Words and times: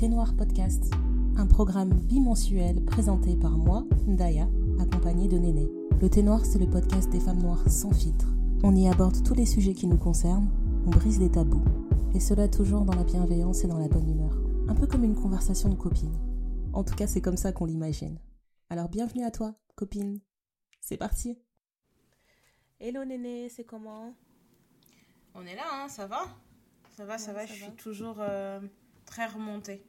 Thé 0.00 0.08
Noir 0.08 0.34
Podcast, 0.34 0.94
un 1.36 1.46
programme 1.46 1.92
bimensuel 1.92 2.82
présenté 2.86 3.36
par 3.36 3.58
moi, 3.58 3.84
Ndaya, 4.06 4.48
accompagnée 4.80 5.28
de 5.28 5.36
Néné. 5.36 5.68
Le 6.00 6.08
Thé 6.08 6.22
Noir, 6.22 6.46
c'est 6.46 6.58
le 6.58 6.70
podcast 6.70 7.10
des 7.10 7.20
femmes 7.20 7.42
noires 7.42 7.68
sans 7.68 7.92
filtre. 7.92 8.24
On 8.62 8.74
y 8.74 8.88
aborde 8.88 9.22
tous 9.22 9.34
les 9.34 9.44
sujets 9.44 9.74
qui 9.74 9.86
nous 9.86 9.98
concernent, 9.98 10.48
on 10.86 10.90
brise 10.90 11.20
les 11.20 11.30
tabous. 11.30 11.62
Et 12.14 12.20
cela 12.20 12.48
toujours 12.48 12.86
dans 12.86 12.94
la 12.94 13.04
bienveillance 13.04 13.62
et 13.62 13.68
dans 13.68 13.76
la 13.76 13.88
bonne 13.88 14.08
humeur. 14.08 14.38
Un 14.68 14.74
peu 14.74 14.86
comme 14.86 15.04
une 15.04 15.14
conversation 15.14 15.68
de 15.68 15.74
copines. 15.74 16.16
En 16.72 16.82
tout 16.82 16.94
cas, 16.94 17.06
c'est 17.06 17.20
comme 17.20 17.36
ça 17.36 17.52
qu'on 17.52 17.66
l'imagine. 17.66 18.18
Alors 18.70 18.88
bienvenue 18.88 19.24
à 19.24 19.30
toi, 19.30 19.54
copine. 19.74 20.18
C'est 20.80 20.96
parti. 20.96 21.38
Hello 22.80 23.04
Néné, 23.04 23.50
c'est 23.50 23.64
comment? 23.64 24.14
On 25.34 25.42
est 25.42 25.56
là, 25.56 25.64
hein, 25.70 25.88
ça 25.90 26.06
va? 26.06 26.22
Ça 26.96 27.04
va, 27.04 27.18
ça 27.18 27.34
va, 27.34 27.44
je 27.44 27.52
suis 27.52 27.72
toujours 27.72 28.16
euh, 28.20 28.60
très 29.04 29.26
remontée. 29.26 29.84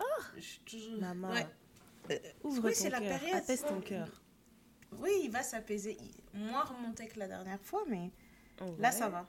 Oh 0.00 0.22
Je 0.36 0.40
suis 0.40 0.60
toujours... 0.60 1.00
Maman, 1.00 1.30
Ouais. 1.30 1.46
ouvre 2.42 2.64
Oui, 2.64 2.72
ton 2.72 2.78
c'est 2.82 2.90
la 2.90 3.00
cœur, 3.00 3.18
période. 3.20 3.38
apaise 3.38 3.62
ton 3.62 3.80
cœur. 3.80 4.08
Oui, 4.98 5.10
il 5.24 5.30
va 5.30 5.42
s'apaiser. 5.42 5.96
Moins 6.34 6.64
remonté 6.64 7.08
que 7.08 7.18
la 7.18 7.28
dernière 7.28 7.60
fois, 7.60 7.84
mais 7.88 8.10
Oh, 8.60 8.76
là, 8.78 8.90
ouais. 8.90 8.94
ça 8.94 9.08
va. 9.08 9.26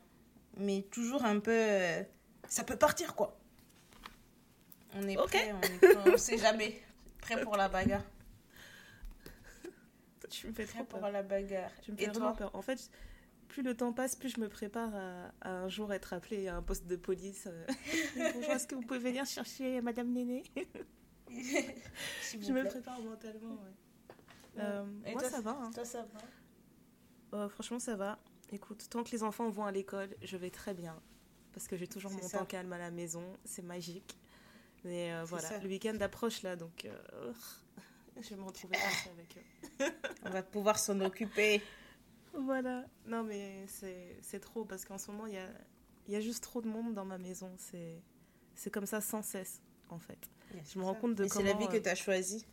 Mais 0.57 0.83
toujours 0.91 1.23
un 1.25 1.39
peu... 1.39 1.51
euh, 1.51 2.03
Ça 2.47 2.63
peut 2.63 2.77
partir, 2.77 3.15
quoi. 3.15 3.37
On 4.93 5.07
est 5.07 5.17
Ok. 5.17 5.29
prêt, 5.29 5.51
on 5.53 5.61
est 5.61 5.77
prêt, 5.79 6.11
on 6.13 6.17
sait 6.17 6.37
jamais. 6.37 6.81
Prêt 7.21 7.41
pour 7.41 7.55
la 7.57 7.67
bagarre. 7.69 8.03
Tu 10.29 10.47
me 10.47 10.53
fais 10.53 10.65
Prêt 10.65 10.73
trop 10.79 10.83
pour 10.85 10.99
peur. 10.99 11.11
la 11.11 11.23
bagarre. 11.23 11.71
Tu 11.81 11.91
me 11.91 11.97
Et 11.97 12.05
fais 12.05 12.11
vraiment 12.11 12.33
toi 12.33 12.49
peur. 12.49 12.55
En 12.55 12.61
fait, 12.61 12.89
plus 13.55 13.63
le 13.63 13.73
temps 13.73 13.93
passe, 13.93 14.17
plus 14.17 14.27
je 14.35 14.41
me 14.41 14.49
prépare 14.49 14.93
à, 14.93 15.31
à 15.39 15.49
un 15.49 15.69
jour 15.69 15.93
être 15.93 16.11
appelée 16.11 16.49
à 16.49 16.57
un 16.57 16.61
poste 16.61 16.87
de 16.87 16.97
police. 16.97 17.47
euh. 17.47 17.65
Bonjour, 18.33 18.51
est-ce 18.51 18.67
que 18.67 18.75
vous 18.75 18.81
pouvez 18.81 18.99
venir 18.99 19.25
chercher 19.25 19.79
Madame 19.79 20.11
Néné? 20.11 20.43
Je 21.29 22.51
me 22.51 22.65
prépare 22.67 22.99
mentalement, 23.01 23.53
ouais. 23.53 24.57
Ouais. 24.57 24.61
Euh, 24.61 24.85
Et 25.05 25.13
moi, 25.13 25.21
toi, 25.21 25.29
ça 25.29 25.39
va. 25.39 25.51
hein. 25.51 25.71
Toi, 25.73 25.85
ça 25.85 26.01
va? 26.01 27.37
Euh, 27.37 27.47
franchement, 27.47 27.79
ça 27.79 27.95
va. 27.95 28.19
Écoute, 28.51 28.87
tant 28.89 29.05
que 29.05 29.11
les 29.11 29.23
enfants 29.23 29.49
vont 29.49 29.63
à 29.63 29.71
l'école, 29.71 30.09
je 30.21 30.35
vais 30.35 30.49
très 30.49 30.73
bien. 30.73 31.01
Parce 31.53 31.69
que 31.69 31.77
j'ai 31.77 31.87
toujours 31.87 32.11
mon 32.11 32.21
ça. 32.27 32.39
temps 32.39 32.45
calme 32.45 32.73
à 32.73 32.77
la 32.77 32.91
maison. 32.91 33.23
C'est 33.45 33.63
magique. 33.63 34.17
Mais 34.83 35.13
euh, 35.13 35.23
voilà, 35.23 35.47
ça. 35.47 35.59
le 35.59 35.69
week-end 35.69 35.97
approche 36.01 36.41
là, 36.41 36.57
donc 36.57 36.83
euh, 36.83 37.31
je 38.21 38.29
vais 38.31 38.35
me 38.35 38.43
retrouver 38.43 38.75
avec 39.13 39.37
eux. 39.37 39.85
On 40.25 40.29
va 40.29 40.43
pouvoir 40.43 40.77
s'en 40.77 40.99
occuper. 40.99 41.61
Voilà. 42.43 42.85
Non, 43.05 43.23
mais 43.23 43.65
c'est 43.67 44.17
c'est 44.21 44.39
trop 44.39 44.65
parce 44.65 44.85
qu'en 44.85 44.97
ce 44.97 45.11
moment, 45.11 45.25
il 45.27 45.33
y 45.33 45.37
a, 45.37 45.49
y 46.07 46.15
a 46.15 46.21
juste 46.21 46.43
trop 46.43 46.61
de 46.61 46.67
monde 46.67 46.93
dans 46.93 47.05
ma 47.05 47.17
maison. 47.17 47.53
C'est 47.57 48.01
c'est 48.55 48.69
comme 48.71 48.85
ça 48.85 49.01
sans 49.01 49.21
cesse, 49.21 49.61
en 49.89 49.99
fait. 49.99 50.29
Je 50.65 50.79
me 50.79 50.83
rends 50.83 50.95
compte 50.95 51.15
de 51.15 51.23
Mais 51.23 51.29
c'est 51.29 51.43
la 51.43 51.53
comment, 51.53 51.65
vie 51.65 51.71
que 51.71 51.77
euh, 51.77 51.81
tu 51.83 51.89
as 51.89 51.95
choisie. 51.95 52.45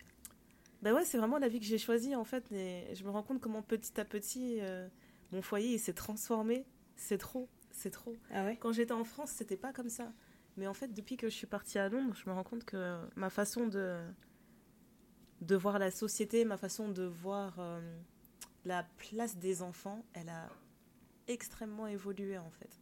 Bah 0.83 0.93
ouais, 0.93 1.05
c'est 1.05 1.19
vraiment 1.19 1.39
la 1.39 1.49
vie 1.49 1.61
que 1.61 1.67
j'ai 1.67 1.79
choisie, 1.79 2.15
en 2.17 2.25
fait. 2.25 2.51
Et 2.53 2.95
je 2.95 3.05
me 3.05 3.11
rends 3.11 3.23
compte 3.23 3.41
comment 3.41 3.63
petit 3.63 4.01
à 4.01 4.05
petit, 4.05 4.59
euh, 4.61 4.89
mon 5.31 5.43
foyer 5.43 5.79
s'est 5.79 5.93
transformé. 5.93 6.67
C'est 6.97 7.19
trop, 7.19 7.49
c'est 7.71 7.91
trop. 7.91 8.17
Ah 8.31 8.45
ouais? 8.45 8.57
Quand 8.57 8.73
j'étais 8.73 8.93
en 8.93 9.05
France, 9.05 9.31
c'était 9.31 9.57
pas 9.57 9.73
comme 9.73 9.89
ça. 9.89 10.13
Mais 10.57 10.67
en 10.67 10.75
fait, 10.75 10.89
depuis 10.89 11.17
que 11.17 11.29
je 11.29 11.35
suis 11.35 11.47
partie 11.47 11.79
à 11.79 11.89
Londres, 11.89 12.15
je 12.15 12.29
me 12.29 12.35
rends 12.35 12.45
compte 12.45 12.65
que 12.65 12.99
ma 13.17 13.31
façon 13.31 13.69
de, 13.69 14.01
de 15.41 15.57
voir 15.57 15.79
la 15.79 15.91
société, 15.91 16.45
ma 16.45 16.57
façon 16.57 16.89
de 16.89 17.05
voir 17.05 17.59
euh, 17.59 17.81
la 18.65 18.85
place 18.97 19.37
des 19.37 19.63
enfants, 19.63 20.05
elle 20.13 20.29
a 20.29 20.49
extrêmement 21.29 21.87
évolué 21.87 22.39
en 22.39 22.51
fait. 22.51 22.81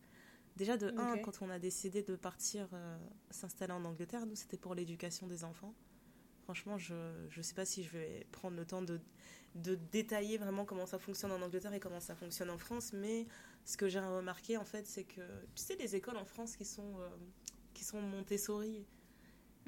Déjà 0.56 0.76
de 0.76 0.88
un, 0.98 1.14
Ok. 1.14 1.22
quand 1.22 1.42
on 1.42 1.50
a 1.50 1.58
décidé 1.58 2.02
de 2.02 2.16
partir 2.16 2.68
euh, 2.72 2.98
s'installer 3.30 3.72
en 3.72 3.84
Angleterre, 3.84 4.26
nous 4.26 4.34
c'était 4.34 4.58
pour 4.58 4.74
l'éducation 4.74 5.26
des 5.26 5.44
enfants. 5.44 5.74
Franchement, 6.44 6.78
je 6.78 6.94
ne 7.36 7.42
sais 7.42 7.54
pas 7.54 7.64
si 7.64 7.84
je 7.84 7.90
vais 7.90 8.26
prendre 8.32 8.56
le 8.56 8.66
temps 8.66 8.82
de, 8.82 9.00
de 9.54 9.76
détailler 9.92 10.36
vraiment 10.36 10.64
comment 10.64 10.86
ça 10.86 10.98
fonctionne 10.98 11.30
en 11.32 11.40
Angleterre 11.40 11.72
et 11.74 11.80
comment 11.80 12.00
ça 12.00 12.14
fonctionne 12.16 12.50
en 12.50 12.58
France, 12.58 12.92
mais 12.92 13.26
ce 13.64 13.76
que 13.76 13.88
j'ai 13.88 14.00
remarqué 14.00 14.56
en 14.56 14.64
fait, 14.64 14.86
c'est 14.86 15.04
que 15.04 15.20
tu 15.54 15.62
sais 15.62 15.76
les 15.76 15.94
écoles 15.94 16.16
en 16.16 16.24
France 16.24 16.56
qui 16.56 16.64
sont 16.64 16.98
euh, 16.98 17.08
qui 17.72 17.84
sont 17.84 18.00
Montessori, 18.02 18.84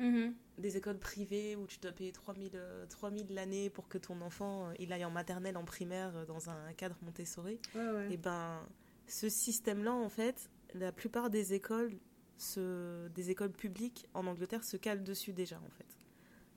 Mhm. 0.03 0.35
des 0.59 0.77
écoles 0.77 0.99
privées 0.99 1.57
où 1.57 1.67
tu 1.67 1.79
dois 1.79 1.93
payer 1.93 2.13
3000 2.13 2.51
euh, 2.55 2.87
3000 2.87 3.33
l'année 3.33 3.71
pour 3.71 3.89
que 3.89 3.99
ton 3.99 4.21
enfant 4.21 4.67
euh, 4.69 4.73
il 4.79 4.93
aille 4.93 5.05
en 5.05 5.11
maternelle, 5.11 5.57
en 5.57 5.65
primaire 5.65 6.15
euh, 6.17 6.27
dans 6.27 6.51
un 6.51 6.73
cadre 6.75 6.97
Montessori. 7.03 7.59
Ouais, 7.75 7.89
ouais. 7.89 8.13
Et 8.13 8.17
ben 8.17 8.61
ce 9.07 9.29
système-là 9.29 9.93
en 9.95 10.09
fait, 10.09 10.51
la 10.75 10.93
plupart 10.93 11.31
des 11.31 11.55
écoles 11.55 11.95
se, 12.37 13.09
des 13.09 13.31
écoles 13.31 13.53
publiques 13.53 14.09
en 14.15 14.27
Angleterre 14.27 14.65
se 14.65 14.77
calent 14.77 15.05
dessus 15.05 15.33
déjà 15.33 15.57
en 15.65 15.71
fait. 15.71 15.99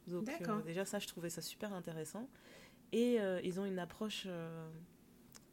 Donc 0.08 0.30
euh, 0.30 0.62
déjà 0.62 0.86
ça 0.86 1.00
je 1.00 1.08
trouvais 1.08 1.30
ça 1.30 1.42
super 1.42 1.74
intéressant 1.74 2.28
et 2.92 3.20
euh, 3.20 3.42
ils 3.44 3.60
ont 3.60 3.66
une 3.66 3.80
approche 3.80 4.24
euh, 4.28 4.70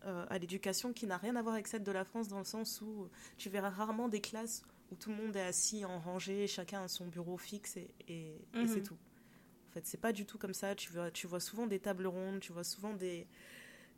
euh, 0.04 0.26
à 0.28 0.38
l'éducation 0.38 0.92
qui 0.92 1.06
n'a 1.06 1.16
rien 1.16 1.36
à 1.36 1.42
voir 1.42 1.54
avec 1.54 1.66
celle 1.66 1.82
de 1.82 1.92
la 1.92 2.04
France 2.04 2.28
dans 2.28 2.38
le 2.38 2.44
sens 2.44 2.80
où 2.80 3.08
tu 3.36 3.48
verras 3.50 3.70
rarement 3.70 4.08
des 4.08 4.20
classes 4.20 4.62
où 4.92 4.96
tout 4.96 5.10
le 5.10 5.16
monde 5.16 5.34
est 5.36 5.42
assis 5.42 5.84
en 5.84 5.98
rangée, 5.98 6.46
chacun 6.46 6.84
a 6.84 6.88
son 6.88 7.06
bureau 7.08 7.36
fixe 7.38 7.76
et, 7.76 7.90
et- 8.08 8.36
et 8.36 8.38
Mhm. 8.54 8.68
c'est 8.68 8.82
tout. 8.82 8.98
En 9.70 9.72
fait, 9.72 9.86
c'est 9.86 10.00
pas 10.00 10.12
du 10.12 10.26
tout 10.26 10.38
comme 10.38 10.54
ça. 10.54 10.74
Tu 10.74 10.92
vois, 10.92 11.10
tu 11.10 11.26
vois 11.26 11.40
souvent 11.40 11.66
des 11.66 11.80
tables 11.80 12.06
rondes, 12.06 12.40
tu 12.40 12.52
vois 12.52 12.64
souvent 12.64 12.92
des, 12.94 13.26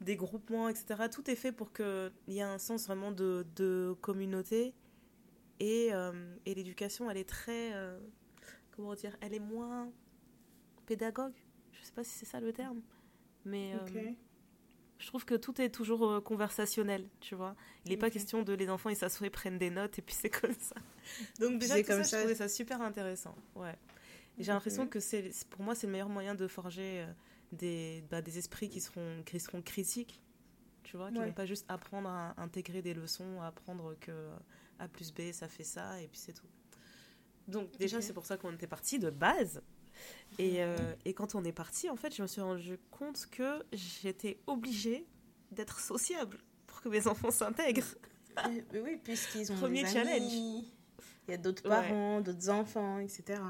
des 0.01 0.17
groupements, 0.17 0.69
etc. 0.69 1.09
Tout 1.09 1.29
est 1.31 1.37
fait 1.37 1.53
pour 1.53 1.73
qu'il 1.73 2.13
y 2.29 2.39
ait 2.39 2.43
un 2.43 2.59
sens 2.59 2.87
vraiment 2.87 3.13
de, 3.13 3.47
de 3.57 3.97
communauté. 4.01 4.75
Et, 5.61 5.93
euh, 5.95 6.37
et 6.47 6.55
l'éducation, 6.55 7.11
elle 7.11 7.17
est 7.19 7.29
très. 7.29 7.75
euh, 7.75 7.99
comment 8.73 8.95
dire 8.95 9.17
Elle 9.21 9.35
est 9.35 9.41
moins 9.41 9.91
pédagogue. 10.87 11.35
Je 11.73 11.85
sais 11.85 11.93
pas 11.93 12.05
si 12.05 12.11
c'est 12.13 12.27
ça 12.27 12.41
le 12.41 12.53
terme. 12.53 12.83
Mais. 13.45 13.75
euh, 13.75 13.81
Ok. 13.81 14.17
Je 15.05 15.09
trouve 15.11 15.27
que 15.27 15.35
tout 15.35 15.61
est 15.61 15.69
toujours 15.69 16.09
euh, 16.09 16.21
conversationnel, 16.23 17.07
tu 17.21 17.35
vois. 17.35 17.55
Il 17.85 17.91
n'est 17.91 17.99
pas 17.99 18.09
question 18.09 18.41
de 18.43 18.55
les 18.55 18.71
enfants, 18.71 18.89
ils 18.89 18.97
s'assoient, 18.97 19.27
ils 19.27 19.31
prennent 19.31 19.59
des 19.59 19.69
notes 19.69 19.99
et 19.99 20.03
puis 20.03 20.15
c'est 20.15 20.31
comme 20.31 20.55
ça. 20.59 20.75
Donc 21.41 21.59
déjà, 21.59 21.75
C'est 21.75 21.83
tout 21.83 21.89
comme 21.91 22.03
ça, 22.05 22.09
ça. 22.09 22.17
je 22.17 22.23
trouvais 22.23 22.35
ça 22.35 22.49
super 22.49 22.81
intéressant. 22.81 23.35
Ouais. 23.55 23.77
J'ai 24.39 24.51
l'impression 24.51 24.87
que 24.89 25.01
c'est, 25.01 25.31
pour 25.51 25.63
moi, 25.63 25.75
c'est 25.75 25.87
le 25.87 25.93
meilleur 25.93 26.09
moyen 26.09 26.35
de 26.35 26.49
forger 26.49 27.03
euh, 27.03 27.13
des, 27.53 28.03
bah, 28.11 28.23
des 28.23 28.39
esprits 28.39 28.71
qui 28.71 28.81
seront, 28.81 29.23
qui 29.27 29.39
seront 29.39 29.61
critiques, 29.61 30.23
tu 30.85 30.97
vois, 30.97 31.11
qui 31.11 31.19
Ouais. 31.19 31.27
vont 31.27 31.33
pas 31.35 31.45
juste 31.47 31.67
apprendre 31.69 32.09
à 32.09 32.35
intégrer 32.41 32.81
des 32.81 32.95
leçons, 32.95 33.43
à 33.43 33.49
apprendre 33.49 33.95
que 34.01 34.11
euh, 34.11 34.35
A 34.79 34.89
plus 34.89 35.13
B, 35.13 35.33
ça 35.33 35.49
fait 35.49 35.65
ça, 35.65 36.01
et 36.01 36.09
puis 36.09 36.19
c'est 36.19 36.33
tout. 36.33 36.47
Donc 37.47 37.77
déjà, 37.77 38.01
c'est 38.01 38.15
pour 38.15 38.25
ça 38.25 38.39
qu'on 38.39 38.53
était 38.55 38.67
parti 38.67 38.99
de 38.99 39.11
base. 39.11 39.61
Et, 40.39 40.63
euh, 40.63 40.95
et 41.05 41.15
quand 41.15 41.35
on 41.35 41.45
est 41.45 41.53
parti, 41.53 41.89
en 41.91 41.97
fait, 41.97 42.15
je 42.15 42.23
me 42.23 42.27
suis 42.27 42.41
rendu 42.41 42.79
compte 42.91 43.27
que 43.31 43.63
j'étais 43.73 44.39
obligée 44.47 45.07
d'être 45.53 45.79
sociable 45.81 46.39
pour 46.67 46.81
que 46.81 46.89
mes 46.89 47.07
enfants 47.07 47.31
s'intègrent. 47.31 47.95
Oui, 48.73 48.97
puisqu'ils 49.03 49.53
ont 49.53 49.57
Premier 49.57 49.85
des 49.85 49.89
challenge. 49.91 50.17
amis, 50.33 50.73
il 51.29 51.31
y 51.31 51.35
a 51.35 51.37
d'autres 51.37 51.63
Ouais. 51.63 51.69
parents, 51.89 52.21
d'autres 52.21 52.51
enfants, 52.51 52.99
etc. 52.99 53.41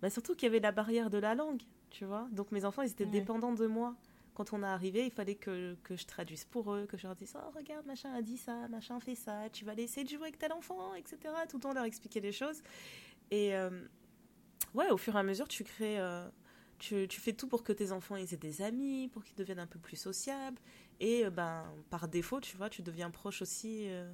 Bah, 0.00 0.08
surtout 0.10 0.34
qu'il 0.36 0.44
y 0.46 0.50
avait 0.50 0.60
la 0.60 0.70
barrière 0.70 1.10
de 1.10 1.18
la 1.18 1.34
langue, 1.34 1.62
tu 1.90 2.04
vois. 2.04 2.28
Donc 2.30 2.52
mes 2.52 2.64
enfants, 2.64 2.82
ils 2.82 2.90
étaient 2.92 3.04
Ouais. 3.04 3.10
dépendants 3.10 3.52
de 3.54 3.66
moi. 3.66 3.96
Quand 4.34 4.52
on 4.52 4.62
est 4.62 4.66
arrivé, 4.66 5.04
il 5.04 5.10
fallait 5.10 5.34
que, 5.34 5.74
que 5.82 5.96
je 5.96 6.06
traduise 6.06 6.44
pour 6.44 6.72
eux, 6.72 6.86
que 6.86 6.96
je 6.96 7.08
leur 7.08 7.16
dise 7.16 7.32
Oh, 7.34 7.50
regarde, 7.56 7.84
machin 7.86 8.12
a 8.14 8.22
dit 8.22 8.36
ça, 8.38 8.68
machin 8.68 9.00
fait 9.00 9.16
ça, 9.16 9.48
tu 9.52 9.64
vas 9.64 9.74
laisser 9.74 10.04
de 10.04 10.08
jouer 10.08 10.22
avec 10.22 10.38
tel 10.38 10.52
enfant, 10.52 10.94
etc. 10.94 11.16
Tout 11.48 11.56
le 11.56 11.62
temps 11.62 11.72
leur 11.72 11.82
expliquer 11.84 12.20
les 12.20 12.30
choses. 12.30 12.62
Et 13.32 13.56
euh, 13.56 13.70
ouais, 14.74 14.90
au 14.90 14.96
fur 14.96 15.14
et 15.16 15.18
à 15.18 15.22
mesure, 15.22 15.48
tu 15.48 15.64
crées. 15.64 15.98
euh, 15.98 16.28
tu, 16.78 17.08
tu 17.08 17.20
fais 17.20 17.32
tout 17.32 17.48
pour 17.48 17.64
que 17.64 17.72
tes 17.72 17.90
enfants 17.90 18.14
ils 18.16 18.32
aient 18.32 18.36
des 18.36 18.62
amis, 18.62 19.08
pour 19.08 19.24
qu'ils 19.24 19.34
deviennent 19.34 19.58
un 19.58 19.66
peu 19.66 19.78
plus 19.80 19.96
sociables. 19.96 20.58
Et 21.00 21.24
euh, 21.24 21.30
ben, 21.30 21.64
par 21.90 22.08
défaut, 22.08 22.40
tu 22.40 22.56
vois, 22.56 22.70
tu 22.70 22.82
deviens 22.82 23.10
proche 23.10 23.42
aussi 23.42 23.88
euh, 23.88 24.12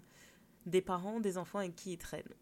des 0.67 0.81
parents, 0.81 1.21
des 1.21 1.37
enfants 1.39 1.59
avec 1.59 1.77
qui 1.77 1.93
ils 1.93 1.99
traînent. 1.99 2.35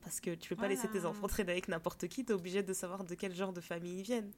Parce 0.00 0.20
que 0.20 0.34
tu 0.34 0.48
peux 0.50 0.56
pas 0.56 0.68
laisser 0.68 0.88
tes 0.88 1.04
enfants 1.04 1.26
traîner 1.26 1.52
avec 1.52 1.68
n'importe 1.68 2.06
qui, 2.06 2.24
tu 2.24 2.30
es 2.30 2.34
obligé 2.34 2.62
de 2.62 2.72
savoir 2.72 3.04
de 3.04 3.14
quel 3.14 3.34
genre 3.34 3.52
de 3.52 3.60
famille 3.60 3.98
ils 3.98 4.04
viennent. 4.04 4.30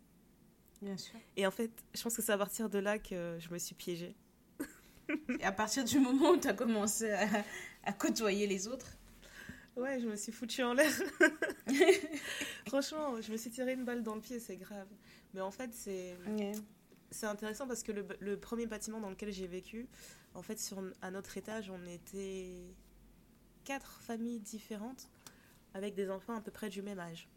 Bien 0.81 0.97
sûr. 0.97 1.19
Et 1.37 1.47
en 1.47 1.51
fait, 1.51 1.71
je 1.95 2.03
pense 2.03 2.17
que 2.17 2.23
c'est 2.23 2.33
à 2.33 2.39
partir 2.39 2.71
de 2.71 2.79
là 2.79 2.99
que 2.99 3.37
je 3.39 3.51
me 3.51 3.59
suis 3.59 3.75
piégée. 3.75 4.17
Et 5.39 5.45
à 5.45 5.53
partir 5.53 5.85
du 5.85 5.99
moment 5.99 6.31
où 6.31 6.37
tu 6.37 6.49
as 6.49 6.55
commencé 6.55 7.11
à, 7.11 7.45
à 7.85 7.93
côtoyer 7.93 8.47
les 8.47 8.67
autres, 8.69 8.98
Ouais, 9.79 10.01
je 10.01 10.09
me 10.09 10.17
suis 10.17 10.33
foutue 10.33 10.63
en 10.63 10.73
l'air. 10.75 10.91
Franchement, 12.67 13.21
je 13.21 13.31
me 13.33 13.37
suis 13.37 13.51
tiré 13.51 13.73
une 13.75 13.85
balle 13.85 14.03
dans 14.03 14.15
le 14.15 14.21
pied, 14.21 14.41
c'est 14.41 14.57
grave. 14.57 14.89
Mais 15.35 15.41
en 15.41 15.51
fait, 15.51 15.73
c'est 15.73 16.17
c'est 17.11 17.27
intéressant 17.27 17.67
parce 17.67 17.83
que 17.83 17.93
le, 17.93 18.07
le 18.21 18.39
premier 18.39 18.67
bâtiment 18.67 19.01
dans 19.01 19.09
lequel 19.09 19.33
j'ai 19.33 19.47
vécu, 19.47 19.89
en 20.35 20.43
fait, 20.43 20.59
sur, 20.59 20.83
à 21.01 21.11
notre 21.11 21.37
étage, 21.39 21.71
on 21.71 21.87
était 21.87 22.59
quatre 23.65 24.01
familles 24.01 24.41
différentes 24.41 25.09
avec 25.75 25.95
des 25.95 26.11
enfants 26.11 26.35
à 26.37 26.41
peu 26.41 26.51
près 26.51 26.69
du 26.69 26.83
même 26.83 26.99
âge. 26.99 27.29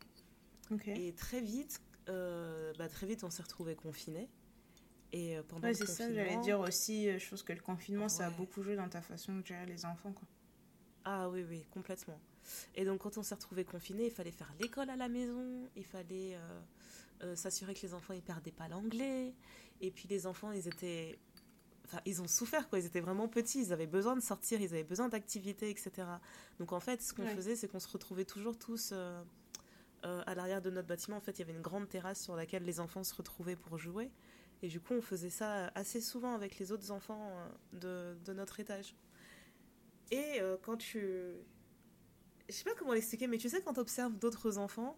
Et 0.97 1.13
très 1.13 1.41
vite, 1.41 1.81
euh, 2.09 2.73
bah, 2.77 2.89
très 2.89 3.05
vite, 3.07 3.23
on 3.23 3.29
s'est 3.29 3.43
retrouvés 3.43 3.75
confinés. 3.75 4.27
Et 5.13 5.37
euh, 5.37 5.43
pendant 5.47 5.67
Ouais, 5.67 5.73
c'est 5.73 5.85
ça, 5.85 6.05
confinement- 6.07 6.15
j'allais 6.15 6.41
dire 6.41 6.59
aussi. 6.59 7.07
euh, 7.09 7.19
Je 7.19 7.29
pense 7.29 7.43
que 7.43 7.53
le 7.53 7.61
confinement, 7.61 8.09
ça 8.09 8.25
a 8.25 8.29
beaucoup 8.29 8.63
joué 8.63 8.75
dans 8.75 8.89
ta 8.89 9.01
façon 9.01 9.35
de 9.37 9.45
gérer 9.45 9.65
les 9.65 9.85
enfants. 9.85 10.11
Quoi. 10.13 10.27
Ah 11.05 11.29
oui, 11.29 11.43
oui, 11.47 11.65
complètement. 11.71 12.19
Et 12.75 12.85
donc, 12.85 13.01
quand 13.01 13.17
on 13.17 13.23
s'est 13.23 13.35
retrouvé 13.35 13.63
confiné, 13.63 14.05
il 14.05 14.11
fallait 14.11 14.31
faire 14.31 14.51
l'école 14.59 14.89
à 14.89 14.95
la 14.95 15.07
maison, 15.07 15.69
il 15.75 15.85
fallait 15.85 16.35
euh, 16.35 16.61
euh, 17.23 17.35
s'assurer 17.35 17.73
que 17.73 17.81
les 17.81 17.93
enfants 17.93 18.13
ne 18.13 18.19
perdaient 18.19 18.51
pas 18.51 18.67
l'anglais. 18.67 19.33
Et 19.81 19.91
puis, 19.91 20.07
les 20.07 20.27
enfants, 20.27 20.51
ils 20.51 20.67
étaient. 20.67 21.19
Enfin, 21.85 21.99
ils 22.05 22.21
ont 22.21 22.27
souffert, 22.27 22.69
quoi. 22.69 22.79
Ils 22.79 22.85
étaient 22.85 23.01
vraiment 23.01 23.27
petits, 23.27 23.59
ils 23.59 23.73
avaient 23.73 23.87
besoin 23.87 24.15
de 24.15 24.21
sortir, 24.21 24.61
ils 24.61 24.69
avaient 24.73 24.83
besoin 24.83 25.09
d'activités, 25.09 25.69
etc. 25.69 26.07
Donc, 26.59 26.71
en 26.71 26.79
fait, 26.79 27.01
ce 27.01 27.13
qu'on 27.13 27.27
faisait, 27.27 27.55
c'est 27.55 27.67
qu'on 27.67 27.79
se 27.79 27.89
retrouvait 27.89 28.25
toujours 28.25 28.57
tous 28.57 28.93
euh, 28.93 29.21
à 30.03 30.33
l'arrière 30.33 30.61
de 30.61 30.69
notre 30.69 30.87
bâtiment. 30.87 31.17
En 31.17 31.21
fait, 31.21 31.33
il 31.33 31.39
y 31.39 31.43
avait 31.43 31.53
une 31.53 31.61
grande 31.61 31.89
terrasse 31.89 32.21
sur 32.23 32.35
laquelle 32.35 32.63
les 32.63 32.79
enfants 32.79 33.03
se 33.03 33.13
retrouvaient 33.13 33.57
pour 33.57 33.77
jouer. 33.77 34.09
Et 34.63 34.67
du 34.67 34.79
coup, 34.79 34.93
on 34.93 35.01
faisait 35.01 35.31
ça 35.31 35.67
assez 35.73 35.99
souvent 35.99 36.35
avec 36.35 36.59
les 36.59 36.71
autres 36.71 36.91
enfants 36.91 37.31
de, 37.73 38.15
de 38.23 38.33
notre 38.33 38.59
étage. 38.59 38.95
Et 40.11 40.39
quand 40.61 40.77
tu 40.77 41.01
je 42.51 42.57
sais 42.57 42.63
pas 42.63 42.75
comment 42.75 42.93
l'expliquer, 42.93 43.27
mais 43.27 43.37
tu 43.37 43.49
sais, 43.49 43.61
quand 43.61 43.73
tu 43.73 43.79
observes 43.79 44.13
d'autres 44.17 44.57
enfants, 44.57 44.97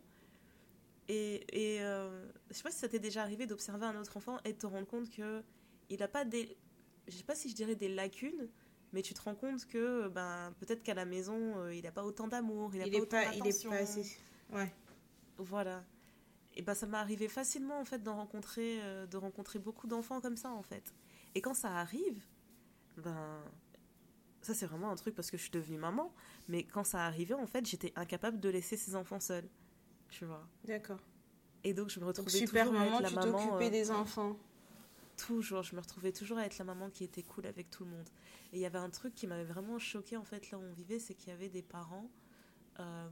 et, 1.07 1.75
et 1.75 1.81
euh, 1.81 2.25
je 2.49 2.55
sais 2.55 2.63
pas 2.63 2.71
si 2.71 2.79
ça 2.79 2.87
t'est 2.87 2.99
déjà 2.99 3.21
arrivé 3.21 3.45
d'observer 3.45 3.85
un 3.85 3.99
autre 3.99 4.17
enfant 4.17 4.37
et 4.45 4.53
de 4.53 4.57
te 4.57 4.65
rendre 4.65 4.87
compte 4.87 5.09
que 5.09 5.43
il 5.89 6.01
a 6.01 6.07
pas 6.07 6.25
des. 6.25 6.57
Je 7.07 7.15
sais 7.15 7.23
pas 7.23 7.35
si 7.35 7.49
je 7.49 7.55
dirais 7.55 7.75
des 7.75 7.89
lacunes, 7.89 8.49
mais 8.93 9.01
tu 9.01 9.13
te 9.13 9.21
rends 9.21 9.35
compte 9.35 9.65
que 9.67 10.07
ben, 10.07 10.53
peut-être 10.59 10.81
qu'à 10.81 10.93
la 10.93 11.05
maison, 11.05 11.57
euh, 11.57 11.75
il 11.75 11.83
n'a 11.83 11.91
pas 11.91 12.05
autant 12.05 12.27
d'amour, 12.27 12.73
il 12.73 12.79
n'a 12.79 12.89
pas 12.89 13.03
autant 13.03 13.17
d'attention. 13.17 13.71
Il 13.71 13.75
est 13.75 13.77
pas 13.77 13.83
assez. 13.83 14.17
Ouais. 14.51 14.73
Voilà. 15.37 15.83
Et 16.55 16.61
ben, 16.61 16.73
ça 16.73 16.87
m'est 16.87 16.97
arrivé 16.97 17.27
facilement 17.27 17.79
en 17.79 17.85
fait 17.85 18.01
d'en 18.01 18.15
rencontrer, 18.15 18.79
euh, 18.81 19.05
de 19.05 19.17
rencontrer 19.17 19.59
beaucoup 19.59 19.87
d'enfants 19.87 20.21
comme 20.21 20.37
ça 20.37 20.51
en 20.51 20.63
fait. 20.63 20.93
Et 21.35 21.41
quand 21.41 21.53
ça 21.53 21.75
arrive, 21.75 22.23
ben 22.97 23.43
ça 24.45 24.53
c'est 24.53 24.65
vraiment 24.65 24.91
un 24.91 24.95
truc 24.95 25.15
parce 25.15 25.31
que 25.31 25.37
je 25.37 25.43
suis 25.43 25.51
devenue 25.51 25.77
maman, 25.77 26.13
mais 26.47 26.63
quand 26.63 26.83
ça 26.83 27.05
arrivait, 27.05 27.33
en 27.33 27.47
fait, 27.47 27.65
j'étais 27.65 27.93
incapable 27.95 28.39
de 28.39 28.49
laisser 28.49 28.77
ses 28.77 28.95
enfants 28.95 29.19
seuls. 29.19 29.47
Tu 30.09 30.25
vois. 30.25 30.47
D'accord. 30.65 30.99
Et 31.63 31.73
donc 31.73 31.89
je 31.89 31.99
me 31.99 32.05
retrouvais 32.05 32.29
super 32.29 32.67
toujours 32.67 32.79
maman, 32.79 32.97
avec 32.97 33.15
la 33.15 33.21
tu 33.23 33.29
maman. 33.29 33.59
Euh, 33.59 33.69
des 33.69 33.91
enfants. 33.91 34.37
Toujours, 35.15 35.63
je 35.63 35.75
me 35.75 35.81
retrouvais 35.81 36.11
toujours 36.11 36.37
à 36.37 36.45
être 36.45 36.57
la 36.57 36.65
maman 36.65 36.89
qui 36.89 37.03
était 37.03 37.23
cool 37.23 37.45
avec 37.45 37.69
tout 37.69 37.85
le 37.85 37.91
monde. 37.91 38.09
Et 38.51 38.57
il 38.57 38.59
y 38.59 38.65
avait 38.65 38.79
un 38.79 38.89
truc 38.89 39.15
qui 39.15 39.27
m'avait 39.27 39.43
vraiment 39.43 39.79
choqué 39.79 40.17
en 40.17 40.23
fait 40.23 40.51
là 40.51 40.57
où 40.57 40.61
on 40.61 40.73
vivait, 40.73 40.99
c'est 40.99 41.13
qu'il 41.13 41.29
y 41.29 41.31
avait 41.31 41.49
des 41.49 41.61
parents, 41.61 42.09
euh, 42.79 43.09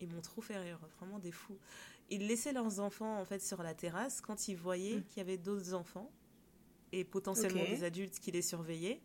ils 0.00 0.08
m'ont 0.08 0.20
trop 0.20 0.40
fait 0.40 0.58
rire, 0.58 0.78
vraiment 0.98 1.18
des 1.18 1.32
fous. 1.32 1.58
Ils 2.10 2.26
laissaient 2.26 2.52
leurs 2.52 2.80
enfants 2.80 3.20
en 3.20 3.24
fait 3.24 3.40
sur 3.40 3.62
la 3.62 3.74
terrasse 3.74 4.20
quand 4.20 4.48
ils 4.48 4.56
voyaient 4.56 4.96
mm. 4.96 5.04
qu'il 5.04 5.18
y 5.18 5.20
avait 5.20 5.38
d'autres 5.38 5.74
enfants 5.74 6.10
et 6.92 7.04
potentiellement 7.04 7.64
des 7.64 7.84
adultes 7.84 8.18
qui 8.18 8.30
les 8.30 8.42
surveillaient. 8.42 9.00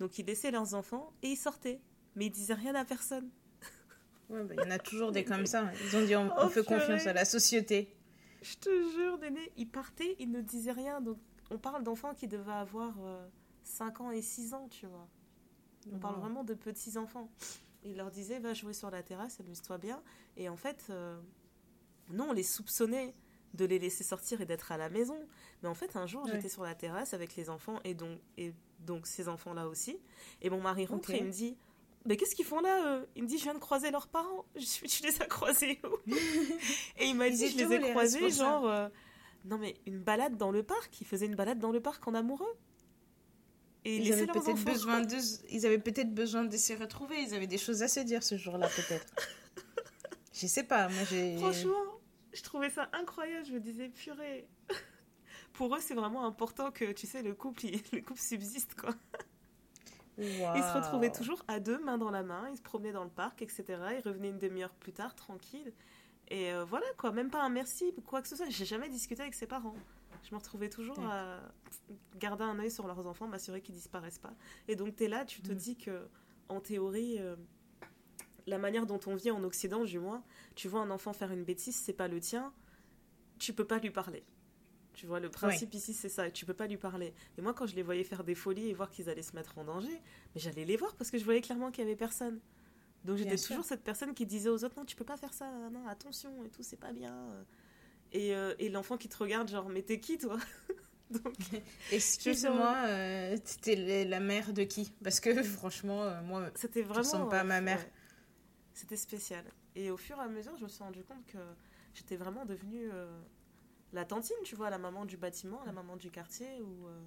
Donc 0.00 0.18
ils 0.18 0.26
laissaient 0.26 0.50
leurs 0.50 0.74
enfants 0.74 1.12
et 1.22 1.28
ils 1.28 1.36
sortaient. 1.36 1.80
Mais 2.16 2.26
ils 2.26 2.30
disaient 2.30 2.54
rien 2.54 2.74
à 2.74 2.84
personne. 2.84 3.30
Ouais, 4.30 4.44
bah, 4.44 4.54
il 4.56 4.62
y 4.62 4.64
en 4.64 4.70
a 4.70 4.78
toujours 4.78 5.10
des 5.10 5.24
comme 5.24 5.44
ça. 5.44 5.72
Ils 5.84 5.96
ont 5.96 6.06
dit 6.06 6.14
on, 6.14 6.30
oh, 6.40 6.48
fait 6.48 6.64
confiance 6.64 7.04
à 7.08 7.12
la 7.12 7.24
société. 7.24 7.96
Je 8.42 8.54
te 8.54 8.70
jure, 8.92 9.18
Néné, 9.18 9.52
ils 9.56 9.68
partaient, 9.68 10.14
ils 10.20 10.30
ne 10.30 10.40
disaient 10.40 10.70
rien. 10.70 11.00
Donc 11.00 11.18
on 11.50 11.58
parle 11.58 11.82
d'enfants 11.82 12.14
qui 12.14 12.28
devaient 12.28 12.52
avoir 12.52 12.94
5 13.64 14.00
euh, 14.00 14.04
ans 14.04 14.10
et 14.12 14.22
6 14.22 14.54
ans, 14.54 14.68
tu 14.70 14.86
vois. 14.86 15.08
On 15.92 15.98
parle 15.98 16.20
vraiment 16.20 16.44
de 16.44 16.54
petits 16.54 16.96
enfants. 16.96 17.28
Ils 17.82 17.96
leur 17.96 18.12
disaient 18.12 18.38
va 18.38 18.54
jouer 18.54 18.72
sur 18.72 18.90
la 18.90 19.02
terrasse, 19.02 19.40
amuse-toi 19.40 19.78
bien. 19.78 20.00
Et 20.36 20.48
en 20.48 20.56
fait, 20.56 20.86
euh, 20.90 21.18
non, 22.10 22.28
on 22.30 22.32
les 22.32 22.44
soupçonnait 22.44 23.14
de 23.54 23.64
les 23.64 23.80
laisser 23.80 24.04
sortir 24.04 24.40
et 24.40 24.46
d'être 24.46 24.70
à 24.70 24.76
la 24.76 24.88
maison. 24.90 25.18
Mais 25.62 25.68
en 25.68 25.74
fait, 25.74 25.96
un 25.96 26.06
jour, 26.06 26.24
j'étais 26.28 26.48
sur 26.48 26.62
la 26.62 26.76
terrasse 26.76 27.14
avec 27.14 27.34
les 27.34 27.50
enfants 27.50 27.80
et 27.82 27.94
donc, 27.94 28.20
et 28.36 28.54
donc 28.80 29.06
ces 29.06 29.28
enfants-là 29.28 29.68
aussi. 29.68 29.98
Et 30.42 30.50
mon 30.50 30.60
mari 30.60 30.86
rentre 30.86 31.10
et 31.10 31.18
il 31.18 31.24
me 31.24 31.30
dit 31.30 31.56
Mais 32.06 32.16
qu'est-ce 32.16 32.34
qu'ils 32.34 32.44
font 32.44 32.60
là 32.60 33.02
Il 33.14 33.22
me 33.22 33.28
dit 33.28 33.38
Je 33.38 33.44
viens 33.44 33.54
de 33.54 33.58
croiser 33.58 33.90
leurs 33.90 34.08
parents. 34.08 34.44
Je 34.56 35.02
les 35.02 35.22
as 35.22 35.26
croisés 35.26 35.80
où? 35.84 36.10
Et 36.98 37.06
il 37.06 37.14
m'a 37.14 37.30
dit 37.30 37.48
Je 37.48 37.56
les 37.56 37.74
ai 37.74 37.80
croisés, 37.80 38.30
genre. 38.30 38.68
Euh, 38.68 38.88
non, 39.44 39.58
mais 39.58 39.76
une 39.86 40.00
balade 40.00 40.36
dans 40.36 40.50
le 40.50 40.62
parc. 40.62 41.00
Ils 41.00 41.06
faisaient 41.06 41.26
une 41.26 41.36
balade 41.36 41.58
dans 41.58 41.72
le 41.72 41.80
parc 41.80 42.06
en 42.06 42.14
amoureux. 42.14 42.56
Et 43.84 43.96
ils, 43.96 44.12
avaient 44.12 44.26
peut-être 44.26 44.62
besoin 44.62 45.00
de, 45.06 45.16
ils 45.48 45.64
avaient 45.64 45.78
peut-être 45.78 46.14
besoin 46.14 46.44
de 46.44 46.56
se 46.56 46.74
retrouver. 46.74 47.22
Ils 47.22 47.34
avaient 47.34 47.46
des 47.46 47.58
choses 47.58 47.82
à 47.82 47.88
se 47.88 48.00
dire 48.00 48.22
ce 48.22 48.36
jour-là, 48.36 48.68
peut-être. 48.68 49.06
Je 50.34 50.46
sais 50.46 50.64
pas, 50.64 50.88
moi 50.88 51.02
j'ai. 51.10 51.36
Franchement, 51.36 52.00
je 52.32 52.42
trouvais 52.42 52.70
ça 52.70 52.88
incroyable. 52.92 53.44
Je 53.46 53.52
me 53.52 53.60
disais, 53.60 53.88
purée. 53.88 54.48
Pour 55.60 55.76
eux, 55.76 55.80
c'est 55.82 55.92
vraiment 55.92 56.24
important 56.24 56.70
que, 56.70 56.90
tu 56.92 57.06
sais, 57.06 57.22
le 57.22 57.34
couple, 57.34 57.66
le 57.92 58.00
couple 58.00 58.18
subsiste, 58.18 58.74
quoi. 58.80 58.94
Ils 60.16 60.24
se 60.24 60.74
retrouvaient 60.74 61.12
toujours 61.12 61.44
à 61.48 61.60
deux, 61.60 61.78
main 61.84 61.98
dans 61.98 62.10
la 62.10 62.22
main. 62.22 62.48
Ils 62.50 62.56
se 62.56 62.62
promenaient 62.62 62.92
dans 62.92 63.04
le 63.04 63.10
parc, 63.10 63.42
etc. 63.42 63.64
Ils 63.98 64.08
revenaient 64.08 64.30
une 64.30 64.38
demi-heure 64.38 64.72
plus 64.72 64.94
tard, 64.94 65.14
tranquille. 65.14 65.74
Et 66.28 66.50
euh, 66.50 66.64
voilà, 66.64 66.86
quoi. 66.96 67.12
Même 67.12 67.28
pas 67.28 67.42
un 67.42 67.50
merci, 67.50 67.92
quoi 68.06 68.22
que 68.22 68.28
ce 68.28 68.36
soit. 68.36 68.48
J'ai 68.48 68.64
jamais 68.64 68.88
discuté 68.88 69.20
avec 69.20 69.34
ses 69.34 69.46
parents. 69.46 69.74
Je 70.22 70.34
me 70.34 70.38
retrouvais 70.38 70.70
toujours 70.70 70.98
à 71.00 71.40
garder 72.16 72.44
un 72.44 72.58
œil 72.58 72.70
sur 72.70 72.86
leurs 72.86 73.06
enfants, 73.06 73.28
m'assurer 73.28 73.60
qu'ils 73.60 73.74
disparaissent 73.74 74.18
pas. 74.18 74.32
Et 74.66 74.76
donc, 74.76 74.96
tu 74.96 75.04
es 75.04 75.08
là, 75.08 75.26
tu 75.26 75.42
te 75.42 75.52
mm. 75.52 75.56
dis 75.56 75.76
que, 75.76 76.08
en 76.48 76.60
théorie, 76.60 77.18
euh, 77.18 77.36
la 78.46 78.56
manière 78.56 78.86
dont 78.86 79.00
on 79.06 79.14
vit 79.14 79.30
en 79.30 79.44
Occident, 79.44 79.84
du 79.84 79.98
moins, 79.98 80.24
tu 80.54 80.68
vois 80.68 80.80
un 80.80 80.90
enfant 80.90 81.12
faire 81.12 81.32
une 81.32 81.44
bêtise, 81.44 81.76
c'est 81.76 81.92
pas 81.92 82.08
le 82.08 82.18
tien, 82.18 82.50
tu 83.38 83.52
peux 83.52 83.66
pas 83.66 83.78
lui 83.78 83.90
parler. 83.90 84.24
Tu 85.00 85.06
vois, 85.06 85.18
le 85.18 85.30
principe 85.30 85.72
ici, 85.72 85.94
c'est 85.94 86.10
ça, 86.10 86.30
tu 86.30 86.44
peux 86.44 86.52
pas 86.52 86.66
lui 86.66 86.76
parler. 86.76 87.14
Et 87.38 87.40
moi, 87.40 87.54
quand 87.54 87.66
je 87.66 87.74
les 87.74 87.82
voyais 87.82 88.04
faire 88.04 88.22
des 88.22 88.34
folies 88.34 88.68
et 88.68 88.74
voir 88.74 88.90
qu'ils 88.90 89.08
allaient 89.08 89.22
se 89.22 89.34
mettre 89.34 89.56
en 89.56 89.64
danger, 89.64 89.98
mais 90.34 90.42
j'allais 90.42 90.66
les 90.66 90.76
voir 90.76 90.94
parce 90.94 91.10
que 91.10 91.16
je 91.16 91.24
voyais 91.24 91.40
clairement 91.40 91.70
qu'il 91.70 91.84
y 91.84 91.86
avait 91.86 91.96
personne. 91.96 92.38
Donc 93.06 93.16
j'étais 93.16 93.38
toujours 93.38 93.64
cette 93.64 93.82
personne 93.82 94.12
qui 94.12 94.26
disait 94.26 94.50
aux 94.50 94.62
autres, 94.62 94.76
non, 94.76 94.84
tu 94.84 94.96
peux 94.96 95.06
pas 95.06 95.16
faire 95.16 95.32
ça, 95.32 95.50
non, 95.72 95.86
attention 95.88 96.44
et 96.44 96.50
tout, 96.50 96.62
c'est 96.62 96.76
pas 96.76 96.92
bien. 96.92 97.16
Et, 98.12 98.34
euh, 98.34 98.54
et 98.58 98.68
l'enfant 98.68 98.98
qui 98.98 99.08
te 99.08 99.16
regarde, 99.16 99.48
genre, 99.48 99.70
mais 99.70 99.80
t'es 99.80 100.00
qui, 100.00 100.18
toi? 100.18 100.36
Excuse-moi, 101.92 102.74
euh, 102.88 103.38
t'étais 103.38 104.04
la 104.04 104.20
mère 104.20 104.52
de 104.52 104.64
qui? 104.64 104.92
Parce 105.02 105.20
que 105.20 105.42
franchement, 105.42 106.02
euh, 106.02 106.20
moi, 106.20 106.50
c'était 106.56 106.82
vraiment. 106.82 107.26
pas 107.26 107.42
ma 107.42 107.62
mère. 107.62 107.84
C'était 108.74 108.96
spécial. 108.96 109.44
Et 109.74 109.90
au 109.90 109.96
fur 109.96 110.18
et 110.18 110.20
à 110.20 110.28
mesure, 110.28 110.54
je 110.58 110.64
me 110.64 110.68
suis 110.68 110.82
rendu 110.82 111.02
compte 111.04 111.24
que 111.26 111.38
j'étais 111.94 112.16
vraiment 112.16 112.44
devenue 112.44 112.90
euh, 112.92 113.08
la 113.92 114.04
tantine, 114.04 114.36
tu 114.44 114.54
vois, 114.54 114.70
la 114.70 114.78
maman 114.78 115.04
du 115.04 115.16
bâtiment, 115.16 115.60
la 115.64 115.72
maman 115.72 115.96
du 115.96 116.10
quartier, 116.10 116.60
où 116.60 116.86
euh, 116.86 117.00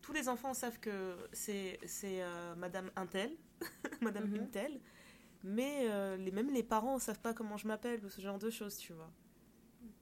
tous 0.00 0.12
les 0.12 0.28
enfants 0.28 0.54
savent 0.54 0.80
que 0.80 1.16
c'est 1.32 1.78
euh, 2.04 2.54
Madame 2.56 2.90
Intel, 2.96 3.36
Madame 4.00 4.28
mm 4.28 4.40
Intel, 4.40 4.80
mais 5.44 5.88
les, 6.18 6.30
même 6.30 6.52
les 6.52 6.62
parents 6.62 6.94
ne 6.94 7.00
savent 7.00 7.20
pas 7.20 7.34
comment 7.34 7.56
je 7.56 7.66
m'appelle 7.66 8.04
ou 8.04 8.08
ce 8.08 8.20
genre 8.20 8.38
de 8.38 8.48
choses, 8.48 8.76
tu 8.76 8.92
vois. 8.92 9.10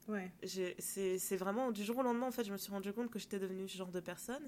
Ouais. 0.08 0.30
C'est 0.78 1.36
vraiment 1.36 1.70
du 1.70 1.82
jour 1.82 1.96
au 1.98 2.02
lendemain, 2.02 2.26
en 2.26 2.30
fait, 2.30 2.44
je 2.44 2.52
me 2.52 2.58
suis 2.58 2.70
rendu 2.70 2.92
compte 2.92 3.10
que 3.10 3.18
j'étais 3.18 3.38
devenue 3.38 3.68
ce 3.68 3.78
genre 3.78 3.90
de 3.90 4.00
personne. 4.00 4.46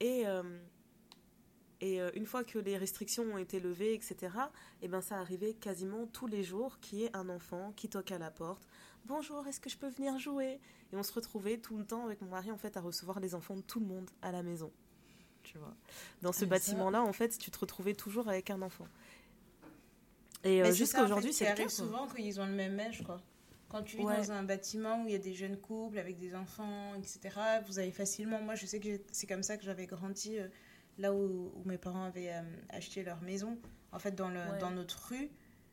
Et 0.00 0.26
et 1.80 2.00
euh, 2.00 2.10
une 2.14 2.26
fois 2.26 2.44
que 2.44 2.58
les 2.58 2.76
restrictions 2.76 3.24
ont 3.24 3.38
été 3.38 3.60
levées, 3.60 3.94
etc., 3.94 4.16
et 4.22 4.86
eh 4.86 4.88
ben, 4.88 5.00
ça 5.00 5.18
arrivait 5.18 5.54
quasiment 5.54 6.06
tous 6.06 6.26
les 6.26 6.42
jours 6.42 6.80
qu'il 6.80 6.98
y 6.98 7.04
ait 7.04 7.16
un 7.16 7.28
enfant 7.28 7.72
qui 7.76 7.88
toque 7.88 8.10
à 8.10 8.18
la 8.18 8.30
porte. 8.30 8.67
Bonjour, 9.08 9.46
est-ce 9.46 9.58
que 9.58 9.70
je 9.70 9.78
peux 9.78 9.88
venir 9.88 10.18
jouer? 10.18 10.60
Et 10.92 10.96
on 10.96 11.02
se 11.02 11.12
retrouvait 11.14 11.56
tout 11.56 11.78
le 11.78 11.84
temps 11.84 12.04
avec 12.04 12.20
mon 12.20 12.28
mari 12.28 12.50
en 12.50 12.58
fait 12.58 12.76
à 12.76 12.80
recevoir 12.82 13.20
les 13.20 13.34
enfants 13.34 13.56
de 13.56 13.62
tout 13.62 13.80
le 13.80 13.86
monde 13.86 14.10
à 14.20 14.32
la 14.32 14.42
maison. 14.42 14.70
Tu 15.42 15.56
vois? 15.56 15.74
Dans 16.20 16.32
ce 16.32 16.44
ah, 16.44 16.48
bâtiment-là, 16.48 17.02
en 17.02 17.12
fait, 17.14 17.38
tu 17.38 17.50
te 17.50 17.58
retrouvais 17.58 17.94
toujours 17.94 18.28
avec 18.28 18.50
un 18.50 18.60
enfant. 18.60 18.86
Et 20.44 20.62
euh, 20.62 20.72
jusqu'à 20.72 21.02
aujourd'hui, 21.02 21.32
c'est 21.32 21.46
arrive 21.46 21.70
souvent 21.70 22.06
qu'ils 22.06 22.38
ont 22.38 22.46
le 22.46 22.52
même 22.52 22.78
âge, 22.78 23.02
quoi. 23.02 23.16
Quand 23.70 23.82
tu 23.82 23.96
vis 23.96 24.04
dans 24.04 24.32
un 24.32 24.42
bâtiment 24.42 25.02
où 25.02 25.08
il 25.08 25.12
y 25.12 25.16
a 25.16 25.18
des 25.18 25.34
jeunes 25.34 25.58
couples 25.58 25.98
avec 25.98 26.18
des 26.18 26.34
enfants, 26.34 26.94
etc., 26.94 27.34
vous 27.66 27.78
avez 27.78 27.92
facilement. 27.92 28.40
Moi, 28.40 28.56
je 28.56 28.66
sais 28.66 28.78
que 28.78 29.00
c'est 29.10 29.26
comme 29.26 29.42
ça 29.42 29.56
que 29.56 29.64
j'avais 29.64 29.86
grandi. 29.86 30.38
Euh, 30.38 30.48
là 30.98 31.14
où, 31.14 31.52
mes 31.64 31.78
parents 31.78 32.04
avaient 32.04 32.32
euh, 32.32 32.42
acheté 32.68 33.02
leur 33.02 33.20
maison, 33.22 33.58
en 33.92 33.98
fait, 33.98 34.14
dans, 34.14 34.28
le, 34.28 34.58
dans 34.60 34.70
notre 34.70 35.08
rue, 35.08 35.30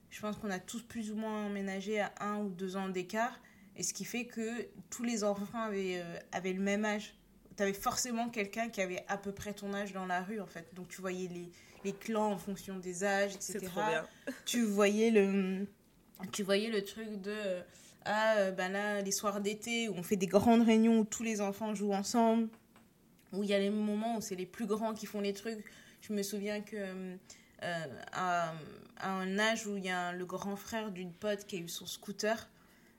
je 0.10 0.22
pense 0.22 0.38
qu'on 0.38 0.50
a 0.50 0.60
tous 0.60 0.82
plus 0.82 1.12
ou 1.12 1.16
moins 1.16 1.46
emménagé 1.46 2.00
à 2.00 2.12
un 2.22 2.38
ou 2.40 2.50
deux 2.50 2.78
ans 2.78 2.90
d'écart. 2.90 3.40
Et 3.76 3.84
ce 3.84 3.94
qui 3.94 4.06
fait 4.06 4.26
que 4.26 4.68
tous 4.90 5.04
les 5.04 5.24
enfants 5.24 5.62
avaient, 5.62 5.98
euh, 5.98 6.20
avaient 6.32 6.54
le 6.54 6.62
même 6.62 6.86
âge. 6.86 7.16
Tu 7.58 7.64
avais 7.64 7.74
forcément 7.74 8.30
quelqu'un 8.30 8.70
qui 8.70 8.82
avait 8.82 9.04
à 9.08 9.18
peu 9.18 9.32
près 9.32 9.54
ton 9.54 9.74
âge 9.74 9.92
dans 9.92 10.06
la 10.06 10.22
rue, 10.22 10.40
en 10.40 10.46
fait. 10.46 10.68
Donc, 10.74 10.88
tu 10.88 11.02
voyais 11.02 11.28
les, 11.28 11.52
les 11.84 11.94
clans 11.94 12.32
en 12.32 12.38
fonction 12.38 12.78
des 12.78 13.04
âges, 13.04 13.36
etc. 13.36 13.60
Trop 13.66 13.82
bien. 13.82 14.08
tu 14.46 14.64
voyais 14.64 15.12
le, 15.12 15.68
tu 16.32 16.44
voyais 16.44 16.70
le 16.70 16.84
truc 16.84 17.22
de... 17.22 17.32
Euh, 17.32 17.62
ah, 18.06 18.52
ben 18.52 18.72
là, 18.72 19.02
les 19.02 19.12
soirs 19.12 19.42
d'été, 19.42 19.90
où 19.90 19.96
on 19.98 20.04
fait 20.04 20.16
des 20.16 20.28
grandes 20.28 20.62
réunions 20.62 21.00
où 21.00 21.06
tous 21.06 21.24
les 21.24 21.42
enfants 21.42 21.74
jouent 21.74 21.94
ensemble 21.94 22.50
où 23.36 23.44
il 23.44 23.50
y 23.50 23.54
a 23.54 23.60
les 23.60 23.70
moments 23.70 24.18
où 24.18 24.22
c'est 24.22 24.36
les 24.36 24.46
plus 24.46 24.66
grands 24.66 24.94
qui 24.94 25.06
font 25.06 25.22
les 25.22 25.34
trucs. 25.34 25.64
Je 26.02 26.14
me 26.14 26.24
souviens 26.24 26.62
que 26.62 26.76
euh, 26.76 27.16
à, 27.62 28.54
un 29.02 29.40
âge 29.40 29.68
où 29.68 29.78
il 29.78 29.86
y 29.86 29.90
a 29.90 30.14
le 30.14 30.26
grand 30.26 30.56
frère 30.56 30.92
d'une 30.92 31.12
pote 31.12 31.46
qui 31.46 31.58
a 31.58 31.60
eu 31.60 31.68
son 31.68 31.86
scooter, 31.86 32.50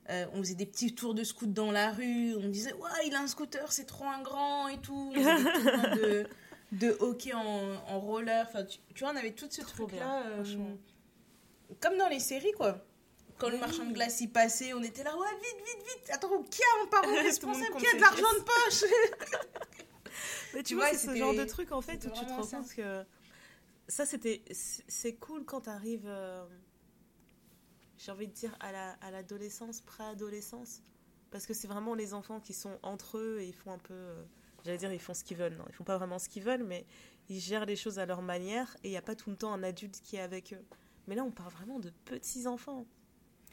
euh, 0.08 0.26
on 0.34 0.38
faisait 0.38 0.54
des 0.54 0.66
petits 0.66 0.94
tours 0.94 1.14
de 1.14 1.24
scoot 1.24 1.52
dans 1.52 1.72
la 1.72 1.90
rue. 1.90 2.34
On 2.36 2.48
disait 2.48 2.72
ouais 2.74 3.06
il 3.06 3.14
a 3.14 3.20
un 3.20 3.26
scooter, 3.26 3.72
c'est 3.72 3.86
trop 3.86 4.04
un 4.04 4.22
grand 4.22 4.68
et 4.68 4.78
tout. 4.78 5.12
de, 5.14 6.28
de 6.72 6.96
hockey 7.00 7.32
en, 7.32 7.74
en 7.88 8.00
roller. 8.00 8.46
Enfin 8.48 8.64
tu, 8.64 8.78
vois 9.00 9.12
on 9.12 9.16
avait 9.16 9.32
tout 9.32 9.48
ce 9.50 9.62
truc 9.62 9.92
là. 9.92 10.22
Euh, 10.26 10.44
comme 11.80 11.96
dans 11.98 12.08
les 12.08 12.20
séries, 12.20 12.52
quoi. 12.52 12.78
Quand 13.38 13.50
le 13.50 13.58
marchand 13.58 13.84
de 13.84 13.92
glace 13.92 14.20
y 14.20 14.28
passait, 14.28 14.72
on 14.72 14.82
était 14.82 15.02
là, 15.02 15.14
ouais, 15.16 15.26
vite, 15.42 15.66
vite, 15.66 15.86
vite. 15.86 16.10
Attends, 16.10 16.42
qui 16.44 16.62
a 16.62 16.84
un 16.84 16.86
parent 16.86 17.14
responsable? 17.22 17.76
Qui 17.76 17.86
a 17.86 17.94
de 17.94 18.00
l'argent 18.00 18.32
de 18.32 18.44
poche 18.44 18.90
Mais 20.54 20.62
tu 20.62 20.74
vois, 20.74 20.88
c'est 20.92 21.08
ce 21.08 21.16
genre 21.16 21.34
de 21.34 21.44
truc, 21.44 21.72
en 21.72 21.82
fait, 21.82 22.06
où 22.06 22.10
tu 22.10 22.24
te 22.24 22.30
rends 22.30 22.46
compte 22.46 22.74
que 22.74 23.04
ça, 23.88 24.06
c'était. 24.06 24.42
C'est 24.50 25.14
cool 25.14 25.44
quand 25.44 25.62
tu 25.62 25.70
arrives. 25.70 26.06
Euh, 26.06 26.44
j'ai 27.98 28.12
envie 28.12 28.28
de 28.28 28.32
dire 28.32 28.56
à 28.60 29.10
l'adolescence, 29.10 29.78
la, 29.80 29.86
préadolescence. 29.86 30.82
Parce 31.30 31.46
que 31.46 31.54
c'est 31.54 31.68
vraiment 31.68 31.94
les 31.94 32.14
enfants 32.14 32.40
qui 32.40 32.52
sont 32.52 32.78
entre 32.82 33.18
eux 33.18 33.38
et 33.40 33.46
ils 33.46 33.54
font 33.54 33.72
un 33.72 33.78
peu. 33.78 33.94
Euh, 33.94 34.22
j'allais 34.64 34.78
dire, 34.78 34.92
ils 34.92 35.00
font 35.00 35.14
ce 35.14 35.24
qu'ils 35.24 35.36
veulent. 35.36 35.56
Non, 35.56 35.64
ils 35.68 35.74
font 35.74 35.84
pas 35.84 35.96
vraiment 35.98 36.18
ce 36.18 36.28
qu'ils 36.28 36.42
veulent, 36.42 36.64
mais 36.64 36.86
ils 37.28 37.40
gèrent 37.40 37.66
les 37.66 37.76
choses 37.76 37.98
à 37.98 38.06
leur 38.06 38.22
manière 38.22 38.76
et 38.84 38.88
il 38.88 38.90
n'y 38.90 38.96
a 38.96 39.02
pas 39.02 39.14
tout 39.14 39.30
le 39.30 39.36
temps 39.36 39.52
un 39.52 39.62
adulte 39.62 40.00
qui 40.02 40.16
est 40.16 40.20
avec 40.20 40.52
eux. 40.52 40.64
Mais 41.06 41.14
là, 41.14 41.24
on 41.24 41.30
parle 41.30 41.52
vraiment 41.52 41.78
de 41.78 41.90
petits 42.04 42.46
enfants. 42.46 42.86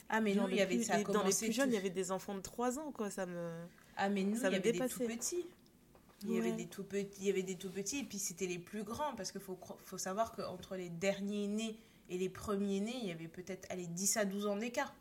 Ah, 0.09 0.21
mais 0.21 0.35
nous, 0.35 0.47
il 0.49 0.55
y 0.55 0.61
avait 0.61 0.81
ça. 0.83 1.01
Dans 1.03 1.23
les 1.23 1.33
plus 1.33 1.51
jeunes, 1.51 1.69
il 1.71 1.75
y 1.75 1.77
avait 1.77 1.89
des 1.89 2.11
enfants 2.11 2.35
de 2.35 2.41
3 2.41 2.79
ans, 2.79 2.91
quoi. 2.91 3.09
Ça 3.09 3.25
me. 3.25 3.51
Ah, 3.95 4.09
mais 4.09 4.23
nous, 4.23 4.37
il 4.37 4.43
y 4.43 4.45
avait 4.45 4.71
des 4.71 4.87
tout 4.87 4.99
petits. 4.99 5.45
Il 6.25 6.33
y, 6.33 6.37
avait 6.37 6.53
des 6.53 6.67
tout 6.67 6.83
petits, 6.83 7.19
il 7.19 7.27
y 7.27 7.29
avait 7.29 7.43
des 7.43 7.55
tout 7.55 7.69
petits, 7.69 7.99
et 7.99 8.03
puis 8.03 8.17
c'était 8.17 8.45
les 8.47 8.59
plus 8.59 8.83
grands, 8.83 9.13
parce 9.15 9.31
qu'il 9.31 9.41
faut, 9.41 9.59
faut 9.83 9.97
savoir 9.97 10.31
qu'entre 10.31 10.77
les 10.77 10.89
derniers 10.89 11.47
nés 11.47 11.77
et 12.09 12.17
les 12.17 12.29
premiers 12.29 12.79
nés, 12.79 12.95
il 13.01 13.07
y 13.07 13.11
avait 13.11 13.27
peut-être 13.27 13.67
10 13.75 14.17
à 14.17 14.25
12 14.25 14.47
ans 14.47 14.55
d'écart. 14.55 14.93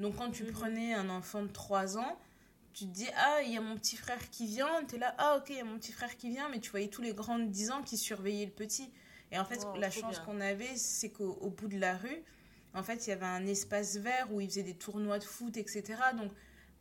Donc 0.00 0.16
quand 0.16 0.30
tu 0.30 0.44
mhm. 0.44 0.52
prenais 0.52 0.94
un 0.94 1.08
enfant 1.10 1.42
de 1.42 1.48
3 1.48 1.98
ans, 1.98 2.18
tu 2.74 2.86
te 2.86 2.90
dis 2.90 3.08
ah 3.16 3.40
il 3.42 3.52
y 3.52 3.56
a 3.56 3.60
mon 3.60 3.76
petit 3.76 3.96
frère 3.96 4.30
qui 4.30 4.46
vient 4.46 4.84
tu 4.86 4.96
es 4.96 4.98
là 4.98 5.14
ah 5.18 5.38
ok 5.38 5.50
il 5.50 5.56
y 5.56 5.60
a 5.60 5.64
mon 5.64 5.78
petit 5.78 5.92
frère 5.92 6.16
qui 6.16 6.28
vient 6.28 6.48
mais 6.48 6.58
tu 6.58 6.70
voyais 6.70 6.88
tous 6.88 7.02
les 7.02 7.14
grands 7.14 7.38
de 7.38 7.46
10 7.46 7.70
ans 7.70 7.82
qui 7.82 7.96
surveillaient 7.96 8.46
le 8.46 8.50
petit 8.50 8.90
et 9.30 9.38
en 9.38 9.44
fait 9.44 9.64
oh, 9.64 9.78
la 9.78 9.90
chance 9.90 10.18
qu'on 10.18 10.40
avait 10.40 10.74
c'est 10.76 11.10
qu'au 11.10 11.50
bout 11.50 11.68
de 11.68 11.78
la 11.78 11.96
rue 11.96 12.22
en 12.74 12.82
fait 12.82 13.06
il 13.06 13.10
y 13.10 13.12
avait 13.12 13.26
un 13.26 13.46
espace 13.46 13.96
vert 13.96 14.26
où 14.32 14.40
ils 14.40 14.48
faisaient 14.48 14.64
des 14.64 14.74
tournois 14.74 15.20
de 15.20 15.24
foot 15.24 15.56
etc 15.56 15.94
donc 16.16 16.32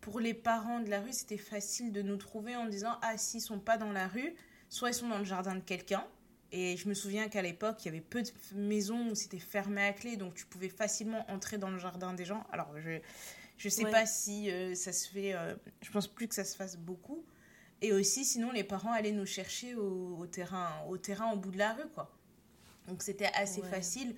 pour 0.03 0.19
les 0.19 0.35
parents 0.35 0.79
de 0.79 0.89
la 0.89 1.01
rue 1.01 1.13
c'était 1.13 1.37
facile 1.37 1.91
de 1.91 2.01
nous 2.01 2.17
trouver 2.17 2.55
en 2.55 2.67
disant 2.67 2.99
ah 3.01 3.17
s'ils 3.17 3.41
sont 3.41 3.59
pas 3.59 3.77
dans 3.77 3.91
la 3.91 4.07
rue 4.07 4.35
soit 4.69 4.89
ils 4.89 4.93
sont 4.93 5.09
dans 5.09 5.17
le 5.17 5.25
jardin 5.25 5.55
de 5.55 5.61
quelqu'un 5.61 6.05
et 6.55 6.77
je 6.77 6.87
me 6.87 6.93
souviens 6.93 7.29
qu'à 7.29 7.41
l'époque, 7.41 7.77
il 7.81 7.85
y 7.85 7.89
avait 7.89 7.99
peu 7.99 8.21
de 8.21 8.29
maisons 8.53 9.09
où 9.09 9.15
c'était 9.15 9.39
fermé 9.39 9.87
à 9.87 9.91
clé, 9.91 10.17
donc 10.17 10.35
tu 10.35 10.45
pouvais 10.45 10.69
facilement 10.69 11.25
entrer 11.31 11.57
dans 11.57 11.71
le 11.71 11.79
jardin 11.79 12.13
des 12.13 12.25
gens. 12.25 12.45
Alors, 12.51 12.71
je, 12.77 12.99
je 13.57 13.69
sais 13.69 13.89
pas 13.89 14.05
si 14.05 14.51
euh, 14.51 14.75
ça 14.75 14.93
se 14.93 15.09
fait. 15.09 15.33
Euh, 15.33 15.55
je 15.81 15.89
pense 15.89 16.07
plus 16.07 16.27
que 16.27 16.35
ça 16.35 16.43
se 16.43 16.55
fasse 16.55 16.77
beaucoup. 16.77 17.25
Et 17.81 17.91
aussi, 17.91 18.23
sinon, 18.23 18.51
les 18.51 18.63
parents 18.63 18.93
allaient 18.93 19.11
nous 19.11 19.25
chercher 19.25 19.73
au, 19.73 20.27
terrain, 20.27 20.69
au 20.87 20.97
terrain 20.99 21.31
au 21.31 21.37
bout 21.37 21.49
de 21.49 21.57
la 21.57 21.73
rue, 21.73 21.89
quoi. 21.95 22.15
Donc 22.87 23.01
c'était 23.01 23.31
assez 23.33 23.63
facile. 23.63 24.15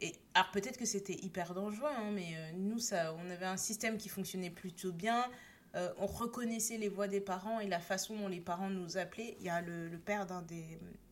Et 0.00 0.14
alors 0.34 0.50
peut-être 0.50 0.78
que 0.78 0.84
c'était 0.84 1.14
hyper 1.14 1.54
dangereux, 1.54 1.90
hein, 1.90 2.10
mais 2.12 2.34
euh, 2.36 2.50
nous, 2.54 2.78
ça, 2.78 3.14
on 3.14 3.30
avait 3.30 3.46
un 3.46 3.56
système 3.56 3.98
qui 3.98 4.08
fonctionnait 4.08 4.50
plutôt 4.50 4.92
bien. 4.92 5.24
on 5.98 6.06
reconnaissait 6.06 6.78
les 6.78 6.88
voix 6.88 7.08
des 7.08 7.20
parents 7.20 7.60
et 7.60 7.68
la 7.68 7.80
façon 7.80 8.16
dont 8.16 8.28
les 8.28 8.40
parents 8.40 8.70
nous 8.70 8.96
appelaient. 8.96 9.36
Il 9.38 9.46
y 9.46 9.50
a 9.50 9.60
le, 9.60 9.88
le 9.88 9.98
père 9.98 10.26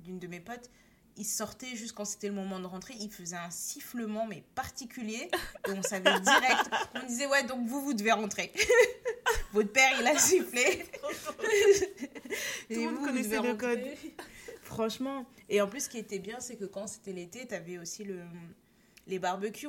d'une 0.00 0.18
de 0.18 0.26
mes 0.26 0.40
potes 0.40 0.70
il 1.16 1.24
sortait 1.24 1.74
juste 1.76 1.92
quand 1.92 2.04
c'était 2.04 2.28
le 2.28 2.34
moment 2.34 2.60
de 2.60 2.66
rentrer, 2.66 2.94
il 3.00 3.10
faisait 3.10 3.36
un 3.36 3.50
sifflement 3.50 4.26
mais 4.26 4.42
particulier 4.54 5.30
et 5.66 5.72
on 5.72 5.82
savait 5.82 6.20
direct. 6.20 6.70
On 6.94 7.06
disait 7.06 7.26
ouais 7.26 7.44
donc 7.44 7.66
vous 7.66 7.82
vous 7.82 7.94
devez 7.94 8.12
rentrer. 8.12 8.52
Votre 9.52 9.72
père 9.72 9.90
il 9.98 10.06
a 10.06 10.18
sifflé. 10.18 10.84
Tout 12.68 12.80
le 12.80 12.90
monde 12.90 13.04
connaissait 13.06 13.40
le 13.40 13.54
code. 13.54 13.80
Franchement. 14.62 15.24
Et 15.48 15.60
en 15.60 15.68
plus 15.68 15.84
ce 15.84 15.88
qui 15.88 15.98
était 15.98 16.18
bien 16.18 16.40
c'est 16.40 16.56
que 16.56 16.64
quand 16.64 16.86
c'était 16.86 17.12
l'été, 17.12 17.46
tu 17.46 17.54
avais 17.54 17.78
aussi 17.78 18.04
le 18.04 18.20
les 19.06 19.18
barbecues. 19.18 19.68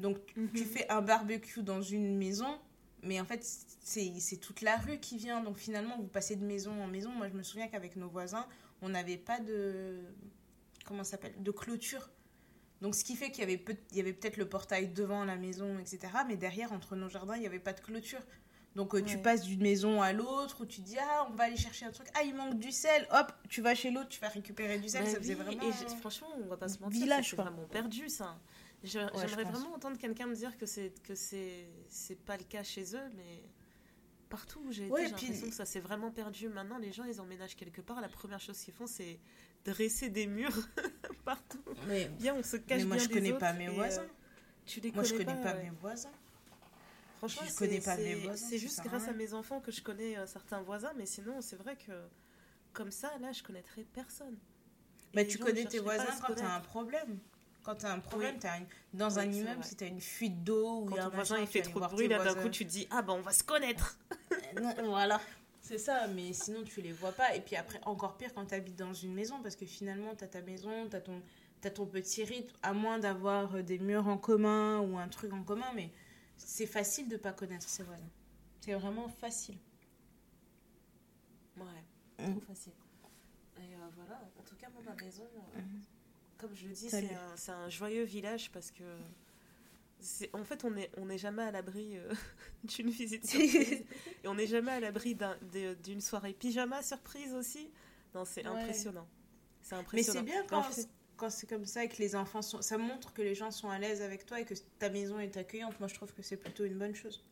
Donc 0.00 0.18
tu 0.34 0.40
mhm. 0.40 0.56
fais 0.56 0.90
un 0.90 1.02
barbecue 1.02 1.62
dans 1.62 1.82
une 1.82 2.16
maison, 2.16 2.58
mais 3.02 3.20
en 3.20 3.24
fait 3.24 3.44
c'est 3.80 4.36
toute 4.40 4.60
la 4.60 4.76
rue 4.76 4.98
qui 4.98 5.16
vient. 5.16 5.42
Donc 5.42 5.56
finalement 5.56 5.96
vous 5.98 6.06
passez 6.06 6.36
de 6.36 6.44
maison 6.44 6.82
en 6.82 6.86
maison. 6.86 7.10
Moi 7.10 7.28
je 7.28 7.34
me 7.34 7.42
souviens 7.42 7.68
qu'avec 7.68 7.96
nos 7.96 8.08
voisins, 8.08 8.46
on 8.82 8.88
n'avait 8.88 9.16
pas 9.16 9.40
de 9.40 10.00
comment 10.84 11.04
s'appelle 11.04 11.34
de 11.40 11.50
clôture. 11.50 12.10
Donc 12.80 12.94
ce 12.94 13.04
qui 13.04 13.16
fait 13.16 13.30
qu'il 13.30 13.40
y 13.40 13.44
avait 13.44 13.64
il 13.92 13.96
y 13.96 14.00
avait 14.00 14.12
peut-être 14.12 14.36
le 14.36 14.48
portail 14.48 14.88
devant 14.88 15.24
la 15.24 15.36
maison 15.36 15.78
etc. 15.78 16.00
Mais 16.26 16.36
derrière 16.36 16.72
entre 16.72 16.96
nos 16.96 17.08
jardins 17.08 17.36
il 17.36 17.40
n'y 17.40 17.46
avait 17.46 17.58
pas 17.58 17.72
de 17.72 17.80
clôture. 17.80 18.20
Donc 18.74 18.94
euh, 18.94 19.02
tu 19.02 19.18
passes 19.18 19.42
d'une 19.42 19.62
maison 19.62 20.02
à 20.02 20.12
l'autre 20.12 20.62
où 20.62 20.66
tu 20.66 20.80
dis 20.80 20.96
ah 20.98 21.28
on 21.30 21.34
va 21.34 21.44
aller 21.44 21.56
chercher 21.56 21.86
un 21.86 21.92
truc 21.92 22.08
ah 22.14 22.22
il 22.24 22.34
manque 22.34 22.58
du 22.58 22.72
sel 22.72 23.06
hop 23.12 23.32
tu 23.48 23.62
vas 23.62 23.74
chez 23.74 23.92
l'autre 23.92 24.08
tu 24.08 24.20
vas 24.20 24.28
récupérer 24.28 24.78
du 24.78 24.88
sel 24.88 25.06
ça 25.06 25.18
faisait 25.18 25.34
vraiment 25.34 25.62
et 25.62 25.96
franchement 26.00 26.26
on 26.42 26.46
va 26.46 26.56
pas 26.56 26.68
se 26.68 26.80
mentir 26.80 27.00
village 27.00 27.30
c'est 27.30 27.36
vraiment 27.36 27.66
perdu 27.70 28.08
ça 28.08 28.36
j'aimerais 28.84 29.44
vraiment 29.44 29.74
entendre 29.74 29.98
quelqu'un 29.98 30.26
me 30.26 30.34
dire 30.34 30.56
que 30.56 30.66
c'est 30.66 30.92
que 31.02 31.14
c'est 31.14 31.68
c'est 31.88 32.18
pas 32.24 32.36
le 32.36 32.44
cas 32.44 32.62
chez 32.62 32.94
eux 32.94 33.10
mais 33.16 33.42
partout 34.28 34.60
où 34.66 34.72
j'ai 34.72 34.86
été 34.86 34.96
j'ai 34.96 35.10
l'impression 35.10 35.48
que 35.48 35.54
ça 35.54 35.64
s'est 35.64 35.80
vraiment 35.80 36.10
perdu 36.10 36.48
maintenant 36.48 36.78
les 36.78 36.92
gens 36.92 37.04
ils 37.04 37.20
emménagent 37.20 37.56
quelque 37.56 37.80
part 37.80 38.00
la 38.00 38.08
première 38.08 38.40
chose 38.40 38.58
qu'ils 38.58 38.74
font 38.74 38.86
c'est 38.86 39.18
dresser 39.64 40.10
des 40.10 40.26
murs 40.26 40.68
partout. 41.24 41.62
Mais 41.88 42.06
bien, 42.06 42.34
on 42.34 42.42
se 42.42 42.56
cache 42.56 42.82
mais 42.82 42.84
moi, 42.84 42.98
je 42.98 43.08
connais 43.08 43.32
pas 43.32 43.52
mes 43.52 43.68
voisins. 43.68 44.02
Euh, 44.02 44.66
tu 44.66 44.80
les 44.80 44.92
moi, 44.92 45.02
connais 45.02 45.18
je 45.18 45.24
connais 45.24 45.42
pas, 45.42 45.54
mes 45.54 45.70
voisins. 45.70 46.12
Franchement, 47.18 47.42
je 47.48 47.54
connais 47.54 47.80
pas 47.80 47.96
mes 47.96 48.14
voisins. 48.14 48.46
C'est 48.48 48.58
juste 48.58 48.82
grâce 48.82 49.08
à 49.08 49.12
mes 49.12 49.34
enfants 49.34 49.60
que 49.60 49.72
je 49.72 49.82
connais 49.82 50.16
euh, 50.16 50.26
certains 50.26 50.60
voisins, 50.62 50.92
mais 50.96 51.06
sinon, 51.06 51.40
c'est 51.40 51.56
vrai 51.56 51.76
que 51.76 51.92
comme 52.72 52.90
ça, 52.90 53.16
là, 53.20 53.32
je 53.32 53.42
connaîtrais 53.42 53.84
personne. 53.84 54.36
Mais 55.14 55.26
tu 55.26 55.38
connais 55.38 55.64
tes 55.64 55.78
voisins 55.78 56.04
quand 56.26 56.34
tu 56.34 56.42
as 56.42 56.54
un 56.54 56.60
problème. 56.60 57.18
Quand 57.64 57.76
tu 57.76 57.86
as 57.86 57.92
un 57.92 57.98
problème, 57.98 58.36
dans 58.92 59.18
un 59.18 59.24
immeuble, 59.24 59.64
si 59.64 59.74
tu 59.74 59.84
as 59.84 59.86
une 59.86 60.00
fuite 60.00 60.44
d'eau 60.44 60.82
ou 60.82 60.84
quand 60.84 60.98
un 60.98 61.08
voisin 61.08 61.38
il 61.38 61.46
fait 61.46 61.62
trop 61.62 61.80
de 61.80 61.86
bruit, 61.86 62.08
là 62.08 62.22
d'un 62.22 62.34
coup 62.34 62.50
tu 62.50 62.64
dis 62.64 62.86
Ah 62.90 63.00
ben 63.00 63.14
on 63.14 63.22
va 63.22 63.32
se 63.32 63.42
connaître. 63.42 63.98
voilà. 64.84 65.20
C'est 65.62 65.78
ça, 65.78 66.06
mais 66.08 66.34
sinon 66.34 66.62
tu 66.62 66.82
les 66.82 66.92
vois 66.92 67.12
pas. 67.12 67.34
Et 67.34 67.40
puis 67.40 67.56
après, 67.56 67.80
encore 67.86 68.18
pire 68.18 68.34
quand 68.34 68.44
tu 68.44 68.54
habites 68.54 68.76
dans 68.76 68.92
une 68.92 69.14
maison, 69.14 69.40
parce 69.42 69.56
que 69.56 69.64
finalement, 69.64 70.14
tu 70.14 70.22
as 70.22 70.28
ta 70.28 70.42
maison, 70.42 70.88
tu 70.90 70.94
as 70.94 71.00
ton, 71.00 71.22
as 71.64 71.70
ton 71.70 71.86
petit 71.86 72.22
rythme, 72.22 72.54
à 72.62 72.74
moins 72.74 72.98
d'avoir 72.98 73.54
euh, 73.54 73.62
des 73.62 73.78
murs 73.78 74.06
en 74.06 74.18
commun 74.18 74.80
ou 74.80 74.98
un 74.98 75.08
truc 75.08 75.32
en 75.32 75.42
commun, 75.42 75.72
mais 75.74 75.90
c'est 76.36 76.66
facile 76.66 77.08
de 77.08 77.16
pas 77.16 77.32
connaître 77.32 77.66
ses 77.66 77.82
voisins. 77.82 78.10
C'est 78.60 78.74
vraiment 78.74 79.08
facile. 79.08 79.56
Ouais, 81.56 81.64
mmh. 82.18 82.32
trop 82.32 82.40
facile. 82.40 82.72
Et 83.56 83.74
euh, 83.74 83.88
voilà, 83.96 84.20
en 84.38 84.42
tout 84.42 84.56
cas, 84.56 84.68
moi, 84.68 84.82
ma 84.84 85.02
maison, 85.02 85.24
euh, 85.56 85.60
mmh. 85.60 85.82
Comme 86.38 86.54
je 86.54 86.66
le 86.66 86.74
dis, 86.74 86.90
c'est 86.90 87.08
un, 87.48 87.54
un, 87.54 87.68
joyeux 87.68 88.04
village 88.04 88.50
parce 88.50 88.70
que 88.70 88.84
en 90.32 90.44
fait, 90.44 90.64
on 90.64 90.70
n'est 90.70 90.90
on 90.96 91.08
est 91.08 91.18
jamais 91.18 91.42
à 91.42 91.50
l'abri 91.50 91.96
euh, 91.96 92.12
d'une 92.64 92.90
visite 92.90 93.26
surprise. 93.26 93.84
et 94.24 94.28
on 94.28 94.34
n'est 94.34 94.46
jamais 94.46 94.72
à 94.72 94.80
l'abri 94.80 95.16
d'une 95.82 96.00
soirée 96.00 96.32
pyjama 96.32 96.82
surprise 96.82 97.32
aussi. 97.34 97.70
Non, 98.14 98.24
c'est 98.24 98.44
impressionnant. 98.44 99.08
C'est 99.62 99.74
impressionnant. 99.74 100.22
Mais 100.22 100.30
c'est 100.30 100.36
bien 100.36 100.46
quand, 100.46 100.68
quand 101.16 101.30
c'est 101.30 101.46
comme 101.46 101.64
ça 101.64 101.84
et 101.84 101.88
que 101.88 101.98
les 101.98 102.16
enfants 102.16 102.42
sont. 102.42 102.62
Ça 102.62 102.78
montre 102.78 103.12
que 103.12 103.22
les 103.22 103.34
gens 103.34 103.50
sont 103.50 103.70
à 103.70 103.78
l'aise 103.78 104.02
avec 104.02 104.26
toi 104.26 104.40
et 104.40 104.44
que 104.44 104.54
ta 104.78 104.90
maison 104.90 105.18
est 105.18 105.36
accueillante. 105.36 105.78
Moi, 105.80 105.88
je 105.88 105.94
trouve 105.94 106.12
que 106.12 106.22
c'est 106.22 106.36
plutôt 106.36 106.64
une 106.64 106.78
bonne 106.78 106.94
chose. 106.94 107.22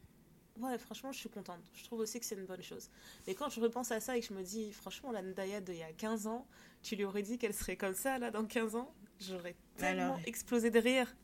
Ouais, 0.60 0.76
franchement, 0.78 1.12
je 1.12 1.18
suis 1.18 1.28
contente. 1.28 1.60
Je 1.74 1.84
trouve 1.84 2.00
aussi 2.00 2.20
que 2.20 2.26
c'est 2.26 2.34
une 2.34 2.44
bonne 2.44 2.62
chose. 2.62 2.90
Mais 3.26 3.34
quand 3.34 3.48
je 3.48 3.60
repense 3.60 3.90
à 3.90 4.00
ça 4.00 4.16
et 4.16 4.20
que 4.20 4.26
je 4.26 4.34
me 4.34 4.42
dis, 4.42 4.72
franchement, 4.72 5.10
la 5.10 5.22
Ndaya 5.22 5.60
d'il 5.60 5.76
y 5.76 5.82
a 5.82 5.92
15 5.92 6.26
ans, 6.26 6.46
tu 6.82 6.94
lui 6.94 7.04
aurais 7.04 7.22
dit 7.22 7.38
qu'elle 7.38 7.54
serait 7.54 7.76
comme 7.76 7.94
ça, 7.94 8.18
là, 8.18 8.30
dans 8.30 8.44
15 8.44 8.76
ans? 8.76 8.92
J'aurais 9.20 9.56
tellement 9.76 10.18
explosé 10.26 10.70
de 10.70 10.78
rire. 10.78 11.14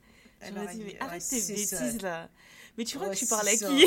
J'aurais 0.40 0.74
dit, 0.74 0.82
mais 0.84 0.98
arrête 1.00 1.26
tes 1.28 1.40
bêtises 1.40 2.00
là. 2.00 2.30
Mais 2.76 2.84
tu 2.84 2.96
vois 2.96 3.08
que 3.10 3.16
tu 3.16 3.26
parles 3.26 3.48
à 3.48 3.56
qui 3.56 3.86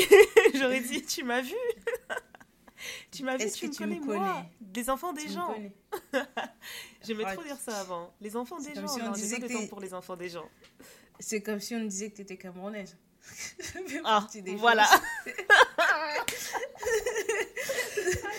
J'aurais 0.54 0.80
dit, 0.80 1.02
tu 1.02 1.24
m'as 1.24 1.40
vu 1.40 1.54
Tu 3.10 3.22
m'as 3.22 3.36
vu, 3.36 3.48
tu, 3.50 3.68
me 3.68 3.74
connais, 3.74 4.00
moi 4.00 4.44
Des 4.60 4.90
enfants 4.90 5.12
des 5.12 5.28
gens. 5.28 5.54
J'aimais 7.02 7.24
trop 7.32 7.42
dire 7.42 7.56
ça 7.56 7.78
avant. 7.78 8.12
Les 8.20 8.36
enfants 8.36 8.58
des 8.58 8.74
gens. 8.74 8.88
Si 8.88 9.00
on 9.00 9.12
disait 9.12 9.38
que 9.40 9.68
pour 9.68 9.80
les 9.80 9.94
enfants 9.94 10.16
des 10.16 10.28
gens. 10.28 10.48
C'est 11.20 11.40
comme 11.40 11.60
si 11.60 11.74
on 11.74 11.84
disait 11.84 12.10
que 12.10 12.16
tu 12.16 12.22
étais 12.22 12.36
camerounaise. 12.36 12.96
Ah, 14.04 14.26
voilà. 14.56 14.86
ah, 15.78 16.24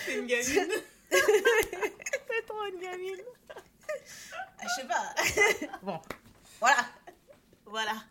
c'est 0.05 0.17
une 0.17 0.27
gamine. 0.27 0.71
c'est 1.11 2.45
trop 2.47 2.65
une 2.71 2.79
gamine. 2.79 3.21
Ah, 4.59 4.63
je 4.63 4.81
sais 4.81 4.87
pas. 4.87 5.15
bon, 5.83 5.99
voilà. 6.59 6.85
Voilà. 7.65 8.03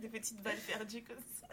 Des 0.00 0.08
petites 0.08 0.42
balles 0.42 0.58
perdues 0.66 1.02
comme 1.02 1.16
ça. 1.40 1.46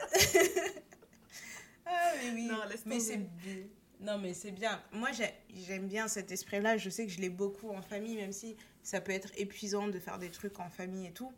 ah, 1.85 2.11
mais 2.21 2.31
oui. 2.31 2.47
Non, 2.47 2.63
mais 2.85 2.99
c'est 2.99 3.17
bien. 3.17 3.67
Non, 3.99 4.17
mais 4.17 4.33
c'est 4.33 4.51
bien. 4.51 4.81
Moi, 4.91 5.09
j'aime 5.49 5.87
bien 5.87 6.07
cet 6.07 6.31
esprit-là. 6.31 6.77
Je 6.77 6.89
sais 6.89 7.05
que 7.05 7.11
je 7.11 7.19
l'ai 7.19 7.29
beaucoup 7.29 7.69
en 7.71 7.81
famille, 7.81 8.17
même 8.17 8.33
si 8.33 8.55
ça 8.83 9.01
peut 9.01 9.13
être 9.13 9.31
épuisant 9.37 9.87
de 9.87 9.99
faire 9.99 10.19
des 10.19 10.29
trucs 10.29 10.59
en 10.59 10.69
famille 10.69 11.07
et 11.07 11.11
tout. 11.11 11.31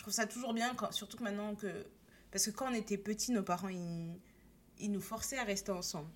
Je 0.00 0.04
trouve 0.04 0.14
ça 0.14 0.24
toujours 0.24 0.54
bien, 0.54 0.74
quand, 0.74 0.90
surtout 0.92 1.18
que 1.18 1.22
maintenant 1.22 1.54
que. 1.54 1.84
Parce 2.30 2.46
que 2.46 2.50
quand 2.52 2.70
on 2.70 2.74
était 2.74 2.96
petits, 2.96 3.32
nos 3.32 3.42
parents, 3.42 3.68
ils, 3.68 4.18
ils 4.78 4.90
nous 4.90 5.02
forçaient 5.02 5.36
à 5.36 5.44
rester 5.44 5.72
ensemble. 5.72 6.08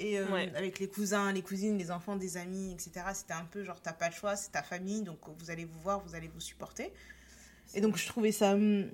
Et 0.00 0.18
euh, 0.18 0.26
avec 0.56 0.80
les 0.80 0.88
cousins, 0.88 1.30
les 1.30 1.40
cousines, 1.40 1.78
les 1.78 1.92
enfants, 1.92 2.16
des 2.16 2.36
amis, 2.36 2.72
etc. 2.72 3.06
C'était 3.14 3.34
un 3.34 3.44
peu 3.44 3.62
genre, 3.62 3.80
t'as 3.80 3.92
pas 3.92 4.08
le 4.08 4.14
choix, 4.16 4.34
c'est 4.34 4.50
ta 4.50 4.64
famille, 4.64 5.02
donc 5.02 5.20
vous 5.38 5.48
allez 5.52 5.64
vous 5.64 5.78
voir, 5.78 6.00
vous 6.00 6.16
allez 6.16 6.26
vous 6.26 6.40
supporter. 6.40 6.92
Et 7.72 7.80
donc 7.80 7.96
je 7.96 8.06
trouvais 8.08 8.32
ça, 8.32 8.54
hum, 8.54 8.90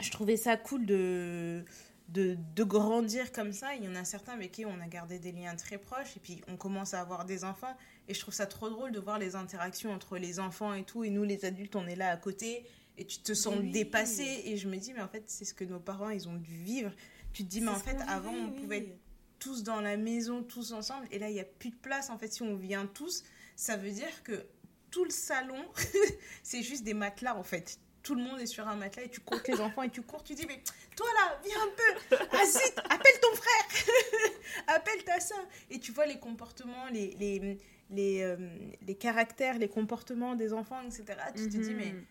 je 0.00 0.10
trouvais 0.10 0.36
ça 0.36 0.56
cool 0.56 0.84
de, 0.84 1.64
de, 2.08 2.36
de, 2.56 2.64
grandir 2.64 3.30
comme 3.30 3.52
ça. 3.52 3.76
Il 3.76 3.84
y 3.84 3.88
en 3.88 3.94
a 3.94 4.04
certains 4.04 4.32
avec 4.32 4.50
qui 4.50 4.66
on 4.66 4.80
a 4.80 4.88
gardé 4.88 5.20
des 5.20 5.30
liens 5.30 5.54
très 5.54 5.78
proches 5.78 6.16
et 6.16 6.20
puis 6.20 6.40
on 6.48 6.56
commence 6.56 6.94
à 6.94 7.00
avoir 7.00 7.26
des 7.26 7.44
enfants. 7.44 7.76
Et 8.08 8.14
je 8.14 8.18
trouve 8.18 8.34
ça 8.34 8.46
trop 8.46 8.70
drôle 8.70 8.90
de 8.90 8.98
voir 8.98 9.20
les 9.20 9.36
interactions 9.36 9.92
entre 9.92 10.18
les 10.18 10.40
enfants 10.40 10.74
et 10.74 10.82
tout. 10.82 11.04
Et 11.04 11.10
nous, 11.10 11.22
les 11.22 11.44
adultes, 11.44 11.76
on 11.76 11.86
est 11.86 11.94
là 11.94 12.10
à 12.10 12.16
côté 12.16 12.66
et 12.98 13.04
tu 13.04 13.20
te 13.20 13.32
sens 13.32 13.58
dépassé. 13.60 14.42
Et 14.44 14.56
je 14.56 14.68
me 14.68 14.76
dis, 14.76 14.92
mais 14.92 15.00
en 15.00 15.08
fait, 15.08 15.24
c'est 15.26 15.44
ce 15.44 15.54
que 15.54 15.64
nos 15.64 15.80
parents, 15.80 16.10
ils 16.10 16.28
ont 16.28 16.36
dû 16.36 16.56
vivre. 16.56 16.92
Tu 17.32 17.44
te 17.44 17.48
dis, 17.48 17.60
mais 17.60 17.70
en 17.70 17.76
fait, 17.76 17.96
avant, 18.08 18.32
on 18.32 18.50
pouvait 18.50 18.78
être 18.78 18.98
tous 19.38 19.62
dans 19.62 19.80
la 19.80 19.96
maison, 19.96 20.42
tous 20.42 20.72
ensemble. 20.72 21.06
Et 21.10 21.18
là, 21.18 21.30
il 21.30 21.34
n'y 21.34 21.40
a 21.40 21.44
plus 21.44 21.70
de 21.70 21.76
place. 21.76 22.10
En 22.10 22.18
fait, 22.18 22.32
si 22.32 22.42
on 22.42 22.56
vient 22.56 22.86
tous, 22.86 23.22
ça 23.56 23.76
veut 23.76 23.90
dire 23.90 24.22
que 24.24 24.44
tout 24.90 25.04
le 25.04 25.10
salon, 25.10 25.64
c'est 26.42 26.62
juste 26.62 26.82
des 26.82 26.94
matelas, 26.94 27.36
en 27.36 27.42
fait 27.42 27.78
tout 28.08 28.14
le 28.14 28.22
monde 28.22 28.40
est 28.40 28.46
sur 28.46 28.66
un 28.66 28.76
matelas 28.76 29.04
et 29.04 29.10
tu 29.10 29.20
cours 29.20 29.40
les 29.46 29.60
enfants 29.60 29.82
et 29.82 29.90
tu 29.90 30.00
cours, 30.00 30.22
tu 30.22 30.34
dis 30.34 30.46
mais 30.46 30.62
toi 30.96 31.06
là, 31.14 31.38
viens 31.44 31.60
un 31.60 31.70
peu, 31.76 32.16
ah 32.32 32.94
appelle 32.94 33.20
ton 33.20 33.36
frère, 33.36 34.32
appelle 34.68 35.04
ta 35.04 35.20
soeur. 35.20 35.46
Et 35.70 35.78
tu 35.78 35.92
vois 35.92 36.06
les 36.06 36.18
comportements, 36.18 36.86
les, 36.90 37.14
les, 37.18 37.58
les, 37.90 38.22
euh, 38.22 38.36
les, 38.80 38.94
caractères, 38.94 39.58
les 39.58 39.68
comportements 39.68 40.36
des 40.36 40.54
enfants, 40.54 40.80
etc. 40.82 41.04
Tu 41.36 41.50
te 41.50 41.56
dis 41.58 41.74
mais 41.74 41.92
mhm. 41.92 42.04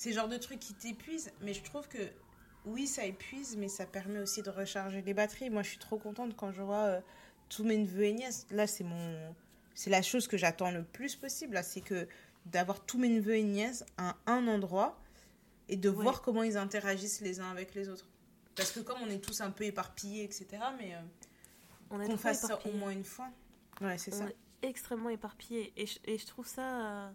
C'est 0.00 0.08
le 0.08 0.14
genre 0.14 0.28
de 0.28 0.38
truc 0.38 0.58
qui 0.58 0.72
t'épuise, 0.72 1.30
mais 1.42 1.52
je 1.52 1.62
trouve 1.62 1.86
que 1.86 1.98
oui, 2.64 2.86
ça 2.86 3.04
épuise, 3.04 3.58
mais 3.58 3.68
ça 3.68 3.84
permet 3.84 4.18
aussi 4.18 4.40
de 4.40 4.48
recharger 4.48 5.02
les 5.02 5.12
batteries. 5.12 5.50
Moi, 5.50 5.62
je 5.62 5.68
suis 5.68 5.78
trop 5.78 5.98
contente 5.98 6.34
quand 6.38 6.52
je 6.52 6.62
vois 6.62 6.84
euh, 6.84 7.00
tous 7.50 7.64
mes 7.64 7.76
neveux 7.76 8.04
et 8.04 8.14
nièces. 8.14 8.46
Là, 8.50 8.66
c'est 8.66 8.82
mon, 8.82 9.34
c'est 9.74 9.90
la 9.90 10.00
chose 10.00 10.26
que 10.26 10.38
j'attends 10.38 10.70
le 10.70 10.84
plus 10.84 11.16
possible. 11.16 11.52
Là, 11.52 11.62
c'est 11.62 11.82
que 11.82 12.08
d'avoir 12.46 12.80
tous 12.80 12.96
mes 12.96 13.10
neveux 13.10 13.36
et 13.36 13.42
nièces 13.42 13.84
à 13.98 14.16
un 14.24 14.48
endroit 14.48 14.98
et 15.68 15.76
de 15.76 15.90
voir 15.90 16.22
comment 16.22 16.44
ils 16.44 16.56
interagissent 16.56 17.20
les 17.20 17.38
uns 17.40 17.50
avec 17.50 17.74
les 17.74 17.90
autres. 17.90 18.08
Parce 18.56 18.72
que 18.72 18.80
comme 18.80 19.02
on 19.02 19.10
est 19.10 19.22
tous 19.22 19.42
un 19.42 19.50
peu 19.50 19.64
éparpillés, 19.64 20.24
etc., 20.24 20.46
mais 20.78 20.94
euh, 20.94 21.00
on 21.90 21.98
qu'on 21.98 22.16
fasse 22.16 22.40
ça 22.40 22.58
au 22.64 22.72
moins 22.72 22.92
une 22.92 23.04
fois. 23.04 23.28
Ouais, 23.82 23.98
c'est 23.98 24.12
ça. 24.12 24.24
Est 24.24 24.68
extrêmement 24.68 25.10
éparpillés. 25.10 25.74
Et 25.76 25.84
je, 25.84 25.98
et 26.06 26.16
je 26.16 26.24
trouve 26.24 26.46
ça... 26.46 26.62
Euh, 26.62 27.10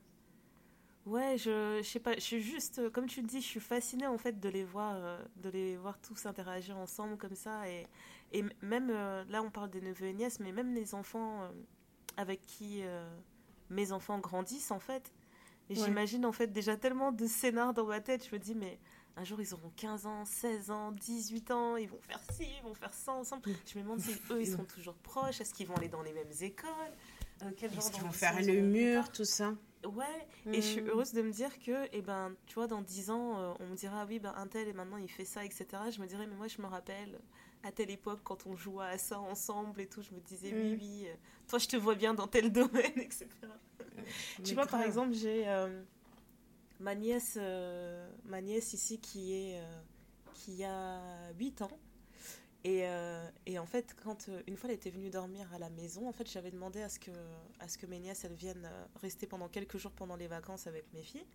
ouais, 1.05 1.37
je, 1.37 1.79
je 1.83 1.87
sais 1.87 1.99
pas, 1.99 2.15
je 2.15 2.19
suis 2.21 2.41
juste, 2.41 2.89
comme 2.91 3.07
tu 3.07 3.21
le 3.21 3.27
dis, 3.27 3.41
je 3.41 3.47
suis 3.47 3.59
fascinée 3.59 4.07
en 4.07 4.17
fait 4.17 4.39
de 4.39 4.49
les 4.49 4.63
voir, 4.63 4.95
euh, 4.95 5.17
de 5.37 5.49
les 5.49 5.77
voir 5.77 5.99
tous 5.99 6.25
interagir 6.25 6.77
ensemble 6.77 7.17
comme 7.17 7.35
ça. 7.35 7.67
Et, 7.69 7.87
et 8.31 8.43
même, 8.61 8.89
là 8.89 9.41
on 9.41 9.51
parle 9.51 9.69
des 9.69 9.81
neveux 9.81 10.07
et 10.07 10.13
nièces, 10.13 10.39
mais 10.39 10.51
même 10.51 10.73
les 10.73 10.93
enfants 10.93 11.49
avec 12.17 12.41
qui 12.45 12.81
mes 13.69 13.91
enfants 13.91 14.19
grandissent 14.19 14.71
en 14.71 14.79
fait, 14.79 15.13
et 15.69 15.75
j'imagine 15.85 16.25
en 16.25 16.31
fait 16.31 16.47
déjà 16.47 16.77
tellement 16.77 17.11
de 17.11 17.25
scénars 17.25 17.73
dans 17.73 17.85
ma 17.85 17.99
tête. 17.99 18.25
Je 18.27 18.35
me 18.35 18.39
dis, 18.39 18.53
mais 18.55 18.79
un 19.17 19.23
jour 19.23 19.41
ils 19.41 19.53
auront 19.53 19.71
15 19.75 20.05
ans, 20.05 20.25
16 20.25 20.71
ans, 20.71 20.91
18 20.91 21.51
ans, 21.51 21.75
ils 21.77 21.87
vont 21.87 21.99
faire 22.01 22.19
ci, 22.33 22.45
ils 22.59 22.63
vont 22.63 22.73
faire 22.73 22.93
ça 22.93 23.13
ensemble. 23.13 23.43
Je 23.65 23.77
me 23.77 23.83
demande 23.83 23.99
si 23.99 24.11
eux 24.31 24.41
ils 24.41 24.47
seront 24.47 24.65
toujours 24.65 24.95
proches, 24.95 25.41
est-ce 25.41 25.53
qu'ils 25.53 25.67
vont 25.67 25.75
aller 25.75 25.89
dans 25.89 26.01
les 26.03 26.13
mêmes 26.13 26.31
écoles 26.41 26.69
euh, 27.43 27.49
Est-ce 27.61 27.91
qu'ils 27.91 28.03
vont 28.03 28.11
faire 28.11 28.39
le 28.41 28.61
mur, 28.61 29.11
tout 29.11 29.25
ça? 29.25 29.53
Ouais, 29.85 30.27
et 30.51 30.61
je 30.61 30.67
suis 30.67 30.81
hmm. 30.81 30.89
heureuse 30.89 31.13
de 31.13 31.21
me 31.21 31.31
dire 31.31 31.59
que, 31.59 31.87
eh 31.91 32.01
ben, 32.01 32.33
tu 32.47 32.55
vois, 32.55 32.67
dans 32.67 32.81
10 32.81 33.09
ans, 33.11 33.39
euh, 33.39 33.53
on 33.59 33.67
me 33.67 33.75
dira, 33.75 34.01
ah 34.01 34.05
oui, 34.07 34.19
ben, 34.19 34.33
un 34.35 34.47
tel 34.47 34.67
et 34.67 34.73
maintenant 34.73 34.97
il 34.97 35.09
fait 35.09 35.25
ça, 35.25 35.45
etc. 35.45 35.65
Je 35.91 36.01
me 36.01 36.07
dirais, 36.07 36.25
mais 36.27 36.35
moi 36.35 36.47
je 36.47 36.61
me 36.61 36.67
rappelle 36.67 37.19
à 37.63 37.71
telle 37.71 37.89
époque 37.89 38.19
quand 38.23 38.45
on 38.47 38.55
jouait 38.55 38.85
à 38.85 38.97
ça 38.97 39.19
ensemble 39.19 39.81
et 39.81 39.87
tout, 39.87 40.01
je 40.01 40.13
me 40.13 40.19
disais, 40.19 40.51
oui, 40.53 40.73
hmm. 40.73 40.77
oui, 40.79 41.07
euh, 41.07 41.13
toi 41.47 41.59
je 41.59 41.67
te 41.67 41.77
vois 41.77 41.95
bien 41.95 42.13
dans 42.13 42.27
tel 42.27 42.51
domaine, 42.51 42.93
etc 42.97 43.27
tu 44.43 44.53
vois, 44.53 44.67
par 44.67 44.81
exemple, 44.81 45.13
j'ai 45.13 45.47
euh, 45.47 45.81
ma 46.79 46.93
nièce, 46.93 47.39
ma 48.25 48.41
nièce 48.41 48.73
ici 48.73 48.99
qui 48.99 49.33
est 49.33 49.61
qui 50.33 50.63
a 50.63 51.31
8 51.39 51.61
ans. 51.63 51.79
Et, 52.67 52.83
et, 53.45 53.59
en 53.59 53.65
fait, 53.67 53.95
quand 54.03 54.27
une 54.47 54.57
fois 54.57 54.71
elle 54.71 54.75
était 54.75 54.89
venue 54.89 55.11
dormir 55.11 55.47
à 55.53 55.59
la 55.59 55.69
maison, 55.69 56.09
en 56.09 56.11
fait, 56.11 56.27
j'avais 56.27 56.49
demandé 56.49 56.81
à 56.81 56.89
ce 56.89 56.97
que 56.97 57.11
à 57.59 57.67
ce 57.67 57.77
que 57.77 57.85
mes 57.85 57.99
nièces 57.99 58.25
elles 58.25 58.33
viennent 58.33 58.67
rester 59.01 59.27
pendant 59.27 59.47
quelques 59.47 59.77
jours 59.77 59.91
pendant 59.91 60.15
les 60.15 60.25
vacances 60.25 60.65
avec 60.65 60.91
mes 60.91 61.03
filles. 61.03 61.27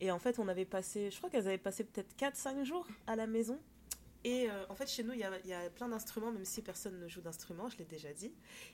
Et 0.00 0.10
en 0.10 0.18
fait, 0.18 0.38
on 0.38 0.48
avait 0.48 0.64
passé, 0.64 1.10
je 1.10 1.16
crois 1.16 1.30
qu'elles 1.30 1.46
avaient 1.46 1.58
passé 1.58 1.84
peut-être 1.84 2.14
4-5 2.16 2.64
jours 2.64 2.86
à 3.06 3.16
la 3.16 3.26
maison. 3.26 3.58
Et 4.24 4.50
euh, 4.50 4.64
en 4.68 4.74
fait, 4.74 4.90
chez 4.90 5.04
nous, 5.04 5.12
il 5.12 5.20
y 5.20 5.24
a, 5.24 5.30
y 5.44 5.52
a, 5.52 5.70
plein 5.70 5.88
d'instruments, 5.88 6.32
même 6.32 6.44
si 6.44 6.60
personne 6.60 6.98
ne 6.98 7.06
joue 7.06 7.20
d'instruments, 7.20 7.68
je 7.68 7.78
l'ai 7.78 7.84
déjà 7.84 8.12
dit. 8.12 8.32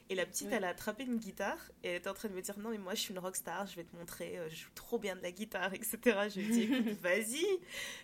Et 0.09 0.15
la 0.15 0.25
petite, 0.25 0.49
elle 0.51 0.65
a 0.65 0.69
attrapé 0.69 1.05
une 1.05 1.19
guitare 1.19 1.59
et 1.85 1.89
elle 1.89 1.97
était 1.97 2.09
en 2.09 2.15
train 2.15 2.29
de 2.29 2.35
me 2.35 2.41
dire 2.41 2.59
Non, 2.59 2.71
mais 2.71 2.79
moi, 2.79 2.95
je 2.95 3.01
suis 3.01 3.13
une 3.13 3.19
rockstar, 3.19 3.67
je 3.67 3.77
vais 3.77 3.85
te 3.85 3.95
montrer, 3.95 4.39
euh, 4.39 4.49
je 4.49 4.57
joue 4.57 4.71
trop 4.75 4.99
bien 4.99 5.15
de 5.15 5.21
la 5.21 5.31
guitare, 5.31 5.75
etc. 5.75 5.99
Je 6.05 6.41
lui 6.41 6.47
ai 6.47 6.49
dit 6.49 6.93
Vas-y, 7.03 7.45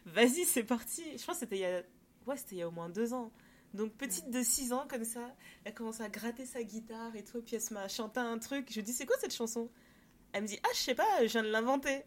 vas-y, 0.05 0.45
c'est 0.45 0.65
parti. 0.65 1.03
Je 1.17 1.25
pense 1.25 1.37
que 1.37 1.41
c'était 1.41 1.57
il, 1.57 1.61
y 1.61 1.65
a... 1.65 1.83
ouais, 2.27 2.37
il 2.53 2.59
y 2.59 2.63
a 2.63 2.69
au 2.69 2.73
moins 2.73 2.91
deux 2.91 3.15
ans. 3.15 3.33
Donc, 3.75 3.93
petite 3.95 4.31
de 4.31 4.43
6 4.43 4.73
ans, 4.73 4.87
comme 4.89 5.05
ça, 5.05 5.35
elle 5.65 5.75
commence 5.75 6.01
à 6.01 6.09
gratter 6.09 6.47
sa 6.47 6.63
guitare 6.63 7.15
et 7.15 7.25
tout. 7.25 7.43
Puis 7.43 7.57
elle 7.57 7.63
se 7.63 7.75
met 7.75 7.81
à 7.81 7.89
chanter 7.89 8.21
un 8.21 8.39
truc. 8.39 8.69
Je 8.71 8.77
lui 8.77 8.83
dis 8.83 8.93
C'est 8.93 9.07
quoi 9.07 9.17
cette 9.21 9.35
chanson? 9.35 9.71
Elle 10.33 10.43
me 10.43 10.49
dit 10.49 10.59
Ah, 10.63 10.69
je 10.75 10.79
sais 10.79 10.95
pas, 10.95 11.23
je 11.23 11.33
viens 11.33 11.43
de 11.43 11.51
l'inventer. 11.51 12.03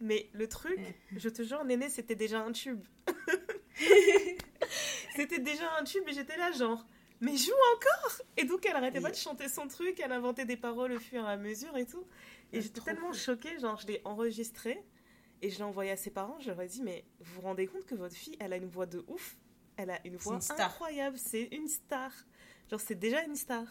Mais 0.00 0.28
le 0.32 0.48
truc, 0.48 0.80
je 1.16 1.28
te 1.28 1.42
jure, 1.42 1.64
Néné, 1.64 1.88
c'était 1.88 2.16
déjà 2.16 2.40
un 2.40 2.50
tube. 2.50 2.82
C'était 5.14 5.38
déjà 5.38 5.70
un 5.78 5.84
tube 5.84 6.02
et 6.08 6.12
j'étais 6.12 6.36
là, 6.36 6.50
genre, 6.52 6.84
mais 7.20 7.36
joue 7.36 7.52
encore 7.76 8.22
Et 8.36 8.44
donc, 8.44 8.66
elle 8.66 8.74
arrêtait 8.74 9.00
pas 9.00 9.10
de 9.10 9.16
chanter 9.16 9.48
son 9.48 9.68
truc, 9.68 10.00
elle 10.00 10.12
inventait 10.12 10.44
des 10.44 10.56
paroles 10.56 10.92
au 10.92 10.98
fur 10.98 11.24
et 11.24 11.30
à 11.30 11.36
mesure 11.36 11.76
et 11.76 11.86
tout. 11.86 12.04
Et 12.52 12.60
j'étais 12.60 12.80
tellement 12.80 13.12
choquée, 13.12 13.58
genre, 13.58 13.78
je 13.78 13.86
l'ai 13.86 14.00
enregistré 14.04 14.82
et 15.40 15.50
je 15.50 15.58
l'ai 15.58 15.64
envoyé 15.64 15.90
à 15.92 15.96
ses 15.96 16.10
parents. 16.10 16.38
Je 16.40 16.48
leur 16.48 16.60
ai 16.62 16.66
dit, 16.66 16.82
mais 16.82 17.04
vous 17.20 17.34
vous 17.34 17.40
rendez 17.42 17.66
compte 17.66 17.86
que 17.86 17.94
votre 17.94 18.14
fille, 18.14 18.36
elle 18.40 18.52
a 18.52 18.56
une 18.56 18.68
voix 18.68 18.86
de 18.86 19.04
ouf? 19.08 19.36
Elle 19.76 19.90
a 19.90 19.98
une 20.06 20.16
voix 20.16 20.38
incroyable, 20.58 21.18
c'est 21.18 21.44
une 21.44 21.68
star. 21.68 22.12
Genre, 22.70 22.80
c'est 22.80 22.94
déjà 22.94 23.22
une 23.24 23.36
star. 23.36 23.66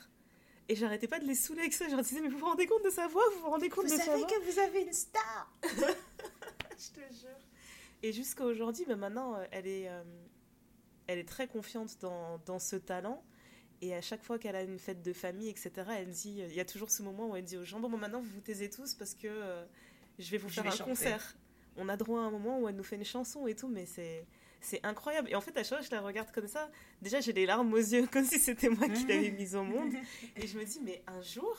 Et 0.68 0.76
j'arrêtais 0.76 1.08
pas 1.08 1.20
de 1.20 1.26
les 1.26 1.36
saouler 1.36 1.62
avec 1.62 1.74
ça. 1.74 1.88
Je 1.88 1.96
leur 1.96 2.04
disais, 2.04 2.22
mais 2.22 2.30
vous 2.30 2.38
vous 2.38 2.46
rendez 2.46 2.66
compte 2.66 2.84
de 2.84 2.90
sa 2.90 3.08
voix? 3.08 3.24
Vous 3.34 3.42
vous 3.42 3.50
rendez 3.50 3.70
compte 3.70 3.86
de 3.86 3.90
sa 3.90 3.98
voix? 3.98 4.16
Vous 4.16 4.22
savez 4.22 4.34
que 4.34 4.52
vous 4.52 4.60
avez 4.60 4.82
une 4.84 4.94
star 4.94 5.54
Je 5.64 7.02
te 7.02 7.14
jure. 7.14 7.30
Et 8.04 8.14
jusqu'à 8.14 8.46
aujourd'hui, 8.46 8.86
bah, 8.88 8.96
maintenant, 8.96 9.36
euh, 9.36 9.46
elle 9.52 9.68
est, 9.68 9.90
euh, 9.90 10.04
elle 11.08 11.20
est 11.20 11.28
très 11.28 11.48
confiante 11.48 11.98
dans, 12.00 12.40
dans 12.46 12.60
ce 12.60 12.76
talent. 12.76 13.24
Et 13.82 13.96
à 13.96 14.02
chaque 14.02 14.24
fois 14.24 14.38
qu'elle 14.38 14.56
a 14.56 14.62
une 14.62 14.78
fête 14.78 15.02
de 15.02 15.12
famille, 15.12 15.50
etc., 15.50 15.72
elle 15.98 16.10
dit, 16.10 16.40
il 16.48 16.54
y 16.54 16.60
a 16.60 16.66
toujours 16.66 16.92
ce 16.92 17.02
moment 17.02 17.30
où 17.30 17.36
elle 17.36 17.44
dit 17.44 17.58
aux 17.58 17.66
gens, 17.66 17.80
bon, 17.80 17.90
maintenant 17.90 18.22
vous 18.22 18.30
vous 18.30 18.42
taisez 18.42 18.70
tous 18.70 18.94
parce 18.94 19.16
que 19.16 19.28
euh, 19.28 19.66
je 20.20 20.30
vais 20.30 20.38
vous 20.38 20.50
faire 20.50 20.68
un 20.68 20.86
concert. 20.86 21.36
On 21.78 21.90
a 21.90 21.98
droit 21.98 22.22
à 22.22 22.24
un 22.24 22.32
moment 22.32 22.60
où 22.60 22.70
elle 22.70 22.76
nous 22.76 22.84
fait 22.84 22.98
une 22.98 23.06
chanson 23.06 23.48
et 23.48 23.56
tout, 23.56 23.68
mais 23.68 23.86
c'est 23.88 24.28
c'est 24.62 24.86
incroyable. 24.86 25.30
Et 25.30 25.36
en 25.36 25.42
fait, 25.42 25.58
à 25.58 25.64
chaque 25.64 25.70
fois 25.70 25.80
que 25.80 25.86
je 25.86 25.92
la 25.92 26.02
regarde 26.02 26.32
comme 26.32 26.48
ça, 26.48 26.70
déjà 27.02 27.20
j'ai 27.20 27.34
des 27.34 27.46
larmes 27.46 27.74
aux 27.74 27.78
yeux, 27.78 28.08
comme 28.08 28.24
si 28.24 28.40
c'était 28.40 28.70
moi 28.70 28.88
qui 28.88 29.06
l'avais 29.06 29.32
mise 29.32 29.56
au 29.56 29.64
monde. 29.64 29.92
Et 30.36 30.48
je 30.48 30.58
me 30.58 30.64
dis, 30.64 30.80
mais 30.84 31.04
un 31.08 31.22
jour, 31.22 31.58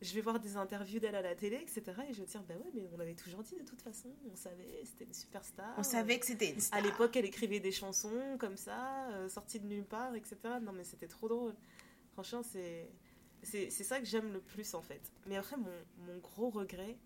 je 0.00 0.14
vais 0.14 0.20
voir 0.20 0.38
des 0.38 0.56
interviews 0.56 1.00
d'elle 1.00 1.14
à 1.14 1.22
la 1.22 1.34
télé, 1.34 1.56
etc. 1.56 1.82
Et 2.08 2.12
je 2.12 2.20
vais 2.20 2.26
dire, 2.26 2.42
bah 2.44 2.54
ouais, 2.54 2.70
mais 2.74 2.88
on 2.94 3.00
avait 3.00 3.14
toujours 3.14 3.42
dit 3.42 3.56
de 3.56 3.64
toute 3.64 3.80
façon, 3.80 4.10
on 4.30 4.36
savait, 4.36 4.82
c'était 4.84 5.04
une 5.04 5.14
superstar. 5.14 5.74
On 5.76 5.82
savait 5.82 6.18
que 6.18 6.26
c'était 6.26 6.50
une 6.50 6.60
star. 6.60 6.78
À 6.78 6.82
l'époque, 6.82 7.16
elle 7.16 7.24
écrivait 7.24 7.60
des 7.60 7.72
chansons 7.72 8.36
comme 8.38 8.56
ça, 8.56 9.08
euh, 9.10 9.28
sorties 9.28 9.58
de 9.58 9.66
nulle 9.66 9.84
part, 9.86 10.14
etc. 10.14 10.36
Non, 10.62 10.72
mais 10.72 10.84
c'était 10.84 11.08
trop 11.08 11.28
drôle. 11.28 11.54
Franchement, 12.12 12.42
c'est, 12.42 12.90
c'est, 13.42 13.70
ça 13.70 13.98
que 13.98 14.06
j'aime 14.06 14.32
le 14.32 14.40
plus, 14.40 14.74
en 14.74 14.82
fait. 14.82 15.12
Mais 15.26 15.36
après, 15.36 15.56
mon, 15.56 15.72
mon 16.06 16.18
gros 16.18 16.50
regret, 16.50 16.96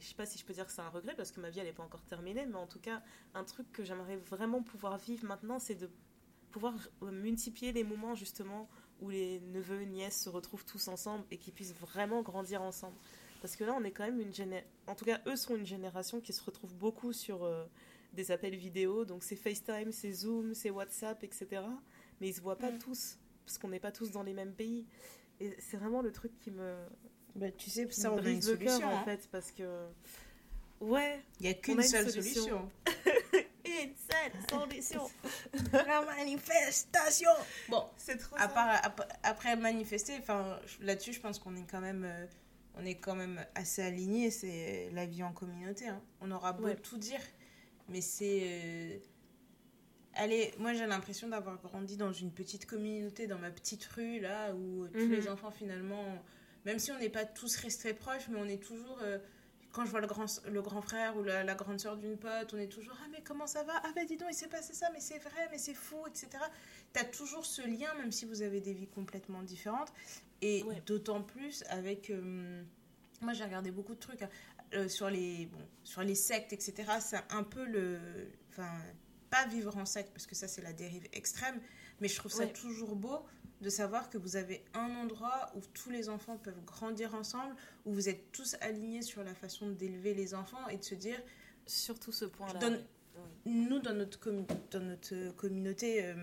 je 0.00 0.06
sais 0.06 0.14
pas 0.14 0.26
si 0.26 0.38
je 0.38 0.44
peux 0.44 0.52
dire 0.52 0.66
que 0.66 0.72
c'est 0.72 0.80
un 0.80 0.88
regret 0.88 1.14
parce 1.14 1.30
que 1.30 1.40
ma 1.40 1.50
vie, 1.50 1.60
elle 1.60 1.66
n'est 1.66 1.72
pas 1.72 1.82
encore 1.82 2.04
terminée, 2.04 2.46
mais 2.46 2.56
en 2.56 2.66
tout 2.66 2.80
cas, 2.80 3.02
un 3.34 3.44
truc 3.44 3.70
que 3.72 3.84
j'aimerais 3.84 4.16
vraiment 4.16 4.62
pouvoir 4.62 4.98
vivre 4.98 5.26
maintenant, 5.26 5.58
c'est 5.58 5.74
de 5.74 5.90
pouvoir 6.50 6.74
multiplier 7.02 7.72
les 7.72 7.84
moments, 7.84 8.14
justement, 8.14 8.68
où 9.00 9.10
les 9.10 9.40
neveux, 9.40 9.82
nièces 9.82 10.22
se 10.22 10.28
retrouvent 10.28 10.64
tous 10.64 10.88
ensemble 10.88 11.24
et 11.30 11.38
qu'ils 11.38 11.52
puissent 11.52 11.74
vraiment 11.74 12.22
grandir 12.22 12.62
ensemble. 12.62 12.96
Parce 13.40 13.56
que 13.56 13.64
là, 13.64 13.74
on 13.78 13.84
est 13.84 13.90
quand 13.90 14.04
même 14.04 14.20
une 14.20 14.34
génération. 14.34 14.68
En 14.86 14.94
tout 14.94 15.04
cas, 15.04 15.20
eux 15.26 15.36
sont 15.36 15.56
une 15.56 15.66
génération 15.66 16.20
qui 16.20 16.32
se 16.32 16.42
retrouve 16.42 16.74
beaucoup 16.74 17.12
sur 17.12 17.44
euh, 17.44 17.64
des 18.12 18.30
appels 18.30 18.56
vidéo. 18.56 19.04
Donc, 19.04 19.22
c'est 19.22 19.36
FaceTime, 19.36 19.92
c'est 19.92 20.12
Zoom, 20.12 20.54
c'est 20.54 20.70
WhatsApp, 20.70 21.22
etc. 21.24 21.62
Mais 22.20 22.28
ils 22.28 22.34
se 22.34 22.40
voient 22.40 22.58
pas 22.58 22.70
mm. 22.70 22.78
tous. 22.78 23.16
Parce 23.46 23.56
qu'on 23.58 23.68
n'est 23.68 23.80
pas 23.80 23.92
tous 23.92 24.10
dans 24.10 24.22
les 24.22 24.34
mêmes 24.34 24.52
pays. 24.52 24.86
Et 25.40 25.56
c'est 25.58 25.78
vraiment 25.78 26.02
le 26.02 26.12
truc 26.12 26.36
qui 26.38 26.50
me. 26.50 26.76
Bah, 27.40 27.50
tu 27.56 27.70
sais, 27.70 27.90
ça, 27.90 28.12
on 28.12 28.18
a 28.18 28.28
une 28.28 28.42
solution. 28.42 28.86
en 28.86 28.98
hein. 28.98 29.04
fait. 29.06 29.26
Parce 29.32 29.50
que. 29.50 29.86
Ouais. 30.80 31.20
Il 31.40 31.44
n'y 31.44 31.48
a 31.48 31.54
qu'une 31.54 31.82
seule 31.82 32.10
solution. 32.10 32.70
une 33.64 33.94
seule 33.96 34.32
solution. 34.50 35.10
La 35.72 36.02
manifestation. 36.02 37.30
Bon, 37.70 37.84
c'est 37.96 38.18
trop. 38.18 38.36
À 38.38 38.48
part, 38.48 38.94
après 39.22 39.56
manifester, 39.56 40.18
enfin 40.20 40.60
là-dessus, 40.82 41.14
je 41.14 41.20
pense 41.20 41.38
qu'on 41.38 41.56
est 41.56 41.66
quand 41.70 41.80
même, 41.80 42.04
euh, 42.04 42.26
on 42.76 42.84
est 42.84 42.96
quand 42.96 43.14
même 43.14 43.44
assez 43.54 43.82
aligné. 43.82 44.30
C'est 44.30 44.90
la 44.92 45.06
vie 45.06 45.22
en 45.22 45.32
communauté. 45.32 45.88
Hein. 45.88 46.02
On 46.20 46.30
aura 46.30 46.52
beau 46.52 46.68
tout 46.74 46.98
dire, 46.98 47.22
mais 47.88 48.02
c'est. 48.02 48.40
Euh, 48.42 48.98
allez, 50.14 50.52
moi 50.58 50.74
j'ai 50.74 50.86
l'impression 50.86 51.28
d'avoir 51.28 51.56
grandi 51.56 51.96
dans 51.96 52.12
une 52.12 52.32
petite 52.32 52.66
communauté, 52.66 53.26
dans 53.26 53.38
ma 53.38 53.50
petite 53.50 53.84
rue 53.86 54.20
là, 54.20 54.54
où 54.54 54.86
tous 54.88 55.08
les 55.08 55.22
mhm. 55.22 55.32
enfants 55.32 55.50
finalement, 55.50 56.04
même 56.64 56.78
si 56.78 56.92
on 56.92 56.98
n'est 56.98 57.08
pas 57.08 57.24
tous 57.24 57.56
restés 57.56 57.94
proches, 57.94 58.28
mais 58.28 58.38
on 58.38 58.48
est 58.48 58.62
toujours 58.62 58.98
quand 59.72 59.84
je 59.84 59.90
vois 59.90 60.00
le 60.00 60.06
grand, 60.06 60.26
le 60.48 60.62
grand 60.62 60.82
frère 60.82 61.16
ou 61.16 61.22
la, 61.22 61.54
grande 61.54 61.78
soeur 61.78 61.96
d'une 61.96 62.16
pote, 62.16 62.52
on 62.52 62.58
est 62.58 62.68
toujours 62.68 62.96
Ah, 63.02 63.06
mais 63.10 63.22
comment 63.22 63.46
ça 63.46 63.62
va? 63.62 63.74
Ah, 63.84 63.92
ben 63.94 64.06
dis 64.06 64.16
donc, 64.16 64.28
il 64.30 64.34
s'est 64.34 64.48
passé 64.48 64.74
ça, 64.74 64.88
mais 64.92 65.00
c'est 65.00 65.18
vrai, 65.18 65.48
mais 65.50 65.58
c'est 65.58 65.74
fou, 65.74 65.96
etc. 66.08 66.28
Tu 66.92 67.00
as 67.00 67.04
toujours 67.04 67.46
ce 67.46 67.62
lien, 67.62 67.92
même 67.94 68.10
si 68.10 68.24
vous 68.24 68.42
avez 68.42 68.60
des 68.60 68.72
vies 68.72 68.88
complètement 68.88 69.42
différentes. 69.42 69.92
Et 70.42 70.64
d'autant 70.86 71.22
plus 71.22 71.62
avec. 71.68 72.10
Euh, 72.10 72.62
moi, 73.20 73.32
j'ai 73.32 73.44
regardé 73.44 73.70
beaucoup 73.70 73.94
de 73.94 74.00
trucs 74.00 74.22
hein. 74.22 74.30
euh, 74.74 74.88
sur, 74.88 75.10
les, 75.10 75.46
bon, 75.46 75.60
sur 75.84 76.02
les 76.02 76.14
sectes, 76.14 76.52
etc. 76.52 76.84
C'est 77.00 77.20
un 77.30 77.42
peu 77.42 77.64
le. 77.64 77.98
Enfin, 78.50 78.72
pas 79.28 79.46
vivre 79.46 79.76
en 79.76 79.84
secte, 79.84 80.10
parce 80.12 80.26
que 80.26 80.34
ça, 80.34 80.48
c'est 80.48 80.62
la 80.62 80.72
dérive 80.72 81.06
extrême. 81.12 81.60
Mais 82.00 82.08
je 82.08 82.16
trouve 82.16 82.32
ça 82.32 82.46
toujours 82.46 82.96
beau 82.96 83.20
de 83.60 83.68
savoir 83.68 84.08
que 84.08 84.18
vous 84.18 84.36
avez 84.36 84.64
un 84.74 84.94
endroit 84.96 85.52
où 85.54 85.60
tous 85.74 85.90
les 85.90 86.08
enfants 86.08 86.36
peuvent 86.36 86.64
grandir 86.64 87.14
ensemble, 87.14 87.54
où 87.84 87.92
vous 87.92 88.08
êtes 88.08 88.32
tous 88.32 88.56
alignés 88.60 89.02
sur 89.02 89.22
la 89.22 89.34
façon 89.34 89.70
d'élever 89.70 90.14
les 90.14 90.34
enfants 90.34 90.68
et 90.68 90.78
de 90.78 90.84
se 90.84 90.94
dire. 90.94 91.20
Surtout 91.66 92.12
ce 92.12 92.24
point-là. 92.24 92.58
Nous, 93.44 93.78
dans 93.80 93.92
notre, 93.92 94.18
dans 94.70 94.80
notre 94.80 95.30
communauté, 95.36 96.04
euh, 96.04 96.14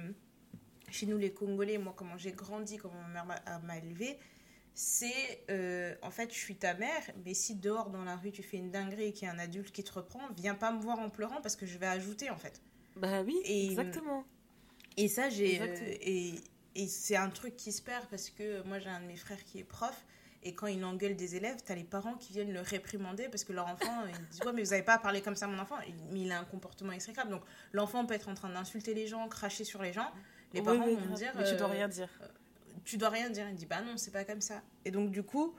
chez 0.90 1.06
nous 1.06 1.18
les 1.18 1.32
Congolais, 1.32 1.78
moi, 1.78 1.94
comment 1.96 2.18
j'ai 2.18 2.32
grandi, 2.32 2.78
comment 2.78 3.02
ma 3.14 3.24
mère 3.24 3.62
m'a 3.64 3.78
élevé, 3.78 4.18
c'est 4.74 5.44
euh, 5.50 5.96
en 6.04 6.12
fait, 6.12 6.32
je 6.32 6.38
suis 6.38 6.56
ta 6.56 6.76
mère, 6.76 7.02
mais 7.26 7.34
si 7.34 7.56
dehors 7.56 7.90
dans 7.90 8.04
la 8.04 8.16
rue 8.16 8.32
tu 8.32 8.44
fais 8.44 8.58
une 8.58 8.70
dinguerie 8.70 9.06
et 9.06 9.12
qu'il 9.12 9.28
y 9.28 9.30
a 9.30 9.34
un 9.34 9.40
adulte 9.40 9.72
qui 9.72 9.84
te 9.84 9.92
reprend, 9.92 10.22
viens 10.38 10.54
pas 10.54 10.72
me 10.72 10.80
voir 10.80 11.00
en 11.00 11.10
pleurant 11.10 11.42
parce 11.42 11.56
que 11.56 11.66
je 11.66 11.78
vais 11.78 11.88
ajouter 11.88 12.30
en 12.30 12.38
fait. 12.38 12.62
Bah 12.96 13.24
oui, 13.24 13.42
exactement. 13.44 14.24
Et 14.96 15.08
ça, 15.08 15.30
j'ai. 15.30 15.60
et 16.02 16.36
et 16.78 16.88
c'est 16.88 17.18
un 17.18 17.30
truc 17.30 17.58
qui 17.58 17.74
se 17.74 17.82
perd 17.82 18.06
parce 18.06 18.30
que 18.30 18.62
moi 18.64 18.80
j'ai 18.80 18.90
un 18.90 19.02
de 19.02 19.08
mes 19.08 19.18
frères 19.18 19.44
qui 19.44 19.60
est 19.60 19.64
prof 19.66 20.06
et 20.44 20.54
quand 20.54 20.68
il 20.68 20.84
engueule 20.86 21.16
des 21.16 21.36
élèves, 21.36 21.58
tu 21.66 21.72
as 21.72 21.76
les 21.76 21.84
parents 21.84 22.14
qui 22.14 22.32
viennent 22.32 22.54
le 22.54 22.62
réprimander 22.62 23.28
parce 23.28 23.44
que 23.44 23.52
leur 23.54 23.68
enfant, 23.68 24.06
ils 24.08 24.28
disent 24.30 24.42
Ouais, 24.46 24.54
mais 24.54 24.64
vous 24.64 24.70
n'avez 24.70 24.84
pas 24.84 24.94
à 24.94 25.00
parler 25.00 25.22
comme 25.22 25.36
ça 25.36 25.46
à 25.46 25.50
mon 25.50 25.60
enfant. 25.60 25.76
Mais 26.12 26.22
il 26.22 26.32
a 26.32 26.40
un 26.40 26.46
comportement 26.46 26.94
exécrable. 26.94 27.32
Donc 27.32 27.42
l'enfant 27.74 28.06
peut 28.06 28.14
être 28.14 28.30
en 28.30 28.34
train 28.34 28.50
d'insulter 28.50 28.94
les 28.94 29.08
gens, 29.08 29.28
cracher 29.28 29.64
sur 29.64 29.82
les 29.82 29.92
gens. 29.92 30.10
Les 30.54 30.62
parents 30.62 30.88
vont 30.88 31.14
dire 31.16 31.34
Mais 31.36 31.44
tu 31.44 31.58
dois 31.58 31.68
rien 31.68 31.88
dire. 31.88 32.10
Euh, 32.22 32.28
tu 32.86 32.98
dois 32.98 33.10
rien 33.10 33.30
dire. 33.30 33.50
Il 33.50 33.56
dit 33.56 33.66
Bah 33.66 33.82
non, 33.82 33.98
c'est 33.98 34.12
pas 34.12 34.24
comme 34.24 34.42
ça. 34.42 34.62
Et 34.86 34.92
donc 34.92 35.12
du 35.12 35.24
coup, 35.24 35.56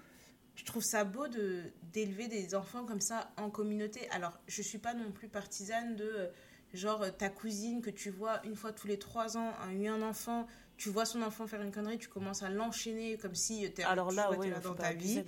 je 0.54 0.64
trouve 0.64 0.82
ça 0.82 1.04
beau 1.04 1.28
de 1.28 1.64
d'élever 1.92 2.28
des 2.28 2.54
enfants 2.54 2.86
comme 2.86 3.00
ça 3.00 3.30
en 3.36 3.50
communauté. 3.50 4.08
Alors, 4.10 4.38
je 4.46 4.62
suis 4.62 4.78
pas 4.78 4.94
non 4.94 5.10
plus 5.10 5.28
partisane 5.28 5.96
de. 5.96 6.04
Euh, 6.04 6.26
genre, 6.74 7.04
ta 7.16 7.30
cousine 7.30 7.80
que 7.80 7.90
tu 7.90 8.10
vois 8.10 8.40
une 8.44 8.54
fois 8.54 8.72
tous 8.72 8.86
les 8.86 8.98
trois 8.98 9.36
ans 9.36 9.52
a 9.60 9.72
eu 9.72 9.86
un 9.86 10.02
enfant 10.02 10.46
tu 10.78 10.90
vois 10.90 11.04
son 11.04 11.22
enfant 11.22 11.46
faire 11.46 11.60
une 11.60 11.72
connerie, 11.72 11.98
tu 11.98 12.08
commences 12.08 12.44
à 12.44 12.48
l'enchaîner 12.48 13.18
comme 13.18 13.34
si 13.34 13.70
tu 13.74 13.82
Alors 13.82 14.12
là, 14.12 14.30
là 14.30 14.60
dans 14.60 14.74
ta 14.74 14.92
vie. 14.92 15.22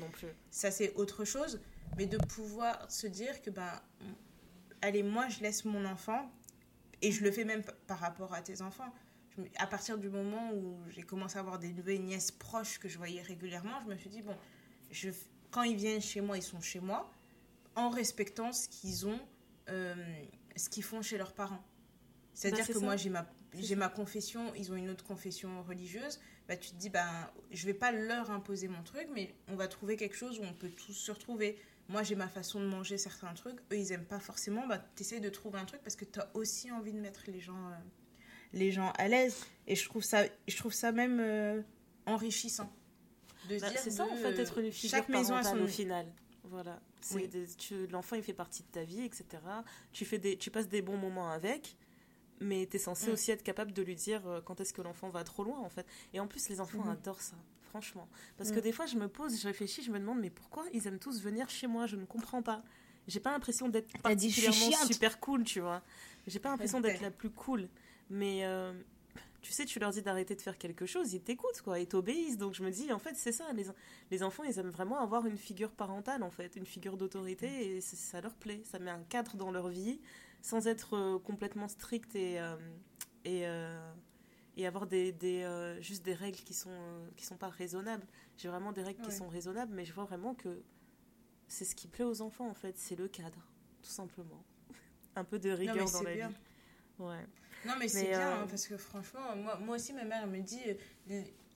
Ça, 0.50 0.70
c'est 0.70 0.94
autre 0.94 1.24
chose. 1.24 1.60
Mais 1.98 2.06
de 2.06 2.16
pouvoir 2.16 2.90
se 2.90 3.08
dire 3.08 3.42
que, 3.42 3.50
ben, 3.50 3.72
allez, 4.80 5.02
moi, 5.02 5.28
je 5.28 5.40
laisse 5.40 5.64
mon 5.64 5.84
enfant, 5.84 6.30
et 7.02 7.10
je 7.10 7.24
le 7.24 7.32
fais 7.32 7.44
même 7.44 7.62
par 7.88 7.98
rapport 7.98 8.32
à 8.32 8.42
tes 8.42 8.62
enfants. 8.62 8.94
à 9.56 9.66
partir 9.66 9.98
du 9.98 10.08
moment 10.08 10.52
où 10.52 10.78
j'ai 10.88 11.02
commencé 11.02 11.36
à 11.36 11.40
avoir 11.40 11.58
des 11.58 11.72
nouvelles 11.72 12.02
nièces 12.02 12.30
proches 12.30 12.78
que 12.78 12.88
je 12.88 12.96
voyais 12.96 13.22
régulièrement, 13.22 13.80
je 13.82 13.86
me 13.92 13.96
suis 13.96 14.10
dit, 14.10 14.22
bon, 14.22 14.36
je, 14.92 15.10
quand 15.50 15.62
ils 15.62 15.76
viennent 15.76 16.00
chez 16.00 16.20
moi, 16.20 16.36
ils 16.36 16.42
sont 16.42 16.60
chez 16.60 16.80
moi, 16.80 17.10
en 17.74 17.90
respectant 17.90 18.52
ce 18.52 18.68
qu'ils 18.68 19.08
ont, 19.08 19.20
euh, 19.68 19.94
ce 20.54 20.68
qu'ils 20.68 20.84
font 20.84 21.02
chez 21.02 21.18
leurs 21.18 21.32
parents. 21.32 21.64
C'est-à-dire 22.34 22.66
bah, 22.68 22.74
que 22.74 22.78
moi, 22.78 22.96
j'ai 22.96 23.10
ma 23.10 23.28
j'ai 23.58 23.76
ma 23.76 23.88
confession, 23.88 24.52
ils 24.54 24.72
ont 24.72 24.76
une 24.76 24.90
autre 24.90 25.04
confession 25.04 25.62
religieuse, 25.62 26.20
bah, 26.48 26.56
tu 26.56 26.70
te 26.70 26.76
dis, 26.76 26.90
bah, 26.90 27.32
je 27.50 27.66
vais 27.66 27.74
pas 27.74 27.92
leur 27.92 28.30
imposer 28.30 28.68
mon 28.68 28.82
truc, 28.82 29.08
mais 29.14 29.34
on 29.48 29.56
va 29.56 29.68
trouver 29.68 29.96
quelque 29.96 30.16
chose 30.16 30.38
où 30.38 30.42
on 30.42 30.52
peut 30.52 30.70
tous 30.70 30.92
se 30.92 31.12
retrouver. 31.12 31.56
Moi, 31.88 32.02
j'ai 32.02 32.14
ma 32.14 32.28
façon 32.28 32.60
de 32.60 32.66
manger 32.66 32.98
certains 32.98 33.32
trucs, 33.34 33.58
eux, 33.72 33.76
ils 33.76 33.92
aiment 33.92 34.04
pas 34.04 34.20
forcément, 34.20 34.66
bah, 34.66 34.84
tu 34.94 35.02
essaies 35.02 35.20
de 35.20 35.28
trouver 35.28 35.58
un 35.58 35.64
truc 35.64 35.82
parce 35.82 35.96
que 35.96 36.04
tu 36.04 36.20
as 36.20 36.30
aussi 36.34 36.70
envie 36.70 36.92
de 36.92 37.00
mettre 37.00 37.22
les 37.26 37.40
gens, 37.40 37.68
euh, 37.68 37.76
les 38.52 38.70
gens 38.70 38.92
à 38.98 39.08
l'aise. 39.08 39.36
Et 39.66 39.74
je 39.74 39.84
trouve 39.88 40.04
ça, 40.04 40.24
je 40.46 40.56
trouve 40.56 40.72
ça 40.72 40.92
même 40.92 41.18
euh, 41.20 41.62
enrichissant. 42.06 42.72
Bah, 43.48 43.56
c'est 43.76 43.90
ça, 43.90 44.04
en 44.04 44.16
fait, 44.16 44.38
être 44.38 44.58
une 44.58 44.70
figure 44.70 44.90
chaque 44.90 45.08
maison 45.08 45.34
a 45.34 45.42
son... 45.42 45.58
au 45.58 45.66
final. 45.66 46.06
Voilà. 46.44 46.80
L'enfant, 47.90 48.16
il 48.16 48.22
fait 48.22 48.32
partie 48.32 48.62
de 48.62 48.68
ta 48.68 48.84
vie, 48.84 49.02
etc. 49.02 49.24
Tu, 49.92 50.04
fais 50.04 50.18
des, 50.18 50.36
tu 50.36 50.50
passes 50.50 50.68
des 50.68 50.82
bons 50.82 50.96
moments 50.96 51.30
avec 51.30 51.76
mais 52.40 52.66
tu 52.66 52.76
es 52.76 52.80
censé 52.80 53.10
mm. 53.10 53.12
aussi 53.12 53.30
être 53.30 53.42
capable 53.42 53.72
de 53.72 53.82
lui 53.82 53.94
dire 53.94 54.26
euh, 54.26 54.40
quand 54.40 54.60
est-ce 54.60 54.72
que 54.72 54.82
l'enfant 54.82 55.08
va 55.08 55.24
trop 55.24 55.44
loin 55.44 55.58
en 55.58 55.68
fait. 55.68 55.86
Et 56.12 56.20
en 56.20 56.26
plus 56.26 56.48
les 56.48 56.60
enfants 56.60 56.84
mm-hmm. 56.84 56.92
adorent 56.92 57.20
ça, 57.20 57.36
franchement. 57.62 58.08
Parce 58.36 58.50
que 58.50 58.58
mm. 58.58 58.62
des 58.62 58.72
fois 58.72 58.86
je 58.86 58.96
me 58.96 59.08
pose, 59.08 59.40
je 59.40 59.46
réfléchis, 59.46 59.82
je 59.82 59.90
me 59.90 59.98
demande 59.98 60.20
mais 60.20 60.30
pourquoi 60.30 60.64
ils 60.72 60.86
aiment 60.86 60.98
tous 60.98 61.20
venir 61.20 61.48
chez 61.48 61.66
moi, 61.66 61.86
je 61.86 61.96
ne 61.96 62.04
comprends 62.04 62.42
pas. 62.42 62.62
J'ai 63.08 63.20
pas 63.20 63.32
l'impression 63.32 63.68
d'être 63.68 63.90
particulièrement 64.02 64.86
super 64.86 65.20
cool, 65.20 65.44
tu 65.44 65.60
vois. 65.60 65.82
J'ai 66.26 66.38
pas 66.38 66.50
l'impression 66.50 66.80
d'être 66.80 67.00
la 67.00 67.10
plus 67.10 67.30
cool. 67.30 67.68
Mais 68.10 68.44
euh, 68.44 68.72
tu 69.42 69.52
sais, 69.52 69.64
tu 69.64 69.78
leur 69.78 69.90
dis 69.90 70.02
d'arrêter 70.02 70.34
de 70.34 70.40
faire 70.40 70.58
quelque 70.58 70.86
chose, 70.86 71.12
ils 71.12 71.22
t'écoutent, 71.22 71.62
quoi, 71.62 71.78
ils 71.78 71.86
t'obéissent. 71.86 72.36
Donc 72.36 72.54
je 72.54 72.62
me 72.62 72.70
dis, 72.70 72.92
en 72.92 72.98
fait, 72.98 73.14
c'est 73.16 73.32
ça, 73.32 73.52
les, 73.52 73.66
les 74.10 74.22
enfants, 74.22 74.44
ils 74.44 74.58
aiment 74.58 74.70
vraiment 74.70 75.00
avoir 75.00 75.26
une 75.26 75.38
figure 75.38 75.70
parentale, 75.70 76.22
en 76.22 76.30
fait, 76.30 76.56
une 76.56 76.66
figure 76.66 76.96
d'autorité, 76.96 77.48
mm. 77.48 77.76
et 77.76 77.80
ça 77.80 78.20
leur 78.20 78.34
plaît. 78.34 78.60
Ça 78.64 78.78
met 78.78 78.90
un 78.90 79.02
cadre 79.08 79.36
dans 79.36 79.50
leur 79.50 79.68
vie, 79.68 80.00
sans 80.42 80.66
être 80.66 80.96
euh, 80.96 81.18
complètement 81.18 81.68
strict 81.68 82.14
et, 82.14 82.40
euh, 82.40 82.56
et, 83.24 83.46
euh, 83.46 83.92
et 84.56 84.66
avoir 84.66 84.86
des, 84.86 85.12
des 85.12 85.76
juste 85.80 86.04
des 86.04 86.14
règles 86.14 86.38
qui 86.38 86.54
sont, 86.54 87.08
qui 87.16 87.24
sont 87.24 87.36
pas 87.36 87.48
raisonnables. 87.48 88.06
J'ai 88.36 88.48
vraiment 88.48 88.72
des 88.72 88.82
règles 88.82 89.02
qui 89.02 89.12
sont 89.12 89.28
raisonnables, 89.28 89.72
mais 89.74 89.84
je 89.84 89.92
vois 89.92 90.04
vraiment 90.04 90.34
que 90.34 90.62
c'est 91.48 91.64
ce 91.64 91.74
qui 91.74 91.88
plaît 91.88 92.04
aux 92.04 92.22
enfants, 92.22 92.48
en 92.48 92.54
fait, 92.54 92.78
c'est 92.78 92.96
le 92.96 93.08
cadre, 93.08 93.46
tout 93.82 93.90
simplement. 93.90 94.44
un 95.16 95.24
peu 95.24 95.38
de 95.38 95.50
rigueur 95.50 95.90
dans 95.90 96.02
la 96.02 96.14
vie. 96.14 96.34
Ouais. 96.98 97.26
Non, 97.66 97.74
mais, 97.78 97.88
c'est 97.88 98.08
bien, 98.08 98.42
hein, 98.42 98.46
parce 98.48 98.66
que 98.66 98.76
franchement, 98.76 99.36
moi, 99.36 99.58
moi 99.58 99.76
aussi, 99.76 99.92
ma 99.92 100.04
mère, 100.04 100.22
elle 100.22 100.30
me 100.30 100.40
dit, 100.40 100.60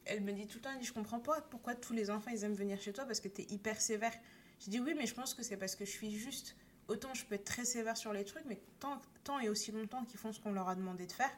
elle 0.05 0.23
me 0.23 0.33
dit 0.33 0.47
tout 0.47 0.59
le 0.59 0.63
temps, 0.63 0.71
elle 0.73 0.81
dit, 0.81 0.87
je 0.87 0.93
comprends 0.93 1.21
pas 1.21 1.41
pourquoi 1.43 1.75
tous 1.75 1.93
les 1.93 2.11
enfants, 2.11 2.31
ils 2.31 2.45
aiment 2.45 2.55
venir 2.55 2.81
chez 2.81 2.93
toi, 2.93 3.05
parce 3.05 3.21
que 3.21 3.29
tu 3.29 3.43
es 3.43 3.45
hyper 3.47 3.81
sévère. 3.81 4.13
Je 4.61 4.71
dis, 4.71 4.81
oui, 4.81 4.95
mais 4.97 5.07
je 5.07 5.15
pense 5.15 5.35
que 5.35 5.43
c'est 5.43 5.57
parce 5.57 5.77
que 5.77 5.85
je 5.85 5.91
suis 5.91 6.11
juste 6.11 6.57
autant 6.89 7.15
je 7.15 7.25
peux 7.25 7.35
être 7.35 7.45
très 7.45 7.65
sévère 7.65 7.97
sur 7.97 8.13
les 8.13 8.25
trucs, 8.25 8.45
mais 8.47 8.61
tant, 8.81 9.01
tant 9.25 9.41
et 9.41 9.49
aussi 9.49 9.73
longtemps 9.73 10.05
qu'ils 10.05 10.19
font 10.19 10.33
ce 10.33 10.41
qu'on 10.41 10.53
leur 10.53 10.69
a 10.69 10.75
demandé 10.75 11.07
de 11.07 11.13
faire. 11.13 11.31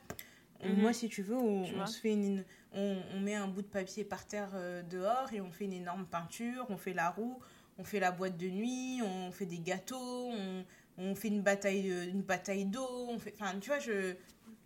Mhm. 0.65 0.81
Moi, 0.81 0.93
si 0.93 1.09
tu 1.09 1.23
veux, 1.23 1.37
on, 1.37 1.87
se 1.87 1.99
fait 1.99 2.13
une, 2.13 2.45
on, 2.73 2.97
on, 3.15 3.21
met 3.21 3.35
un 3.35 3.47
bout 3.47 3.63
de 3.63 3.67
papier 3.67 4.05
par 4.05 4.27
terre 4.27 4.51
euh, 4.55 4.83
dehors 4.83 5.33
et 5.33 5.41
on 5.41 5.51
fait 5.53 5.67
une 5.67 5.75
énorme 5.75 6.07
peinture, 6.07 6.67
on 6.71 6.77
fait 6.77 6.95
la 6.95 7.11
roue, 7.11 7.39
on 7.79 7.85
fait 7.85 8.01
la 8.01 8.11
boîte 8.11 8.39
de 8.39 8.49
nuit, 8.49 9.01
on 9.03 9.33
fait 9.33 9.45
des 9.45 9.59
gâteaux, 9.59 10.31
on, 10.31 10.65
on 10.97 11.15
fait 11.15 11.29
une 11.29 11.43
bataille, 11.43 11.91
euh, 11.91 12.09
une 12.09 12.23
bataille 12.23 12.65
d'eau. 12.65 13.07
On 13.09 13.19
fait, 13.19 13.35
enfin, 13.39 13.59
tu 13.61 13.69
vois, 13.69 13.79
je 13.79 14.15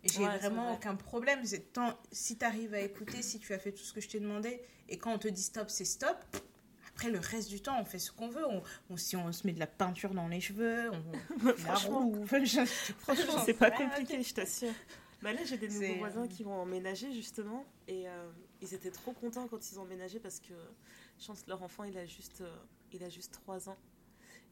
j'ai 0.03 0.23
vraiment 0.23 0.73
aucun 0.73 0.95
problème. 0.95 1.41
Tant, 1.73 1.93
si 2.11 2.37
tu 2.37 2.45
arrives 2.45 2.73
à 2.73 2.79
écouter, 2.79 3.21
si 3.21 3.39
tu 3.39 3.53
as 3.53 3.59
fait 3.59 3.71
tout 3.71 3.83
ce 3.83 3.93
que 3.93 4.01
je 4.01 4.09
t'ai 4.09 4.19
demandé, 4.19 4.61
et 4.89 4.97
quand 4.97 5.13
on 5.13 5.19
te 5.19 5.27
dit 5.27 5.43
stop, 5.43 5.69
c'est 5.69 5.85
stop 5.85 6.17
après, 7.01 7.11
le 7.11 7.19
reste 7.19 7.49
du 7.49 7.61
temps, 7.61 7.79
on 7.79 7.85
fait 7.85 7.99
ce 7.99 8.11
qu'on 8.11 8.27
veut. 8.27 8.45
On, 8.89 8.97
si 8.97 9.15
on 9.15 9.31
se 9.31 9.47
met 9.47 9.53
de 9.53 9.59
la 9.59 9.67
peinture 9.67 10.13
dans 10.13 10.27
les 10.27 10.39
cheveux, 10.39 10.91
on, 10.91 11.53
franchement, 11.57 12.11
franchement 12.25 13.43
c'est 13.43 13.53
pas 13.53 13.71
compliqué, 13.71 14.21
je 14.21 14.33
t'assure. 14.33 14.73
Bah 15.23 15.33
là, 15.33 15.41
j'ai 15.45 15.55
des 15.55 15.67
nouveaux 15.67 15.99
voisins 15.99 16.27
qui 16.27 16.41
vont 16.41 16.55
emménager 16.55 17.13
justement, 17.13 17.63
et 17.87 18.07
euh, 18.07 18.31
ils 18.59 18.73
étaient 18.73 18.89
trop 18.89 19.11
contents 19.11 19.47
quand 19.47 19.71
ils 19.71 19.77
ont 19.77 19.83
emménagé 19.83 20.19
parce 20.19 20.39
que 20.39 20.55
je 21.19 21.27
pense 21.27 21.43
que 21.43 21.49
leur 21.51 21.61
enfant, 21.61 21.83
il 21.83 21.95
a 21.99 22.07
juste, 22.07 22.41
euh, 22.41 22.49
il 22.91 23.03
a 23.03 23.09
juste 23.09 23.31
3 23.33 23.69
ans. 23.69 23.77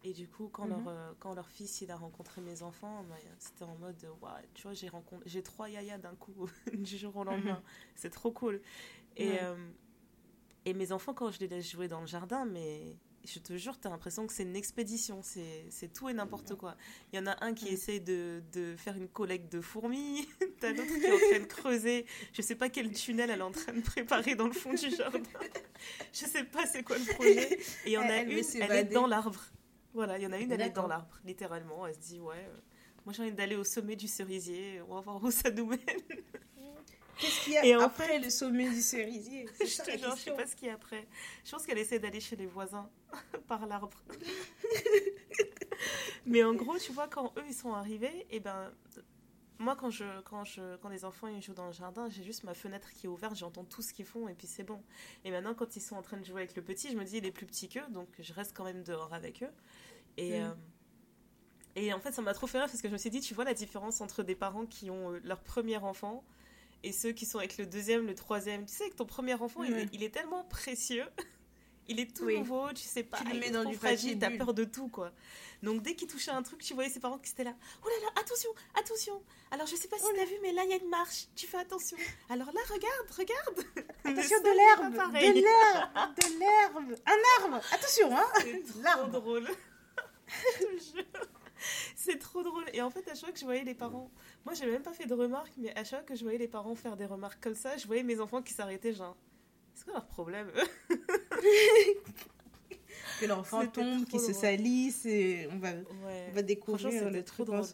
Et 0.03 0.13
du 0.13 0.27
coup, 0.27 0.47
quand, 0.47 0.67
leur, 0.67 0.81
mhm. 0.81 0.87
euh, 0.89 1.11
quand 1.19 1.33
leur 1.33 1.49
fils 1.49 1.81
il 1.81 1.89
a 1.89 1.95
rencontré 1.95 2.41
mes 2.41 2.61
enfants, 2.61 3.03
bah, 3.09 3.15
c'était 3.39 3.63
en 3.63 3.75
mode, 3.77 3.97
tu 4.53 4.61
vois, 4.61 4.73
j'ai 4.75 4.91
j'ai 5.25 5.41
trois 5.41 5.69
yayas 5.69 5.97
d'un 5.97 6.13
coup, 6.13 6.47
du 6.71 6.97
jour 6.99 7.17
au 7.17 7.23
lendemain. 7.23 7.53
Mhm. 7.53 7.63
C'est 7.95 8.11
trop 8.11 8.31
cool. 8.31 8.61
Et, 9.17 9.39
et 10.69 10.73
mes 10.73 10.91
enfants, 10.91 11.13
quand 11.13 11.31
je 11.31 11.39
les 11.39 11.47
laisse 11.47 11.69
jouer 11.69 11.87
dans 11.87 12.01
le 12.01 12.07
jardin, 12.07 12.45
mais 12.45 12.95
je 13.25 13.39
te 13.39 13.57
jure, 13.57 13.79
tu 13.79 13.87
as 13.87 13.89
l'impression 13.89 14.27
que 14.27 14.33
c'est 14.33 14.43
une 14.43 14.55
expédition. 14.55 15.21
C'est 15.23 15.93
tout 15.93 16.09
et 16.09 16.13
n'importe 16.13 16.55
quoi. 16.55 16.75
Il 17.11 17.17
y 17.17 17.19
en 17.19 17.27
a 17.27 17.43
un 17.43 17.53
qui 17.53 17.69
essaie 17.69 17.99
de, 17.99 18.43
de 18.53 18.75
faire 18.75 18.95
une 18.95 19.07
collecte 19.07 19.51
de 19.51 19.61
fourmis. 19.61 20.27
T'as 20.59 20.71
l'autre 20.71 20.93
qui 20.99 21.05
est 21.05 21.11
en 21.11 21.17
train 21.17 21.39
de 21.39 21.45
creuser. 21.45 22.05
Je 22.33 22.41
sais 22.41 22.55
pas 22.55 22.69
quel 22.69 22.91
tunnel 22.91 23.29
elle 23.29 23.39
est 23.39 23.43
en 23.43 23.51
train 23.51 23.73
de 23.73 23.81
préparer 23.81 24.35
dans 24.35 24.47
le 24.47 24.53
fond 24.53 24.73
du 24.73 24.89
jardin. 24.95 25.19
je 26.13 26.25
sais 26.25 26.43
pas 26.43 26.65
c'est 26.65 26.83
quoi 26.83 26.97
le 26.97 27.13
projet. 27.13 27.53
Et 27.53 27.59
il 27.87 27.91
y 27.91 27.97
en 27.97 28.03
a 28.03 28.21
une, 28.21 28.31
elle 28.31 28.71
est 28.71 28.83
dans 28.85 29.07
l'arbre. 29.07 29.41
Voilà, 29.93 30.17
il 30.17 30.23
y 30.23 30.27
en 30.27 30.31
a 30.31 30.37
une, 30.37 30.51
elle 30.51 30.61
est 30.61 30.69
dans 30.69 30.87
l'arbre, 30.87 31.19
littéralement. 31.25 31.87
Elle 31.87 31.95
se 31.95 31.99
dit, 31.99 32.19
ouais, 32.19 32.35
euh, 32.35 32.57
moi 33.05 33.13
j'ai 33.13 33.23
envie 33.23 33.31
d'aller 33.31 33.55
au 33.55 33.63
sommet 33.63 33.95
du 33.95 34.07
cerisier. 34.07 34.81
On 34.87 34.95
va 34.95 35.01
voir 35.01 35.23
où 35.23 35.31
ça 35.31 35.49
nous 35.49 35.65
mène. 35.65 35.79
Qu'est-ce 37.19 37.43
qu'il 37.43 37.53
y 37.53 37.73
a 37.73 37.83
après 37.83 38.19
le 38.19 38.29
sommet 38.29 38.69
du 38.69 38.81
cerisier? 38.81 39.47
Je 39.59 39.83
te 39.83 39.97
jure, 39.97 40.15
je 40.15 40.21
sais 40.21 40.31
pas 40.31 40.47
ce 40.47 40.55
qu'il 40.55 40.67
y 40.67 40.71
a 40.71 40.75
après. 40.75 41.05
Je 41.43 41.51
pense 41.51 41.65
qu'elle 41.65 41.77
essaie 41.77 41.99
d'aller 41.99 42.21
chez 42.21 42.37
les 42.37 42.45
voisins 42.45 42.89
par 43.47 43.65
l'arbre. 43.65 44.01
Mais 46.25 46.43
en 46.43 46.53
gros, 46.53 46.77
tu 46.77 46.93
vois, 46.93 47.07
quand 47.07 47.33
eux 47.37 47.43
ils 47.47 47.53
sont 47.53 47.73
arrivés, 47.73 48.25
et 48.29 48.37
eh 48.37 48.39
ben 48.39 48.71
moi 49.57 49.75
quand 49.75 49.89
je 49.89 50.05
quand 50.21 50.45
je 50.45 50.77
quand 50.77 50.87
les 50.87 51.03
enfants 51.03 51.27
ils 51.27 51.41
jouent 51.41 51.53
dans 51.53 51.67
le 51.67 51.73
jardin, 51.73 52.07
j'ai 52.09 52.23
juste 52.23 52.43
ma 52.43 52.53
fenêtre 52.53 52.91
qui 52.93 53.07
est 53.07 53.09
ouverte, 53.09 53.35
j'entends 53.35 53.65
tout 53.65 53.81
ce 53.81 53.93
qu'ils 53.93 54.05
font 54.05 54.29
et 54.29 54.33
puis 54.33 54.47
c'est 54.47 54.63
bon. 54.63 54.81
Et 55.25 55.31
maintenant 55.31 55.53
quand 55.53 55.75
ils 55.75 55.81
sont 55.81 55.95
en 55.95 56.01
train 56.01 56.17
de 56.17 56.23
jouer 56.23 56.41
avec 56.41 56.55
le 56.55 56.61
petit, 56.61 56.89
je 56.89 56.95
me 56.95 57.03
dis 57.03 57.17
il 57.17 57.25
est 57.25 57.31
plus 57.31 57.45
petit 57.45 57.67
qu'eux, 57.67 57.87
donc 57.89 58.07
je 58.19 58.33
reste 58.33 58.55
quand 58.55 58.63
même 58.63 58.83
dehors 58.83 59.13
avec 59.13 59.43
eux. 59.43 59.51
Et, 60.17 60.39
mm. 60.39 60.57
et 61.75 61.93
en 61.93 61.99
fait, 61.99 62.13
ça 62.13 62.21
m'a 62.21 62.33
trop 62.33 62.47
fait 62.47 62.59
rire 62.59 62.67
parce 62.67 62.81
que 62.81 62.87
je 62.87 62.93
me 62.93 62.97
suis 62.97 63.09
dit, 63.09 63.21
tu 63.21 63.33
vois 63.33 63.45
la 63.45 63.53
différence 63.53 64.01
entre 64.01 64.23
des 64.23 64.35
parents 64.35 64.65
qui 64.65 64.89
ont 64.89 65.11
leur 65.23 65.41
premier 65.41 65.77
enfant 65.77 66.23
et 66.83 66.91
ceux 66.91 67.11
qui 67.11 67.25
sont 67.25 67.39
avec 67.39 67.57
le 67.57 67.65
deuxième, 67.65 68.05
le 68.07 68.15
troisième. 68.15 68.65
Tu 68.65 68.73
sais 68.73 68.89
que 68.89 68.95
ton 68.95 69.05
premier 69.05 69.33
enfant, 69.33 69.63
il, 69.63 70.03
est 70.03 70.09
tellement 70.09 70.43
précieux. 70.45 71.05
il 71.87 71.99
est 71.99 72.15
tout 72.15 72.29
nouveau, 72.29 72.71
tu 72.73 72.83
sais 72.83 73.03
pas, 73.03 73.17
tu 73.17 73.35
il 73.35 73.43
est 73.43 73.51
dans 73.51 73.65
du 73.65 73.75
fragile, 73.75 74.17
t'as 74.17 74.31
peur 74.31 74.53
de 74.53 74.63
tout, 74.63 74.87
quoi. 74.87 75.11
Donc 75.61 75.81
dès 75.81 75.93
qu'il 75.93 76.07
touchait 76.07 76.31
un 76.31 76.41
truc, 76.41 76.61
tu 76.61 76.73
voyais 76.73 76.89
ses 76.89 77.01
parents 77.01 77.17
qui 77.17 77.31
étaient 77.31 77.43
là. 77.43 77.53
Oh 77.83 77.87
là 77.89 78.05
là, 78.05 78.21
attention, 78.21 78.49
attention. 78.75 79.21
Alors 79.51 79.67
je 79.67 79.75
sais 79.75 79.89
pas 79.89 79.97
si 79.97 80.05
tu 80.07 80.15
t'as 80.15 80.25
vu, 80.25 80.35
mais 80.41 80.53
là 80.53 80.63
il 80.63 80.69
y 80.69 80.73
a 80.73 80.77
une 80.77 80.89
marche. 80.89 81.25
Tu 81.35 81.47
fais 81.47 81.57
attention. 81.57 81.97
Alors 82.29 82.47
là, 82.47 82.61
regarde, 82.69 83.11
regarde. 83.17 83.65
Attention 84.05 84.39
de 84.39 84.55
l'herbe, 84.55 84.93
de 84.93 85.33
l'herbe, 85.41 86.15
de 86.15 86.39
l'herbe, 86.39 86.99
un 87.05 87.43
arbre. 87.43 87.65
Attention, 87.73 88.17
hein. 88.17 88.25
C'est 88.41 88.81
trop 88.81 89.07
drôle. 89.07 89.49
je 90.59 90.65
te 90.65 90.97
jure. 90.97 91.38
C'est 91.95 92.17
trop 92.17 92.43
drôle. 92.43 92.65
Et 92.73 92.81
en 92.81 92.89
fait, 92.89 93.07
à 93.07 93.15
chaque 93.15 93.19
fois 93.19 93.31
que 93.31 93.39
je 93.39 93.45
voyais 93.45 93.63
les 93.63 93.75
parents, 93.75 94.11
moi, 94.45 94.53
j'ai 94.53 94.65
même 94.65 94.81
pas 94.81 94.93
fait 94.93 95.05
de 95.05 95.13
remarques, 95.13 95.53
mais 95.57 95.71
à 95.77 95.83
chaque 95.83 95.99
fois 95.99 96.07
que 96.07 96.15
je 96.15 96.23
voyais 96.23 96.37
les 96.37 96.47
parents 96.47 96.75
faire 96.75 96.95
des 96.97 97.05
remarques 97.05 97.41
comme 97.41 97.55
ça, 97.55 97.77
je 97.77 97.87
voyais 97.87 98.03
mes 98.03 98.19
enfants 98.19 98.41
qui 98.41 98.53
s'arrêtaient, 98.53 98.93
genre, 98.93 99.17
c'est 99.73 99.85
quoi 99.85 99.93
leur 99.93 100.07
problème 100.07 100.51
Que 103.19 103.25
l'enfant 103.25 103.65
tombe, 103.67 104.05
qu'il 104.05 104.19
se 104.19 104.33
salisse, 104.33 105.05
et 105.05 105.47
on 105.51 105.57
va, 105.57 105.69
on 106.29 106.31
va 106.33 106.41
découvrir 106.41 107.09
le 107.09 107.23
truc. 107.23 107.45
Drôle. 107.45 107.65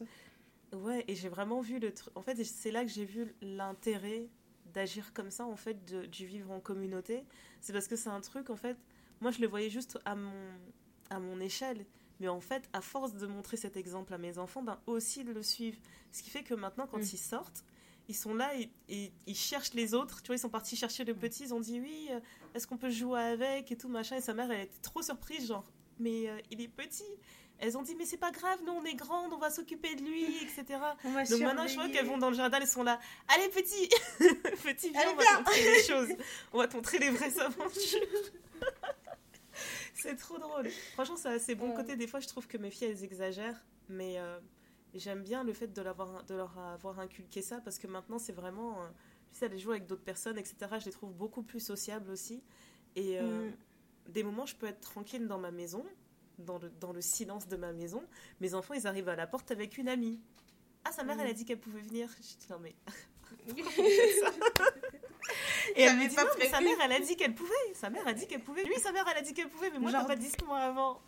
Ouais, 0.74 1.06
et 1.08 1.16
j'ai 1.16 1.30
vraiment 1.30 1.62
vu 1.62 1.80
le 1.80 1.94
truc. 1.94 2.16
En 2.18 2.22
fait, 2.22 2.44
c'est 2.44 2.72
là 2.72 2.84
que 2.84 2.92
j'ai 2.92 3.06
vu 3.06 3.34
l'intérêt 3.42 4.28
d'agir 4.74 5.14
comme 5.14 5.32
ça, 5.32 5.46
en 5.46 5.56
fait, 5.56 5.86
de, 5.86 6.06
du 6.06 6.26
vivre 6.26 6.52
en 6.52 6.60
communauté. 6.60 7.24
C'est 7.62 7.74
parce 7.74 7.88
que 7.88 7.96
c'est 7.96 8.10
un 8.10 8.22
truc, 8.22 8.50
en 8.50 8.56
fait, 8.56 8.78
moi, 9.22 9.32
je 9.32 9.40
le 9.40 9.48
voyais 9.48 9.70
juste 9.70 9.98
à 10.06 10.16
mon, 10.16 10.52
à 11.10 11.20
mon 11.20 11.40
échelle. 11.40 11.86
Mais 12.20 12.28
en 12.28 12.40
fait, 12.40 12.70
à 12.74 12.82
force 12.82 13.14
de 13.14 13.28
montrer 13.28 13.58
cet 13.58 13.78
exemple 13.78 14.14
à 14.14 14.18
mes 14.18 14.38
enfants, 14.38 14.62
ben 14.62 14.80
aussi 14.88 15.22
ils 15.22 15.34
le 15.34 15.44
suivent. 15.44 15.80
Ce 16.12 16.24
qui 16.24 16.30
fait 16.30 16.44
que 16.44 16.54
maintenant, 16.54 16.88
quand 16.88 17.00
mm. 17.00 17.10
ils 17.14 17.18
sortent, 17.18 17.64
ils 18.08 18.16
sont 18.16 18.36
là 18.36 18.52
et, 18.90 19.12
ils 19.26 19.36
cherchent 19.36 19.74
les 19.74 19.94
autres. 19.94 20.22
Tu 20.22 20.28
vois, 20.28 20.36
ils 20.36 20.40
sont 20.40 20.50
partis 20.50 20.76
chercher 20.76 21.04
le 21.04 21.14
petit, 21.14 21.44
ils 21.44 21.54
ont 21.54 21.60
dit 21.60 21.80
oui, 21.80 22.08
euh, 22.12 22.20
est-ce 22.54 22.68
qu'on 22.68 22.78
peut 22.78 22.90
jouer 22.90 23.22
avec 23.22 23.72
et 23.72 23.78
tout, 23.78 23.90
machin. 23.90 24.16
Et 24.18 24.22
sa 24.22 24.34
mère, 24.34 24.50
elle 24.52 24.62
était 24.62 24.82
trop 24.82 25.02
surprise, 25.02 25.48
genre, 25.48 25.66
mais 26.00 26.30
euh, 26.30 26.38
il 26.52 26.62
est 26.62 26.68
petit. 26.68 27.04
Elles 27.58 27.78
ont 27.78 27.82
dit, 27.82 27.96
mais 27.96 28.06
c'est 28.06 28.18
pas 28.18 28.32
grave, 28.32 28.60
nous 28.66 28.74
on 28.74 28.84
est 28.84 28.96
grandes, 28.96 29.32
on 29.32 29.38
va 29.38 29.50
s'occuper 29.50 29.96
de 29.96 30.02
lui, 30.02 30.26
etc. 30.44 30.78
Donc 31.04 31.42
maintenant, 31.42 31.68
je 31.68 31.76
vois 31.76 31.88
qu'elles 31.88 32.06
vont 32.06 32.18
dans 32.18 32.30
le 32.30 32.36
jardin, 32.36 32.60
elles 32.60 32.68
sont 32.68 32.84
là. 32.84 33.00
Allez, 33.30 33.48
petit 33.48 33.88
Petit, 34.64 34.90
viens, 34.90 35.12
on 35.14 35.16
va 35.16 35.24
te 35.24 35.38
montrer 35.38 35.62
les 35.62 35.84
choses. 35.84 36.10
On 36.52 36.58
va 36.58 36.68
te 36.68 36.76
montrer 36.76 37.00
les 37.00 37.10
vraies 37.12 37.40
aventures. 37.40 38.02
c'est 39.96 40.16
trop 40.16 40.38
drôle. 40.38 40.70
Franchement, 40.94 41.16
ça 41.16 41.32
a 41.32 41.40
ses 41.40 41.56
bons 41.56 41.74
côtés. 41.74 41.96
Des 41.96 42.08
fois, 42.08 42.20
je 42.20 42.28
trouve 42.28 42.48
que 42.48 42.58
mes 42.58 42.70
filles, 42.70 42.90
elles 42.90 43.04
exagèrent. 43.04 43.64
Mais 43.88 44.18
euh, 44.18 44.40
j'aime 44.94 45.24
bien 45.24 45.44
le 45.44 45.54
fait 45.54 45.68
de, 45.68 45.82
de 45.82 46.36
leur 46.36 46.58
avoir 46.58 47.00
inculqué 47.00 47.42
ça 47.42 47.62
parce 47.62 47.80
que 47.80 47.88
maintenant, 47.88 48.20
c'est 48.20 48.34
vraiment. 48.34 48.84
Euh, 48.84 48.88
tu 49.32 49.40
sais, 49.40 49.46
aller 49.46 49.60
jouer 49.60 49.76
avec 49.76 49.88
d'autres 49.88 50.04
personnes, 50.04 50.38
etc. 50.38 50.56
Je 50.80 50.86
les 50.86 50.92
trouve 50.92 51.14
beaucoup 51.14 51.44
plus 51.44 51.60
sociables 51.60 52.10
aussi. 52.10 52.44
Et 52.96 53.20
euh, 53.20 53.50
mm. 53.50 54.12
des 54.12 54.24
moments, 54.24 54.46
je 54.46 54.56
peux 54.56 54.68
être 54.68 54.82
tranquille 54.82 55.28
dans 55.28 55.40
ma 55.40 55.52
maison, 55.52 55.86
dans 56.40 56.58
le, 56.58 56.70
dans 56.80 56.94
le 56.94 57.02
silence 57.02 57.48
de 57.48 57.58
ma 57.58 57.74
maison. 57.74 58.04
Mes 58.40 58.54
enfants, 58.54 58.74
ils 58.74 58.88
arrivent 58.88 59.10
à 59.10 59.16
la 59.16 59.28
porte 59.28 59.52
avec 59.52 59.78
une 59.78 59.90
amie. 59.90 60.22
Ah, 60.86 60.92
sa 60.92 61.04
mère, 61.04 61.20
elle 61.20 61.28
a 61.28 61.32
mm. 61.32 61.36
dit 61.36 61.46
qu'elle 61.46 61.60
pouvait 61.60 61.82
venir. 61.82 62.10
Je 62.18 62.22
dis, 62.22 62.48
non, 62.50 62.60
mais. 62.60 62.76
Et 65.76 65.84
elle 65.84 65.98
me 65.98 66.08
dit, 66.08 66.16
non, 66.16 66.24
mais 66.38 66.50
sa 66.50 66.62
mère, 66.62 66.78
elle 66.84 66.92
a 66.92 67.00
dit 67.00 67.16
qu'elle 67.16 67.34
pouvait. 67.34 67.54
Sa 67.74 67.90
mère 67.90 68.08
a 68.08 68.14
dit 68.14 68.28
qu'elle 68.28 68.44
pouvait. 68.44 68.64
Lui, 68.64 68.80
sa 68.80 68.92
mère, 68.92 69.06
elle 69.12 69.18
a 69.18 69.22
dit 69.22 69.34
qu'elle 69.34 69.50
pouvait, 69.50 69.70
mais 69.72 69.80
moi, 69.80 69.92
t'as 69.92 70.06
pas 70.06 70.16
dit 70.16 70.30
ce 70.30 70.46
moi 70.46 70.60
avant. 70.60 71.02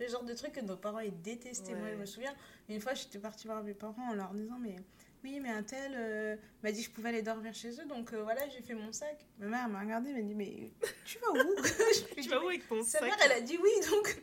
le 0.00 0.08
genre 0.08 0.24
de 0.24 0.34
truc 0.34 0.52
que 0.52 0.60
nos 0.60 0.76
parents 0.76 1.00
ils 1.00 1.20
détestaient. 1.20 1.74
Moi, 1.74 1.88
je 1.92 1.96
me 1.96 2.06
souviens, 2.06 2.34
une 2.68 2.80
fois, 2.80 2.94
j'étais 2.94 3.18
partie 3.18 3.46
voir 3.46 3.62
mes 3.62 3.74
parents 3.74 4.10
en 4.10 4.14
leur 4.14 4.32
disant, 4.32 4.58
mais 4.60 4.76
oui, 5.24 5.40
mais 5.40 5.50
un 5.50 5.62
tel 5.62 5.92
euh, 5.96 6.36
m'a 6.62 6.72
dit 6.72 6.82
que 6.82 6.88
je 6.88 6.94
pouvais 6.94 7.08
aller 7.08 7.22
dormir 7.22 7.54
chez 7.54 7.70
eux, 7.80 7.84
donc 7.86 8.12
euh, 8.12 8.22
voilà, 8.22 8.48
j'ai 8.48 8.62
fait 8.62 8.74
mon 8.74 8.92
sac. 8.92 9.26
Ma 9.38 9.46
mère 9.46 9.68
m'a 9.68 9.80
regardé, 9.80 10.12
m'a 10.12 10.22
dit, 10.22 10.34
mais 10.34 10.70
tu 11.04 11.18
vas 11.18 11.30
où? 11.32 11.54
Tu 12.22 12.28
vas 12.28 12.42
où 12.42 12.48
avec 12.48 12.68
ton 12.68 12.82
sac 12.82 13.00
Sa 13.00 13.06
mère, 13.06 13.16
elle 13.24 13.32
a 13.32 13.40
dit 13.40 13.58
oui, 13.62 13.70
donc. 13.90 14.22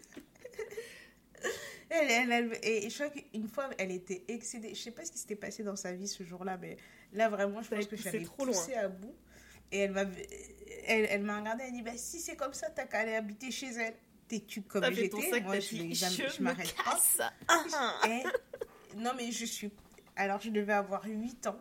Elle, 1.90 2.32
elle, 2.32 2.60
et 2.64 2.90
je 2.90 2.96
crois 2.96 3.10
qu'une 3.10 3.48
fois, 3.48 3.70
elle 3.78 3.92
était 3.92 4.24
excédée. 4.28 4.74
Je 4.74 4.82
sais 4.82 4.92
pas 4.92 5.06
ce 5.06 5.12
qui 5.12 5.20
s'était 5.20 5.36
passé 5.36 5.64
dans 5.64 5.76
sa 5.76 5.92
vie 5.94 6.08
ce 6.08 6.24
jour-là, 6.24 6.58
mais 6.58 6.78
là, 7.14 7.30
vraiment, 7.30 7.62
je 7.62 7.70
pense 7.70 7.88
que 7.88 7.96
je 7.96 8.10
suis 8.10 8.26
poussée 8.26 8.76
à 8.76 8.88
bout. 8.88 9.16
Et 9.72 9.80
elle 9.80 9.92
m'a 9.92 10.06
elle, 10.88 11.08
elle 11.10 11.24
m'a 11.24 11.40
regardé, 11.40 11.64
elle 11.68 11.74
dit, 11.74 11.82
bah, 11.82 11.98
si 11.98 12.20
c'est 12.20 12.36
comme 12.36 12.54
ça, 12.54 12.70
t'as 12.70 12.86
qu'à 12.86 13.00
aller 13.00 13.16
habiter 13.16 13.52
chez 13.52 13.72
elle. 13.74 13.96
T'es-tu 14.28 14.64
comme 14.64 14.84
j'étais? 14.92 15.42
Moi, 15.42 15.60
je, 15.60 15.76
je, 15.94 16.36
je 16.38 16.42
m'arrête 16.42 16.74
pas. 16.76 17.00
Et, 18.08 18.24
non, 18.98 19.12
mais 19.16 19.32
je 19.32 19.46
suis... 19.46 19.72
Alors, 20.16 20.42
je 20.42 20.50
devais 20.50 20.74
avoir 20.74 21.04
8 21.06 21.48
ans. 21.48 21.60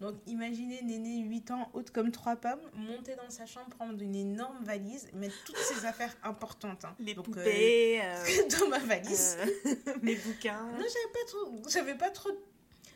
Donc 0.00 0.14
imaginez 0.26 0.80
Néné 0.82 1.22
8 1.24 1.50
ans, 1.50 1.70
haute 1.72 1.90
comme 1.90 2.12
trois 2.12 2.36
pommes, 2.36 2.60
monter 2.74 3.16
dans 3.16 3.30
sa 3.30 3.46
chambre, 3.46 3.68
prendre 3.70 4.00
une 4.00 4.14
énorme 4.14 4.62
valise, 4.64 5.08
mettre 5.12 5.34
toutes 5.44 5.56
ses 5.56 5.84
affaires 5.86 6.16
importantes. 6.22 6.84
Hein. 6.84 6.94
Les 7.00 7.14
poupées. 7.14 8.00
Euh, 8.00 8.04
euh, 8.04 8.48
dans 8.60 8.68
ma 8.68 8.78
valise. 8.78 9.36
Euh, 9.40 9.74
mes 10.02 10.14
bouquins. 10.14 10.66
Non, 10.72 10.84
j'avais 10.84 11.12
pas 11.12 11.26
trop... 11.26 11.62
J'avais 11.68 11.94
pas 11.96 12.10
trop... 12.10 12.30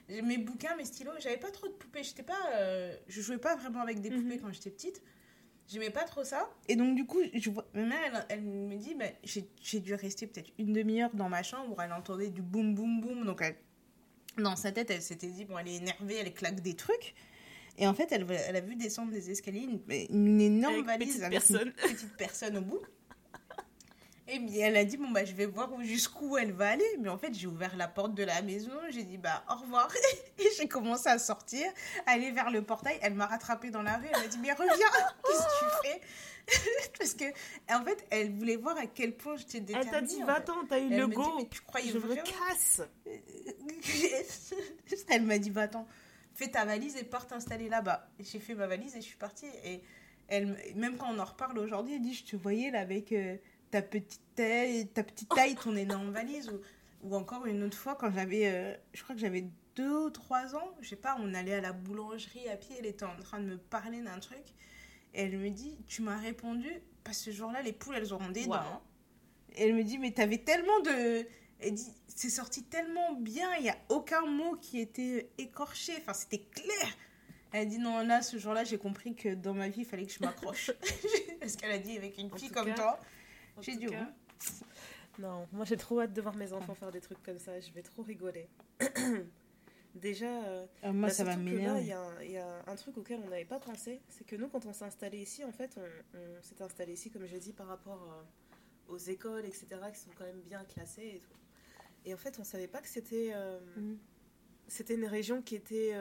Mes 0.08 0.38
bouquins, 0.38 0.76
mes 0.76 0.84
stylos, 0.84 1.12
j'avais 1.18 1.38
pas 1.38 1.50
trop 1.50 1.66
de 1.66 1.72
poupées. 1.72 2.04
J'étais 2.04 2.22
pas... 2.22 2.38
Je 3.08 3.20
jouais 3.20 3.38
pas 3.38 3.56
vraiment 3.56 3.80
avec 3.80 4.00
des 4.00 4.10
poupées 4.10 4.36
mhm. 4.36 4.40
quand 4.40 4.52
j'étais 4.52 4.70
petite. 4.70 5.02
J'aimais 5.68 5.90
pas 5.90 6.04
trop 6.04 6.22
ça. 6.22 6.50
Et 6.68 6.76
donc, 6.76 6.94
du 6.94 7.06
coup, 7.06 7.20
je 7.32 7.50
vois... 7.50 7.66
ma 7.72 7.84
mère, 7.84 8.26
elle, 8.28 8.42
me 8.42 8.76
dit, 8.76 8.94
bah, 8.94 9.06
j'ai 9.24 9.80
dû 9.80 9.94
rester 9.94 10.26
peut-être 10.26 10.50
une 10.58 10.72
demi-heure 10.72 11.10
dans 11.14 11.28
ma 11.28 11.42
chambre 11.42 11.76
où 11.76 11.80
elle 11.80 11.92
entendait 11.92 12.28
du 12.28 12.42
boum, 12.42 12.74
boum, 12.74 13.00
boum. 13.00 13.24
Donc, 13.24 13.40
elle 13.42 13.56
dans 14.38 14.56
sa 14.56 14.72
tête, 14.72 14.90
elle 14.90 15.02
s'était 15.02 15.28
dit, 15.28 15.44
bon, 15.44 15.58
elle 15.58 15.68
est 15.68 15.76
énervée, 15.76 16.16
elle 16.16 16.32
claque 16.32 16.60
des 16.60 16.74
trucs. 16.74 17.14
Et 17.78 17.86
en 17.86 17.94
fait, 17.94 18.12
elle, 18.12 18.26
elle 18.30 18.56
a 18.56 18.60
vu 18.60 18.76
descendre 18.76 19.12
des 19.12 19.30
escaliers 19.30 19.66
une, 20.10 20.40
énorme 20.40 20.84
valise 20.84 21.22
avec 21.22 21.48
une 21.48 21.72
petite 21.72 22.16
personne 22.16 22.58
au 22.58 22.60
bout. 22.60 22.82
Et 24.34 24.38
bien, 24.38 24.68
elle 24.68 24.76
a 24.78 24.84
dit, 24.84 24.96
bon, 24.96 25.10
bah, 25.10 25.26
je 25.26 25.34
vais 25.34 25.44
voir 25.44 25.68
jusqu'où 25.82 26.38
elle 26.38 26.52
va 26.52 26.70
aller. 26.70 26.96
Mais 27.00 27.10
en 27.10 27.18
fait, 27.18 27.34
j'ai 27.34 27.46
ouvert 27.46 27.76
la 27.76 27.86
porte 27.86 28.14
de 28.14 28.22
la 28.22 28.40
maison, 28.40 28.72
j'ai 28.88 29.02
dit, 29.02 29.18
bah, 29.18 29.44
au 29.50 29.56
revoir. 29.56 29.92
Et 30.38 30.48
j'ai 30.56 30.66
commencé 30.66 31.10
à 31.10 31.18
sortir, 31.18 31.66
aller 32.06 32.30
vers 32.30 32.50
le 32.50 32.62
portail. 32.62 32.98
Elle 33.02 33.12
m'a 33.12 33.26
rattrapée 33.26 33.70
dans 33.70 33.82
la 33.82 33.98
rue, 33.98 34.06
elle 34.06 34.22
m'a 34.22 34.26
dit, 34.28 34.38
mais 34.38 34.52
reviens, 34.52 34.74
qu'est-ce 35.24 35.42
que 35.42 35.64
tu 35.64 35.88
fais? 35.88 36.00
Parce 36.98 37.14
que, 37.14 37.24
en 37.74 37.84
fait, 37.84 38.06
elle 38.08 38.32
voulait 38.32 38.56
voir 38.56 38.76
à 38.78 38.86
quel 38.86 39.14
point 39.14 39.36
j'étais 39.36 39.60
déterminée. 39.60 39.90
Elle 39.94 40.00
t'a 40.00 40.06
dit, 40.06 40.22
va-t'en, 40.22 40.64
t'as 40.66 40.80
eu 40.80 40.88
le 40.88 41.06
go. 41.08 41.34
mais 41.36 41.46
tu 41.48 41.60
croyais 41.60 41.92
je 41.92 41.98
me 41.98 42.14
casse. 42.14 42.80
elle 45.10 45.22
m'a 45.24 45.38
dit, 45.38 45.50
va-t'en, 45.50 45.86
fais 46.34 46.48
ta 46.48 46.64
valise 46.64 46.96
et 46.96 47.04
pars 47.04 47.26
t'installer 47.26 47.68
là-bas. 47.68 48.08
J'ai 48.18 48.40
fait 48.40 48.54
ma 48.54 48.66
valise 48.66 48.96
et 48.96 49.02
je 49.02 49.06
suis 49.06 49.16
partie. 49.16 49.46
Et 49.62 49.82
elle, 50.28 50.56
même 50.74 50.96
quand 50.96 51.12
on 51.12 51.18
en 51.18 51.24
reparle 51.24 51.58
aujourd'hui, 51.58 51.96
elle 51.96 52.02
dit, 52.02 52.14
je 52.14 52.24
te 52.24 52.36
voyais 52.36 52.70
là 52.70 52.80
avec 52.80 53.12
euh, 53.12 53.36
ta 53.72 53.82
petite 53.82 54.20
taille, 54.36 54.86
ta 54.88 55.02
petite 55.02 55.30
taille, 55.34 55.56
ton 55.56 55.74
énorme 55.74 56.12
valise. 56.12 56.48
Ou, 56.50 56.60
ou 57.02 57.16
encore 57.16 57.46
une 57.46 57.64
autre 57.64 57.76
fois, 57.76 57.96
quand 57.96 58.12
j'avais, 58.12 58.46
euh, 58.46 58.74
je 58.92 59.02
crois 59.02 59.16
que 59.16 59.20
j'avais 59.20 59.46
deux 59.74 60.06
ou 60.06 60.10
trois 60.10 60.54
ans, 60.54 60.70
je 60.80 60.90
sais 60.90 60.96
pas, 60.96 61.16
on 61.18 61.34
allait 61.34 61.54
à 61.54 61.60
la 61.60 61.72
boulangerie 61.72 62.48
à 62.48 62.56
pied, 62.56 62.76
elle 62.78 62.86
était 62.86 63.04
en 63.04 63.16
train 63.16 63.40
de 63.40 63.46
me 63.46 63.56
parler 63.56 64.00
d'un 64.02 64.18
truc. 64.20 64.44
Et 65.14 65.22
elle 65.22 65.38
me 65.38 65.50
dit, 65.50 65.78
tu 65.88 66.02
m'as 66.02 66.18
répondu, 66.18 66.70
parce 67.02 67.18
que 67.18 67.24
ce 67.24 67.30
jour-là, 67.32 67.62
les 67.62 67.72
poules, 67.72 67.96
elles 67.96 68.12
auront 68.12 68.28
des 68.28 68.46
dents. 68.46 68.82
Et 69.56 69.64
elle 69.64 69.74
me 69.74 69.82
dit, 69.82 69.98
mais 69.98 70.12
t'avais 70.12 70.38
tellement 70.38 70.80
de... 70.80 71.26
Elle 71.60 71.74
dit, 71.74 71.92
c'est 72.08 72.30
sorti 72.30 72.64
tellement 72.64 73.14
bien, 73.14 73.54
il 73.56 73.62
n'y 73.62 73.70
a 73.70 73.78
aucun 73.88 74.26
mot 74.26 74.56
qui 74.56 74.80
était 74.80 75.30
écorché, 75.38 75.92
enfin, 75.98 76.12
c'était 76.12 76.42
clair. 76.42 76.96
Elle 77.52 77.68
dit, 77.68 77.78
non, 77.78 78.04
là, 78.04 78.22
ce 78.22 78.36
jour-là, 78.36 78.64
j'ai 78.64 78.78
compris 78.78 79.14
que 79.14 79.34
dans 79.34 79.54
ma 79.54 79.68
vie, 79.68 79.80
il 79.80 79.86
fallait 79.86 80.06
que 80.06 80.12
je 80.12 80.20
m'accroche. 80.20 80.72
parce 81.40 81.56
qu'elle 81.56 81.72
a 81.72 81.78
dit, 81.78 81.96
avec 81.96 82.18
une 82.18 82.30
fille 82.36 82.50
comme 82.50 82.72
toi, 82.74 82.98
j'ai 83.60 83.76
dit, 83.76 83.86
Non, 85.18 85.46
moi 85.52 85.64
j'ai 85.64 85.76
trop 85.76 86.00
hâte 86.00 86.12
de 86.12 86.22
voir 86.22 86.34
mes 86.34 86.52
enfants 86.52 86.74
faire 86.74 86.90
des 86.90 87.00
trucs 87.00 87.22
comme 87.22 87.38
ça, 87.38 87.60
je 87.60 87.70
vais 87.72 87.82
trop 87.82 88.02
rigoler. 88.02 88.48
Déjà, 89.94 90.44
euh, 90.44 90.66
ah, 90.82 90.92
moi, 90.92 91.08
bah, 91.08 91.14
ça 91.14 91.24
va 91.24 91.36
m'énerver. 91.36 91.82
Il 92.22 92.30
y, 92.30 92.38
a 92.38 92.64
un 92.66 92.76
truc 92.76 92.96
auquel 92.96 93.20
on 93.22 93.28
n'avait 93.28 93.44
pas 93.44 93.60
pensé, 93.60 94.00
c'est 94.08 94.24
que 94.24 94.36
nous, 94.36 94.48
quand 94.48 94.64
on 94.64 94.72
s'est 94.72 94.86
installé 94.86 95.18
ici, 95.18 95.44
en 95.44 95.52
fait, 95.52 95.78
on, 95.78 96.42
s'est 96.42 96.62
installé 96.62 96.94
ici, 96.94 97.10
comme 97.10 97.26
j'ai 97.26 97.38
dit, 97.38 97.52
par 97.52 97.66
rapport 97.66 98.02
euh, 98.10 98.94
aux 98.94 98.96
écoles, 98.96 99.44
etc., 99.44 99.66
qui 99.92 100.00
sont 100.00 100.10
quand 100.16 100.24
même 100.24 100.40
bien 100.40 100.64
classées 100.64 101.12
et 101.16 101.18
tout. 101.18 101.36
Et 102.06 102.14
en 102.14 102.16
fait, 102.16 102.38
on 102.40 102.44
savait 102.44 102.68
pas 102.68 102.80
que 102.80 102.88
c'était 102.88 103.32
euh, 103.34 103.60
mhm. 103.76 103.98
c'était 104.66 104.94
une 104.94 105.06
région 105.06 105.42
qui 105.42 105.54
était 105.54 105.94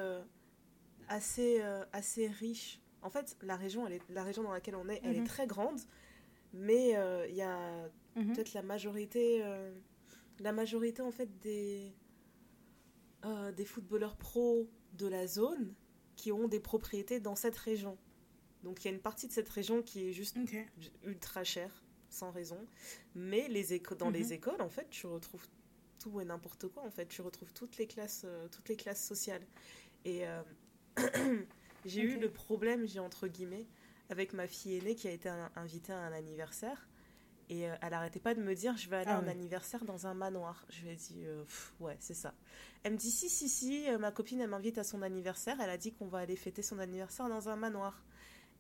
assez 1.10 1.62
assez 1.92 2.28
riche. 2.28 2.80
En 3.02 3.10
fait, 3.10 3.36
la 3.42 3.58
région, 3.58 3.86
elle 3.86 3.94
est, 3.94 4.10
la 4.10 4.24
région 4.24 4.44
dans 4.44 4.54
laquelle 4.54 4.76
on 4.76 4.88
est, 4.88 5.02
elle 5.04 5.18
est 5.18 5.20
mhm. 5.20 5.28
très 5.28 5.48
grande, 5.48 5.80
mais 6.54 6.90
il 7.30 7.36
y 7.36 7.42
a 7.42 7.90
mhm. 8.16 8.34
peut-être 8.34 8.54
la 8.54 8.62
majorité 8.62 9.44
la 10.40 10.52
majorité 10.52 11.02
en 11.02 11.12
fait 11.12 11.40
des 11.40 11.94
euh, 13.24 13.52
des 13.52 13.66
footballeurs 13.66 14.18
pros 14.18 14.68
de 14.94 15.06
la 15.06 15.28
zone 15.28 15.76
qui 16.16 16.32
ont 16.32 16.48
des 16.48 16.60
propriétés 16.60 17.20
dans 17.20 17.36
cette 17.36 17.56
région. 17.56 17.98
Donc 18.64 18.84
il 18.84 18.88
y 18.88 18.92
a 18.92 18.94
une 18.94 19.02
partie 19.02 19.28
de 19.28 19.32
cette 19.32 19.50
région 19.50 19.84
qui 19.84 20.08
est 20.08 20.12
juste 20.12 20.38
ultra 21.04 21.44
chère. 21.44 21.84
sans 22.10 22.32
raison. 22.32 22.58
Mais 23.16 23.48
les 23.48 23.74
éco 23.74 23.96
dans 23.96 24.10
les 24.10 24.26
mhm. 24.26 24.32
écoles, 24.34 24.62
en 24.62 24.70
fait, 24.70 24.90
tu 24.90 25.06
retrouves 25.08 25.48
tout 26.00 26.20
et 26.20 26.26
n'importe 26.26 26.68
quoi. 26.68 26.84
En 26.84 26.90
fait, 26.90 27.08
tu 27.08 27.22
retrouves 27.22 27.54
toutes 27.54 27.78
les 27.78 27.88
classes, 27.88 28.24
euh, 28.26 28.48
toutes 28.50 28.68
les 28.70 28.76
classes 28.76 29.06
sociales. 29.06 29.46
Et 30.04 30.28
euh, 30.28 30.42
j'ai 31.86 32.02
eu 32.02 32.20
le 32.20 32.32
problème, 32.32 32.88
j'ai 32.88 33.00
entre 33.00 33.28
guillemets, 33.28 33.68
avec 34.12 34.34
ma 34.34 34.47
fille 34.47 34.78
aînée 34.78 34.95
qui 34.95 35.08
a 35.08 35.12
été 35.12 35.30
invitée 35.56 35.93
à 35.93 36.00
un 36.00 36.12
anniversaire. 36.13 36.88
Et 37.50 37.69
euh, 37.69 37.76
elle 37.82 37.93
arrêtait 37.93 38.19
pas 38.19 38.34
de 38.34 38.41
me 38.41 38.56
dire, 38.56 38.78
je 38.78 38.89
vais 38.89 38.97
aller 38.97 39.10
à 39.10 39.17
ah 39.17 39.19
un 39.19 39.28
anniversaire 39.28 39.84
dans 39.84 40.08
un 40.08 40.13
manoir. 40.13 40.65
Je 40.69 40.84
lui 40.84 40.91
ai 40.91 40.95
dit, 40.95 41.26
ouais, 41.80 41.97
c'est 42.00 42.13
ça. 42.13 42.34
Elle 42.84 42.93
me 42.93 42.97
dit, 42.97 43.12
si, 43.12 43.30
si, 43.30 43.50
si, 43.50 43.86
ma 44.00 44.12
copine, 44.12 44.39
elle 44.39 44.50
m'invite 44.50 44.78
à 44.78 44.84
son 44.84 45.02
anniversaire. 45.02 45.58
Elle 45.60 45.69
a 45.69 45.78
dit 45.78 45.91
qu'on 45.91 46.08
va 46.08 46.19
aller 46.19 46.38
fêter 46.38 46.62
son 46.62 46.80
anniversaire 46.80 47.28
dans 47.28 47.50
un 47.50 47.58
manoir. 47.58 48.02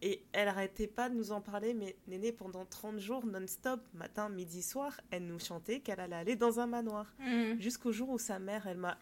Et 0.03 0.23
elle 0.31 0.47
arrêtait 0.47 0.87
pas 0.87 1.09
de 1.09 1.15
nous 1.15 1.31
en 1.31 1.41
parler, 1.41 1.73
mais 1.75 1.95
Néné, 2.07 2.31
pendant 2.31 2.65
30 2.65 2.97
jours 2.97 3.25
non-stop, 3.25 3.79
matin, 3.93 4.29
midi, 4.29 4.63
soir, 4.63 4.99
elle 5.11 5.27
nous 5.27 5.37
chantait 5.37 5.79
qu'elle 5.79 5.99
allait 5.99 6.15
aller 6.15 6.35
dans 6.35 6.59
un 6.59 6.65
manoir. 6.65 7.13
Mm. 7.19 7.59
Jusqu'au 7.59 7.91
jour 7.91 8.09
où 8.09 8.17
sa 8.17 8.39
mère, 8.39 8.65
elle 8.65 8.77
m'a. 8.77 8.97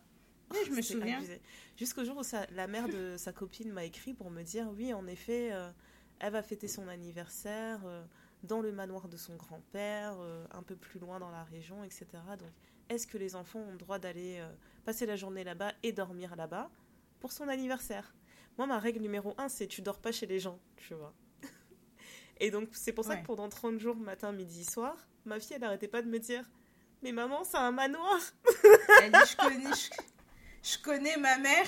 Oui, 0.51 0.57
je 0.65 0.71
me 0.71 0.81
souviens. 0.81 1.21
Jusqu'au 1.77 2.03
jour 2.03 2.17
où 2.17 2.53
la 2.53 2.67
mère 2.67 2.89
de 2.89 3.15
sa 3.17 3.31
copine 3.31 3.71
m'a 3.71 3.85
écrit 3.85 4.13
pour 4.13 4.29
me 4.29 4.43
dire 4.43 4.67
oui, 4.75 4.93
en 4.93 5.07
effet, 5.07 5.51
euh, 5.53 5.69
elle 6.19 6.33
va 6.33 6.41
fêter 6.41 6.67
son 6.67 6.87
anniversaire 6.87 7.79
euh, 7.85 8.03
dans 8.43 8.61
le 8.61 8.71
manoir 8.71 9.07
de 9.07 9.17
son 9.17 9.35
grand-père, 9.35 10.15
euh, 10.19 10.45
un 10.51 10.63
peu 10.63 10.75
plus 10.75 10.99
loin 10.99 11.19
dans 11.19 11.31
la 11.31 11.43
région, 11.43 11.83
etc. 11.83 12.07
Donc, 12.37 12.51
est-ce 12.89 13.07
que 13.07 13.17
les 13.17 13.35
enfants 13.35 13.59
ont 13.59 13.71
le 13.71 13.77
droit 13.77 13.99
d'aller 13.99 14.43
passer 14.83 15.05
la 15.05 15.15
journée 15.15 15.43
là-bas 15.43 15.73
et 15.83 15.91
dormir 15.91 16.35
là-bas 16.35 16.71
pour 17.19 17.31
son 17.31 17.47
anniversaire? 17.47 18.15
Moi, 18.59 18.67
ma 18.67 18.77
règle 18.77 18.99
numéro 18.99 19.33
un, 19.37 19.47
c'est 19.47 19.67
tu 19.67 19.81
dors 19.81 19.99
pas 19.99 20.11
chez 20.11 20.25
les 20.25 20.37
gens, 20.37 20.59
tu 20.75 20.93
vois. 20.93 21.13
Et 22.41 22.51
donc, 22.51 22.67
c'est 22.73 22.91
pour 22.91 23.05
ça 23.05 23.15
que 23.15 23.25
pendant 23.25 23.47
30 23.47 23.79
jours, 23.79 23.95
matin, 23.95 24.33
midi, 24.33 24.65
soir, 24.65 24.97
ma 25.23 25.39
fille, 25.39 25.53
elle 25.55 25.61
n'arrêtait 25.61 25.87
pas 25.87 26.01
de 26.01 26.09
me 26.09 26.19
dire 26.19 26.43
Mais 27.01 27.13
maman, 27.13 27.45
c'est 27.45 27.55
un 27.55 27.71
manoir 27.71 28.19
Elle 29.01 29.13
dit 29.13 29.17
Je 29.31 29.37
connais, 29.37 29.75
je, 30.61 30.77
connais 30.83 31.15
ma 31.15 31.37
mère. 31.37 31.67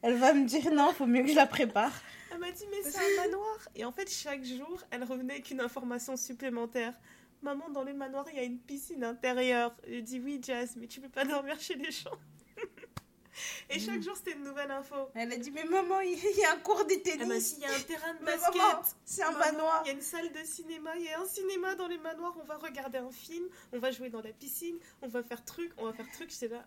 Elle 0.00 0.16
va 0.16 0.32
me 0.32 0.46
dire 0.46 0.72
Non, 0.72 0.94
faut 0.94 1.04
mieux 1.04 1.24
que 1.24 1.28
je 1.28 1.36
la 1.36 1.46
prépare. 1.46 1.92
Elle 2.34 2.40
m'a 2.40 2.50
dit 2.50 2.64
Mais 2.70 2.82
c'est 2.82 2.98
un 2.98 3.22
manoir 3.22 3.58
Et 3.74 3.84
en 3.84 3.92
fait, 3.92 4.10
chaque 4.10 4.44
jour, 4.44 4.82
elle 4.90 5.04
revenait 5.04 5.34
avec 5.34 5.50
une 5.50 5.60
information 5.60 6.16
supplémentaire. 6.16 6.94
Maman, 7.42 7.68
dans 7.70 7.84
le 7.84 7.94
manoir, 7.94 8.26
il 8.30 8.36
y 8.36 8.40
a 8.40 8.44
une 8.44 8.58
piscine 8.58 9.04
intérieure. 9.04 9.74
Je 9.86 10.00
dis 10.00 10.18
Oui, 10.18 10.40
Jazz, 10.42 10.74
mais 10.76 10.86
tu 10.86 11.00
peux 11.00 11.08
pas 11.08 11.24
dormir 11.24 11.60
chez 11.60 11.74
les 11.74 11.90
gens. 11.90 12.18
Et 13.70 13.78
chaque 13.80 13.98
mm. 13.98 14.02
jour, 14.02 14.16
c'était 14.16 14.32
une 14.32 14.44
nouvelle 14.44 14.70
info. 14.70 14.96
Elle 15.14 15.32
a 15.32 15.36
dit 15.36 15.50
Mais 15.50 15.64
maman, 15.64 16.00
il 16.00 16.18
y 16.18 16.44
a 16.44 16.52
un 16.52 16.58
cours 16.58 16.84
de 16.84 16.94
tennis. 16.94 17.20
Elle 17.20 17.28
m'a 17.28 17.38
dit 17.38 17.54
Il 17.56 17.62
y 17.62 17.66
a 17.66 17.74
un 17.74 17.80
terrain 17.80 18.14
de 18.14 18.24
basket. 18.24 18.96
C'est 19.04 19.22
un 19.22 19.32
manoir. 19.32 19.82
Il 19.84 19.88
y 19.88 19.90
a 19.90 19.94
une 19.94 20.02
salle 20.02 20.32
de 20.32 20.44
cinéma. 20.44 20.96
Il 20.96 21.04
y 21.04 21.08
a 21.08 21.20
un 21.20 21.26
cinéma 21.26 21.74
dans 21.74 21.88
les 21.88 21.98
manoirs. 21.98 22.34
On 22.40 22.44
va 22.44 22.56
regarder 22.56 22.98
un 22.98 23.10
film. 23.10 23.46
On 23.72 23.78
va 23.78 23.90
jouer 23.90 24.10
dans 24.10 24.22
la 24.22 24.32
piscine. 24.32 24.78
On 25.02 25.08
va 25.08 25.22
faire 25.22 25.44
truc. 25.44 25.72
On 25.76 25.84
va 25.84 25.92
faire 25.92 26.10
truc. 26.12 26.30
J'étais 26.30 26.48
là 26.48 26.64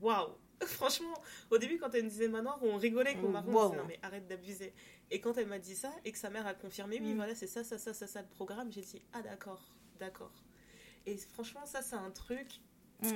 Waouh 0.00 0.34
Franchement, 0.66 1.14
au 1.50 1.58
début, 1.58 1.78
quand 1.78 1.92
elle 1.94 2.04
me 2.04 2.08
disait 2.08 2.28
manoir, 2.28 2.58
on 2.62 2.76
rigolait 2.76 3.16
qu'on 3.16 3.28
marrant. 3.28 3.50
Wow. 3.50 3.74
Non, 3.74 3.84
mais 3.86 3.98
arrête 4.02 4.26
d'abuser. 4.26 4.72
Et 5.14 5.20
quand 5.20 5.38
elle 5.38 5.46
m'a 5.46 5.60
dit 5.60 5.76
ça 5.76 5.92
et 6.04 6.10
que 6.10 6.18
sa 6.18 6.28
mère 6.28 6.44
a 6.44 6.54
confirmé 6.54 6.98
Oui, 7.00 7.12
mm. 7.12 7.16
voilà, 7.16 7.36
c'est 7.36 7.46
ça, 7.46 7.62
ça, 7.62 7.78
ça, 7.78 7.94
ça, 7.94 8.08
ça, 8.08 8.20
le 8.20 8.26
programme, 8.26 8.72
j'ai 8.72 8.80
dit 8.80 9.00
Ah, 9.12 9.22
d'accord, 9.22 9.62
d'accord. 10.00 10.32
Et 11.06 11.16
franchement, 11.16 11.64
ça, 11.66 11.82
c'est 11.82 11.94
un 11.94 12.10
truc. 12.10 12.48
Mm. 13.00 13.10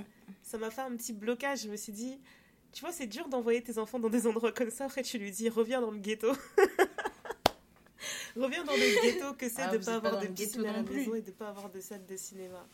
Ça 0.44 0.58
m'a 0.58 0.70
fait 0.70 0.82
un 0.82 0.94
petit 0.94 1.12
blocage. 1.12 1.62
Je 1.62 1.68
me 1.68 1.76
suis 1.76 1.92
dit 1.92 2.20
tu 2.72 2.82
vois, 2.82 2.92
c'est 2.92 3.08
dur 3.08 3.28
d'envoyer 3.28 3.62
tes 3.62 3.78
enfants 3.78 3.98
dans 3.98 4.10
des 4.10 4.28
endroits 4.28 4.52
comme 4.52 4.70
ça. 4.70 4.84
Après, 4.84 5.02
tu 5.02 5.18
lui 5.18 5.32
dis, 5.32 5.48
reviens 5.48 5.80
dans 5.80 5.90
le 5.90 5.98
ghetto. 5.98 6.30
reviens 8.36 8.62
dans 8.62 8.74
le 8.74 9.02
ghetto 9.02 9.34
que 9.34 9.48
c'est 9.48 9.62
ah, 9.62 9.72
de 9.72 9.78
ne 9.78 9.84
pas 9.84 9.96
avoir 9.96 10.20
de 10.20 10.28
piscine 10.28 10.66
à 10.66 10.74
la 10.74 10.82
maison 10.84 11.16
et 11.16 11.22
de 11.22 11.30
ne 11.30 11.32
pas 11.32 11.48
avoir 11.48 11.68
de 11.68 11.80
salle 11.80 12.06
de 12.06 12.16
cinéma. 12.16 12.64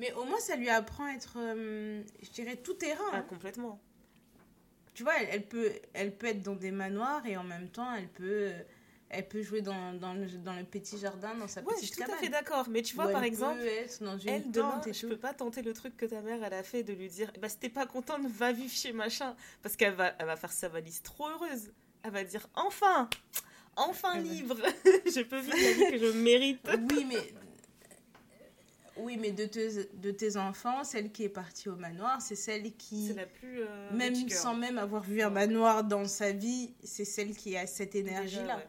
Mais 0.00 0.12
au 0.14 0.24
moins, 0.24 0.40
ça 0.40 0.56
lui 0.56 0.68
apprend 0.68 1.04
à 1.04 1.12
être, 1.12 1.36
euh, 1.38 2.02
je 2.22 2.30
dirais, 2.30 2.56
tout 2.56 2.74
terrain. 2.74 3.04
Ah, 3.12 3.18
hein. 3.18 3.26
complètement. 3.28 3.80
Tu 4.96 5.02
vois, 5.02 5.12
elle, 5.20 5.28
elle, 5.30 5.46
peut, 5.46 5.70
elle 5.92 6.16
peut 6.16 6.26
être 6.26 6.42
dans 6.42 6.56
des 6.56 6.70
manoirs 6.70 7.24
et 7.26 7.36
en 7.36 7.44
même 7.44 7.68
temps, 7.68 7.94
elle 7.94 8.08
peut 8.08 8.50
elle 9.08 9.28
peut 9.28 9.42
jouer 9.42 9.62
dans, 9.62 9.92
dans, 9.92 10.14
le, 10.14 10.26
dans 10.26 10.54
le 10.54 10.64
petit 10.64 10.98
jardin, 10.98 11.34
dans 11.34 11.46
sa 11.46 11.62
petite 11.62 11.68
cabane. 11.68 11.80
je 11.80 11.86
suis 11.86 11.96
tout 11.96 12.10
à 12.10 12.16
fait 12.16 12.28
d'accord. 12.28 12.66
Mais 12.68 12.82
tu 12.82 12.96
vois, 12.96 13.08
par 13.08 13.22
exemple, 13.22 13.60
elle, 14.26 14.50
demain, 14.50 14.80
je 14.84 15.06
peux 15.06 15.16
pas 15.16 15.32
tenter 15.32 15.62
le 15.62 15.72
truc 15.72 15.96
que 15.96 16.06
ta 16.06 16.20
mère, 16.22 16.42
elle 16.42 16.54
a 16.54 16.62
fait 16.62 16.82
de 16.82 16.92
lui 16.92 17.08
dire, 17.08 17.30
bah, 17.40 17.48
si 17.48 17.58
t'es 17.58 17.68
pas 17.68 17.86
contente, 17.86 18.26
va 18.26 18.52
vivre 18.52 18.72
chez 18.72 18.92
machin. 18.92 19.36
Parce 19.62 19.76
qu'elle 19.76 19.94
va, 19.94 20.14
elle 20.18 20.26
va 20.26 20.36
faire 20.36 20.52
sa 20.52 20.68
valise 20.68 21.02
trop 21.02 21.28
heureuse. 21.28 21.72
Elle 22.02 22.10
va 22.10 22.24
dire, 22.24 22.48
enfin, 22.54 23.08
enfin 23.76 24.18
libre. 24.18 24.56
je 24.84 25.22
peux 25.22 25.38
vivre 25.38 25.56
la 25.56 25.72
vie 25.72 25.92
que 25.92 25.98
je 25.98 26.12
mérite. 26.18 26.68
oui, 26.90 27.04
mais... 27.08 27.45
Oui, 28.98 29.18
mais 29.20 29.30
de 29.30 29.44
tes, 29.44 29.88
de 29.94 30.10
tes 30.10 30.36
enfants, 30.36 30.84
celle 30.84 31.12
qui 31.12 31.24
est 31.24 31.28
partie 31.28 31.68
au 31.68 31.76
manoir, 31.76 32.20
c'est 32.20 32.34
celle 32.34 32.74
qui... 32.76 33.08
C'est 33.08 33.14
la 33.14 33.26
plus... 33.26 33.62
Euh, 33.62 33.92
même 33.92 34.14
sans 34.28 34.54
même 34.54 34.78
avoir 34.78 35.02
vu 35.02 35.22
un 35.22 35.30
manoir 35.30 35.84
dans 35.84 36.06
sa 36.06 36.32
vie, 36.32 36.74
c'est 36.82 37.04
celle 37.04 37.36
qui 37.36 37.56
a 37.56 37.66
cette 37.66 37.94
énergie-là. 37.94 38.62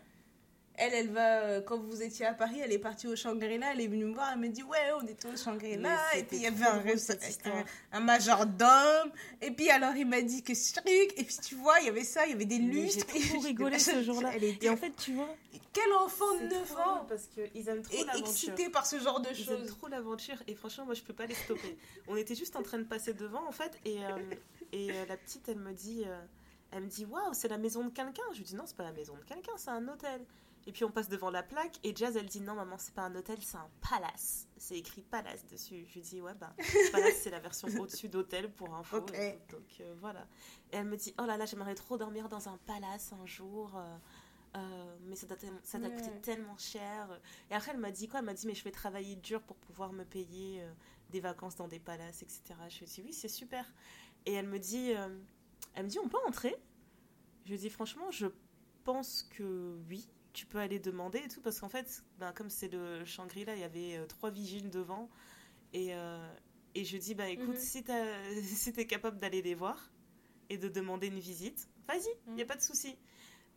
Elle, 0.80 0.94
elle 0.94 1.10
va, 1.10 1.40
euh, 1.40 1.62
quand 1.62 1.80
vous 1.80 2.04
étiez 2.04 2.28
à 2.28 2.36
Paris, 2.36 2.60
elle 2.63 2.72
est 2.72 2.78
partie 2.78 3.08
au 3.08 3.16
Shangri-La, 3.16 3.74
elle 3.74 3.82
est 3.82 3.88
venue 3.88 4.06
me 4.06 4.13
voir, 4.13 4.30
elle 4.34 4.40
me 4.40 4.48
dit 4.48 4.62
Ouais, 4.62 4.78
on 5.02 5.08
était 5.08 5.28
au 5.28 5.36
Shangri-La, 5.36 5.98
et 6.16 6.24
puis 6.24 6.38
il 6.38 6.44
y 6.44 6.46
avait 6.46 6.66
un, 6.66 6.86
un, 6.86 7.66
un, 7.94 8.00
majordome, 8.00 9.12
et 9.42 9.50
puis 9.50 9.72
alors 9.72 9.96
il 9.96 10.06
m'a 10.06 10.22
dit 10.22 10.44
que 10.44 10.54
ce 10.54 10.74
truc, 10.74 11.13
et 11.18 11.24
puis 11.24 11.36
tu 11.44 11.56
vois, 11.56 11.80
il 11.80 11.88
y 11.88 11.90
avait 11.90 12.04
ça, 12.04 12.28
il 12.28 12.32
y 12.32 12.34
avait 12.36 12.46
des 12.46 12.60
lustres. 12.60 13.08
J'ai 13.12 13.28
trop 13.28 13.40
rigolé 13.40 13.80
ce 13.80 14.04
jour-là. 14.04 14.34
Et 14.62 14.70
en 14.70 14.78
fait, 14.78 14.96
tu 14.96 15.13
vois. 15.13 15.36
Quel 15.74 15.92
enfant 15.94 16.32
de 16.38 16.46
9 16.46 16.78
ans 16.78 17.06
Parce 17.10 17.26
qu'ils 17.26 17.70
aiment 17.70 17.82
trop 17.82 17.98
l'aventure. 18.06 18.28
excité 18.28 18.70
par 18.70 18.86
ce 18.86 19.00
genre 19.00 19.20
de 19.20 19.30
choses. 19.30 19.48
Ils 19.48 19.54
aiment 19.54 19.66
trop 19.66 19.88
l'aventure, 19.88 20.38
et 20.46 20.54
franchement, 20.54 20.86
moi 20.86 20.94
je 20.94 21.02
peux 21.02 21.13
pas 21.13 21.26
les 21.26 21.36
stopper. 21.36 21.76
on 22.08 22.16
était 22.18 22.36
juste 22.36 22.56
en 22.56 22.62
train 22.62 22.78
de 22.78 22.84
passer 22.84 23.16
devant, 23.16 23.48
en 23.48 23.52
fait, 23.52 23.80
et, 23.84 23.98
euh, 24.04 24.18
et 24.74 24.92
euh, 24.92 25.06
la 25.10 25.18
petite, 25.18 25.50
elle 25.50 25.58
me 25.58 25.74
dit. 25.74 26.04
elle 26.72 26.84
me 26.84 26.88
dit, 26.88 27.06
waouh, 27.06 27.34
c'est 27.34 27.48
la 27.48 27.58
maison 27.58 27.84
de 27.84 27.90
quelqu'un. 27.90 28.22
Je 28.34 28.38
lui 28.38 28.46
dis, 28.46 28.54
non, 28.54 28.66
c'est 28.68 28.78
pas 28.78 28.84
la 28.84 28.92
maison 28.92 29.16
de 29.16 29.24
quelqu'un, 29.24 29.54
c'est 29.58 29.72
un 29.72 29.88
hôtel. 29.88 30.22
Et 30.67 30.73
puis 30.73 30.84
on 30.84 30.91
passe 30.91 31.08
devant 31.08 31.32
la 31.32 31.43
plaque 31.43 31.80
et 31.86 31.95
Jazz 31.95 32.17
elle 32.17 32.25
dit 32.25 32.41
non 32.41 32.53
maman 32.53 32.77
c'est 32.77 32.93
pas 32.93 33.03
un 33.03 33.15
hôtel 33.15 33.38
c'est 33.41 33.56
un 33.56 33.69
palace. 33.89 34.49
C'est 34.58 34.77
écrit 34.77 35.01
palace 35.01 35.45
dessus. 35.47 35.86
Je 35.88 35.93
lui 35.93 36.01
dis 36.01 36.21
ouais 36.21 36.34
bah 36.34 36.53
palace 36.91 37.21
c'est 37.21 37.30
la 37.30 37.39
version 37.39 37.69
au-dessus 37.80 38.10
d'hôtel 38.10 38.51
pour 38.51 38.75
info. 38.75 38.99
Donc 39.49 39.80
euh, 39.80 39.95
voilà. 40.01 40.27
Et 40.73 40.75
elle 40.75 40.88
me 40.88 40.97
dit 40.97 41.15
oh 41.19 41.25
là 41.25 41.38
là 41.38 41.45
j'aimerais 41.45 41.73
trop 41.73 41.97
dormir 41.97 42.27
dans 42.27 42.49
un 42.49 42.58
palace 42.58 43.13
un 43.13 43.25
jour. 43.25 43.77
Euh, 43.77 43.97
euh, 44.58 44.97
mais 45.06 45.15
ça 45.15 45.25
t'a, 45.25 45.36
ça 45.63 45.80
coûté 45.80 46.10
tellement 46.21 46.58
cher. 46.58 47.17
Et 47.49 47.53
après, 47.53 47.71
elle 47.71 47.80
m'a 47.80 47.91
dit 47.91 48.10
quoi? 48.10 48.19
Elle 48.19 48.25
m'a 48.25 48.34
dit, 48.34 48.47
mais 48.47 48.56
je 48.56 48.63
vais 48.63 48.71
travailler 48.71 49.15
dur 49.15 49.41
pour 49.43 49.56
pouvoir 49.58 49.93
me 49.93 50.03
payer 50.03 50.65
des 51.12 51.19
vacances 51.19 51.58
dans 51.58 51.67
des 51.67 51.80
palaces, 51.80 52.23
etc. 52.23 52.56
Je 52.69 52.80
lui 52.80 52.86
ai 52.86 52.88
dit, 52.88 53.01
oui, 53.06 53.13
c'est 53.13 53.27
super. 53.27 53.71
Et 54.25 54.34
elle 54.34 54.47
me 54.47 54.58
dit, 54.58 54.93
elle 55.75 55.84
me 55.84 55.89
dit, 55.89 55.99
on 55.99 56.08
peut 56.08 56.17
entrer? 56.25 56.56
Je 57.43 57.49
lui 57.49 57.56
ai 57.56 57.60
dit, 57.60 57.69
franchement, 57.69 58.10
je 58.10 58.27
pense 58.84 59.21
que 59.30 59.77
oui 59.89 60.10
tu 60.34 60.46
peux 60.46 60.60
aller 60.60 60.80
demander 60.80 61.20
et 61.20 61.28
tout, 61.28 61.42
parce 61.42 61.60
qu'en 61.60 61.70
fait, 61.70 62.04
ben, 62.20 62.32
comme 62.34 62.50
c'est 62.50 62.68
le 62.68 63.06
Shangri-La, 63.06 63.56
il 63.56 63.62
y 63.62 63.63
avait 63.63 63.98
euh, 63.98 64.06
trois 64.06 64.30
vigiles 64.30 64.70
devant. 64.70 65.10
Et, 65.74 65.94
euh, 65.94 66.28
et 66.76 66.86
je 66.86 66.98
dis, 66.98 67.16
bah 67.16 67.30
écoute, 67.30 67.56
mhm. 67.56 67.60
si 67.60 67.84
tu 67.84 67.92
si 68.44 68.70
es 68.70 68.86
capable 68.86 69.18
d'aller 69.20 69.42
les 69.42 69.56
voir 69.56 69.92
et 70.50 70.58
de 70.58 70.68
demander 70.70 71.08
une 71.08 71.20
visite, 71.20 71.68
vas-y, 71.88 72.08
il 72.28 72.34
n'y 72.34 72.42
a 72.42 72.46
mhm. 72.46 72.48
pas 72.48 72.56
de 72.56 72.62
souci. 72.62 72.96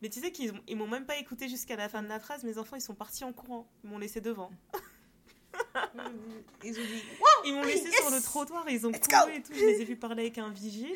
Mais 0.01 0.09
tu 0.09 0.19
sais 0.19 0.31
qu'ils 0.31 0.53
ils 0.67 0.75
m'ont 0.75 0.87
même 0.87 1.05
pas 1.05 1.17
écouté 1.17 1.47
jusqu'à 1.47 1.75
la 1.75 1.87
fin 1.87 2.01
de 2.01 2.07
la 2.07 2.19
phrase, 2.19 2.43
mes 2.43 2.57
enfants, 2.57 2.75
ils 2.75 2.81
sont 2.81 2.95
partis 2.95 3.23
en 3.23 3.33
courant. 3.33 3.69
Ils 3.83 3.89
m'ont 3.89 3.99
laissé 3.99 4.19
devant. 4.19 4.49
ils 6.63 6.79
ont 6.79 6.83
dit, 6.83 7.03
ils 7.45 7.53
m'ont 7.53 7.63
laissé 7.63 7.91
sur 7.91 8.09
le 8.09 8.21
trottoir, 8.21 8.67
ils 8.69 8.87
ont 8.87 8.91
couru 8.91 9.35
et 9.35 9.43
tout. 9.43 9.53
Je 9.53 9.59
les 9.59 9.81
ai 9.81 9.85
vus 9.85 9.97
parler 9.97 10.23
avec 10.23 10.39
un 10.39 10.49
vigile 10.49 10.95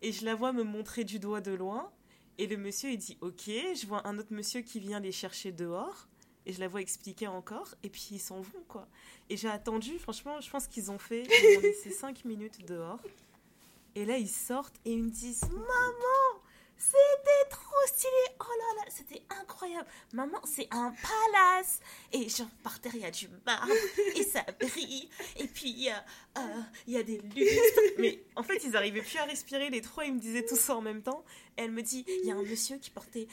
et 0.00 0.12
je 0.12 0.24
la 0.24 0.34
vois 0.34 0.52
me 0.52 0.62
montrer 0.62 1.04
du 1.04 1.18
doigt 1.18 1.40
de 1.42 1.52
loin. 1.52 1.92
Et 2.38 2.46
le 2.46 2.56
monsieur, 2.56 2.90
il 2.90 2.98
dit 2.98 3.16
Ok, 3.20 3.46
je 3.46 3.86
vois 3.86 4.06
un 4.06 4.18
autre 4.18 4.32
monsieur 4.32 4.60
qui 4.60 4.80
vient 4.80 5.00
les 5.00 5.12
chercher 5.12 5.52
dehors. 5.52 6.08
Et 6.48 6.52
je 6.52 6.60
la 6.60 6.68
vois 6.68 6.80
expliquer 6.80 7.26
encore. 7.26 7.74
Et 7.82 7.90
puis 7.90 8.08
ils 8.12 8.20
s'en 8.20 8.40
vont, 8.40 8.62
quoi. 8.68 8.86
Et 9.28 9.36
j'ai 9.36 9.48
attendu, 9.48 9.98
franchement, 9.98 10.40
je 10.40 10.48
pense 10.48 10.68
qu'ils 10.68 10.90
ont 10.90 10.98
fait. 10.98 11.24
Ils 11.24 11.58
ont 11.58 11.60
laissé 11.60 11.90
5 11.90 12.24
minutes 12.24 12.64
dehors. 12.66 13.00
Et 13.96 14.04
là, 14.04 14.18
ils 14.18 14.28
sortent 14.28 14.76
et 14.84 14.92
ils 14.92 15.02
me 15.02 15.10
disent 15.10 15.42
Maman, 15.50 16.25
c'était 16.78 17.48
trop 17.50 17.86
stylé. 17.86 18.10
Oh 18.40 18.44
là 18.44 18.84
là, 18.84 18.90
c'était 18.90 19.22
incroyable. 19.40 19.88
Maman, 20.12 20.40
c'est 20.44 20.68
un 20.70 20.92
palace. 20.92 21.80
Et 22.12 22.28
genre, 22.28 22.48
par 22.62 22.80
terre, 22.80 22.94
il 22.94 23.00
y 23.00 23.04
a 23.04 23.10
du 23.10 23.28
marbre 23.44 23.72
et 24.14 24.22
ça 24.22 24.44
brille. 24.60 25.08
Et 25.36 25.46
puis, 25.46 25.70
il 25.70 25.82
y, 25.84 25.90
a, 25.90 26.04
euh, 26.38 26.62
y 26.86 26.96
a 26.96 27.02
des 27.02 27.18
lustres. 27.18 27.80
Mais 27.98 28.22
en 28.36 28.42
fait, 28.42 28.62
ils 28.64 28.70
n'arrivaient 28.70 29.02
plus 29.02 29.18
à 29.18 29.24
respirer. 29.24 29.70
Les 29.70 29.80
trois, 29.80 30.04
ils 30.04 30.14
me 30.14 30.20
disaient 30.20 30.44
tout 30.44 30.56
ça 30.56 30.76
en 30.76 30.82
même 30.82 31.02
temps. 31.02 31.24
Et 31.58 31.62
elle 31.62 31.72
me 31.72 31.82
dit, 31.82 32.04
il 32.06 32.26
y 32.26 32.30
a 32.30 32.34
un 32.34 32.42
monsieur 32.42 32.76
qui 32.76 32.90
portait 32.90 33.28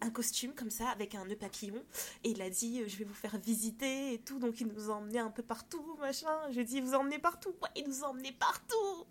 un, 0.00 0.10
costume 0.10 0.52
comme 0.54 0.70
ça, 0.70 0.88
avec 0.90 1.14
un 1.14 1.24
nœud 1.24 1.34
papillon. 1.34 1.82
Et 2.22 2.30
il 2.30 2.42
a 2.42 2.50
dit, 2.50 2.80
euh, 2.80 2.84
je 2.86 2.96
vais 2.96 3.04
vous 3.04 3.14
faire 3.14 3.36
visiter 3.38 4.14
et 4.14 4.18
tout. 4.18 4.38
Donc, 4.38 4.60
il 4.60 4.68
nous 4.68 4.90
a 4.90 4.94
emmenés 4.94 5.18
un 5.18 5.30
peu 5.30 5.42
partout, 5.42 5.96
machin. 5.98 6.30
Je 6.52 6.60
dit, 6.60 6.80
vous 6.80 6.94
emmenez 6.94 7.18
partout? 7.18 7.54
Ouais, 7.62 7.70
il 7.74 7.88
nous 7.88 8.04
a 8.04 8.14
partout. 8.38 9.06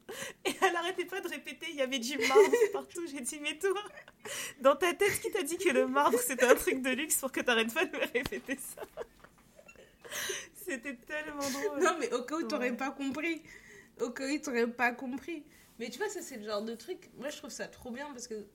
Et 0.46 0.52
elle 0.62 0.74
n'arrêtait 0.74 1.06
pas 1.06 1.20
de 1.22 1.28
répéter, 1.28 1.68
il 1.70 1.76
y 1.76 1.82
avait 1.82 2.00
du 2.00 2.18
marbre 2.18 2.52
partout. 2.72 3.06
J'ai 3.08 3.22
dit, 3.22 3.40
mais 3.42 3.58
toi, 3.74 3.84
dans 4.62 4.76
ta 4.76 4.94
tête, 4.94 5.20
qui 5.22 5.32
t'a 5.32 5.44
dit 5.44 5.58
que 5.58 5.70
le 5.70 5.88
marbre, 5.88 6.20
c'était 6.20 6.46
un 6.46 6.56
truc 6.56 6.82
de 6.82 6.90
luxe 6.92 7.18
pour 7.18 7.32
que 7.32 7.42
t'arrêtes 7.42 7.74
pas 7.74 7.86
de 7.86 7.92
me 7.92 8.02
répéter 8.14 8.58
ça 8.58 8.84
C'était 10.54 10.96
tellement 10.96 11.50
drôle. 11.50 11.84
Non, 11.84 11.96
mais 12.00 12.12
au 12.14 12.24
cas 12.24 12.36
où 12.36 12.44
t'aurais 12.44 12.76
pas 12.76 12.92
compris. 12.92 13.42
Au 14.00 14.10
cas 14.12 14.28
où 14.28 14.38
t'aurais 14.40 14.68
pas 14.68 14.92
compris. 14.92 15.44
Mais 15.80 15.90
tu 15.90 15.98
vois, 15.98 16.10
ça, 16.10 16.22
c'est 16.22 16.38
le 16.38 16.46
genre 16.46 16.62
de 16.62 16.76
truc. 16.76 17.10
Moi, 17.18 17.30
je 17.30 17.38
trouve 17.38 17.50
ça 17.50 17.68
trop 17.68 17.92
bien 17.92 18.08
parce 18.12 18.28
que 18.28 18.46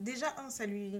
déjà, 0.00 0.34
un, 0.38 0.50
ça 0.50 0.66
lui. 0.66 0.92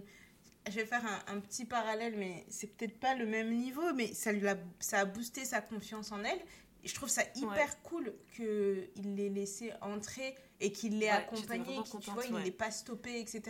Je 0.68 0.72
vais 0.72 0.86
faire 0.86 1.04
un, 1.28 1.38
petit 1.38 1.64
parallèle, 1.64 2.16
mais 2.16 2.44
c'est 2.48 2.66
peut-être 2.66 2.98
pas 2.98 3.14
le 3.14 3.24
même 3.24 3.54
niveau, 3.54 3.92
mais 3.94 4.12
ça, 4.12 4.32
lui 4.32 4.48
a, 4.48 4.56
ça 4.80 4.98
a 4.98 5.04
boosté 5.04 5.44
sa 5.44 5.60
confiance 5.60 6.10
en 6.10 6.24
elle. 6.24 6.40
Je 6.86 6.94
trouve 6.94 7.08
ça 7.08 7.22
hyper 7.34 7.82
cool 7.82 8.14
qu'il 8.34 9.16
l'ait 9.16 9.28
laissé 9.28 9.72
entrer 9.80 10.34
et 10.60 10.72
qu'il 10.72 10.98
l'ait 10.98 11.08
accompagné, 11.08 11.82
qu'il 11.82 12.00
tu 12.00 12.10
vois, 12.10 12.24
il 12.26 12.36
l'ait 12.36 12.50
pas 12.50 12.70
stoppé, 12.70 13.20
etc. 13.20 13.42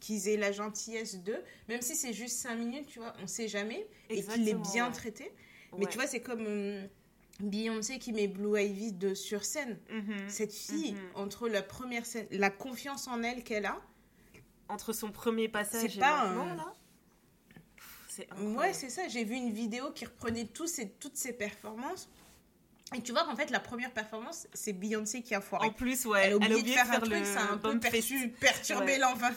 Qu'ils 0.00 0.28
aient 0.28 0.36
la 0.36 0.52
gentillesse 0.52 1.16
d'eux, 1.16 1.42
même 1.68 1.82
si 1.82 1.94
c'est 1.94 2.12
juste 2.12 2.38
5 2.38 2.56
minutes, 2.56 2.86
tu 2.86 2.98
vois, 2.98 3.14
on 3.22 3.26
sait 3.26 3.48
jamais, 3.48 3.86
et 4.08 4.22
qu'il 4.22 4.44
l'ait 4.44 4.54
bien 4.54 4.90
traité. 4.90 5.30
Mais 5.76 5.86
tu 5.86 5.96
vois, 5.96 6.06
c'est 6.06 6.20
comme. 6.20 6.46
Hum, 6.46 6.88
Beyoncé 7.40 8.00
qui 8.00 8.12
met 8.12 8.26
Blue 8.26 8.60
Ivy 8.60 8.92
de, 8.92 9.14
sur 9.14 9.44
scène. 9.44 9.78
Mhm. 9.90 10.28
Cette 10.28 10.52
fille, 10.52 10.92
mhm. 10.92 11.00
entre 11.14 11.48
la 11.48 11.62
première 11.62 12.04
scène, 12.04 12.26
la 12.30 12.50
confiance 12.50 13.06
en 13.06 13.22
elle 13.22 13.44
qu'elle 13.44 13.66
a. 13.66 13.80
Entre 14.68 14.92
son 14.92 15.10
premier 15.10 15.48
passage 15.48 15.96
et 15.96 16.00
pas 16.00 16.26
maintenant, 16.26 16.54
là 16.54 16.74
C'est 18.08 18.28
Ouais, 18.34 18.72
c'est 18.72 18.90
ça. 18.90 19.08
J'ai 19.08 19.24
vu 19.24 19.34
une 19.34 19.52
vidéo 19.52 19.92
qui 19.92 20.04
reprenait 20.04 20.46
tous 20.46 20.66
ces, 20.66 20.90
toutes 20.90 21.16
ses 21.16 21.32
performances. 21.32 22.10
Et 22.94 23.02
tu 23.02 23.12
vois 23.12 23.24
qu'en 23.24 23.36
fait, 23.36 23.50
la 23.50 23.60
première 23.60 23.92
performance, 23.92 24.46
c'est 24.54 24.72
Beyoncé 24.72 25.22
qui 25.22 25.34
a 25.34 25.40
foiré. 25.40 25.66
En 25.66 25.72
plus, 25.72 26.06
ouais. 26.06 26.22
Elle 26.24 26.32
a 26.32 26.36
oublié, 26.36 26.62
de 26.62 26.68
faire, 26.68 26.90
un 26.90 27.00
truc, 27.00 27.26
ça 27.26 27.40
a 27.40 27.52
un 27.52 27.58
peu 27.58 27.78
perturbé 28.40 28.98
l'enfant. 28.98 29.28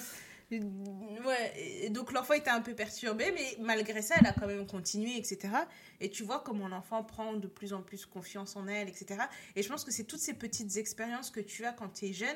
Ouais, 0.52 1.54
et 1.56 1.89
donc 1.89 2.12
l'enfant 2.12 2.34
était 2.34 2.49
un 2.49 2.60
peu 2.60 2.74
perturbé, 2.74 3.32
mais 3.34 3.56
malgré 3.60 4.02
ça, 4.02 4.16
elle 4.20 4.28
a 4.28 4.34
quand 4.34 4.47
même 4.47 4.68
continué, 4.68 5.16
etc. 5.18 5.54
Et 6.02 6.10
tu 6.10 6.24
vois 6.24 6.39
comment 6.45 6.68
l'enfant 6.68 7.04
prend 7.04 7.34
de 7.34 7.47
plus 7.47 7.72
en 7.72 7.82
plus 7.82 8.06
confiance 8.06 8.58
en 8.58 8.68
elle, 8.68 8.89
etc. 8.89 9.22
Et 9.56 9.64
je 9.64 9.70
pense 9.70 9.86
que 9.86 9.91
c'est 9.91 10.04
toutes 10.04 10.20
ces 10.20 10.34
petites 10.34 10.76
expériences 10.76 11.32
que 11.32 11.39
tu 11.39 11.64
as 11.66 11.72
quand 11.72 11.89
tu 11.89 12.08
es 12.08 12.14
jeune. 12.14 12.36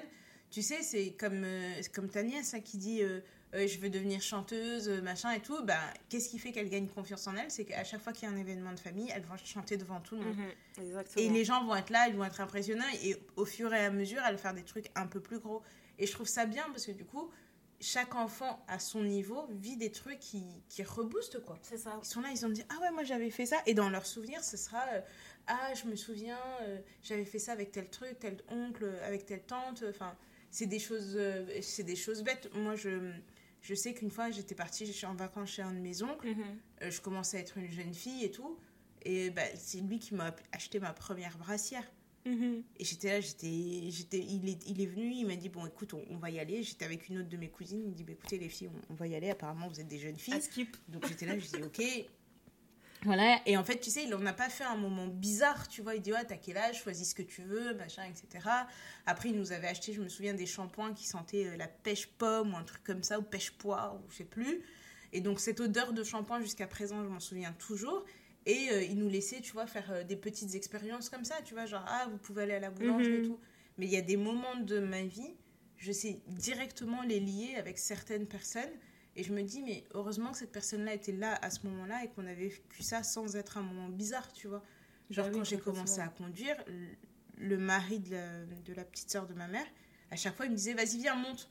Tu 0.49 0.61
sais, 0.61 0.82
c'est 0.82 1.11
comme, 1.20 1.43
euh, 1.43 1.82
comme 1.93 2.07
ta 2.07 2.24
nièce 2.24 2.53
hein, 2.53 2.61
qui 2.61 2.78
dit 2.78 3.03
euh, 3.03 3.20
euh, 3.54 3.68
Je 3.68 3.78
veux 3.80 3.89
devenir 3.89 4.22
chanteuse, 4.22 4.89
machin 5.04 5.32
et 5.32 5.39
tout. 5.39 5.64
Bah, 5.64 5.80
Qu'est-ce 6.10 6.30
qui 6.30 6.39
fait 6.39 6.52
qu'elle 6.52 6.70
gagne 6.70 6.88
confiance 6.88 7.28
en 7.28 7.36
elle? 7.36 7.52
C'est 7.52 7.66
qu'à 7.66 7.84
chaque 7.84 8.02
fois 8.02 8.14
qu'il 8.14 8.28
y 8.28 8.32
a 8.32 8.34
un 8.34 8.38
événement 8.38 8.74
de 8.74 8.80
famille, 8.80 9.12
elle 9.14 9.24
va 9.24 9.38
chanter 9.38 9.78
devant 9.78 10.00
tout 10.02 10.16
le 10.16 10.22
monde. 10.24 10.36
Mhm, 10.38 11.04
et 11.18 11.30
les 11.30 11.46
gens 11.46 11.64
vont 11.64 11.76
être 11.76 11.89
là, 11.89 12.08
ils 12.08 12.16
vont 12.16 12.26
être 12.26 12.41
impressionnants. 12.41 12.86
Et 13.04 13.16
au 13.36 13.46
fur 13.46 13.74
et 13.74 13.86
à 13.86 13.91
mesure, 13.91 14.22
elle 14.26 14.36
va 14.36 14.41
faire 14.41 14.54
des 14.54 14.64
trucs 14.64 14.89
un 14.96 15.08
peu 15.08 15.20
plus 15.20 15.39
gros. 15.39 15.62
Et 16.00 16.08
je 16.08 16.12
trouve 16.12 16.28
ça 16.28 16.46
bien 16.46 16.66
parce 16.72 16.86
que 16.86 16.91
du 16.91 17.06
coup, 17.06 17.32
chaque 17.80 18.16
enfant 18.16 18.64
à 18.68 18.80
son 18.80 19.04
niveau 19.04 19.48
vit 19.52 19.78
des 19.78 19.91
trucs 19.91 20.20
qui, 20.20 20.43
qui 20.70 20.84
reboostent 20.84 21.41
quoi. 21.43 21.58
C'est 21.62 21.78
ça. 21.78 22.00
Ils 22.02 22.08
sont 22.08 22.22
là, 22.22 22.30
ils 22.32 22.46
ont 22.46 22.50
dit 22.50 22.64
ah 22.70 22.82
ouais 22.82 22.91
moi 22.91 23.04
j'avais 23.04 23.30
fait 23.30 23.46
ça 23.46 23.58
et 23.66 23.74
dans 23.74 23.89
leurs 23.89 24.06
souvenirs 24.06 24.43
ce 24.43 24.58
sera 24.58 24.84
euh, 24.93 25.02
ah 25.48 25.74
je 25.74 25.88
me 25.89 25.96
souviens 25.96 26.39
euh, 26.62 26.80
j'avais 27.04 27.26
fait 27.26 27.39
ça 27.39 27.52
avec 27.52 27.72
tel 27.72 27.89
truc 27.89 28.18
tel 28.20 28.38
oncle 28.50 28.89
avec 29.04 29.26
telle 29.26 29.43
tante 29.43 29.84
enfin 29.89 30.16
c'est 30.52 30.68
des 30.68 30.80
choses 30.80 31.16
euh, 31.18 31.46
c'est 31.62 31.84
des 31.84 31.96
choses 31.96 32.24
bêtes. 32.24 32.50
Moi 32.56 32.76
je 32.76 33.12
je 33.66 33.76
sais 33.76 33.93
qu'une 33.93 34.11
fois 34.11 34.32
j'étais 34.32 34.55
partie 34.55 34.89
en 35.05 35.16
vacances 35.16 35.49
chez 35.49 35.61
un 35.61 35.74
de 35.74 35.80
mes 35.80 36.03
oncles, 36.03 36.30
mhm. 36.30 36.91
je 36.91 37.01
commençais 37.01 37.38
à 37.38 37.39
être 37.39 37.57
une 37.57 37.72
jeune 37.72 37.93
fille 37.93 38.24
et 38.24 38.32
tout 38.32 38.57
et 39.05 39.30
bah, 39.30 39.43
c'est 39.55 39.80
lui 39.80 39.99
qui 39.99 40.16
m'a 40.16 40.36
acheté 40.51 40.80
ma 40.80 40.91
première 40.91 41.38
brassière. 41.38 41.89
Mhm. 42.26 42.63
Et 42.78 42.84
j'étais 42.84 43.09
là, 43.09 43.22
j'étais, 43.22 43.91
j'étais, 43.91 44.18
il, 44.18 44.49
est, 44.49 44.68
il 44.68 44.82
est 44.82 44.88
venu, 44.88 45.11
il 45.13 45.28
m'a 45.28 45.36
dit 45.36 45.49
Bon, 45.49 45.66
écoute, 45.68 45.93
on, 45.93 46.18
va 46.18 46.32
y 46.32 46.39
aller. 46.39 46.63
J'étais 46.63 46.86
avec 46.86 47.07
une 47.07 47.20
autre 47.20 47.30
de 47.30 47.38
mes 47.38 47.49
cousines. 47.49 47.84
Il 47.84 47.89
me 47.89 47.93
dit 47.93 48.03
bah, 48.03 48.13
Écoutez, 48.13 48.39
les 48.39 48.49
filles, 48.49 48.72
on, 48.89 48.95
va 48.95 49.05
y 49.05 49.16
aller. 49.16 49.30
Apparemment, 49.30 49.68
vous 49.68 49.80
êtes 49.80 49.88
des 49.88 49.99
jeunes 49.99 50.18
filles. 50.18 50.41
skip. 50.41 50.76
Donc 50.88 51.07
j'étais 51.07 51.28
là, 51.28 51.38
je 51.38 51.45
dis 51.45 51.63
Ok. 51.63 51.84
Voilà. 53.06 53.39
Et 53.45 53.56
en 53.56 53.64
fait, 53.64 53.80
tu 53.80 53.89
sais, 53.89 54.03
il 54.03 54.10
n'en 54.10 54.26
a 54.26 54.34
pas 54.34 54.49
fait 54.49 54.64
un 54.64 54.76
moment 54.76 55.08
bizarre, 55.08 55.68
tu 55.68 55.82
vois. 55.82 55.95
Il 55.95 56.01
dit 56.01 56.12
Ouais, 56.12 56.26
t'as 56.26 56.38
quel 56.38 56.58
âge 56.58 56.82
Choisis 56.82 57.12
ce 57.12 57.16
que 57.16 57.22
tu 57.22 57.43
veux, 57.43 57.74
machin, 57.76 58.03
etc. 58.03 58.45
Après, 59.06 59.30
il 59.30 59.38
nous 59.38 59.51
avait 59.51 59.68
acheté, 59.68 59.93
je 59.93 60.01
me 60.01 60.10
souviens, 60.10 60.34
des 60.34 60.45
shampoings 60.45 60.93
qui 60.93 61.06
sentaient 61.06 61.47
euh, 61.47 61.58
la 61.58 61.68
pêche 61.68 62.08
pomme 62.08 62.53
ou 62.53 62.58
un 62.58 62.64
truc 62.64 62.84
comme 62.84 63.03
ça, 63.03 63.20
ou 63.20 63.22
pêche 63.22 63.51
poire, 63.51 63.95
ou 63.95 64.10
je 64.10 64.18
sais 64.18 64.26
plus. 64.26 64.62
Et 65.14 65.22
donc, 65.22 65.39
cette 65.39 65.60
odeur 65.60 65.93
de 65.93 66.03
shampoing, 66.03 66.41
jusqu'à 66.41 66.68
présent, 66.68 67.03
je 67.03 67.10
m'en 67.10 67.20
souviens 67.20 67.53
toujours. 67.53 68.03
Et 68.45 68.70
euh, 68.72 68.84
il 68.84 68.97
nous 68.97 69.10
laissait, 69.10 69.41
tu 69.41 69.53
vois, 69.53 69.68
faire 69.68 69.91
euh, 69.91 70.03
des 70.03 70.16
petites 70.16 70.56
expériences 70.56 71.10
comme 71.10 71.26
ça, 71.26 71.36
tu 71.43 71.53
vois, 71.53 71.66
genre, 71.66 71.86
ah, 71.88 72.08
vous 72.12 72.18
pouvez 72.18 72.43
aller 72.43 72.53
à 72.53 72.60
la 72.60 72.70
boulangerie 72.70 73.14
et 73.14 73.18
mhm. 73.20 73.28
tout. 73.28 73.39
Mais 73.78 73.86
il 73.86 73.91
y 73.91 73.97
a 73.97 74.01
des 74.01 74.18
moments 74.18 74.56
de 74.56 74.80
ma 74.80 75.03
vie, 75.03 75.36
je 75.78 75.91
sais 75.91 76.22
directement 76.28 77.01
les 77.03 77.20
lier 77.20 77.56
avec 77.58 77.78
certaines 77.78 78.28
personnes. 78.28 78.72
Et 79.16 79.24
je 79.24 79.34
me 79.34 79.41
dis, 79.43 79.61
mais 79.61 79.84
heureusement 79.93 80.32
que 80.32 80.38
cette 80.38 80.51
personne-là 80.51 80.93
était 80.93 81.13
là 81.13 81.38
à 81.41 81.49
ce 81.49 81.66
moment-là 81.68 82.03
et 82.03 82.09
qu'on 82.09 82.26
avait 82.26 82.49
vécu 82.49 82.84
ça 82.84 83.03
sans 83.03 83.36
être 83.36 83.57
un 83.57 83.61
moment 83.61 83.89
bizarre, 83.89 84.32
tu 84.34 84.47
vois. 84.47 84.63
Genre, 85.09 85.28
bah 85.28 85.32
quand 85.34 85.43
j'ai 85.43 85.57
commencé 85.57 86.01
à 86.01 86.09
conduire, 86.09 86.57
le 87.38 87.57
mari 87.57 87.99
de 87.99 88.11
la, 88.11 88.45
de 88.45 88.74
la 88.74 88.84
petite 88.84 89.09
sœur 89.09 89.28
de 89.28 89.34
ma 89.34 89.47
mère, 89.47 89.66
à 90.11 90.16
chaque 90.16 90.36
fois, 90.36 90.45
il 90.45 90.51
me 90.51 90.55
disait, 90.55 90.74
vas-y, 90.74 90.97
viens, 90.97 91.16
monte. 91.16 91.49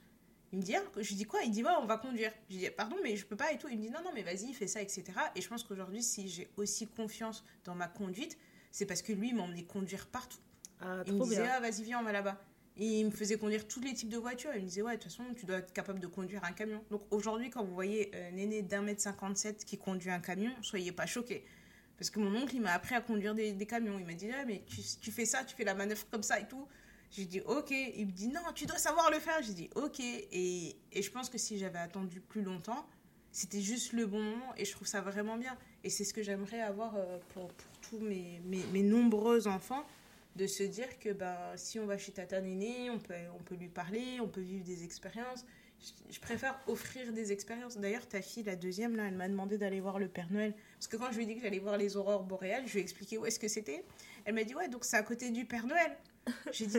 Il 0.53 0.59
me 0.59 0.63
dit, 0.63 0.77
ah, 0.77 0.83
je 1.01 1.15
dis 1.15 1.25
quoi? 1.25 1.43
Il 1.43 1.51
dit, 1.51 1.65
ouais, 1.65 1.71
on 1.81 1.87
va 1.87 1.99
conduire. 1.99 2.33
Je 2.49 2.59
dis, 2.59 2.71
pardon, 2.71 2.97
mais 3.03 3.17
je 3.17 3.27
peux 3.27 3.37
pas 3.37 3.53
et 3.53 3.59
tout. 3.59 3.69
Il 3.69 3.79
me 3.79 3.83
dit, 3.83 3.91
non, 3.91 4.03
non, 4.05 4.11
mais 4.15 4.23
vas-y, 4.23 4.53
fais 4.53 4.67
ça, 4.67 4.81
etc. 4.81 5.05
Et 5.35 5.41
je 5.41 5.49
pense 5.49 5.65
qu'aujourd'hui, 5.65 6.03
si 6.03 6.29
j'ai 6.29 6.49
aussi 6.57 6.87
confiance 6.87 7.45
dans 7.65 7.75
ma 7.75 7.89
conduite, 7.89 8.39
c'est 8.71 8.87
parce 8.87 9.03
que 9.03 9.13
lui, 9.13 9.31
il 9.31 9.35
m'emmenait 9.35 9.65
conduire 9.65 10.07
partout. 10.07 10.39
Ah, 10.81 11.03
il 11.07 11.15
me 11.15 11.25
disait, 11.25 11.49
ah, 11.49 11.61
vas-y, 11.61 11.83
viens, 11.83 12.01
on 12.01 12.05
va 12.05 12.13
là-bas. 12.13 12.41
Il 12.77 13.07
me 13.07 13.11
faisait 13.11 13.37
conduire 13.37 13.69
tous 13.69 13.81
les 13.81 13.95
types 13.95 14.09
de 14.09 14.19
voitures. 14.19 14.51
Il 14.55 14.63
me 14.63 14.67
disait, 14.67 14.83
ouais, 14.83 14.97
de 14.97 15.03
toute 15.03 15.13
façon, 15.13 15.25
tu 15.37 15.47
dois 15.47 15.59
être 15.59 15.73
capable 15.73 16.01
de 16.01 16.09
conduire 16.09 16.43
un 16.45 16.53
camion. 16.53 16.83
Donc 16.91 17.03
aujourd'hui, 17.11 17.51
quand 17.51 17.65
vous 17.65 17.75
voyez 17.75 18.11
un 18.15 18.37
aîné 18.37 18.63
d'un 18.63 18.83
mètre 18.83 19.01
57 19.01 19.65
qui 19.65 19.79
conduit 19.79 20.11
un 20.11 20.21
camion, 20.21 20.51
soyez 20.61 20.91
pas 20.91 21.07
choqués. 21.07 21.45
Parce 21.97 22.11
que 22.11 22.19
mon 22.19 22.35
oncle, 22.35 22.57
il 22.57 22.63
m'a 22.63 22.73
appris 22.73 22.95
à 22.95 23.01
conduire 23.01 23.35
des, 23.35 23.55
camions. 23.67 23.99
Il 23.99 24.07
m'a 24.07 24.15
dit, 24.15 24.29
ah, 24.33 24.45
mais 24.45 24.65
tu, 24.67 24.81
tu, 25.01 25.13
fais 25.13 25.25
ça, 25.25 25.45
tu 25.45 25.55
fais 25.55 25.65
la 25.65 25.75
manœuvre 25.75 26.05
comme 26.11 26.25
ça 26.25 26.41
et 26.41 26.49
tout. 26.49 26.67
J'ai 27.17 27.27
dit 27.27 27.41
ok. 27.43 27.71
Il 27.71 28.07
me 28.07 28.13
dit 28.13 28.29
non, 28.29 28.41
tu 28.55 28.67
dois 28.67 28.79
savoir 28.79 29.11
le 29.11 29.21
faire. 29.21 29.41
J'ai 29.43 29.53
dit 29.53 29.71
ok. 29.77 30.01
Et, 30.01 30.77
et, 30.93 31.03
je 31.03 31.11
pense 31.11 31.31
que 31.31 31.39
si 31.39 31.59
j'avais 31.59 31.79
attendu 31.79 32.21
plus 32.21 32.43
longtemps, 32.43 32.87
c'était 33.31 33.61
juste 33.61 33.93
le 33.93 34.07
bon 34.07 34.21
moment. 34.21 34.53
Et 34.57 34.65
je 34.65 34.73
trouve 34.73 34.89
ça 34.89 35.01
vraiment 35.01 35.37
bien. 35.37 35.57
Et 35.85 35.91
c'est 35.91 36.05
ce 36.05 36.13
que 36.13 36.23
j'aimerais 36.23 36.61
avoir 36.61 36.97
euh, 36.97 37.19
pour, 37.29 37.49
pour 37.53 37.79
tous 37.89 37.99
mes, 37.99 38.41
mes, 38.47 38.65
mes, 38.73 38.83
nombreux 38.83 39.47
enfants. 39.47 39.85
De 40.37 40.47
se 40.47 40.65
dire 40.65 40.99
que 40.99 41.11
bah, 41.11 41.53
si 41.57 41.79
on 41.79 41.87
va 41.87 41.97
chez 41.97 42.13
Tata 42.13 42.41
Néné, 42.41 42.91
on 42.91 42.99
peut, 42.99 43.15
on 43.39 43.43
peut 43.43 43.55
lui 43.55 43.69
parler, 43.69 44.19
on 44.21 44.29
peut 44.29 44.41
vivre 44.41 44.65
des 44.65 44.83
expériences. 44.83 45.45
Je, 46.11 46.19
préfère 46.19 46.59
offrir 46.67 47.13
des 47.13 47.31
expériences. 47.33 47.77
D'ailleurs, 47.77 48.07
ta 48.09 48.23
fille, 48.23 48.43
la 48.43 48.57
deuxième, 48.57 48.97
là, 48.97 49.05
elle 49.07 49.17
m'a 49.17 49.29
demandé 49.29 49.59
d'aller 49.59 49.81
voir 49.81 49.99
le 49.99 50.09
Père 50.09 50.31
Noël. 50.31 50.55
Parce 50.75 50.89
que 50.89 50.97
quand 50.97 51.11
je 51.13 51.17
lui 51.17 51.25
ai 51.25 51.27
dit 51.27 51.37
que 51.37 51.43
j'allais 51.43 51.59
voir 51.59 51.77
les 51.77 51.97
aurores 51.97 52.25
boréales, 52.25 52.67
je 52.67 52.73
lui 52.73 52.81
ai 52.81 52.83
expliqué 52.83 53.19
où 53.19 53.27
est-ce 53.27 53.39
que 53.39 53.49
c'était. 53.49 53.85
Elle 54.25 54.35
m'a 54.35 54.45
dit, 54.45 54.55
ouais, 54.55 54.69
donc 54.69 54.85
c'est 54.85 54.97
à 54.97 55.03
côté 55.03 55.31
du 55.31 55.45
Père 55.45 55.67
Noël. 55.67 55.97
J'ai 56.53 56.67
dit, 56.67 56.79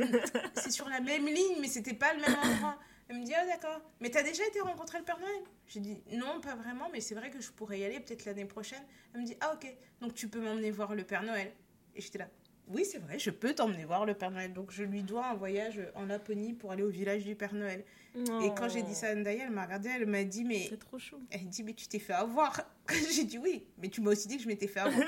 c'est 0.56 0.72
sur 0.72 0.90
la 0.90 1.00
même 1.02 1.28
ligne, 1.28 1.58
mais 1.62 1.68
c'était 1.68 1.94
pas 1.94 2.14
le 2.14 2.22
même 2.22 2.36
endroit. 2.36 2.80
Elle 3.08 3.20
me 3.20 3.26
dit, 3.26 3.34
ah 3.36 3.46
d'accord. 3.46 3.82
Mais 4.00 4.10
t'as 4.10 4.24
déjà 4.24 4.46
été 4.48 4.60
rencontrer 4.62 4.98
le 4.98 5.06
Père 5.06 5.20
Noël? 5.20 5.44
J'ai 5.68 5.80
dit, 5.80 6.02
non, 6.14 6.42
pas 6.42 6.56
vraiment, 6.56 6.90
mais 6.92 7.02
c'est 7.02 7.14
vrai 7.14 7.30
que 7.30 7.40
je 7.40 7.52
pourrais 7.52 7.80
y 7.80 7.86
aller 7.86 8.00
peut-être 8.00 8.26
l'année 8.26 8.46
prochaine. 8.46 8.82
Elle 9.14 9.22
me 9.22 9.26
dit, 9.26 9.38
ah 9.42 9.54
ok, 9.54 9.72
donc 10.02 10.16
tu 10.16 10.28
peux 10.28 10.42
m'emmener 10.42 10.72
voir 10.72 10.96
le 10.96 11.04
Père 11.04 11.22
Noël. 11.22 11.52
Et 11.94 12.02
j'étais 12.02 12.18
là, 12.18 12.28
oui, 12.70 12.86
c'est 12.86 12.98
vrai, 12.98 13.20
je 13.20 13.30
peux 13.30 13.54
t'emmener 13.54 13.86
voir 13.86 14.06
le 14.06 14.14
Père 14.14 14.32
Noël. 14.32 14.54
Donc 14.54 14.72
je 14.72 14.84
lui 14.84 15.04
dois 15.04 15.28
un 15.28 15.36
voyage 15.36 15.80
en 15.96 16.06
Laponie 16.06 16.54
pour 16.54 16.72
aller 16.72 16.84
au 16.84 16.90
village 16.90 17.24
du 17.24 17.36
Père 17.36 17.54
Noël. 17.54 17.84
Et 18.16 18.50
quand 18.56 18.70
j'ai 18.70 18.82
dit 18.82 18.96
ça 18.96 19.10
à 19.10 19.16
Ndaya, 19.16 19.44
elle 19.44 19.52
m'a 19.52 19.66
regardé, 19.66 19.90
elle 19.90 20.06
m'a 20.06 20.24
dit, 20.24 20.46
mais. 20.46 20.68
C'est 20.70 20.80
trop 20.80 20.98
chaud. 20.98 21.20
Elle 21.32 21.48
dit, 21.48 21.64
mais 21.64 21.74
tu 21.74 21.88
t'es 21.88 22.00
fait 22.00 22.14
avoir. 22.14 22.62
j'ai 23.12 23.26
dit 23.26 23.38
oui, 23.38 23.66
mais 23.78 23.90
tu 23.90 24.00
m'as 24.00 24.12
aussi 24.12 24.28
dit 24.28 24.38
que 24.38 24.44
je 24.44 24.48
m'étais 24.48 24.68
fait 24.68 24.80
avoir. 24.80 25.06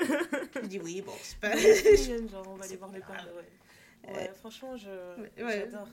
j'ai 0.60 0.68
dit 0.68 0.78
oui, 0.78 1.00
bon, 1.00 1.14
c'est 1.22 1.38
pas. 1.38 1.56
genre, 2.30 2.46
on 2.48 2.56
va 2.56 2.64
aller 2.64 2.76
voir 2.76 2.92
le 2.92 3.00
Père 3.00 3.26
Noël. 3.32 4.14
Ouais, 4.14 4.30
franchement, 4.34 4.76
j'adore. 4.76 5.88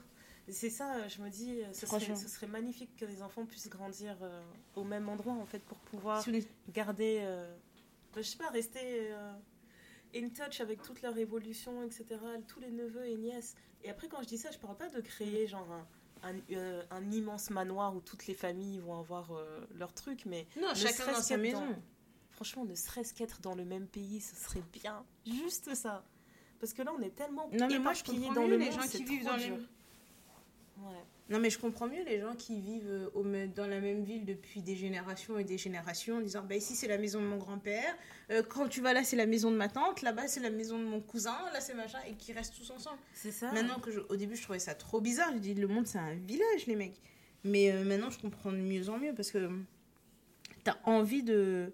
C'est 0.48 0.70
ça, 0.70 1.08
je 1.08 1.22
me 1.22 1.30
dis, 1.30 1.60
ce 1.74 1.88
serait, 1.88 2.16
ce 2.16 2.28
serait, 2.28 2.46
magnifique 2.46 2.96
que 2.98 3.06
les 3.06 3.24
enfants 3.24 3.46
puissent 3.46 3.70
grandir 3.70 4.16
euh, 4.22 4.42
au 4.76 4.84
même 4.84 5.10
endroit, 5.10 5.34
en 5.34 5.46
fait, 5.46 5.60
pour 5.60 5.80
pouvoir 5.80 6.24
garder, 6.72 7.22
euh, 7.22 7.52
je 8.16 8.22
sais 8.22 8.38
pas, 8.38 8.50
rester 8.50 8.80
euh, 8.84 9.34
in 10.16 10.30
touch 10.30 10.62
avec 10.62 10.82
toute 10.82 11.02
leur 11.02 11.18
évolution, 11.18 11.84
etc., 11.84 12.06
tous 12.48 12.60
les 12.60 12.72
neveux 12.72 13.06
et 13.06 13.18
nièces. 13.18 13.56
Et 13.84 13.90
après, 13.90 14.08
quand 14.08 14.22
je 14.22 14.28
dis 14.28 14.38
ça, 14.38 14.52
je 14.52 14.58
parle 14.58 14.78
pas 14.78 14.90
de 14.90 15.02
créer, 15.02 15.48
genre, 15.48 15.68
un, 16.24 16.36
un, 16.36 16.86
un 16.90 17.12
immense 17.12 17.50
manoir 17.50 17.96
où 17.96 18.02
toutes 18.02 18.26
les 18.28 18.34
familles 18.34 18.80
vont 18.80 18.98
avoir 18.98 19.32
leur 19.76 19.94
truc, 19.94 20.26
mais... 20.26 20.48
Non, 20.60 20.74
chacun 20.74 21.12
dans 21.12 21.22
sa 21.22 21.38
maison. 21.38 21.66
franchement, 22.32 22.66
ne 22.66 22.76
serait-ce 22.76 23.14
qu'être 23.14 23.42
dans 23.42 23.56
le 23.56 23.66
même 23.66 23.88
pays, 23.88 24.22
ce 24.22 24.36
serait 24.36 24.64
bien. 24.74 25.06
Juste 25.26 25.74
ça. 25.76 26.04
Parce 26.60 26.74
que 26.74 26.82
là, 26.82 26.92
on 26.98 27.02
est 27.02 27.14
tellement 27.16 27.50
non, 27.54 27.68
mais 27.68 27.80
moi, 27.80 27.94
je 27.94 28.04
dans 28.34 28.48
mieux 28.48 28.58
les 28.58 28.72
gens 28.72 28.88
qui 28.88 29.04
vivent 29.04 29.26
dans 29.26 29.36
les... 29.36 29.52
Ouais. 29.52 31.06
Non, 31.30 31.40
mais 31.40 31.50
je 31.50 31.58
comprends 31.58 31.88
mieux 31.88 32.04
les 32.04 32.20
gens 32.20 32.36
qui 32.36 32.62
vivent 32.62 32.88
euh, 32.88 33.10
au, 33.16 33.24
dans 33.24 33.66
la 33.66 33.80
même 33.80 34.04
ville 34.04 34.26
depuis 34.26 34.62
des 34.62 34.76
générations 34.76 35.40
et 35.40 35.44
des 35.44 35.58
générations 35.58 36.18
en 36.18 36.22
disant 36.22 36.44
bah, 36.48 36.56
ici 36.56 36.76
c'est 36.76 36.88
la 36.88 37.00
maison 37.00 37.20
de 37.20 37.26
mon 37.26 37.38
grand-père, 37.38 37.96
euh, 38.30 38.44
quand 38.48 38.68
tu 38.68 38.80
vas 38.80 38.94
là 38.94 39.04
c'est 39.04 39.16
la 39.16 39.26
maison 39.26 39.50
de 39.50 39.56
ma 39.56 39.68
tante, 39.68 40.04
là-bas 40.04 40.28
c'est 40.28 40.40
la 40.40 40.52
maison 40.52 40.78
de 40.78 40.84
mon 40.84 41.02
cousin, 41.02 41.38
là 41.52 41.62
c'est 41.62 41.74
machin, 41.74 41.98
et 42.08 42.14
qui 42.14 42.32
restent 42.32 42.56
tous 42.56 42.70
ensemble. 42.70 43.00
C'est 43.14 43.32
ça. 43.32 43.52
Maintenant 43.54 43.80
que 43.80 44.06
au 44.10 44.16
début 44.16 44.36
je 44.36 44.44
trouvais 44.44 44.60
ça 44.60 44.76
trop 44.76 45.02
bizarre, 45.02 45.32
je 45.34 45.40
dis 45.40 45.56
le 45.56 45.68
monde 45.68 45.88
c'est 45.88 45.98
un 45.98 46.14
village 46.14 46.68
les 46.68 46.76
mecs. 46.76 47.02
Mais 47.44 47.72
euh, 47.72 47.84
maintenant 47.84 48.12
je 48.12 48.20
comprends 48.20 48.52
de 48.52 48.58
mieux 48.58 48.90
en 48.90 49.00
mieux 49.00 49.16
parce 49.16 49.32
que 49.32 49.50
t'as 50.64 50.78
envie 50.84 51.24
de 51.24 51.74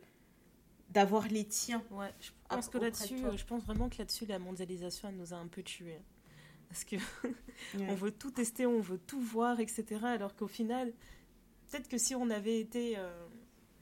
d'avoir 0.91 1.27
les 1.27 1.45
tiens. 1.45 1.83
Ouais, 1.91 2.13
je 2.19 2.31
pense 2.49 2.69
que 2.69 2.77
là-dessus, 2.77 3.17
je 3.35 3.45
pense 3.45 3.63
vraiment 3.63 3.89
que 3.89 3.97
là-dessus, 3.97 4.25
la 4.25 4.39
mondialisation, 4.39 5.09
elle 5.09 5.15
nous 5.15 5.33
a 5.33 5.37
un 5.37 5.47
peu 5.47 5.63
tués. 5.63 5.99
Parce 6.71 6.85
que 6.85 6.95
on 7.79 7.95
veut 7.95 8.11
tout 8.11 8.31
tester, 8.31 8.65
on 8.65 8.79
veut 8.79 8.97
tout 8.97 9.19
voir, 9.19 9.59
etc. 9.59 10.05
Alors 10.05 10.37
qu'au 10.37 10.47
final, 10.47 10.93
peut-être 11.69 11.89
que 11.89 11.97
si 11.97 12.15
on 12.15 12.29
avait 12.29 12.61
été, 12.61 12.97
euh, 12.97 13.11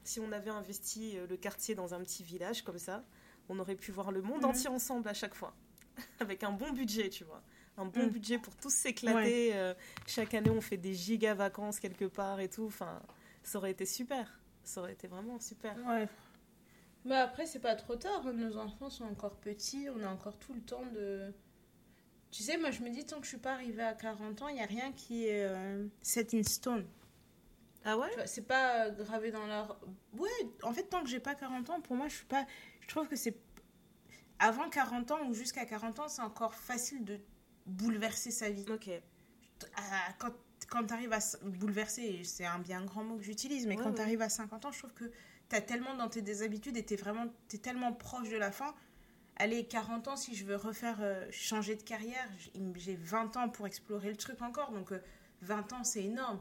si 0.04 0.20
on 0.20 0.32
avait 0.32 0.50
investi 0.50 1.16
euh, 1.16 1.28
le 1.28 1.38
quartier 1.38 1.76
dans 1.76 1.94
un 1.94 2.00
petit 2.02 2.24
village 2.24 2.64
comme 2.64 2.80
ça, 2.80 3.06
on 3.48 3.60
aurait 3.60 3.76
pu 3.76 3.92
voir 3.92 4.12
le 4.12 4.24
monde 4.24 4.42
mhm. 4.42 4.50
entier 4.50 4.70
ensemble 4.70 5.08
à 5.08 5.14
chaque 5.14 5.36
fois, 5.36 5.54
avec 6.20 6.44
un 6.44 6.52
bon 6.52 6.72
budget, 6.72 7.10
tu 7.10 7.24
vois. 7.26 7.44
Un 7.78 7.86
bon 7.86 8.06
mhm. 8.06 8.10
budget 8.10 8.40
pour 8.40 8.56
tous 8.56 8.74
s'éclater. 8.74 9.56
Euh, 9.56 9.76
chaque 10.08 10.34
année, 10.34 10.50
on 10.50 10.60
fait 10.60 10.78
des 10.78 10.96
giga 10.96 11.36
vacances 11.36 11.80
quelque 11.80 12.06
part 12.06 12.40
et 12.40 12.50
tout. 12.50 12.66
Enfin, 12.66 13.04
ça 13.44 13.60
aurait 13.60 13.72
été 13.72 13.86
super. 13.86 14.42
Ça 14.64 14.82
aurait 14.82 14.94
été 14.94 15.08
vraiment 15.08 15.40
super. 15.40 15.78
Ouais. 15.86 16.10
Mais 17.06 17.18
après, 17.18 17.46
c'est 17.46 17.60
pas 17.60 17.76
trop 17.76 17.96
tard. 17.96 18.34
Nos 18.34 18.58
enfants 18.58 18.90
sont 18.90 19.06
encore 19.06 19.36
petits. 19.36 19.88
On 19.96 20.04
a 20.04 20.10
encore 20.10 20.40
tout 20.40 20.54
le 20.54 20.62
temps 20.62 20.86
de 20.88 21.32
tu 22.32 22.44
sais, 22.44 22.58
moi 22.58 22.72
je 22.72 22.82
me 22.82 22.90
dis, 22.90 23.06
tant 23.06 23.18
que 23.18 23.24
je 23.24 23.30
suis 23.30 23.38
pas 23.38 23.54
arrivée 23.54 23.84
à 23.84 23.94
40 23.94 24.42
ans, 24.42 24.48
il 24.50 24.56
n'y 24.56 24.62
a 24.62 24.66
rien 24.66 24.92
qui 24.92 25.28
est 25.28 25.46
euh, 25.46 25.86
set 26.02 26.34
in 26.34 26.44
stone. 26.44 26.86
Ah 27.86 27.98
ouais? 27.98 28.10
C'est 28.26 28.46
pas 28.46 28.86
euh, 28.86 28.92
gravé 28.92 29.32
dans 29.32 29.48
leur. 29.48 29.80
Ouais, 30.18 30.30
en 30.64 30.74
fait, 30.74 30.84
tant 30.84 31.02
que 31.02 31.10
j'ai 31.10 31.20
pas 31.20 31.36
40 31.36 31.70
ans, 31.70 31.82
pour 31.82 31.96
moi, 31.96 32.08
je 32.08 32.16
suis 32.16 32.26
pas. 32.26 32.46
Je 32.82 32.88
trouve 32.88 33.08
que 33.08 33.16
c'est. 33.16 33.36
Avant 34.38 34.70
40 34.70 35.12
ans 35.12 35.28
ou 35.28 35.34
jusqu'à 35.34 35.66
40 35.66 36.00
ans, 36.00 36.08
c'est 36.08 36.22
encore 36.22 36.54
facile 36.54 37.04
de 37.04 37.20
bouleverser 37.66 38.32
sa 38.32 38.50
vie. 38.50 38.66
Ok. 38.70 38.90
Ah, 39.76 40.14
quand, 40.18 40.32
quand 40.70 40.86
tu 40.86 40.94
arrives 40.94 41.12
à 41.12 41.20
bouleverser, 41.44 42.24
c'est 42.24 42.46
un 42.46 42.60
bien 42.60 42.86
grand 42.86 43.04
mot 43.04 43.18
que 43.18 43.24
j'utilise, 43.24 43.68
mais 43.68 43.76
quand 43.76 43.94
tu 43.94 44.02
arrives 44.02 44.22
à 44.22 44.30
50 44.30 44.66
ans, 44.66 44.72
je 44.72 44.80
trouve 44.80 44.94
que 44.94 45.12
tu 45.50 45.56
as 45.56 45.62
tellement 45.62 45.96
dans 45.96 46.08
tes 46.08 46.22
déshabitudes 46.22 46.78
et 46.78 46.86
tu 46.86 46.94
es, 46.94 46.98
vraiment, 46.98 47.26
es 47.54 47.58
tellement 47.58 47.92
proche 47.92 48.30
de 48.30 48.38
la 48.38 48.52
fin 48.52 48.74
allez, 49.40 49.66
40 49.66 50.08
ans, 50.10 50.16
si 50.16 50.36
je 50.36 50.46
veux 50.46 50.58
refaire, 50.58 50.98
euh, 51.02 51.26
changer 51.32 51.76
de 51.76 51.82
carrière, 51.82 52.30
j'ai 52.76 52.96
20 52.96 53.38
ans 53.38 53.50
pour 53.50 53.66
explorer 53.66 54.10
le 54.10 54.18
truc 54.18 54.42
encore. 54.42 54.72
Donc, 54.72 54.92
20 55.42 55.72
euh, 55.72 55.76
ans, 55.76 55.84
c'est 55.84 56.04
énorme. 56.04 56.40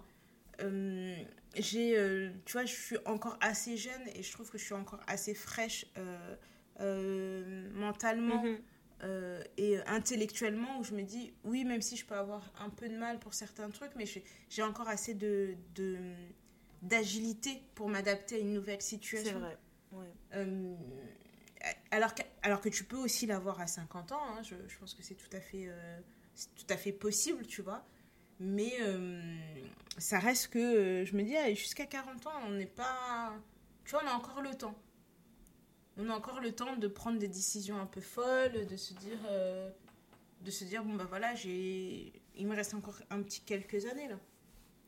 Euh, 0.60 1.16
j'ai, 1.56 1.94
tu 2.44 2.52
vois, 2.52 2.64
je 2.64 2.74
suis 2.74 2.98
encore 3.06 3.38
assez 3.40 3.76
jeune 3.76 4.02
et 4.14 4.22
je 4.22 4.32
trouve 4.32 4.50
que 4.50 4.58
je 4.58 4.64
suis 4.64 4.74
encore 4.74 5.00
assez 5.06 5.34
fraîche 5.34 5.86
mentalement 7.74 8.42
mhm. 8.42 8.58
et 9.56 9.78
intellectuellement 9.86 10.80
où 10.80 10.84
je 10.84 10.94
me 10.94 11.02
dis, 11.02 11.32
oui, 11.44 11.64
même 11.64 11.80
si 11.80 11.96
je 11.96 12.04
peux 12.04 12.16
avoir 12.16 12.52
un 12.58 12.70
peu 12.70 12.88
de 12.88 12.96
mal 12.96 13.20
pour 13.20 13.34
certains 13.34 13.70
trucs, 13.70 13.94
mais 13.94 14.04
j'ai 14.48 14.62
encore 14.62 14.88
assez 14.88 15.14
de, 15.14 15.54
d'agilité 16.82 17.62
pour 17.76 17.88
m'adapter 17.88 18.36
à 18.36 18.38
une 18.38 18.52
nouvelle 18.52 18.82
situation. 18.82 19.32
C'est 19.32 19.38
vrai. 19.38 19.58
Ouais 19.92 20.12
alors 21.90 22.14
que, 22.14 22.22
alors 22.42 22.60
que 22.60 22.68
tu 22.68 22.84
peux 22.84 22.96
aussi 22.96 23.26
l'avoir 23.26 23.60
à 23.60 23.66
50 23.66 24.12
ans, 24.12 24.20
hein, 24.22 24.42
je, 24.42 24.54
pense 24.78 24.94
que 24.94 25.02
c'est 25.02 25.14
tout, 25.14 25.34
à 25.36 25.40
fait, 25.40 25.66
euh, 25.68 26.00
tout 26.56 26.66
à 26.72 26.76
fait 26.76 26.92
possible, 26.92 27.46
tu 27.46 27.62
vois. 27.62 27.84
Mais 28.40 28.74
euh, 28.80 29.36
ça 29.96 30.18
reste 30.18 30.48
que, 30.48 30.58
euh, 30.58 31.04
je 31.04 31.16
me 31.16 31.22
dis, 31.22 31.34
jusqu'à 31.56 31.86
40 31.86 32.26
ans, 32.26 32.40
on 32.46 32.50
n'est 32.50 32.66
pas... 32.66 33.34
Tu 33.84 33.92
vois, 33.92 34.02
on 34.04 34.08
a 34.08 34.12
encore 34.12 34.42
le 34.42 34.54
temps. 34.54 34.76
On 35.96 36.08
a 36.08 36.14
encore 36.14 36.40
le 36.40 36.52
temps 36.52 36.76
de 36.76 36.86
prendre 36.86 37.18
des 37.18 37.28
décisions 37.28 37.80
un 37.80 37.86
peu 37.86 38.00
folles, 38.00 38.66
de 38.66 38.76
se 38.76 38.94
dire, 38.94 39.18
de 40.42 40.50
se 40.50 40.64
dire 40.64 40.84
bon, 40.84 40.94
bah 40.94 41.06
voilà, 41.08 41.32
il 41.34 42.46
me 42.46 42.54
reste 42.54 42.74
encore 42.74 43.00
un 43.10 43.20
petit 43.22 43.40
quelques 43.40 43.86
années, 43.86 44.06
là. 44.06 44.18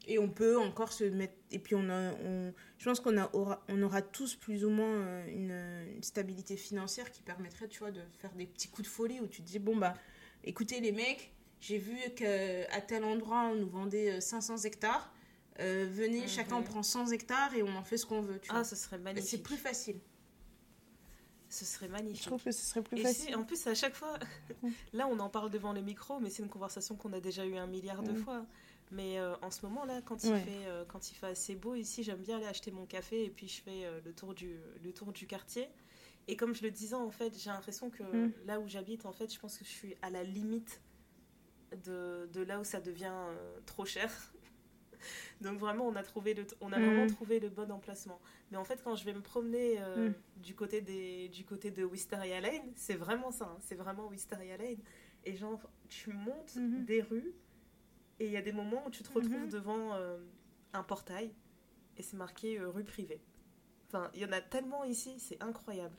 Et 0.06 0.18
on 0.18 0.28
peut 0.28 0.58
encore 0.58 0.92
se 0.92 1.04
mettre. 1.04 1.34
Et 1.50 1.58
puis, 1.58 1.74
on 1.74 1.88
a, 1.88 2.12
on, 2.24 2.52
je 2.78 2.84
pense 2.84 3.00
qu'on 3.00 3.16
aura, 3.18 3.64
on 3.68 3.82
aura 3.82 4.02
tous 4.02 4.34
plus 4.34 4.64
ou 4.64 4.70
moins 4.70 4.94
euh, 4.94 5.26
une, 5.28 5.94
une, 5.96 6.02
stabilité 6.02 6.56
financière 6.56 7.10
qui 7.10 7.22
permettrait, 7.22 7.68
tu 7.68 7.80
vois, 7.80 7.90
de 7.90 8.00
faire 8.18 8.32
des 8.32 8.46
petits 8.46 8.68
coups 8.68 8.88
de 8.88 8.92
folie 8.92 9.20
où 9.20 9.26
tu 9.26 9.42
te 9.42 9.46
dis 9.46 9.58
bon, 9.58 9.76
bah, 9.76 9.94
écoutez, 10.44 10.80
les 10.80 10.92
mecs, 10.92 11.32
j'ai 11.60 11.78
vu 11.78 11.96
qu'à 12.16 12.80
tel 12.80 13.04
endroit, 13.04 13.50
on 13.52 13.54
nous 13.54 13.68
vendait 13.68 14.20
500 14.20 14.54
euh, 14.54 14.56
hectares. 14.66 15.12
Euh, 15.60 15.86
venez, 15.90 16.22
mhm. 16.22 16.28
chacun 16.28 16.62
prend 16.62 16.82
100 16.82 17.12
hectares 17.12 17.54
et 17.54 17.62
on 17.62 17.76
en 17.76 17.84
fait 17.84 17.98
ce 17.98 18.06
qu'on 18.06 18.22
veut. 18.22 18.38
Tu 18.40 18.50
ah, 18.52 18.64
ce 18.64 18.76
serait 18.76 18.98
magnifique. 18.98 19.28
C'est 19.28 19.42
plus 19.42 19.58
facile. 19.58 20.00
Ce 21.50 21.64
serait 21.64 21.88
magnifique. 21.88 22.22
Je 22.22 22.26
trouve 22.28 22.42
que 22.42 22.52
ce 22.52 22.64
serait 22.64 22.82
plus 22.82 23.02
facile. 23.02 23.34
en 23.36 23.42
plus, 23.42 23.66
à 23.66 23.74
chaque 23.74 23.94
fois, 23.94 24.18
là, 24.92 25.08
on 25.08 25.18
en 25.18 25.28
parle 25.28 25.50
devant 25.50 25.72
le 25.72 25.82
micro, 25.82 26.20
mais 26.20 26.30
c'est 26.30 26.42
une 26.42 26.48
conversation 26.48 26.94
qu'on 26.94 27.12
a 27.12 27.20
déjà 27.20 27.44
eu 27.44 27.56
un 27.56 27.66
milliard 27.66 28.02
de 28.02 28.14
fois. 28.14 28.46
Mais 28.90 29.18
euh, 29.18 29.34
en 29.42 29.50
ce 29.50 29.64
moment 29.64 29.84
là, 29.84 30.00
quand 30.02 30.24
il 30.24 30.34
fait 30.34 30.66
euh, 30.66 30.84
quand 30.86 31.10
il 31.10 31.14
fait 31.14 31.28
assez 31.28 31.54
beau 31.54 31.74
ici, 31.74 32.02
j'aime 32.02 32.20
bien 32.20 32.38
aller 32.38 32.46
acheter 32.46 32.72
mon 32.72 32.86
café 32.86 33.24
et 33.24 33.30
puis 33.30 33.46
je 33.46 33.62
fais 33.62 33.84
euh, 33.84 34.00
le 34.04 34.12
tour 34.12 34.34
du 34.34 34.58
le 34.82 34.92
tour 34.92 35.12
du 35.12 35.26
quartier. 35.26 35.68
Et 36.26 36.36
comme 36.36 36.54
je 36.54 36.62
le 36.62 36.70
disais 36.70 36.94
en 36.94 37.10
fait, 37.10 37.32
j'ai 37.38 37.50
l'impression 37.50 37.90
que 37.90 38.02
mm. 38.02 38.32
là 38.46 38.58
où 38.58 38.66
j'habite 38.68 39.06
en 39.06 39.12
fait, 39.12 39.32
je 39.32 39.38
pense 39.38 39.58
que 39.58 39.64
je 39.64 39.70
suis 39.70 39.96
à 40.02 40.10
la 40.10 40.24
limite 40.24 40.80
de, 41.84 42.28
de 42.32 42.42
là 42.42 42.58
où 42.58 42.64
ça 42.64 42.80
devient 42.80 43.14
trop 43.64 43.84
cher. 43.84 44.10
Donc 45.40 45.58
vraiment, 45.58 45.86
on 45.86 45.94
a 45.94 46.02
trouvé 46.02 46.34
le 46.34 46.44
on 46.60 46.72
a 46.72 46.78
mm. 46.78 46.84
vraiment 46.84 47.06
trouvé 47.06 47.38
le 47.38 47.48
bon 47.48 47.70
emplacement. 47.70 48.20
Mais 48.50 48.56
en 48.56 48.64
fait, 48.64 48.82
quand 48.82 48.96
je 48.96 49.04
vais 49.04 49.14
me 49.14 49.22
promener 49.22 49.78
mm. 49.78 50.14
du 50.42 50.56
côté 50.56 50.80
des 50.80 51.28
du 51.28 51.44
côté 51.44 51.70
de 51.70 51.84
Wisteria 51.84 52.40
Lane, 52.40 52.72
c'est 52.74 52.96
vraiment 52.96 53.30
ça, 53.30 53.44
hein. 53.44 53.58
c'est 53.60 53.76
vraiment 53.76 54.08
Wisteria 54.08 54.56
Lane. 54.56 54.78
Et 55.24 55.36
genre, 55.36 55.60
tu 55.88 56.12
montes 56.12 56.56
mm-hmm. 56.56 56.84
des 56.86 57.02
rues 57.02 57.34
et 58.20 58.26
il 58.26 58.32
y 58.32 58.36
a 58.36 58.42
des 58.42 58.52
moments 58.52 58.86
où 58.86 58.90
tu 58.90 59.02
te 59.02 59.12
retrouves 59.12 59.46
mhm. 59.46 59.48
devant 59.48 59.94
euh, 59.94 60.18
un 60.74 60.82
portail 60.82 61.32
et 61.96 62.02
c'est 62.02 62.16
marqué 62.16 62.58
euh, 62.58 62.68
rue 62.68 62.84
privée. 62.84 63.20
Enfin, 63.88 64.10
il 64.14 64.20
y 64.20 64.24
en 64.24 64.32
a 64.32 64.40
tellement 64.40 64.84
ici, 64.84 65.18
c'est 65.18 65.42
incroyable. 65.42 65.96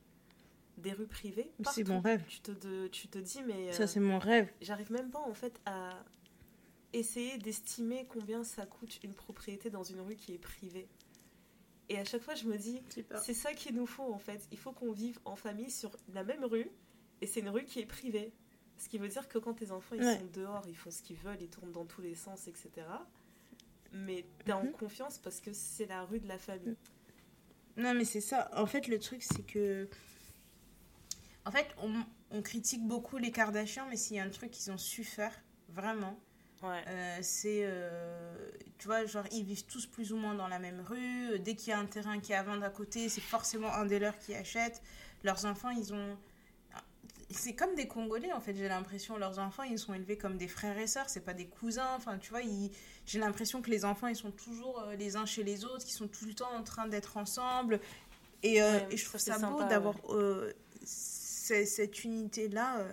Des 0.77 0.93
rues 0.93 1.07
privées. 1.07 1.51
C'est 1.73 1.87
mon 1.87 1.99
rêve. 1.99 2.23
Tu 2.27 2.39
te, 2.39 2.87
tu 2.87 3.07
te 3.09 3.19
dis, 3.19 3.41
mais. 3.45 3.73
ça, 3.73 3.87
c'est 3.87 3.99
mon 3.99 4.17
rêve. 4.17 4.47
Euh, 4.47 4.57
j'arrive 4.61 4.91
même 4.91 5.11
pas, 5.11 5.19
en 5.19 5.33
fait, 5.33 5.59
à 5.65 5.89
essayer 6.93 7.37
d'estimer 7.37 8.05
combien 8.07 8.43
ça 8.43 8.65
coûte 8.65 8.99
une 9.03 9.13
propriété 9.13 9.69
dans 9.69 9.83
une 9.83 9.99
rue 9.99 10.15
qui 10.15 10.33
est 10.33 10.39
privée. 10.39 10.87
Et 11.89 11.97
à 11.97 12.05
chaque 12.05 12.21
fois, 12.21 12.35
je 12.35 12.45
me 12.45 12.57
dis, 12.57 12.81
c'est 13.21 13.33
ça 13.33 13.53
qu'il 13.53 13.75
nous 13.75 13.85
faut, 13.85 14.13
en 14.13 14.17
fait. 14.17 14.47
Il 14.51 14.57
faut 14.57 14.71
qu'on 14.71 14.93
vive 14.93 15.19
en 15.25 15.35
famille 15.35 15.69
sur 15.69 15.91
la 16.13 16.23
même 16.23 16.45
rue 16.45 16.71
et 17.19 17.27
c'est 17.27 17.41
une 17.41 17.49
rue 17.49 17.65
qui 17.65 17.79
est 17.79 17.85
privée. 17.85 18.31
Ce 18.81 18.89
qui 18.89 18.97
veut 18.97 19.07
dire 19.07 19.27
que 19.27 19.37
quand 19.37 19.53
tes 19.53 19.69
enfants 19.69 19.95
ils 19.95 20.03
sont 20.03 20.29
dehors, 20.33 20.63
ils 20.67 20.75
font 20.75 20.89
ce 20.89 21.03
qu'ils 21.03 21.17
veulent, 21.17 21.37
ils 21.39 21.49
tournent 21.49 21.71
dans 21.71 21.85
tous 21.85 22.01
les 22.01 22.15
sens, 22.15 22.47
etc. 22.47 22.71
Mais 23.91 24.25
tu 24.43 24.49
es 24.49 24.53
en 24.53 24.63
mhm. 24.63 24.71
confiance 24.71 25.19
parce 25.19 25.39
que 25.39 25.53
c'est 25.53 25.85
la 25.85 26.03
rue 26.03 26.19
de 26.19 26.27
la 26.27 26.39
famille. 26.39 26.75
Non, 27.77 27.93
mais 27.93 28.05
c'est 28.05 28.21
ça. 28.21 28.49
En 28.55 28.65
fait, 28.65 28.87
le 28.87 28.97
truc, 28.97 29.21
c'est 29.21 29.45
que. 29.45 29.87
En 31.45 31.51
fait, 31.51 31.67
on, 32.31 32.41
critique 32.41 32.81
beaucoup 32.87 33.17
les 33.17 33.31
Kardashians, 33.31 33.85
mais 33.87 33.97
s'il 33.97 34.15
y 34.15 34.19
a 34.19 34.23
un 34.23 34.29
truc 34.29 34.49
qu'ils 34.49 34.71
ont 34.71 34.79
su 34.79 35.03
faire, 35.03 35.33
vraiment, 35.69 36.19
euh, 36.63 37.19
c'est. 37.21 37.61
Euh, 37.63 38.49
tu 38.79 38.87
vois, 38.87 39.05
genre, 39.05 39.25
ils 39.31 39.43
vivent 39.43 39.65
tous 39.65 39.85
plus 39.85 40.11
ou 40.11 40.17
moins 40.17 40.33
dans 40.33 40.47
la 40.47 40.57
même 40.57 40.81
rue. 40.81 41.37
Dès 41.37 41.53
qu'il 41.53 41.69
y 41.69 41.73
a 41.73 41.77
un 41.77 41.85
terrain 41.85 42.19
qui 42.19 42.31
est 42.31 42.35
à 42.35 42.41
vendre 42.41 42.63
à 42.63 42.71
côté, 42.71 43.09
c'est 43.09 43.21
forcément 43.21 43.71
un 43.71 43.85
des 43.85 43.99
leurs 43.99 44.17
qui 44.17 44.33
achète. 44.33 44.81
Leurs 45.23 45.45
enfants, 45.45 45.69
ils 45.69 45.93
ont 45.93 46.17
c'est 47.33 47.53
comme 47.53 47.75
des 47.75 47.87
Congolais 47.87 48.31
en 48.33 48.39
fait, 48.39 48.55
j'ai 48.55 48.67
l'impression. 48.67 49.17
Leurs 49.17 49.39
enfants, 49.39 49.63
ils 49.63 49.79
sont 49.79 49.93
élevés 49.93 50.17
comme 50.17 50.37
des 50.37 50.47
frères 50.47 50.77
et 50.77 50.87
sœurs, 50.87 51.09
c'est 51.09 51.25
pas 51.25 51.33
des 51.33 51.47
cousins. 51.47 51.95
Enfin, 51.95 52.17
tu 52.17 52.29
vois, 52.29 52.41
j'ai 53.05 53.19
l'impression 53.19 53.61
que 53.61 53.69
les 53.69 53.85
enfants, 53.85 54.07
ils 54.07 54.15
sont 54.15 54.31
toujours 54.31 54.79
euh, 54.81 54.95
les 54.95 55.15
uns 55.15 55.25
chez 55.25 55.43
les 55.43 55.65
autres, 55.65 55.83
qu'ils 55.83 55.95
sont 55.95 56.07
tout 56.07 56.25
le 56.25 56.33
temps 56.33 56.51
en 56.53 56.63
train 56.63 56.87
d'être 56.87 57.17
ensemble. 57.17 57.79
Et, 58.43 58.61
euh, 58.61 58.79
et, 58.89 58.97
je 58.97 59.05
trouve 59.05 59.19
ça, 59.21 59.37
beau 59.37 59.63
d'avoir 59.63 59.95
euh, 60.09 60.51
cette 60.83 62.03
unité-là. 62.03 62.85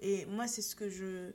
et 0.00 0.26
moi, 0.26 0.46
c'est 0.46 0.62
ce 0.62 0.76
que 0.76 0.90
je 0.90 1.32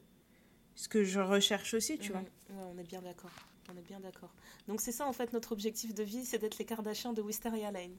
ce 0.75 0.89
que 0.89 1.03
je 1.03 1.19
recherche 1.19 1.73
aussi, 1.73 1.97
tu 1.97 2.11
vois. 2.11 2.21
Ouais, 2.21 2.27
on 2.75 2.77
est 2.77 2.83
bien 2.83 3.01
d'accord. 3.01 3.31
On 3.73 3.77
est 3.77 3.81
bien 3.81 3.99
d'accord. 3.99 4.33
Donc 4.67 4.81
c'est 4.81 4.91
ça 4.91 5.07
en 5.07 5.13
fait 5.13 5.33
notre 5.33 5.51
objectif 5.51 5.93
de 5.93 6.03
vie, 6.03 6.25
c'est 6.25 6.37
d'être 6.37 6.57
les 6.57 6.65
Kardashians 6.65 7.13
de 7.13 7.21
Wisteria 7.21 7.71
Lane. 7.71 7.95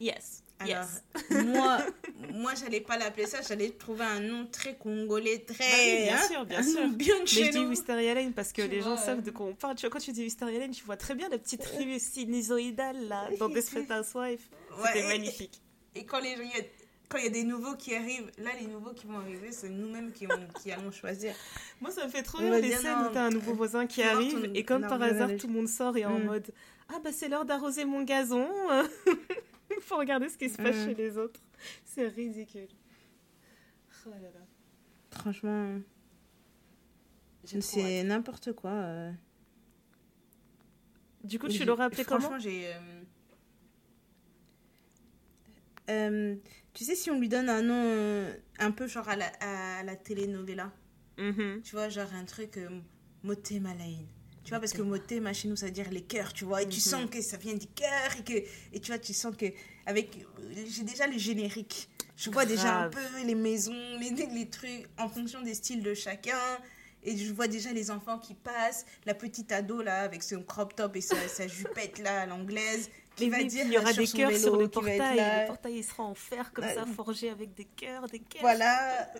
Yes. 0.00 0.42
Alors, 0.60 0.84
moi, 1.46 1.78
moi 2.34 2.52
j'allais 2.54 2.80
pas 2.80 2.98
l'appeler 2.98 3.26
ça, 3.26 3.38
j'allais 3.46 3.70
trouver 3.70 4.04
un 4.04 4.20
nom 4.20 4.46
très 4.46 4.74
congolais, 4.74 5.38
très. 5.38 5.64
Bah 5.64 6.04
bien 6.04 6.16
hein, 6.16 6.28
sûr, 6.28 6.44
bien 6.44 6.62
sûr. 6.62 6.88
Bien 6.88 7.14
Mais 7.20 7.26
je 7.26 7.50
dis 7.50 7.64
Wisteria 7.64 8.14
Lane 8.14 8.32
parce 8.32 8.52
que 8.52 8.62
les 8.62 8.82
gens 8.82 8.96
savent 8.96 9.22
de 9.22 9.30
quoi 9.30 9.46
on 9.46 9.54
parle. 9.54 9.76
Tu 9.76 9.86
vois, 9.86 9.90
quand 9.90 10.04
tu 10.04 10.12
dis 10.12 10.22
Wisteria 10.22 10.58
Lane, 10.58 10.72
tu 10.72 10.84
vois 10.84 10.96
très 10.96 11.14
bien 11.14 11.28
la 11.30 11.38
petite 11.38 11.64
rue 11.64 11.98
sinusoïdale 11.98 13.08
là, 13.08 13.28
dans 13.38 13.48
Desperate 13.48 13.90
Housewives. 13.90 14.42
C'était 14.86 15.08
magnifique. 15.08 15.60
Et, 15.94 16.04
quand 16.04 16.20
les 16.20 16.36
quand 17.08 17.18
il 17.18 17.24
y 17.24 17.26
a 17.26 17.30
des 17.30 17.42
nouveaux 17.42 17.74
qui 17.74 17.94
arrivent, 17.96 18.30
là, 18.38 18.50
les 18.60 18.68
nouveaux 18.68 18.92
qui 18.92 19.06
vont 19.06 19.18
arriver, 19.18 19.50
c'est 19.50 19.68
nous-mêmes 19.68 20.12
qui, 20.12 20.28
qui, 20.62 20.70
allons 20.70 20.92
choisir. 20.92 21.34
Moi, 21.80 21.90
ça 21.90 22.06
me 22.06 22.10
fait 22.10 22.22
trop 22.22 22.38
rire 22.38 22.52
les 22.52 22.70
scènes 22.70 22.98
où 23.00 23.12
t'as 23.12 23.24
un 23.24 23.30
nouveau 23.30 23.52
voisin 23.52 23.86
qui 23.86 24.02
arrive 24.02 24.48
et 24.54 24.62
comme 24.62 24.86
par 24.86 25.02
hasard, 25.02 25.30
tout 25.38 25.48
le 25.48 25.54
monde 25.54 25.68
sort 25.68 25.96
et 25.96 26.02
est 26.02 26.04
en 26.04 26.20
mm. 26.20 26.24
mode 26.24 26.46
Ah, 26.88 27.00
bah, 27.02 27.10
c'est 27.12 27.28
l'heure 27.28 27.44
d'arroser 27.44 27.84
mon 27.84 28.02
gazon. 28.02 28.46
Il 29.80 29.84
faut 29.86 29.96
regarder 29.96 30.28
ce 30.28 30.38
qui 30.38 30.48
se 30.48 30.56
passe 30.56 30.84
chez 30.84 30.94
les 30.94 31.18
autres. 31.18 31.40
C'est 31.84 32.08
ridicule. 32.08 32.68
Oh 34.06 34.10
là 34.10 34.20
là. 34.20 34.46
Franchement, 35.10 35.80
c'est 37.44 38.02
n'importe 38.04 38.52
quoi. 38.52 38.70
Euh. 38.70 39.12
Du 41.24 41.38
coup, 41.38 41.48
tu 41.48 41.64
l'aurais 41.64 41.84
appelé 41.84 42.04
comment? 42.04 42.20
Franchement, 42.20 42.38
j'ai. 42.38 42.72
Euh, 42.72 43.02
Euh, 45.90 46.36
tu 46.72 46.84
sais, 46.84 46.94
si 46.94 47.10
on 47.10 47.18
lui 47.18 47.28
donne 47.28 47.48
un 47.48 47.62
nom 47.62 47.82
euh, 47.84 48.32
un 48.58 48.70
peu 48.70 48.86
genre 48.86 49.08
à 49.08 49.16
la, 49.16 49.26
à 49.40 49.82
la 49.82 49.96
telenovela, 49.96 50.72
mm-hmm. 51.18 51.62
tu 51.62 51.72
vois, 51.74 51.88
genre 51.88 52.12
un 52.14 52.24
truc 52.24 52.56
euh, 52.58 52.68
Moté 53.24 53.58
Malaïne. 53.58 54.06
Tu 54.44 54.50
vois, 54.50 54.58
parce 54.58 54.72
que 54.72 54.82
moté, 54.82 55.20
chez 55.32 55.48
nous, 55.48 55.56
ça 55.56 55.66
veut 55.66 55.72
dire 55.72 55.90
les 55.90 56.02
cœurs, 56.02 56.32
tu 56.32 56.44
vois. 56.44 56.62
Et 56.62 56.68
tu 56.68 56.78
mm-hmm. 56.78 56.88
sens 56.88 57.10
que 57.10 57.20
ça 57.20 57.36
vient 57.36 57.54
du 57.54 57.66
cœur 57.66 58.16
et 58.18 58.24
que, 58.24 58.48
et 58.72 58.80
tu 58.80 58.90
vois, 58.90 58.98
tu 58.98 59.12
sens 59.12 59.36
que, 59.36 59.46
avec, 59.86 60.26
j'ai 60.68 60.82
déjà 60.82 61.06
le 61.06 61.18
générique. 61.18 61.88
Je 62.16 62.30
vois 62.30 62.44
déjà 62.44 62.82
un 62.82 62.88
peu 62.90 63.00
les 63.24 63.34
maisons, 63.34 63.72
les, 63.98 64.10
les 64.10 64.48
trucs 64.48 64.86
en 64.98 65.08
fonction 65.08 65.40
des 65.42 65.54
styles 65.54 65.82
de 65.82 65.94
chacun. 65.94 66.38
Et 67.02 67.16
je 67.16 67.32
vois 67.32 67.48
déjà 67.48 67.72
les 67.72 67.90
enfants 67.90 68.18
qui 68.18 68.34
passent, 68.34 68.84
la 69.06 69.14
petite 69.14 69.52
ado 69.52 69.80
là 69.80 70.02
avec 70.02 70.22
son 70.22 70.42
crop 70.42 70.74
top 70.74 70.96
et 70.96 71.00
sa, 71.00 71.16
sa 71.28 71.46
jupette 71.46 71.98
là 71.98 72.22
à 72.22 72.26
l'anglaise 72.26 72.90
qui 73.16 73.30
va 73.30 73.42
dire 73.42 73.64
il 73.66 73.72
y 73.72 73.78
aura 73.78 73.92
des 73.92 74.06
cœurs 74.06 74.36
sur 74.36 74.56
le 74.56 74.68
portail. 74.68 75.16
Le 75.16 75.46
portail 75.46 75.76
il 75.76 75.84
sera 75.84 76.02
en 76.04 76.14
fer 76.14 76.52
comme 76.52 76.64
ça, 76.64 76.84
forgé 76.86 77.30
avec 77.30 77.54
des 77.54 77.64
cœurs, 77.64 78.06
des 78.06 78.20
cœurs. 78.20 78.42
Voilà, 78.42 79.10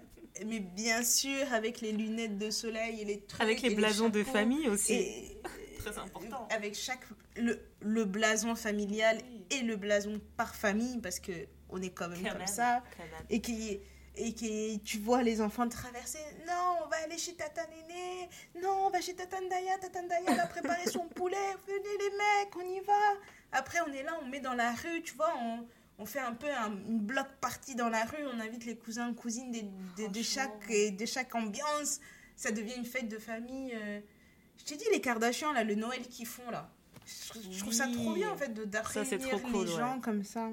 mais 0.47 0.61
bien 0.61 1.03
sûr 1.03 1.53
avec 1.53 1.81
les 1.81 1.93
lunettes 1.93 2.39
de 2.39 2.51
soleil 2.51 3.01
et 3.01 3.05
les 3.05 3.21
trucs. 3.21 3.41
Avec 3.41 3.63
les 3.63 3.75
blasons 3.75 4.09
de 4.09 4.23
famille 4.23 4.69
aussi. 4.69 5.37
Très 5.79 5.99
important. 5.99 6.47
Avec 6.51 6.75
chaque 6.75 7.05
le, 7.37 7.59
le 7.81 8.05
blason 8.05 8.55
familial 8.55 9.19
et 9.51 9.63
le 9.63 9.77
blason 9.77 10.21
par 10.37 10.55
famille 10.55 10.99
parce 10.99 11.21
que 11.21 11.33
on 11.71 11.81
est 11.81 11.91
quand 11.91 12.09
même 12.09 12.23
comme 12.23 12.47
ça 12.47 12.83
et 13.31 13.41
qui 13.41 13.81
et 14.17 14.35
que 14.35 14.77
tu 14.79 14.99
vois 14.99 15.23
les 15.23 15.41
enfants 15.41 15.69
traverser. 15.69 16.19
Non, 16.47 16.79
on 16.85 16.89
va 16.89 16.97
aller 17.05 17.17
chez 17.17 17.35
Tata 17.35 17.63
Néné. 17.69 18.29
Non, 18.63 18.87
on 18.87 18.91
va 18.91 19.01
chez 19.01 19.15
Tata 19.15 19.41
Ndaya. 19.41 19.79
Tata 19.79 20.03
Ndaya 20.03 20.35
va 20.35 20.47
préparer 20.47 20.87
son 20.87 21.07
poulet. 21.15 21.37
Venez 21.67 21.99
les 21.99 22.11
mecs, 22.11 22.57
on 22.57 22.69
y 22.69 22.81
va. 22.81 22.93
Après, 23.53 23.79
on 23.87 23.93
est 23.93 24.03
là, 24.03 24.13
on 24.23 24.27
met 24.27 24.41
dans 24.41 24.55
la 24.55 24.73
rue, 24.73 25.03
tu 25.03 25.15
vois, 25.15 25.33
on, 25.39 25.67
on 26.01 26.07
fait 26.07 26.21
un 26.21 26.35
peu 26.35 26.49
une 26.89 26.99
bloc 26.99 27.27
partie 27.41 27.75
dans 27.75 27.89
la 27.89 28.05
rue. 28.05 28.27
On 28.35 28.41
invite 28.41 28.65
les 28.65 28.77
cousins, 28.77 29.13
cousines 29.15 29.53
de, 29.53 30.07
de, 30.07 30.23
chaque, 30.23 30.69
de 30.69 31.07
chaque 31.07 31.35
ambiance. 31.35 32.01
Ça 32.37 32.51
devient 32.51 32.75
une 32.77 32.87
fête 32.87 33.09
de 33.09 33.19
famille. 33.19 33.73
Euh. 33.75 34.01
Je 34.59 34.65
t'ai 34.65 34.77
dit, 34.77 34.85
les 34.93 35.01
Kardashians, 35.01 35.53
là, 35.53 35.63
le 35.63 35.75
Noël 35.75 36.01
qu'ils 36.09 36.27
font, 36.27 36.51
là. 36.51 36.71
Je, 37.07 37.59
trouve 37.59 37.73
ça 37.73 37.87
trop 37.89 38.15
bien, 38.15 38.31
en 38.31 38.37
fait, 38.37 38.53
de 38.53 38.79
réunir 38.79 39.49
les 39.53 39.67
gens 39.67 40.01
comme 40.01 40.25
ça. 40.25 40.51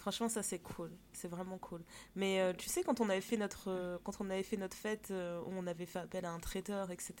Franchement, 0.00 0.30
ça 0.30 0.42
c'est 0.42 0.60
cool, 0.60 0.90
c'est 1.12 1.28
vraiment 1.28 1.58
cool. 1.58 1.82
Mais 2.16 2.40
euh, 2.40 2.54
tu 2.56 2.70
sais, 2.70 2.82
quand 2.82 3.02
on 3.02 3.10
avait 3.10 3.20
fait 3.20 3.36
notre, 3.36 3.68
euh, 3.68 3.98
quand 4.02 4.14
on 4.20 4.30
avait 4.30 4.42
fait 4.42 4.56
notre 4.56 4.74
fête, 4.74 5.08
euh, 5.10 5.42
on 5.46 5.66
avait 5.66 5.84
fait 5.84 5.98
appel 5.98 6.24
à 6.24 6.30
un 6.30 6.38
traiteur, 6.38 6.90
etc. 6.90 7.12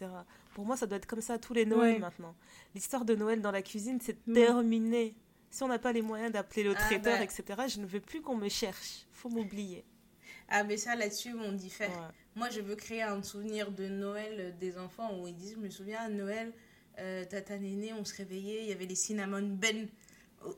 Pour 0.54 0.64
moi, 0.64 0.78
ça 0.78 0.86
doit 0.86 0.96
être 0.96 1.04
comme 1.04 1.20
ça 1.20 1.38
tous 1.38 1.52
les 1.52 1.66
Noëls 1.66 2.00
maintenant. 2.00 2.34
L'histoire 2.74 3.04
de 3.04 3.14
Noël 3.14 3.42
dans 3.42 3.50
la 3.50 3.60
cuisine, 3.60 3.98
c'est 4.00 4.24
terminé. 4.24 5.14
Si 5.50 5.62
on 5.62 5.68
n'a 5.68 5.78
pas 5.78 5.92
les 5.92 6.02
moyens 6.02 6.32
d'appeler 6.32 6.62
le 6.62 6.74
ah, 6.76 6.80
traiteur, 6.80 7.18
bah. 7.18 7.24
etc., 7.24 7.44
je 7.68 7.80
ne 7.80 7.86
veux 7.86 8.00
plus 8.00 8.22
qu'on 8.22 8.36
me 8.36 8.48
cherche. 8.48 9.06
Faut 9.12 9.28
m'oublier. 9.28 9.84
Ah, 10.48 10.64
mais 10.64 10.76
ça, 10.76 10.94
là-dessus, 10.96 11.34
on 11.34 11.52
diffère. 11.52 12.12
Moi, 12.36 12.50
je 12.50 12.60
veux 12.60 12.76
créer 12.76 13.02
un 13.02 13.22
souvenir 13.22 13.70
de 13.70 13.86
Noël 13.88 14.56
des 14.58 14.78
enfants 14.78 15.18
où 15.18 15.26
ils 15.26 15.34
disent, 15.34 15.54
je 15.54 15.60
me 15.60 15.70
souviens 15.70 16.00
à 16.00 16.08
Noël, 16.08 16.52
tata 17.28 17.58
néné, 17.58 17.92
on 17.92 18.04
se 18.04 18.16
réveillait, 18.16 18.62
il 18.62 18.68
y 18.68 18.72
avait 18.72 18.86
les 18.86 18.94
cinnamon 18.94 19.42
ben 19.42 19.88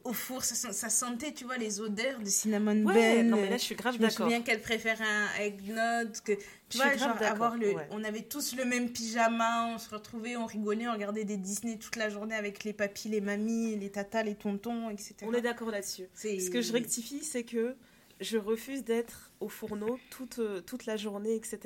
au 0.04 0.12
four, 0.12 0.44
ça, 0.44 0.88
sentait, 0.88 1.32
tu 1.32 1.44
vois, 1.44 1.56
les 1.56 1.80
odeurs 1.80 2.20
de 2.20 2.26
cinnamon 2.26 2.84
ouais, 2.84 3.22
Non, 3.22 3.36
mais 3.36 3.50
là, 3.50 3.56
je 3.56 3.62
suis 3.62 3.74
grave 3.74 3.98
d'accord. 3.98 4.10
Je 4.10 4.22
me 4.22 4.28
souviens 4.28 4.42
qu'elle 4.42 4.60
préférait 4.60 5.04
un 5.04 5.40
eggnog, 5.40 6.12
que, 6.24 6.32
tu 6.68 6.78
vois, 6.78 6.96
genre, 6.96 7.20
avoir 7.22 7.56
le, 7.56 7.74
on 7.90 8.04
avait 8.04 8.22
tous 8.22 8.54
le 8.54 8.64
même 8.64 8.90
pyjama, 8.90 9.74
on 9.74 9.78
se 9.78 9.90
retrouvait, 9.90 10.36
on 10.36 10.46
rigolait, 10.46 10.86
on 10.86 10.92
regardait 10.92 11.24
des 11.24 11.36
Disney 11.36 11.78
toute 11.78 11.96
la 11.96 12.10
journée 12.10 12.36
avec 12.36 12.62
les 12.62 12.72
papis, 12.72 13.08
les 13.08 13.20
mamies, 13.20 13.76
les 13.76 13.90
tatas, 13.90 14.22
les 14.22 14.36
tontons, 14.36 14.88
etc. 14.88 15.16
On 15.22 15.34
est 15.34 15.42
d'accord 15.42 15.70
là-dessus. 15.70 16.08
Ce 16.14 16.50
que 16.50 16.62
je 16.62 16.72
rectifie, 16.72 17.24
c'est 17.24 17.44
que 17.44 17.74
je 18.20 18.38
refuse 18.38 18.84
d'être 18.84 19.32
au 19.40 19.48
fourneau 19.48 19.98
toute, 20.10 20.38
euh, 20.38 20.60
toute 20.60 20.86
la 20.86 20.96
journée, 20.96 21.34
etc. 21.34 21.58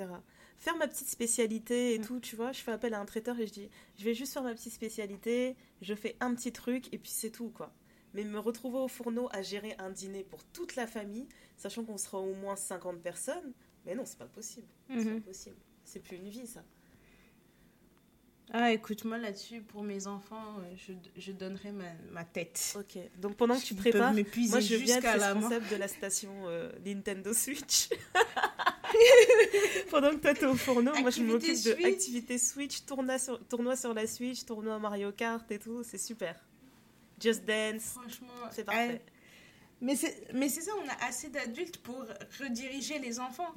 Faire 0.56 0.76
ma 0.78 0.88
petite 0.88 1.08
spécialité 1.08 1.94
et 1.94 1.98
mm. 1.98 2.04
tout, 2.06 2.20
tu 2.20 2.34
vois, 2.34 2.52
je 2.52 2.60
fais 2.60 2.72
appel 2.72 2.94
à 2.94 3.00
un 3.00 3.04
traiteur 3.04 3.38
et 3.38 3.46
je 3.46 3.52
dis, 3.52 3.68
je 3.98 4.04
vais 4.04 4.14
juste 4.14 4.32
faire 4.32 4.42
ma 4.42 4.54
petite 4.54 4.72
spécialité, 4.72 5.54
je 5.82 5.94
fais 5.94 6.16
un 6.20 6.34
petit 6.34 6.52
truc 6.52 6.86
et 6.94 6.98
puis 6.98 7.10
c'est 7.10 7.28
tout, 7.28 7.50
quoi. 7.50 7.74
Mais 8.16 8.24
me 8.24 8.38
retrouver 8.38 8.78
au 8.78 8.88
fourneau 8.88 9.28
à 9.30 9.42
gérer 9.42 9.76
un 9.78 9.90
dîner 9.90 10.24
pour 10.24 10.42
toute 10.42 10.74
la 10.74 10.86
famille, 10.86 11.28
sachant 11.56 11.84
qu'on 11.84 11.98
sera 11.98 12.18
au 12.18 12.34
moins 12.34 12.56
50 12.56 13.00
personnes, 13.00 13.52
mais 13.84 13.94
non, 13.94 14.04
c'est 14.04 14.18
pas 14.18 14.26
possible. 14.26 14.66
C'est 14.88 14.96
mhm. 14.96 15.20
pas 15.20 15.28
possible. 15.28 15.56
C'est 15.84 16.00
plus 16.00 16.16
une 16.16 16.28
vie, 16.28 16.46
ça. 16.46 16.64
Ah, 18.52 18.72
écoute, 18.72 19.04
moi 19.04 19.18
là-dessus, 19.18 19.60
pour 19.60 19.82
mes 19.82 20.06
enfants, 20.06 20.58
euh, 20.60 20.74
je, 20.76 20.92
je 21.20 21.32
donnerai 21.32 21.72
ma, 21.72 21.92
ma, 22.12 22.24
tête. 22.24 22.76
Ok, 22.78 22.96
donc 23.20 23.36
pendant 23.36 23.58
que 23.58 23.64
tu 23.64 23.74
prépares, 23.74 24.14
moi 24.14 24.60
je 24.60 24.76
viens 24.76 24.98
être 24.98 25.08
responsable 25.08 25.68
de 25.68 25.76
la 25.76 25.88
station 25.88 26.30
euh, 26.46 26.70
Nintendo 26.84 27.32
Switch. 27.32 27.88
pendant 29.90 30.10
que 30.10 30.16
toi 30.16 30.32
t'es 30.32 30.46
au 30.46 30.54
fourneau, 30.54 30.92
moi 31.00 31.10
je 31.10 31.22
m'occupe 31.22 31.64
de 31.64 31.86
activité 31.86 32.38
Switch, 32.38 32.84
tournoi 32.84 33.18
sur, 33.18 33.44
tournoi 33.48 33.74
sur 33.74 33.92
la 33.92 34.06
Switch, 34.06 34.44
tournoi 34.44 34.78
Mario 34.78 35.10
Kart 35.10 35.50
et 35.50 35.58
tout, 35.58 35.82
c'est 35.82 35.98
super. 35.98 36.36
Just 37.20 37.44
Dance. 37.44 37.94
Franchement, 37.94 38.28
c'est 38.50 38.64
parfait. 38.64 39.02
Mais 39.80 39.94
c'est, 39.94 40.32
mais 40.32 40.48
c'est 40.48 40.62
ça, 40.62 40.72
on 40.82 40.88
a 40.88 41.06
assez 41.06 41.28
d'adultes 41.28 41.78
pour 41.78 42.04
rediriger 42.40 42.98
les 42.98 43.20
enfants. 43.20 43.52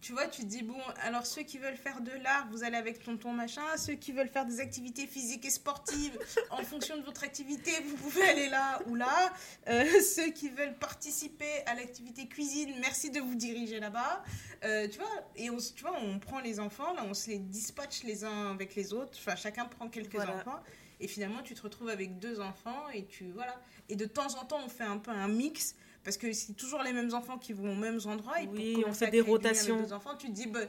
Tu 0.00 0.12
vois, 0.12 0.26
tu 0.26 0.44
dis, 0.44 0.64
bon, 0.64 0.80
alors 1.04 1.24
ceux 1.24 1.42
qui 1.42 1.58
veulent 1.58 1.76
faire 1.76 2.00
de 2.00 2.10
l'art, 2.24 2.48
vous 2.50 2.64
allez 2.64 2.76
avec 2.76 3.04
tonton 3.04 3.30
machin. 3.30 3.62
Ceux 3.76 3.94
qui 3.94 4.10
veulent 4.10 4.28
faire 4.28 4.44
des 4.44 4.58
activités 4.58 5.06
physiques 5.06 5.44
et 5.44 5.50
sportives, 5.50 6.18
en 6.50 6.64
fonction 6.64 6.96
de 6.96 7.02
votre 7.02 7.22
activité, 7.22 7.70
vous 7.86 7.96
pouvez 7.96 8.22
aller 8.22 8.48
là 8.48 8.80
ou 8.88 8.96
là. 8.96 9.32
Euh, 9.68 9.84
ceux 10.00 10.30
qui 10.30 10.48
veulent 10.48 10.76
participer 10.76 11.64
à 11.66 11.76
l'activité 11.76 12.26
cuisine, 12.26 12.74
merci 12.80 13.10
de 13.10 13.20
vous 13.20 13.36
diriger 13.36 13.78
là-bas. 13.78 14.24
Euh, 14.64 14.88
tu 14.88 14.98
vois, 14.98 15.30
et 15.36 15.50
on, 15.50 15.58
tu 15.58 15.82
vois, 15.82 15.96
on 15.96 16.18
prend 16.18 16.40
les 16.40 16.58
enfants, 16.58 16.92
là, 16.94 17.04
on 17.06 17.14
se 17.14 17.30
les 17.30 17.38
dispatche 17.38 18.02
les 18.02 18.24
uns 18.24 18.50
avec 18.50 18.74
les 18.74 18.92
autres. 18.92 19.16
Enfin, 19.20 19.36
chacun 19.36 19.66
prend 19.66 19.88
quelques 19.88 20.18
enfants. 20.18 20.58
Et 21.02 21.08
finalement, 21.08 21.42
tu 21.42 21.54
te 21.54 21.62
retrouves 21.62 21.88
avec 21.88 22.20
deux 22.20 22.40
enfants 22.40 22.88
et 22.94 23.04
tu 23.04 23.32
voilà. 23.32 23.60
Et 23.88 23.96
de 23.96 24.06
temps 24.06 24.38
en 24.40 24.44
temps, 24.44 24.60
on 24.64 24.68
fait 24.68 24.84
un 24.84 24.98
peu 24.98 25.10
un 25.10 25.26
mix 25.26 25.74
parce 26.04 26.16
que 26.16 26.32
c'est 26.32 26.54
toujours 26.54 26.82
les 26.82 26.92
mêmes 26.92 27.12
enfants 27.12 27.38
qui 27.38 27.52
vont 27.52 27.72
aux 27.72 27.76
mêmes 27.76 27.98
endroits. 28.06 28.40
Et 28.40 28.46
oui, 28.46 28.84
on 28.86 28.92
fait 28.92 29.10
des 29.10 29.20
rotations. 29.20 29.74
Avec 29.74 29.88
deux 29.88 29.92
enfants, 29.92 30.16
tu 30.16 30.28
te 30.28 30.32
dis, 30.32 30.46
bah, 30.46 30.60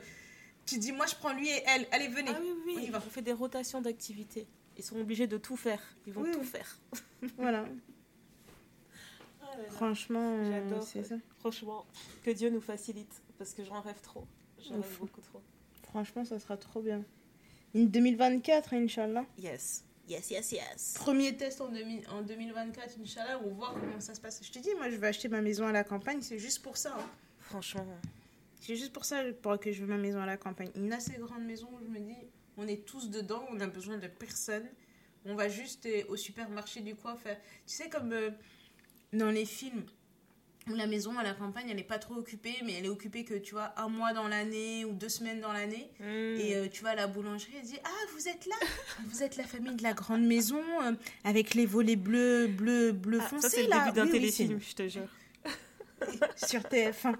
tu 0.65 0.79
dis, 0.79 0.91
moi 0.91 1.05
je 1.05 1.13
prends 1.13 1.34
lui 1.34 1.49
et 1.49 1.63
elle. 1.67 1.88
Allez, 1.91 2.07
venez. 2.07 2.31
Ah 2.34 2.39
oui, 2.41 2.51
oui. 2.65 2.91
On, 2.91 2.99
fait 2.99 3.21
des 3.21 3.31
rotations 3.31 3.79
d'activités. 3.79 4.47
Ils 4.75 4.84
sont 4.84 4.99
obligés 4.99 5.27
de 5.27 5.38
tout 5.38 5.55
faire. 5.55 5.79
Ils 6.07 6.13
vont 6.13 6.23
tout 6.31 6.43
faire. 6.43 6.79
voilà. 7.38 7.65
Ah 9.43 9.45
Franchement, 9.69 10.43
j'adore. 10.49 10.81
C'est 10.81 11.03
ça. 11.03 11.15
Franchement, 11.38 11.86
que 12.23 12.31
Dieu 12.31 12.49
nous 12.49 12.61
facilite 12.61 13.21
parce 13.38 13.53
que 13.53 13.63
j'en 13.63 13.81
rêve 13.81 14.01
trop. 14.01 14.25
J'en 14.67 14.75
rêve 14.75 14.97
beaucoup 14.99 15.21
trop. 15.21 15.43
Franchement, 15.84 16.25
ça 16.25 16.39
sera 16.39 16.57
trop 16.57 16.81
bien. 16.81 17.03
2024, 17.75 18.73
Inch'Allah. 18.73 19.25
Yes. 19.38 19.84
Yes, 20.08 20.30
yes, 20.32 20.51
yes. 20.51 20.93
Premier 20.99 21.36
test 21.38 21.62
en, 21.62 21.72
en 22.12 22.22
2024, 22.22 22.97
Inch'Allah, 23.01 23.39
on 23.45 23.54
voit 23.54 23.74
comment 23.80 23.99
ça 24.01 24.14
se 24.14 24.20
passe. 24.20 24.41
Je 24.43 24.51
te 24.51 24.60
dis, 24.60 24.70
moi, 24.76 24.89
je 24.89 24.97
vais 24.97 25.08
acheter 25.08 25.30
ma 25.30 25.41
maison 25.41 25.66
à 25.66 25.72
la 25.72 25.86
campagne, 25.86 26.22
c'est 26.22 26.39
juste 26.39 26.62
pour 26.62 26.76
ça. 26.76 26.95
Hein. 26.99 27.10
Franchement. 27.39 27.86
C'est 28.60 28.76
juste 28.76 28.91
pour 28.93 29.06
ça 29.06 29.24
pour 29.41 29.60
que 29.60 29.72
je 29.72 29.82
veux 29.82 29.88
ma 29.88 29.97
maison 29.97 30.22
à 30.22 30.26
la 30.26 30.38
campagne. 30.38 30.72
Une 30.76 30.91
assez 30.91 31.14
grande 31.14 31.43
maison 31.43 31.70
où 31.74 31.84
je 31.84 31.89
me 31.89 31.99
dis, 31.99 32.18
on 32.58 32.68
est 32.68 32.86
tous 32.86 33.10
dedans, 33.10 33.45
on 33.49 33.60
a 33.62 33.68
besoin 33.68 33.97
de 33.97 34.08
personne. 34.08 34.66
On 35.26 35.36
va 35.36 35.47
juste 35.47 35.86
euh, 35.86 36.04
au 36.10 36.18
supermarché 36.18 36.82
du 36.82 36.95
coin 36.95 37.16
faire. 37.16 37.38
Tu 37.66 37.76
sais, 37.76 37.89
comme 37.89 38.12
euh, 38.12 38.30
dans 39.14 39.32
les 39.32 39.45
films, 39.45 39.86
où 40.70 40.76
la 40.76 40.88
maison 40.88 41.18
à 41.18 41.24
la 41.24 41.34
campagne 41.34 41.68
elle 41.70 41.76
n'est 41.76 41.84
pas 41.84 41.99
trop 41.99 42.16
occupée 42.16 42.55
mais 42.66 42.74
elle 42.74 42.86
est 42.86 42.89
occupée 42.89 43.24
que 43.24 43.36
tu 43.36 43.53
vois 43.53 43.74
un 43.78 43.89
mois 43.89 44.14
dans 44.14 44.28
l'année 44.28 44.86
ou 44.86 44.93
deux 44.93 45.09
semaines 45.09 45.41
dans 45.41 45.53
l'année. 45.53 45.89
Hmm. 45.99 46.03
et 46.39 46.55
euh, 46.55 46.68
tu 46.72 46.84
vas 46.84 46.91
à 46.91 46.95
la 46.95 47.07
boulangerie 47.07 47.53
elle 47.59 47.68
dit 47.68 47.80
ah 47.84 47.89
vous 48.14 48.28
êtes 48.28 48.45
là! 48.45 48.55
Vous 49.07 49.24
êtes 49.24 49.38
la 49.38 49.43
famille 49.43 49.76
de 49.76 49.84
la 49.84 49.93
grande 49.93 50.26
maison 50.26 50.61
euh, 50.82 50.93
avec 51.24 51.53
les 51.53 51.66
volets 51.66 51.95
bleus 51.95 52.47
bleus 52.47 52.91
bleus 52.91 53.20
ah, 53.22 53.28
foncés 53.28 53.41
ça 53.41 53.49
c'est 53.49 53.64
le 53.64 53.72
début 53.72 53.91
d'un 53.95 54.07
téléfilm 54.07 54.59
je 54.59 54.76
te 54.76 54.88
jure. 54.88 55.09
Sur 56.36 56.61
TF1 56.61 57.16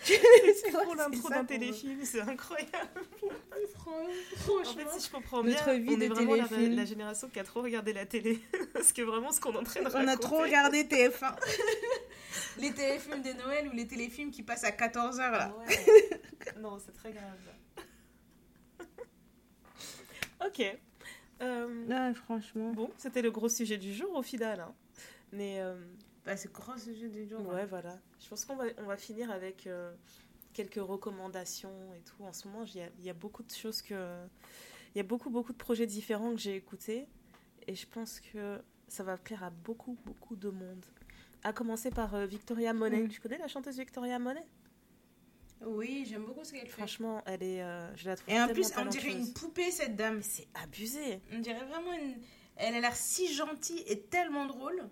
c'est 0.04 0.72
trop 0.72 0.94
l'intro 0.94 1.28
d'un 1.28 1.44
téléfilm, 1.44 2.00
c'est 2.04 2.20
incroyable. 2.20 2.70
Franchement, 4.36 4.60
en 4.60 4.64
fait, 4.64 4.98
si 4.98 5.06
je 5.06 5.12
comprends 5.12 5.42
bien, 5.42 5.52
Notre 5.52 5.72
vie 5.72 5.94
on 5.96 6.00
est 6.00 6.08
vraiment 6.08 6.34
la, 6.34 6.84
génération 6.84 7.28
qui 7.28 7.38
a 7.38 7.44
trop 7.44 7.62
regardé 7.62 7.92
la 7.92 8.06
télé. 8.06 8.40
Parce 8.72 8.92
que 8.92 9.02
vraiment, 9.02 9.30
ce 9.30 9.40
qu'on 9.40 9.52
est 9.52 9.58
en 9.58 9.62
train 9.62 9.82
de 9.82 9.88
On 9.94 10.08
a 10.08 10.16
trop 10.16 10.38
regardé 10.38 10.84
TF1. 10.84 11.36
les 12.58 12.72
téléfilms 12.72 13.22
de 13.22 13.32
Noël 13.32 13.68
ou 13.68 13.72
les 13.72 13.86
téléfilms 13.86 14.30
qui 14.30 14.42
passent 14.42 14.64
à 14.64 14.70
14h 14.70 15.18
là. 15.18 15.54
Non, 16.58 16.78
c'est 16.78 16.92
très 16.92 17.12
grave. 17.12 17.38
ok. 20.46 20.78
Euh... 21.42 22.14
franchement. 22.14 22.72
Bon, 22.72 22.90
c'était 22.98 23.22
le 23.22 23.30
gros 23.30 23.48
sujet 23.48 23.76
du 23.76 23.94
jour 23.94 24.14
au 24.14 24.22
final. 24.22 24.60
Hein. 24.60 24.74
Mais. 25.32 25.60
Euh... 25.60 25.74
Bah, 26.24 26.36
c'est 26.36 26.52
gros 26.52 26.76
sujet 26.76 27.08
du 27.08 27.26
jour. 27.26 27.46
Ouais, 27.46 27.66
voilà. 27.66 27.98
Je 28.18 28.28
pense 28.28 28.44
qu'on 28.44 28.56
va, 28.56 28.64
on 28.78 28.84
va 28.84 28.96
finir 28.96 29.30
avec 29.30 29.66
euh, 29.66 29.92
quelques 30.52 30.74
recommandations 30.74 31.94
et 31.94 32.00
tout. 32.00 32.22
En 32.24 32.32
ce 32.32 32.48
moment, 32.48 32.64
il 32.64 32.76
y 32.76 32.82
a, 32.82 32.88
y 33.00 33.10
a, 33.10 33.14
beaucoup 33.14 33.42
de 33.42 33.50
choses 33.50 33.80
que. 33.82 34.18
Il 34.94 34.98
y 34.98 35.00
a 35.00 35.04
beaucoup, 35.04 35.30
beaucoup 35.30 35.52
de 35.52 35.58
projets 35.58 35.86
différents 35.86 36.32
que 36.32 36.40
j'ai 36.40 36.56
écoutés. 36.56 37.06
Et 37.66 37.74
je 37.74 37.86
pense 37.86 38.20
que 38.20 38.60
ça 38.88 39.04
va 39.04 39.16
plaire 39.16 39.44
à 39.44 39.50
beaucoup, 39.50 39.96
beaucoup 40.04 40.36
de 40.36 40.50
monde. 40.50 40.84
À 41.42 41.52
commencer 41.52 41.90
par 41.90 42.26
Victoria 42.26 42.72
Monet. 42.72 43.08
Tu 43.08 43.20
connais 43.20 43.38
la 43.38 43.48
chanteuse 43.48 43.78
Victoria 43.78 44.18
Monet? 44.18 44.44
Oui, 45.64 46.06
j'aime 46.08 46.24
beaucoup 46.24 46.42
ce 46.42 46.52
qu'elle 46.52 46.62
fait. 46.62 46.68
Franchement, 46.68 47.22
elle 47.26 47.42
est, 47.42 47.62
je 47.94 48.06
la 48.06 48.16
trouve 48.16 48.34
Et 48.34 48.40
en 48.40 48.48
plus, 48.48 48.72
on 48.76 48.86
dirait 48.86 49.12
une 49.12 49.32
poupée 49.32 49.70
cette 49.70 49.94
dame. 49.94 50.22
C'est 50.22 50.48
abusé. 50.54 51.20
On 51.32 51.38
dirait 51.38 51.64
vraiment 51.64 51.92
une. 51.92 52.16
Elle 52.56 52.74
a 52.74 52.80
l'air 52.80 52.96
si 52.96 53.32
gentille 53.32 53.82
et 53.86 54.02
tellement 54.02 54.46
drôle. 54.46 54.90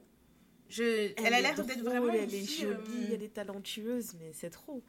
Je... 0.68 1.12
Elle, 1.16 1.34
a 1.34 1.40
l'air 1.40 1.54
d'être 1.54 1.82
vraiment. 1.82 2.12
Elle 2.12 2.34
est 2.34 2.44
jolie, 2.44 3.12
elle 3.12 3.22
est 3.22 3.34
talentueuse, 3.34 4.14
mais 4.20 4.32
c'est 4.32 4.50
trop. 4.50 4.82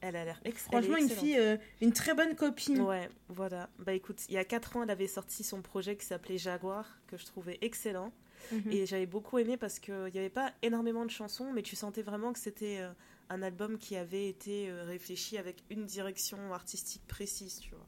Elle 0.00 0.14
a 0.14 0.24
l'air 0.24 0.40
excellente. 0.44 0.84
Franchement, 0.84 0.96
une 0.96 1.10
fille, 1.10 1.38
euh, 1.38 1.56
une 1.80 1.92
très 1.92 2.14
bonne 2.14 2.36
copine. 2.36 2.80
Ouais, 2.80 3.08
voilà. 3.28 3.68
Bah 3.78 3.92
écoute, 3.92 4.24
il 4.28 4.34
y 4.34 4.38
a 4.38 4.44
4 4.44 4.76
ans, 4.76 4.82
elle 4.84 4.90
avait 4.90 5.08
sorti 5.08 5.42
son 5.42 5.60
projet 5.60 5.96
qui 5.96 6.06
s'appelait 6.06 6.38
Jaguar, 6.38 7.00
que 7.08 7.16
je 7.16 7.24
trouvais 7.24 7.58
excellent. 7.62 8.12
Mhm. 8.52 8.70
Et 8.70 8.86
j'avais 8.86 9.06
beaucoup 9.06 9.38
aimé 9.38 9.56
parce 9.56 9.80
qu'il 9.80 10.10
n'y 10.12 10.18
avait 10.18 10.30
pas 10.30 10.52
énormément 10.62 11.04
de 11.04 11.10
chansons, 11.10 11.52
mais 11.52 11.62
tu 11.62 11.74
sentais 11.74 12.02
vraiment 12.02 12.32
que 12.32 12.38
c'était 12.38 12.78
euh, 12.78 12.92
un 13.28 13.42
album 13.42 13.76
qui 13.76 13.96
avait 13.96 14.28
été 14.28 14.70
euh, 14.70 14.84
réfléchi 14.84 15.36
avec 15.36 15.64
une 15.68 15.84
direction 15.84 16.54
artistique 16.54 17.02
précise, 17.08 17.58
tu 17.58 17.70
vois. 17.70 17.86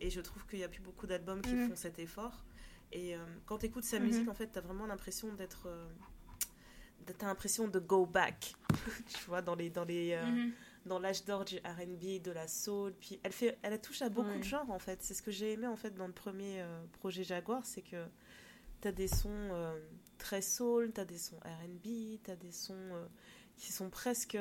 Et 0.00 0.10
je 0.10 0.20
trouve 0.20 0.46
qu'il 0.46 0.60
n'y 0.60 0.64
a 0.64 0.68
plus 0.68 0.80
beaucoup 0.80 1.08
d'albums 1.08 1.42
qui 1.42 1.54
mhm. 1.54 1.70
font 1.70 1.76
cet 1.76 1.98
effort. 1.98 2.44
Et 2.92 3.16
quand 3.44 3.58
tu 3.58 3.66
écoutes 3.66 3.84
sa 3.84 3.98
mhm. 3.98 4.06
musique, 4.06 4.28
en 4.28 4.34
fait, 4.34 4.50
tu 4.50 4.58
as 4.58 4.62
vraiment 4.62 4.86
l'impression 4.86 5.34
d'être. 5.34 5.68
T'as 7.16 7.26
l'impression 7.26 7.68
de 7.68 7.78
go 7.78 8.06
back, 8.06 8.54
tu 9.08 9.24
vois, 9.26 9.42
dans 9.42 9.54
les. 9.54 9.70
Dans 9.70 9.84
les 9.84 10.18
dans 10.88 10.98
l'âge 10.98 11.24
d'or 11.24 11.44
du 11.44 11.56
R&B, 11.58 12.20
de 12.22 12.32
la 12.32 12.48
soul. 12.48 12.92
Puis 13.00 13.20
elle 13.22 13.32
fait, 13.32 13.58
elle 13.62 13.80
touche 13.80 14.02
à 14.02 14.08
beaucoup 14.08 14.36
de 14.36 14.42
genres 14.42 14.70
en 14.70 14.78
fait. 14.80 15.02
C'est 15.02 15.14
ce 15.14 15.22
que 15.22 15.30
j'ai 15.30 15.52
aimé 15.52 15.68
en 15.68 15.76
fait 15.76 15.94
dans 15.94 16.06
le 16.06 16.12
premier 16.12 16.60
euh, 16.60 16.84
projet 16.98 17.22
Jaguar, 17.22 17.64
c'est 17.64 17.82
que 17.82 18.06
t'as 18.80 18.92
des 18.92 19.08
sons 19.08 19.30
euh, 19.30 19.78
très 20.16 20.42
soul, 20.42 20.90
t'as 20.92 21.04
des 21.04 21.18
sons 21.18 21.38
R&B, 21.44 22.18
t'as 22.24 22.36
des 22.36 22.52
sons 22.52 22.74
euh, 22.74 23.06
qui 23.56 23.72
sont 23.72 23.90
presque, 23.90 24.38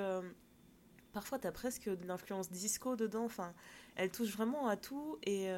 parfois 1.11 1.37
t'as 1.37 1.51
presque 1.51 1.89
de 1.89 2.07
l'influence 2.07 2.49
disco 2.49 2.95
dedans. 2.95 3.25
Enfin, 3.25 3.53
elle 3.95 4.11
touche 4.11 4.31
vraiment 4.31 4.67
à 4.67 4.77
tout 4.77 5.19
et 5.23 5.49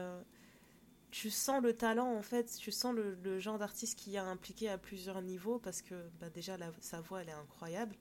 tu 1.11 1.29
sens 1.29 1.61
le 1.61 1.73
talent 1.73 2.13
en 2.15 2.21
fait, 2.21 2.55
tu 2.57 2.71
sens 2.71 2.95
le, 2.95 3.39
genre 3.39 3.57
d'artiste 3.57 3.97
qui 3.97 4.17
a 4.17 4.25
impliqué 4.25 4.69
à 4.69 4.77
plusieurs 4.77 5.21
niveaux 5.21 5.59
parce 5.59 5.81
que 5.81 5.95
bah, 6.19 6.29
déjà 6.29 6.57
sa 6.79 7.01
voix 7.01 7.21
elle 7.21 7.29
est 7.29 7.33
incroyable 7.33 7.95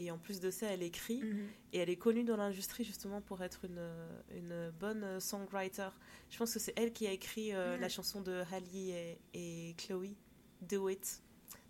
et 0.00 0.10
en 0.10 0.16
plus 0.16 0.40
de 0.40 0.50
ça, 0.50 0.66
elle 0.68 0.82
écrit. 0.82 1.22
Mhm. 1.22 1.48
Et 1.74 1.78
elle 1.78 1.90
est 1.90 1.96
connue 1.96 2.24
dans 2.24 2.38
l'industrie 2.38 2.84
justement 2.84 3.20
pour 3.20 3.42
être 3.42 3.66
une, 3.66 3.92
une 4.34 4.70
bonne 4.80 5.20
songwriter. 5.20 5.90
Je 6.30 6.38
pense 6.38 6.54
que 6.54 6.58
c'est 6.58 6.72
elle 6.76 6.92
qui 6.92 7.06
a 7.06 7.12
écrit 7.12 7.52
euh, 7.52 7.76
la 7.76 7.90
chanson 7.90 8.22
de 8.22 8.42
Halle 8.50 8.62
et, 8.74 9.18
et, 9.34 9.74
Chloe, 9.76 10.16
Do 10.62 10.88
It. 10.88 11.20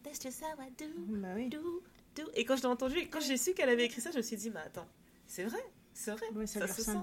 That's 0.05 0.22
just 0.22 0.43
how 0.43 0.62
I 0.62 0.70
do, 0.78 0.86
bah 1.09 1.34
do, 1.51 1.82
do. 2.14 2.30
Et 2.34 2.45
quand 2.45 2.57
je 2.57 2.62
l'ai 2.62 2.68
entendu, 2.68 3.09
quand 3.11 3.20
j'ai 3.20 3.36
su 3.36 3.53
qu'elle 3.53 3.68
avait 3.68 3.84
écrit 3.84 4.01
ça, 4.01 4.12
je 4.12 4.16
me 4.16 4.22
suis 4.22 4.36
dit, 4.36 4.49
mais 4.49 4.61
attends, 4.61 4.88
c'est 5.26 5.45
vrai, 5.45 5.59
c'est 5.93 6.12
vrai, 6.12 6.47
ça, 6.47 6.68
se 6.68 6.82
sent. 6.82 6.99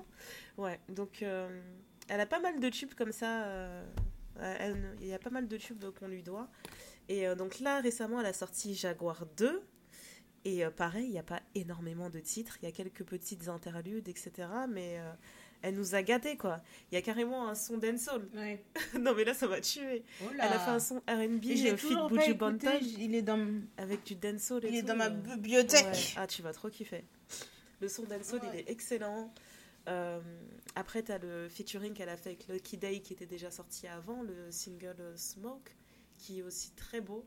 Ouais, 0.57 0.79
donc 0.89 1.21
euh, 1.21 1.61
elle 2.07 2.21
a 2.21 2.25
pas 2.25 2.39
mal 2.39 2.59
de 2.59 2.69
tubes 2.69 2.93
comme 2.93 3.11
ça. 3.11 3.45
Euh, 3.45 3.83
il 5.01 5.07
y 5.07 5.13
a 5.13 5.19
pas 5.19 5.29
mal 5.29 5.47
de 5.47 5.57
tubes 5.57 5.83
qu'on 5.99 6.07
lui 6.07 6.23
doit. 6.23 6.47
Et 7.09 7.25
donc 7.35 7.59
là, 7.59 7.79
récemment, 7.79 8.19
elle 8.19 8.25
a 8.27 8.33
sorti 8.33 8.75
Jaguar 8.75 9.25
2, 9.37 9.63
et 10.47 10.63
euh, 10.63 10.69
pareil, 10.69 11.07
il 11.07 11.11
n'y 11.11 11.19
a 11.19 11.23
pas 11.23 11.41
énormément 11.55 12.09
de 12.09 12.19
titres, 12.19 12.57
il 12.61 12.65
y 12.65 12.69
a 12.69 12.71
quelques 12.71 13.03
petites 13.03 13.49
interludes, 13.49 14.07
etc. 14.07 14.47
Mais 14.69 14.97
euh, 14.97 15.11
elle 15.61 15.75
nous 15.75 15.93
a 15.93 16.01
gâtés, 16.03 16.37
quoi. 16.37 16.61
Il 16.89 16.95
y 16.95 16.97
a 16.97 17.01
carrément 17.01 17.49
un 17.49 17.53
son 17.53 17.77
dancehall. 17.77 18.29
Ouais. 18.33 18.63
non, 18.97 19.13
mais 19.13 19.25
là, 19.25 19.33
ça 19.33 19.45
va 19.47 19.59
tuer. 19.59 20.05
Oh 20.23 20.29
elle 20.33 20.39
a 20.39 20.57
fait 20.57 20.71
un 20.71 20.79
son 20.79 20.99
R&B, 20.99 21.45
euh, 21.47 21.75
Fit 21.75 21.97
Buju 22.09 22.33
Banton. 22.35 22.79
Il 22.81 23.13
est 23.13 23.23
dans... 23.23 23.45
Avec 23.75 24.05
du 24.05 24.15
dancehall 24.15 24.63
et 24.63 24.69
Il 24.69 24.75
est 24.77 24.83
dans 24.83 24.95
ma 24.95 25.09
bibliothèque. 25.09 26.15
Ah, 26.15 26.27
tu 26.27 26.41
vas 26.41 26.53
trop 26.53 26.69
kiffer. 26.69 27.03
Le 27.81 27.89
son 27.89 28.03
dancehall, 28.03 28.39
il 28.53 28.59
est 28.61 28.69
excellent. 28.69 29.33
Après, 30.75 31.03
tu 31.03 31.11
as 31.11 31.17
le 31.17 31.49
featuring 31.49 31.93
qu'elle 31.93 32.09
a 32.09 32.17
fait 32.17 32.29
avec 32.29 32.47
Lucky 32.47 32.77
Day, 32.77 32.99
qui 33.01 33.13
était 33.13 33.25
déjà 33.25 33.51
sorti 33.51 33.87
avant, 33.87 34.21
le 34.21 34.51
single 34.51 35.13
Smoke, 35.15 35.71
qui 36.17 36.39
est 36.39 36.43
aussi 36.43 36.71
très 36.71 37.01
beau. 37.01 37.25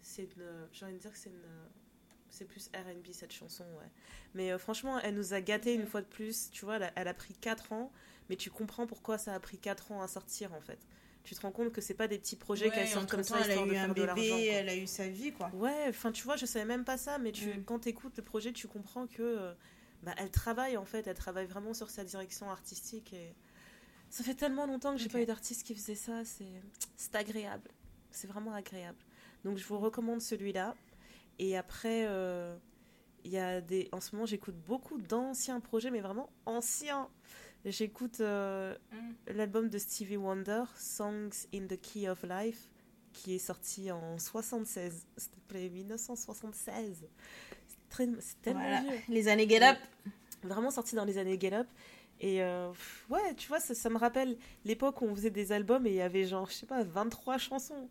C'est 0.00 0.28
J'ai 0.72 0.84
envie 0.84 0.94
de 0.94 1.00
dire 1.00 1.12
que 1.12 1.18
c'est 1.18 1.32
c'est 2.30 2.44
plus 2.44 2.70
RB 2.74 3.12
cette 3.12 3.32
chanson, 3.32 3.64
ouais. 3.78 3.90
Mais 4.34 4.52
euh, 4.52 4.58
franchement, 4.58 4.98
elle 5.00 5.14
nous 5.14 5.34
a 5.34 5.40
gâté 5.40 5.74
une 5.74 5.86
fois 5.86 6.00
de 6.00 6.06
plus. 6.06 6.50
Tu 6.50 6.64
vois, 6.64 6.78
elle 6.94 7.08
a, 7.08 7.14
pris 7.14 7.34
4 7.34 7.72
ans, 7.72 7.92
mais 8.28 8.36
tu 8.36 8.50
comprends 8.50 8.86
pourquoi 8.86 9.18
ça 9.18 9.34
a 9.34 9.40
pris 9.40 9.58
4 9.58 9.92
ans 9.92 10.02
à 10.02 10.08
sortir 10.08 10.52
en 10.54 10.60
fait. 10.60 10.78
Tu 11.24 11.34
te 11.34 11.40
rends 11.42 11.52
compte 11.52 11.72
que 11.72 11.80
c'est 11.80 11.94
pas 11.94 12.08
des 12.08 12.18
petits 12.18 12.36
projets 12.36 12.70
qu'elle 12.70 12.88
sort 12.88 13.06
comme 13.06 13.22
ça 13.22 13.38
elle 13.44 13.50
a 13.50 13.66
eu 13.66 13.76
un 13.76 13.88
bébé, 13.88 14.46
Elle 14.46 14.68
a 14.68 14.76
eu 14.76 14.86
sa 14.86 15.08
vie, 15.08 15.32
quoi. 15.32 15.50
Ouais, 15.52 15.86
enfin, 15.88 16.10
tu 16.10 16.24
vois, 16.24 16.36
je 16.36 16.46
savais 16.46 16.64
même 16.64 16.84
pas 16.84 16.96
ça, 16.96 17.18
mais 17.18 17.32
tu, 17.32 17.48
mm. 17.48 17.64
quand 17.64 17.80
tu 17.80 17.90
écoutes 17.90 18.16
le 18.16 18.22
projet, 18.22 18.52
tu 18.52 18.66
comprends 18.66 19.06
que 19.06 19.22
euh, 19.22 19.52
bah, 20.02 20.14
elle 20.16 20.30
travaille 20.30 20.76
en 20.76 20.84
fait, 20.84 21.06
elle 21.06 21.16
travaille 21.16 21.46
vraiment 21.46 21.74
sur 21.74 21.90
sa 21.90 22.04
direction 22.04 22.50
artistique 22.50 23.12
et 23.12 23.34
ça 24.10 24.24
fait 24.24 24.34
tellement 24.34 24.66
longtemps 24.66 24.92
que 24.92 24.98
j'ai 24.98 25.08
pas 25.08 25.20
eu 25.20 25.26
d'artiste 25.26 25.64
qui 25.64 25.74
faisait 25.74 25.94
ça, 25.94 26.22
c'est 26.24 27.14
agréable. 27.14 27.70
C'est 28.10 28.26
vraiment 28.26 28.54
agréable. 28.54 28.98
Donc 29.44 29.58
je 29.58 29.66
vous 29.66 29.78
recommande 29.78 30.20
celui-là. 30.20 30.74
Et 31.38 31.56
après, 31.56 32.06
euh, 32.06 32.56
il 33.24 33.30
y 33.30 33.38
a 33.38 33.60
des. 33.60 33.88
En 33.92 34.00
ce 34.00 34.14
moment, 34.14 34.26
j'écoute 34.26 34.56
beaucoup 34.66 34.98
d'anciens 34.98 35.60
projets, 35.60 35.90
mais 35.90 36.00
vraiment 36.00 36.30
anciens. 36.46 37.08
J'écoute 37.64 38.20
euh, 38.20 38.76
mm. 38.92 39.32
l'album 39.34 39.68
de 39.68 39.78
Stevie 39.78 40.16
Wonder, 40.16 40.64
Songs 40.76 41.46
in 41.52 41.66
the 41.66 41.80
Key 41.80 42.08
of 42.08 42.22
Life, 42.22 42.70
qui 43.12 43.34
est 43.34 43.38
sorti 43.38 43.90
en 43.92 44.18
76. 44.18 45.06
S'il 45.16 45.30
te 45.30 45.40
plaît, 45.48 45.68
1976. 45.68 47.06
C'est 47.90 48.42
tellement 48.42 48.82
vieux. 48.82 48.98
Les 49.08 49.28
années 49.28 49.48
Get 49.48 49.62
Up. 49.62 49.78
Vraiment 50.42 50.70
sorti 50.70 50.94
dans 50.94 51.04
les 51.04 51.18
années 51.18 51.38
Get 51.38 51.52
Up. 51.52 51.66
Et 52.20 52.42
euh, 52.42 52.72
ouais, 53.10 53.34
tu 53.36 53.48
vois, 53.48 53.60
ça, 53.60 53.74
ça 53.74 53.90
me 53.90 53.98
rappelle 53.98 54.36
l'époque 54.64 55.02
où 55.02 55.04
on 55.04 55.14
faisait 55.14 55.30
des 55.30 55.52
albums 55.52 55.86
et 55.86 55.90
il 55.90 55.96
y 55.96 56.00
avait 56.00 56.24
genre, 56.24 56.48
je 56.48 56.54
sais 56.54 56.66
pas, 56.66 56.82
23 56.82 57.38
chansons 57.38 57.88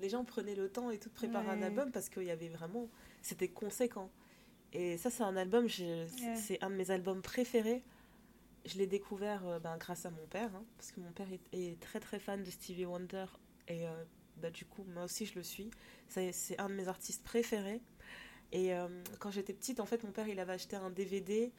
les 0.00 0.08
gens 0.08 0.24
prenaient 0.24 0.54
le 0.54 0.68
temps 0.68 0.90
et 0.90 0.98
tout 0.98 1.08
de 1.08 1.14
préparer 1.14 1.48
un 1.48 1.62
album 1.62 1.90
parce 1.90 2.08
qu'il 2.08 2.24
y 2.24 2.30
avait 2.30 2.48
vraiment. 2.48 2.88
C'était 3.22 3.48
conséquent. 3.48 4.10
Et 4.72 4.96
ça, 4.98 5.10
c'est 5.10 5.22
un 5.22 5.36
album, 5.36 5.66
c'est 5.68 6.62
un 6.62 6.70
de 6.70 6.74
mes 6.74 6.90
albums 6.90 7.22
préférés. 7.22 7.82
Je 8.64 8.76
l'ai 8.76 8.86
découvert 8.86 9.46
euh, 9.46 9.58
ben, 9.58 9.76
grâce 9.78 10.04
à 10.04 10.10
mon 10.10 10.26
père, 10.26 10.50
hein, 10.54 10.64
parce 10.76 10.92
que 10.92 11.00
mon 11.00 11.10
père 11.12 11.28
est, 11.52 11.80
très 11.80 12.00
très 12.00 12.18
fan 12.18 12.42
de 12.42 12.50
Stevie 12.50 12.84
Wonder. 12.84 13.24
Et 13.66 13.86
euh, 13.86 14.04
bah, 14.36 14.50
du 14.50 14.66
coup, 14.66 14.84
moi 14.94 15.04
aussi, 15.04 15.24
je 15.24 15.36
le 15.36 15.42
suis. 15.42 15.70
C'est 16.08 16.58
un 16.58 16.68
de 16.68 16.74
mes 16.74 16.88
artistes 16.88 17.24
préférés. 17.24 17.80
Et 18.52 18.74
euh, 18.74 18.88
quand 19.18 19.30
j'étais 19.30 19.52
petite, 19.52 19.80
en 19.80 19.86
fait, 19.86 20.04
mon 20.04 20.12
père, 20.12 20.28
il 20.28 20.40
avait 20.40 20.54
acheté 20.54 20.76
un 20.76 20.90
DVD 20.90 21.52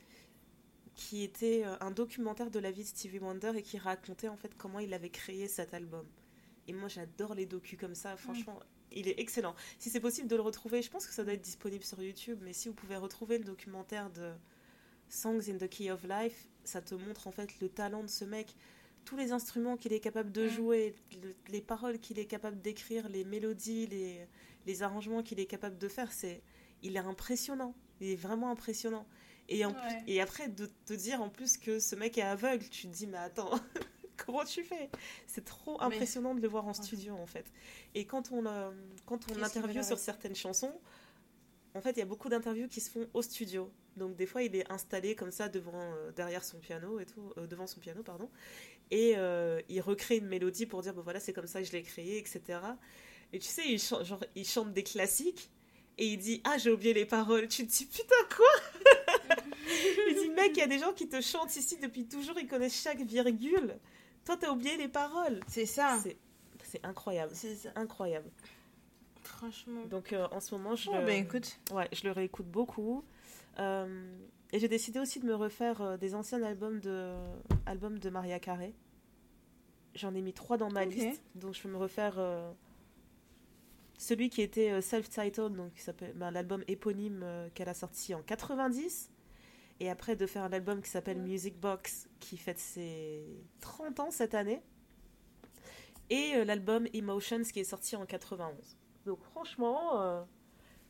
qui 0.95 1.23
était 1.23 1.63
un 1.63 1.91
documentaire 1.91 2.51
de 2.51 2.59
la 2.59 2.71
vie 2.71 2.83
de 2.83 2.87
Stevie 2.87 3.19
Wonder 3.19 3.53
et 3.55 3.61
qui 3.61 3.77
racontait 3.77 4.27
en 4.27 4.35
fait 4.35 4.53
comment 4.57 4.79
il 4.79 4.93
avait 4.93 5.09
créé 5.09 5.47
cet 5.47 5.73
album. 5.73 6.05
Et 6.67 6.73
moi, 6.73 6.89
j'adore 6.89 7.35
les 7.35 7.45
docus 7.45 7.79
comme 7.79 7.95
ça. 7.95 8.17
Franchement, 8.17 8.59
il 8.91 9.07
est 9.07 9.19
excellent. 9.19 9.55
Si 9.77 9.89
c'est 9.89 9.99
possible 9.99 10.27
de 10.27 10.35
le 10.35 10.41
retrouver, 10.41 10.81
je 10.81 10.89
pense 10.89 11.07
que 11.07 11.13
ça 11.13 11.23
doit 11.23 11.33
être 11.33 11.41
disponible 11.41 11.83
sur 11.83 12.01
YouTube. 12.01 12.39
Mais 12.43 12.53
si 12.53 12.67
vous 12.67 12.73
pouvez 12.73 12.97
retrouver 12.97 13.37
le 13.37 13.43
documentaire 13.43 14.09
de 14.09 14.33
Songs 15.07 15.49
in 15.49 15.57
the 15.57 15.69
Key 15.69 15.89
of 15.89 16.03
Life, 16.03 16.47
ça 16.63 16.81
te 16.81 16.95
montre 16.95 17.27
en 17.27 17.31
fait 17.31 17.59
le 17.59 17.69
talent 17.69 18.03
de 18.03 18.09
ce 18.09 18.25
mec. 18.25 18.55
Tous 19.05 19.15
les 19.15 19.31
instruments 19.31 19.77
qu'il 19.77 19.93
est 19.93 19.99
capable 19.99 20.31
de 20.31 20.47
jouer, 20.47 20.93
les 21.47 21.61
paroles 21.61 21.99
qu'il 21.99 22.19
est 22.19 22.25
capable 22.25 22.59
d'écrire, 22.61 23.09
les 23.09 23.23
mélodies, 23.23 23.87
les, 23.87 24.27
les 24.65 24.83
arrangements 24.83 25.23
qu'il 25.23 25.39
est 25.39 25.45
capable 25.45 25.77
de 25.77 25.87
faire, 25.87 26.11
c'est, 26.11 26.43
il 26.83 26.95
est 26.95 26.99
impressionnant. 26.99 27.75
Il 28.01 28.09
est 28.09 28.15
vraiment 28.15 28.49
impressionnant. 28.49 29.05
Et, 29.49 29.65
en, 29.65 29.73
et 30.07 30.21
après, 30.21 30.47
de 30.47 30.69
te 30.85 30.93
dire 30.93 31.21
en 31.21 31.29
plus 31.29 31.57
que 31.57 31.79
ce 31.79 31.95
mec 31.95 32.17
est 32.17 32.23
aveugle, 32.23 32.67
tu 32.69 32.87
te 32.87 32.93
dis, 32.93 33.07
mais 33.07 33.17
attends, 33.17 33.49
comment 34.25 34.45
tu 34.45 34.63
fais? 34.63 34.89
C'est 35.25 35.43
trop 35.43 35.81
impressionnant 35.81 36.35
de 36.35 36.41
le 36.41 36.47
voir 36.47 36.67
en 36.67 36.73
studio 36.73 37.15
en 37.15 37.25
fait. 37.25 37.51
Et 37.95 38.05
quand 38.05 38.31
on, 38.31 38.43
quand 39.05 39.19
on 39.31 39.41
interviewe 39.41 39.83
sur 39.83 39.97
certaines 39.97 40.35
chansons, 40.35 40.79
en 41.75 41.81
fait, 41.81 41.91
il 41.91 41.99
y 41.99 42.01
a 42.01 42.05
beaucoup 42.05 42.29
d'interviews 42.29 42.67
qui 42.67 42.81
se 42.81 42.89
font 42.89 43.07
au 43.13 43.21
studio. 43.21 43.71
Donc 43.95 44.15
des 44.15 44.25
fois, 44.25 44.43
il 44.43 44.55
est 44.55 44.69
installé 44.71 45.15
comme 45.15 45.31
ça 45.31 45.49
devant, 45.49 45.73
euh, 45.75 46.11
derrière 46.11 46.43
son 46.43 46.57
piano 46.59 46.99
et 46.99 47.05
tout, 47.05 47.33
euh, 47.37 47.47
devant 47.47 47.67
son 47.67 47.79
piano, 47.79 48.01
pardon, 48.01 48.29
et 48.91 49.13
euh, 49.17 49.61
il 49.69 49.81
recrée 49.81 50.17
une 50.17 50.27
mélodie 50.27 50.65
pour 50.65 50.81
dire, 50.81 50.93
bon 50.93 51.01
voilà, 51.01 51.19
c'est 51.19 51.33
comme 51.33 51.47
ça 51.47 51.61
que 51.61 51.67
je 51.67 51.71
l'ai 51.73 51.83
créé, 51.83 52.17
etc. 52.17 52.59
Et 53.33 53.39
tu 53.39 53.47
sais, 53.47 53.67
il 53.67 53.79
chante, 53.79 54.05
genre, 54.05 54.23
il 54.35 54.45
chante 54.45 54.73
des 54.73 54.83
classiques 54.83 55.51
et 55.99 56.13
il 56.13 56.17
dit, 56.17 56.41
ah 56.45 56.57
j'ai 56.57 56.71
oublié 56.71 56.93
les 56.93 57.05
paroles. 57.05 57.49
Tu 57.49 57.67
te 57.67 57.71
dis, 57.71 57.85
putain 57.85 58.15
quoi? 58.35 59.35
Il 60.07 60.15
dit, 60.15 60.29
mec, 60.29 60.51
il 60.55 60.59
y 60.59 60.63
a 60.63 60.67
des 60.67 60.79
gens 60.79 60.93
qui 60.93 61.07
te 61.07 61.21
chantent 61.21 61.55
ici 61.55 61.77
depuis 61.77 62.07
toujours, 62.07 62.39
ils 62.39 62.47
connaissent 62.47 62.81
chaque 62.81 63.01
virgule. 63.01 63.77
Toi, 64.25 64.37
t'as 64.37 64.49
oublié 64.49 64.77
les 64.77 64.87
paroles. 64.87 65.41
C'est 65.47 65.65
ça. 65.65 65.99
C'est 66.63 66.83
incroyable. 66.83 67.31
C'est 67.35 67.71
incroyable. 67.75 68.31
Franchement. 69.21 69.85
Donc 69.85 70.13
euh, 70.13 70.27
en 70.31 70.39
ce 70.39 70.55
moment, 70.55 70.75
je, 70.75 70.89
oh, 70.89 70.95
le... 70.95 71.05
ben, 71.05 71.23
écoute. 71.23 71.59
Ouais, 71.71 71.87
je 71.91 72.03
le 72.05 72.11
réécoute 72.11 72.47
beaucoup. 72.47 73.03
Euh, 73.59 74.15
et 74.51 74.59
j'ai 74.59 74.69
décidé 74.69 74.99
aussi 74.99 75.19
de 75.19 75.25
me 75.25 75.35
refaire 75.35 75.81
euh, 75.81 75.97
des 75.97 76.15
anciens 76.15 76.41
albums 76.41 76.79
de, 76.79 77.13
albums 77.65 77.99
de 77.99 78.09
Maria 78.09 78.39
Carré. 78.39 78.73
J'en 79.95 80.15
ai 80.15 80.21
mis 80.21 80.33
trois 80.33 80.57
dans 80.57 80.71
ma 80.71 80.85
liste. 80.85 81.21
Donc 81.35 81.53
je 81.53 81.61
vais 81.61 81.69
me 81.69 81.77
refaire 81.77 82.17
celui 83.99 84.29
qui 84.29 84.41
était 84.41 84.81
self-titled, 84.81 85.53
donc 85.53 85.71
ben, 86.15 86.31
l'album 86.31 86.63
éponyme 86.67 87.23
qu'elle 87.53 87.69
a 87.69 87.75
sorti 87.75 88.15
en 88.15 88.23
90. 88.23 89.11
Et 89.81 89.89
après 89.89 90.15
de 90.15 90.25
faire 90.25 90.43
un 90.43 90.51
album 90.51 90.81
qui 90.81 90.89
s'appelle 90.89 91.19
Music 91.19 91.57
Box, 91.59 92.09
qui 92.19 92.35
fête 92.35 92.57
ses 92.57 93.23
30 93.61 93.99
ans 93.99 94.11
cette 94.11 94.33
année. 94.33 94.61
Et 96.09 96.43
l'album 96.43 96.87
Emotions 96.93 97.43
qui 97.43 97.59
est 97.59 97.65
sorti 97.65 97.95
en 97.95 98.05
91. 98.05 98.55
Donc 99.05 99.21
franchement, 99.21 100.25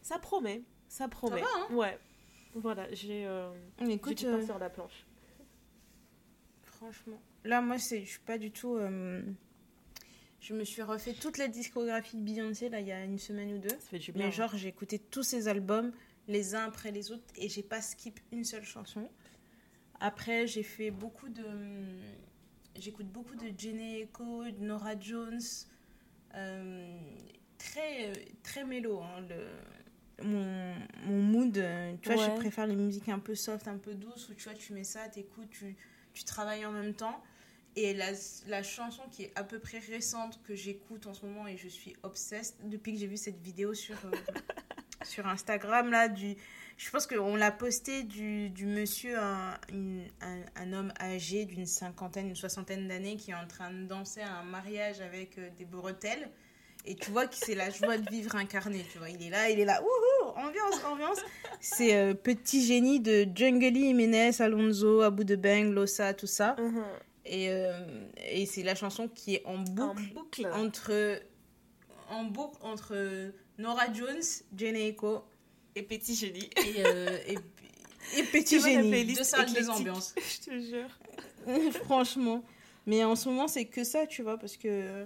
ça 0.01 0.17
promet. 0.19 0.63
Ça 0.87 1.07
promet. 1.07 1.41
Ça 1.41 1.47
hein 1.55 1.75
ouais. 1.75 1.99
Voilà, 2.55 2.91
j'ai 2.93 3.25
euh, 3.27 3.51
Écoute, 3.87 4.23
euh, 4.23 4.43
sur 4.43 4.57
la 4.57 4.69
planche. 4.69 5.05
Franchement. 6.63 7.21
Là, 7.43 7.61
moi, 7.61 7.77
je 7.77 8.03
suis 8.03 8.19
pas 8.25 8.37
du 8.37 8.51
tout. 8.51 8.75
Euh, 8.75 9.21
je 10.41 10.53
me 10.53 10.63
suis 10.63 10.81
refait 10.81 11.13
toute 11.13 11.37
la 11.37 11.47
discographie 11.47 12.17
de 12.17 12.21
Beyoncé, 12.21 12.69
là, 12.69 12.79
il 12.79 12.87
y 12.87 12.91
a 12.91 13.03
une 13.03 13.19
semaine 13.19 13.53
ou 13.53 13.57
deux. 13.57 13.69
Ça 13.69 13.89
fait 13.91 13.99
du 13.99 14.11
bien. 14.11 14.25
Mais 14.25 14.31
genre, 14.31 14.55
j'ai 14.55 14.69
écouté 14.69 14.99
tous 14.99 15.23
ses 15.23 15.47
albums, 15.47 15.91
les 16.27 16.55
uns 16.55 16.65
après 16.65 16.91
les 16.91 17.11
autres, 17.11 17.23
et 17.35 17.49
j'ai 17.49 17.63
pas 17.63 17.81
skip 17.81 18.19
une 18.31 18.43
seule 18.43 18.63
chanson. 18.63 19.09
Après, 19.99 20.47
j'ai 20.47 20.63
fait 20.63 20.91
beaucoup 20.91 21.29
de. 21.29 21.43
J'écoute 22.79 23.07
beaucoup 23.07 23.35
de 23.35 23.51
Jenny 23.57 24.01
Echo, 24.01 24.45
de 24.45 24.63
Nora 24.63 24.97
Jones. 24.99 25.41
très, 27.57 28.13
très 28.41 28.63
mélo, 28.63 29.01
hein, 29.01 29.21
le 29.27 29.45
mon, 30.23 30.75
mon 31.05 31.21
mood. 31.21 31.57
Euh, 31.57 31.93
tu 32.01 32.11
vois, 32.11 32.25
je 32.25 32.31
préfère 32.35 32.67
les 32.67 32.75
musiques 32.75 33.09
un 33.09 33.19
peu 33.19 33.35
soft, 33.35 33.67
un 33.67 33.77
peu 33.77 33.93
douces, 33.93 34.29
où 34.29 34.33
tu 34.33 34.45
vois, 34.45 34.53
tu 34.53 34.73
mets 34.73 34.83
ça, 34.83 35.07
t'écoutes, 35.07 35.49
tu, 35.49 35.75
tu 36.13 36.23
travailles 36.23 36.65
en 36.65 36.71
même 36.71 36.93
temps. 36.93 37.21
Et 37.81 37.93
la, 37.93 38.61
chanson 38.61 39.03
qui 39.09 39.23
est 39.23 39.31
à 39.35 39.43
peu 39.45 39.57
près 39.57 39.79
récente 39.79 40.41
que 40.43 40.53
j'écoute 40.53 41.07
en 41.07 41.13
ce 41.13 41.25
moment 41.25 41.47
et 41.47 41.55
je 41.55 41.69
suis 41.69 41.95
obsesse 42.03 42.57
depuis 42.65 42.93
que 42.93 42.99
j'ai 42.99 43.07
vu 43.07 43.15
cette 43.15 43.39
vidéo 43.41 43.73
sur, 43.73 43.95
euh, 44.03 44.11
sur 45.05 45.25
Instagram, 45.25 45.89
là, 45.89 46.09
du, 46.09 46.35
je 46.75 46.89
pense 46.89 47.07
qu'on 47.07 47.37
l'a 47.37 47.51
posté 47.51 48.03
du, 48.03 48.49
du 48.49 48.65
monsieur, 48.65 49.17
un, 49.17 49.57
un, 50.57 50.73
homme 50.73 50.91
âgé 50.99 51.45
d'une 51.45 51.65
cinquantaine, 51.65 52.27
une 52.27 52.35
soixantaine 52.35 52.85
d'années 52.89 53.15
qui 53.15 53.31
est 53.31 53.35
en 53.35 53.47
train 53.47 53.71
de 53.71 53.85
danser 53.85 54.19
à 54.19 54.39
un 54.39 54.43
mariage 54.43 54.99
avec 54.99 55.37
euh, 55.37 55.49
des 55.57 55.63
bretelles. 55.63 56.29
Et 56.85 56.95
tu 56.95 57.11
vois 57.11 57.27
que 57.27 57.35
c'est 57.35 57.55
la 57.55 57.69
joie 57.69 57.97
de 57.97 58.09
vivre 58.09 58.35
incarnée, 58.35 58.85
tu 58.91 58.97
vois. 58.97 59.09
Il 59.09 59.25
est 59.25 59.29
là, 59.29 59.49
il 59.49 59.59
est 59.61 59.65
là, 59.65 59.81
wouhou, 59.81 60.31
ambiance, 60.35 60.83
ambiance. 60.83 61.19
C'est 61.61 61.95
euh, 61.95 62.13
Petit 62.13 62.65
Génie 62.65 62.99
de 62.99 63.25
Jungly, 63.33 63.87
Jiménez, 63.87 64.41
Alonso, 64.41 64.99
Abu 65.01 65.23
de 65.23 65.37
Bang, 65.37 65.71
Losa, 65.71 66.13
tout 66.13 66.27
ça. 66.27 66.57
Mhm. 66.59 66.83
Et, 67.31 67.49
euh, 67.49 67.71
et 68.31 68.47
c'est 68.47 68.63
la 68.63 68.73
chanson 68.73 69.07
qui 69.07 69.35
est 69.35 69.45
en 69.45 69.59
boucle, 69.59 70.01
entre 70.51 71.21
en 72.09 72.23
boucle 72.23 72.57
entre 72.61 73.31
Nora 73.59 73.93
Jones, 73.93 74.23
Jane 74.55 74.75
Echo 74.75 75.23
et 75.75 75.83
Petit 75.83 76.15
Génie. 76.15 76.49
Et, 76.57 76.83
euh, 76.83 77.19
et, 77.27 78.23
Petit 78.31 78.59
Génie. 78.59 79.13
Deux 79.13 79.23
salles, 79.23 79.53
deux 79.53 79.69
ambiances. 79.69 80.15
Je 80.17 80.49
te 80.49 80.59
jure. 80.59 81.71
Franchement. 81.83 82.43
Mais 82.87 83.03
en 83.03 83.15
ce 83.15 83.29
moment, 83.29 83.47
c'est 83.47 83.65
que 83.65 83.83
ça, 83.83 84.07
tu 84.07 84.23
vois, 84.23 84.39
parce 84.39 84.57
que 84.57 85.05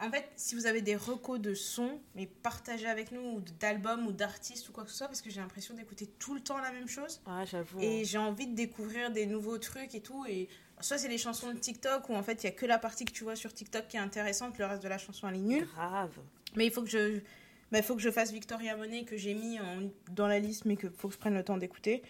en 0.00 0.10
fait, 0.10 0.30
si 0.36 0.54
vous 0.54 0.66
avez 0.66 0.82
des 0.82 0.94
recos 0.94 1.40
de 1.40 1.52
sons, 1.52 2.00
mais 2.14 2.26
partagez 2.26 2.86
avec 2.86 3.10
nous, 3.10 3.20
ou 3.20 3.40
d'albums, 3.58 4.06
ou 4.06 4.12
d'artistes, 4.12 4.68
ou 4.68 4.72
quoi 4.72 4.84
que 4.84 4.90
ce 4.90 4.98
soit, 4.98 5.08
parce 5.08 5.20
que 5.20 5.30
j'ai 5.30 5.40
l'impression 5.40 5.74
d'écouter 5.74 6.06
tout 6.06 6.34
le 6.34 6.40
temps 6.40 6.58
la 6.58 6.70
même 6.70 6.86
chose. 6.86 7.20
Ah, 7.26 7.44
j'avoue. 7.44 7.80
Et 7.80 8.00
hein. 8.00 8.02
j'ai 8.04 8.18
envie 8.18 8.46
de 8.46 8.54
découvrir 8.54 9.10
des 9.10 9.26
nouveaux 9.26 9.58
trucs 9.58 9.94
et 9.96 10.00
tout. 10.00 10.24
Et 10.26 10.48
soit 10.80 10.98
c'est 10.98 11.08
les 11.08 11.18
chansons 11.18 11.52
de 11.52 11.58
TikTok, 11.58 12.08
où 12.08 12.14
en 12.14 12.22
fait, 12.22 12.42
il 12.42 12.46
y 12.46 12.48
a 12.48 12.52
que 12.52 12.66
la 12.66 12.78
partie 12.78 13.04
que 13.04 13.12
tu 13.12 13.24
vois 13.24 13.36
sur 13.36 13.52
TikTok 13.52 13.88
qui 13.88 13.96
est 13.96 14.00
intéressante, 14.00 14.58
le 14.58 14.66
reste 14.66 14.82
de 14.82 14.88
la 14.88 14.98
chanson, 14.98 15.28
elle 15.28 15.36
est 15.36 15.38
nulle. 15.38 15.66
Grave. 15.74 16.18
Mais 16.56 16.66
il 16.66 16.72
faut 16.72 16.82
que 16.82 16.90
je, 16.90 17.20
bah, 17.72 17.82
faut 17.82 17.96
que 17.96 18.02
je 18.02 18.10
fasse 18.10 18.32
Victoria 18.32 18.76
Monet, 18.76 19.04
que 19.04 19.16
j'ai 19.16 19.34
mis 19.34 19.58
dans 20.10 20.26
la 20.26 20.38
liste, 20.38 20.64
mais 20.64 20.76
qu'il 20.76 20.90
faut 20.90 21.08
que 21.08 21.14
je 21.14 21.18
prenne 21.18 21.34
le 21.34 21.44
temps 21.44 21.56
d'écouter. 21.56 22.02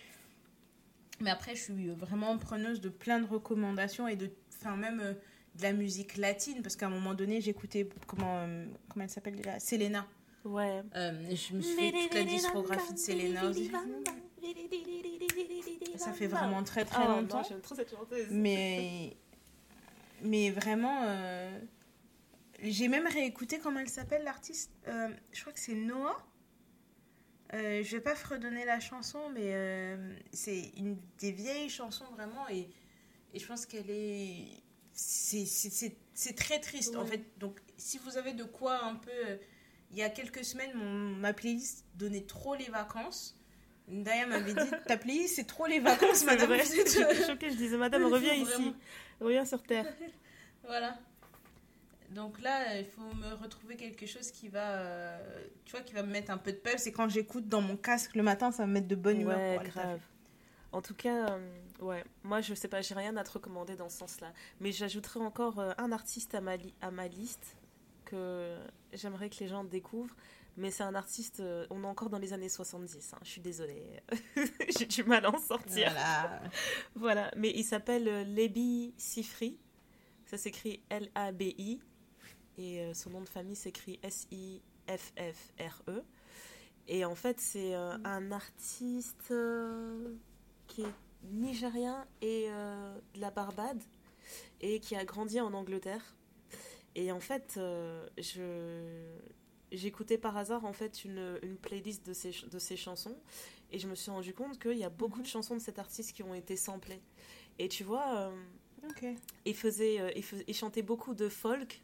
Mais 1.21 1.31
après, 1.31 1.55
je 1.55 1.63
suis 1.63 1.89
vraiment 1.91 2.37
preneuse 2.39 2.81
de 2.81 2.89
plein 2.89 3.21
de 3.21 3.27
recommandations 3.27 4.09
et 4.09 4.17
de. 4.17 4.31
Enfin, 4.61 4.77
même. 4.77 5.01
Euh, 5.01 5.15
de 5.57 5.63
la 5.63 5.73
musique 5.73 6.17
latine, 6.17 6.63
parce 6.63 6.77
qu'à 6.77 6.87
un 6.87 6.91
moment 6.91 7.15
donné, 7.15 7.41
j'écoutais, 7.41 7.89
comment, 8.07 8.39
euh, 8.39 8.67
comment 8.89 9.05
elle 9.05 9.11
s'appelle 9.11 9.37
déjà? 9.37 9.61
Selena. 9.61 10.07
Ouais. 10.45 10.83
Euh, 10.95 11.13
je 11.31 11.55
me 11.55 11.63
suis 11.63 11.77
fait 11.77 11.93
toute 11.93 12.15
la 12.15 12.25
discographie 12.25 12.93
de 12.93 12.99
Selena 12.99 13.49
aussi. 13.49 13.71
Ça 15.97 16.13
fait 16.13 16.27
vraiment 16.27 16.63
très 16.63 16.85
très 16.85 17.05
ah, 17.05 17.09
longtemps. 17.09 17.43
J'aime 17.43 17.61
trop 17.61 17.75
cette 17.75 17.91
chanteuse. 17.91 18.29
Mais, 18.31 19.17
mais 20.23 20.51
vraiment, 20.51 21.03
euh, 21.05 21.59
j'ai 22.63 22.89
même 22.89 23.07
réécouté 23.07 23.59
comment 23.59 23.81
elle 23.81 23.89
s'appelle 23.89 24.25
l'artiste. 24.25 24.73
je 24.87 25.41
crois 25.41 25.53
que 25.53 25.61
c'est 25.61 25.75
Noah. 25.75 26.17
Euh, 27.53 27.85
je 27.85 27.97
vais 27.97 28.03
pas 28.03 28.17
fredonner 28.17 28.65
la 28.65 28.81
chanson, 28.81 29.31
mais 29.33 29.97
c'est 30.33 30.73
une 30.77 30.99
des 31.19 31.33
vieilles 31.33 31.69
chansons 31.69 32.07
vraiment. 32.13 32.49
Et, 32.49 32.69
et 33.33 33.39
je 33.39 33.47
pense 33.47 33.67
qu'elle 33.67 33.91
est 33.91 34.65
c'est 34.95 36.37
très 36.37 36.61
triste 36.61 36.97
en 36.97 37.05
fait. 37.05 37.25
Donc 37.39 37.61
si 37.77 37.99
vous 37.99 38.17
avez 38.17 38.33
de 38.33 38.45
quoi 38.45 38.85
un 38.85 38.97
peu... 38.97 39.11
Il 39.91 39.99
y 39.99 40.03
a 40.03 40.11
quelques 40.11 40.45
semaines, 40.45 40.73
mon, 40.75 41.15
ma 41.17 41.33
playlist 41.33 41.85
donnait 41.95 42.25
trop 42.25 42.57
les 42.57 42.69
vacances. 42.69 43.39
Daya 43.89 44.27
m'avait 44.27 44.55
dit 44.55 44.71
ta 44.87 44.97
playlist 44.97 45.37
c'est 45.37 45.47
trop 45.47 45.67
les 45.67 45.81
vacances 45.91 46.25
madame. 46.25 46.49
Vrai. 46.49 46.59
Je 46.65 46.83
suis 46.83 47.25
choquée, 47.25 47.51
je 47.51 47.57
disais 47.57 47.77
madame 47.77 48.05
reviens 48.05 48.35
ici, 48.35 48.75
reviens 49.21 49.45
sur 49.45 49.63
terre. 49.63 49.87
voilà. 50.67 50.99
Donc 52.11 52.41
là, 52.41 52.79
il 52.79 52.87
faut 52.87 53.13
me 53.17 53.35
retrouver 53.43 53.75
quelque 53.77 54.07
chose 54.07 54.31
qui 54.31 54.49
va, 54.49 54.77
euh, 54.77 55.19
tu 55.65 55.73
vois, 55.73 55.81
qui 55.81 55.95
va 55.95 56.05
me 56.05 56.13
mettre 56.13 56.31
un 56.31 56.39
peu 56.39 56.53
de 56.53 56.59
peur. 56.59 56.75
C'est 56.79 56.93
quand 56.93 57.09
j'écoute 57.09 57.49
dans 57.49 57.61
mon 57.61 57.77
casque 57.77 58.15
le 58.15 58.23
matin, 58.23 58.53
ça 58.53 58.63
va 58.63 58.67
me 58.69 58.75
mettre 58.75 58.87
de 58.87 58.95
bonne 58.95 59.21
humeur. 59.21 59.37
Ouais, 59.37 59.59
grave. 59.65 60.01
En 60.71 60.81
tout 60.81 60.95
cas, 60.95 61.31
euh, 61.31 61.39
ouais, 61.81 62.05
moi 62.23 62.41
je 62.41 62.55
sais 62.55 62.69
pas, 62.69 62.83
j'ai 62.83 62.95
rien 62.95 63.17
à 63.17 63.25
te 63.25 63.33
recommander 63.33 63.75
dans 63.75 63.89
ce 63.89 63.99
sens-là. 63.99 64.33
Mais 64.61 64.71
j'ajouterai 64.71 65.21
encore 65.21 65.59
euh, 65.59 65.73
un 65.79 65.91
artiste 65.93 66.35
à 66.35 66.41
ma, 66.41 66.53
à 66.81 66.91
ma 66.91 67.09
liste 67.09 67.57
que 68.05 68.57
j'aimerais 68.93 69.29
que 69.29 69.39
les 69.41 69.49
gens 69.49 69.65
découvrent. 69.65 70.15
Mais 70.57 70.71
c'est 70.71 70.85
un 70.85 70.95
artiste, 70.95 71.41
euh, 71.41 71.67
on 71.71 71.83
est 71.83 71.87
encore 71.87 72.11
dans 72.11 72.19
les 72.19 72.33
années 72.33 72.49
70, 72.49 73.13
hein, 73.13 73.19
je 73.23 73.29
suis 73.29 73.41
désolée. 73.41 74.01
j'ai 74.79 74.87
du 74.87 75.03
mal 75.05 75.27
à 75.27 75.35
en 75.35 75.39
sortir. 75.39 75.91
Voilà. 75.91 76.43
voilà, 76.95 77.31
mais 77.37 77.51
il 77.51 77.65
s'appelle 77.65 78.35
Lebi 78.35 78.95
Sifri. 78.97 79.59
Ça 80.27 80.37
s'écrit 80.37 80.83
L-A-B-I. 80.91 81.81
Et 82.57 82.95
son 82.95 83.11
nom 83.11 83.21
de 83.21 83.29
famille 83.29 83.57
s'écrit 83.57 83.99
S-I-F-F-R-E. 84.05 86.05
Et 86.87 87.05
en 87.05 87.17
fait, 87.17 87.41
c'est 87.41 87.75
un 87.75 88.31
artiste 88.31 89.33
qui 90.69 90.83
est 90.83 90.95
nigérien 91.31 92.07
et 92.21 92.47
euh, 92.49 92.99
de 93.15 93.21
la 93.21 93.31
Barbade 93.31 93.83
et 94.61 94.81
qui 94.81 94.97
a 94.97 95.05
grandi 95.05 95.41
en 95.41 95.53
Angleterre. 95.53 96.17
Et 96.95 97.13
en 97.13 97.21
fait, 97.21 97.55
euh, 97.57 98.07
je 98.19 99.19
j'écoutais 99.77 100.19
par 100.19 100.37
hasard 100.37 100.65
en 100.65 100.73
fait 100.73 101.05
une, 101.05 101.39
une 101.43 101.57
playlist 101.57 102.07
de 102.07 102.13
ses, 102.13 102.33
de 102.51 102.59
ses 102.59 102.77
chansons 102.77 103.17
et 103.71 103.79
je 103.79 103.89
me 103.89 103.95
suis 103.95 104.11
rendu 104.11 104.35
compte 104.35 104.59
qu'il 104.59 104.79
y 104.79 104.85
a 104.85 104.91
beaucoup 104.91 105.19
de 105.19 105.27
mhm. 105.27 105.33
chansons 105.33 105.55
de 105.55 105.61
cet 105.61 105.79
artiste 105.79 106.13
qui 106.13 106.23
ont 106.23 106.35
été 106.35 106.57
samplées. 106.57 107.01
Et 107.59 107.69
tu 107.69 107.85
vois, 107.85 108.17
euh, 108.17 109.15
il, 109.45 109.55
faisait, 109.55 110.15
il, 110.47 110.55
chantait 110.55 110.83
beaucoup 110.83 111.15
de 111.15 111.29
folk 111.29 111.83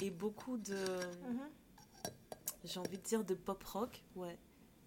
et 0.00 0.10
beaucoup 0.10 0.56
de... 0.56 0.74
Mhm. 0.74 1.40
J'ai 2.64 2.78
envie 2.78 2.98
de 2.98 3.02
dire 3.02 3.24
de 3.24 3.34
pop 3.34 3.62
rock, 3.64 4.02
ouais. 4.16 4.36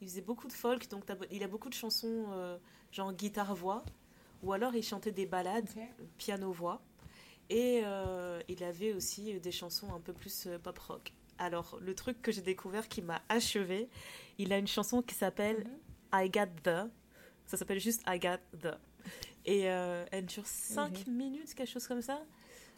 Il 0.01 0.07
faisait 0.07 0.21
beaucoup 0.21 0.47
de 0.47 0.53
folk, 0.53 0.89
donc 0.89 1.05
il 1.31 1.43
a 1.43 1.47
beaucoup 1.47 1.69
de 1.69 1.73
chansons 1.73 2.27
genre 2.91 3.13
guitare-voix, 3.13 3.83
ou 4.43 4.53
alors 4.53 4.75
il 4.75 4.83
chantait 4.83 5.11
des 5.11 5.25
ballades, 5.25 5.69
piano-voix. 6.17 6.81
Et 7.49 7.81
euh, 7.83 8.41
il 8.47 8.63
avait 8.63 8.93
aussi 8.93 9.39
des 9.39 9.51
chansons 9.51 9.93
un 9.93 9.99
peu 9.99 10.13
plus 10.13 10.47
euh, 10.47 10.57
pop 10.57 10.77
rock. 10.79 11.13
Alors, 11.37 11.77
le 11.81 11.95
truc 11.95 12.21
que 12.21 12.31
j'ai 12.31 12.41
découvert 12.41 12.87
qui 12.87 13.01
m'a 13.01 13.21
achevé, 13.29 13.89
il 14.37 14.53
a 14.53 14.57
une 14.57 14.67
chanson 14.67 15.01
qui 15.01 15.15
s'appelle 15.15 15.67
mhm. 16.11 16.25
I 16.25 16.29
Got 16.29 16.61
The. 16.63 16.89
Ça 17.45 17.57
s'appelle 17.57 17.79
juste 17.79 18.03
I 18.07 18.19
Got 18.19 18.39
The. 18.59 18.77
Et 19.45 19.69
euh, 19.69 20.05
elle 20.11 20.25
dure 20.25 20.45
5 20.45 21.07
minutes, 21.07 21.53
quelque 21.53 21.69
chose 21.69 21.87
comme 21.87 22.01
ça. 22.01 22.23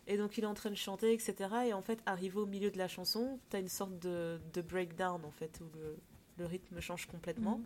Et 0.08 0.18
donc, 0.18 0.38
il 0.38 0.44
est 0.44 0.48
en 0.48 0.54
train 0.54 0.70
de 0.70 0.76
chanter, 0.76 1.14
etc. 1.14 1.36
Et 1.68 1.74
en 1.74 1.82
fait, 1.82 2.00
arrivé 2.06 2.38
au 2.38 2.46
milieu 2.46 2.72
de 2.72 2.78
la 2.78 2.88
chanson, 2.88 3.40
tu 3.50 3.56
as 3.56 3.60
une 3.60 3.68
sorte 3.68 3.98
de, 4.00 4.40
de, 4.54 4.62
breakdown, 4.62 5.24
en 5.26 5.32
fait, 5.32 5.60
où 5.62 5.78
le, 5.78 5.98
le 6.38 6.46
rythme 6.46 6.80
change 6.80 7.06
complètement. 7.08 7.58
Mhm. 7.58 7.66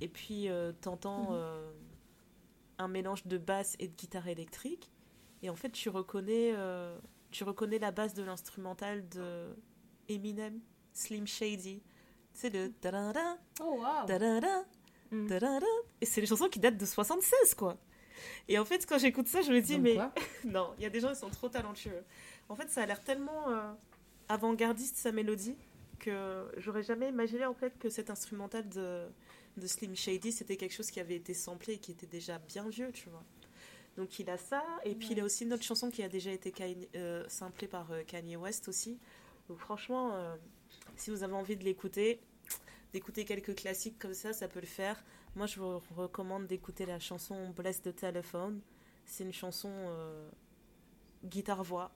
Et 0.00 0.08
puis, 0.08 0.48
euh, 0.48 0.72
t'entends 0.80 1.30
mhm. 1.30 1.36
euh, 1.38 1.72
un 2.78 2.88
mélange 2.88 3.26
de 3.26 3.38
basse 3.38 3.76
et 3.78 3.88
de 3.88 3.94
guitare 3.94 4.28
électrique. 4.28 4.90
Et 5.42 5.50
en 5.50 5.56
fait, 5.56 5.70
tu 5.70 5.88
reconnais, 5.88 6.52
euh, 6.54 6.98
tu 7.30 7.44
reconnais 7.44 7.78
la 7.78 7.90
base 7.90 8.14
de 8.14 8.22
l'instrumental 8.22 9.08
de 9.08 9.54
Eminem, 10.08 10.60
Slim 10.92 11.26
Shady. 11.26 11.82
C'est 12.32 12.50
le 12.50 12.72
Oh 13.60 13.80
wow. 13.80 14.06
Mhm. 15.10 15.28
Et 16.00 16.06
c'est 16.06 16.20
les 16.20 16.26
chansons 16.26 16.48
qui 16.48 16.60
datent 16.60 16.76
de 16.76 16.84
76, 16.84 17.54
quoi. 17.54 17.78
Et 18.48 18.58
en 18.58 18.64
fait, 18.64 18.84
quand 18.86 18.98
j'écoute 18.98 19.28
ça, 19.28 19.42
je 19.42 19.52
me 19.52 19.60
dis, 19.60 19.78
mais 19.78 19.96
non, 20.44 20.74
il 20.76 20.82
y 20.82 20.86
a 20.86 20.90
des 20.90 21.00
gens 21.00 21.08
qui 21.08 21.16
sont 21.16 21.30
trop 21.30 21.48
talentueux. 21.48 22.04
En 22.48 22.56
fait, 22.56 22.68
ça 22.70 22.82
a 22.82 22.86
l'air 22.86 23.02
tellement 23.02 23.46
avant-gardiste 24.28 24.96
sa 24.96 25.12
mélodie 25.12 25.56
que 25.98 26.46
j'aurais 26.58 26.82
jamais 26.82 27.08
imaginé 27.08 27.44
en 27.44 27.54
fait 27.54 27.76
que 27.78 27.90
cet 27.90 28.10
instrumental 28.10 28.68
de, 28.68 29.08
de 29.56 29.66
Slim 29.66 29.96
Shady 29.96 30.32
c'était 30.32 30.56
quelque 30.56 30.74
chose 30.74 30.90
qui 30.90 31.00
avait 31.00 31.16
été 31.16 31.34
samplé 31.34 31.74
et 31.74 31.78
qui 31.78 31.92
était 31.92 32.06
déjà 32.06 32.38
bien 32.38 32.68
vieux, 32.68 32.92
tu 32.92 33.08
vois. 33.08 33.24
Donc 33.96 34.18
il 34.20 34.30
a 34.30 34.38
ça, 34.38 34.62
et 34.84 34.94
puis 34.94 35.08
il 35.10 35.20
a 35.20 35.24
aussi 35.24 35.44
une 35.44 35.52
autre 35.52 35.64
chanson 35.64 35.90
qui 35.90 36.04
a 36.04 36.08
déjà 36.08 36.30
été 36.30 36.54
euh, 36.94 37.24
samplée 37.28 37.66
par 37.66 37.90
euh, 37.90 38.04
Kanye 38.06 38.36
West 38.36 38.68
aussi. 38.68 38.96
Donc 39.48 39.58
franchement, 39.58 40.14
euh, 40.14 40.36
si 40.96 41.10
vous 41.10 41.22
avez 41.22 41.34
envie 41.34 41.56
de 41.56 41.64
l'écouter, 41.64 42.20
d'écouter 42.92 43.24
quelques 43.24 43.54
classiques 43.54 43.98
comme 43.98 44.14
ça, 44.14 44.32
ça 44.32 44.48
peut 44.48 44.60
le 44.60 44.66
faire. 44.66 45.02
Moi 45.34 45.46
je 45.46 45.60
vous 45.60 45.80
recommande 45.96 46.46
d'écouter 46.46 46.86
la 46.86 46.98
chanson 46.98 47.50
Bless 47.50 47.82
the 47.82 47.94
Telephone. 47.94 48.60
C'est 49.04 49.24
une 49.24 49.32
chanson 49.32 49.70
guitare-voix, 51.24 51.90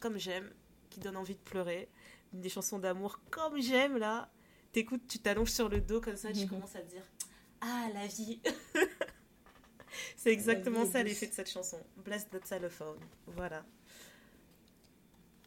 comme 0.00 0.18
j'aime, 0.18 0.50
qui 0.88 1.00
donne 1.00 1.16
envie 1.16 1.34
de 1.34 1.40
pleurer. 1.40 1.88
Des 2.32 2.48
chansons 2.48 2.78
d'amour 2.78 3.20
comme 3.30 3.60
j'aime 3.60 3.98
là. 3.98 4.30
T'écoutes, 4.72 5.06
tu 5.08 5.18
t'allonges 5.18 5.52
sur 5.52 5.68
le 5.68 5.80
dos 5.80 6.00
comme 6.00 6.16
ça, 6.16 6.32
tu 6.32 6.46
commences 6.48 6.76
à 6.76 6.80
te 6.80 6.90
dire 6.90 7.04
Ah 7.60 7.88
la 7.94 8.06
vie 8.06 8.40
C'est 10.16 10.30
exactement 10.32 10.84
ça 10.84 11.02
l'effet 11.02 11.28
de 11.28 11.32
cette 11.32 11.50
chanson. 11.50 11.78
Bless 11.96 12.28
the 12.28 12.42
telephone. 12.42 12.98
Voilà. 13.26 13.64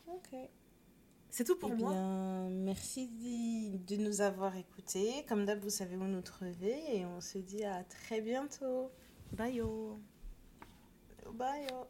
Ok. 0.08 0.36
C'est 1.32 1.44
tout 1.44 1.56
pour 1.56 1.72
eh 1.72 1.76
moi. 1.76 1.92
Bien, 1.92 2.50
merci 2.50 3.08
de 3.88 3.96
nous 3.98 4.22
avoir 4.22 4.56
écoutés. 4.56 5.26
Comme 5.28 5.46
d'hab, 5.46 5.60
vous 5.62 5.70
savez 5.70 5.96
où 5.96 6.04
nous 6.06 6.22
trouver 6.22 6.98
et 6.98 7.06
on 7.06 7.22
se 7.22 7.38
dit 7.38 7.64
à 7.64 7.84
très 7.84 8.22
bientôt. 8.22 8.92
Bye 9.34 9.56
yo. 9.56 10.00
Bye 11.34 11.68
yo. 11.70 11.88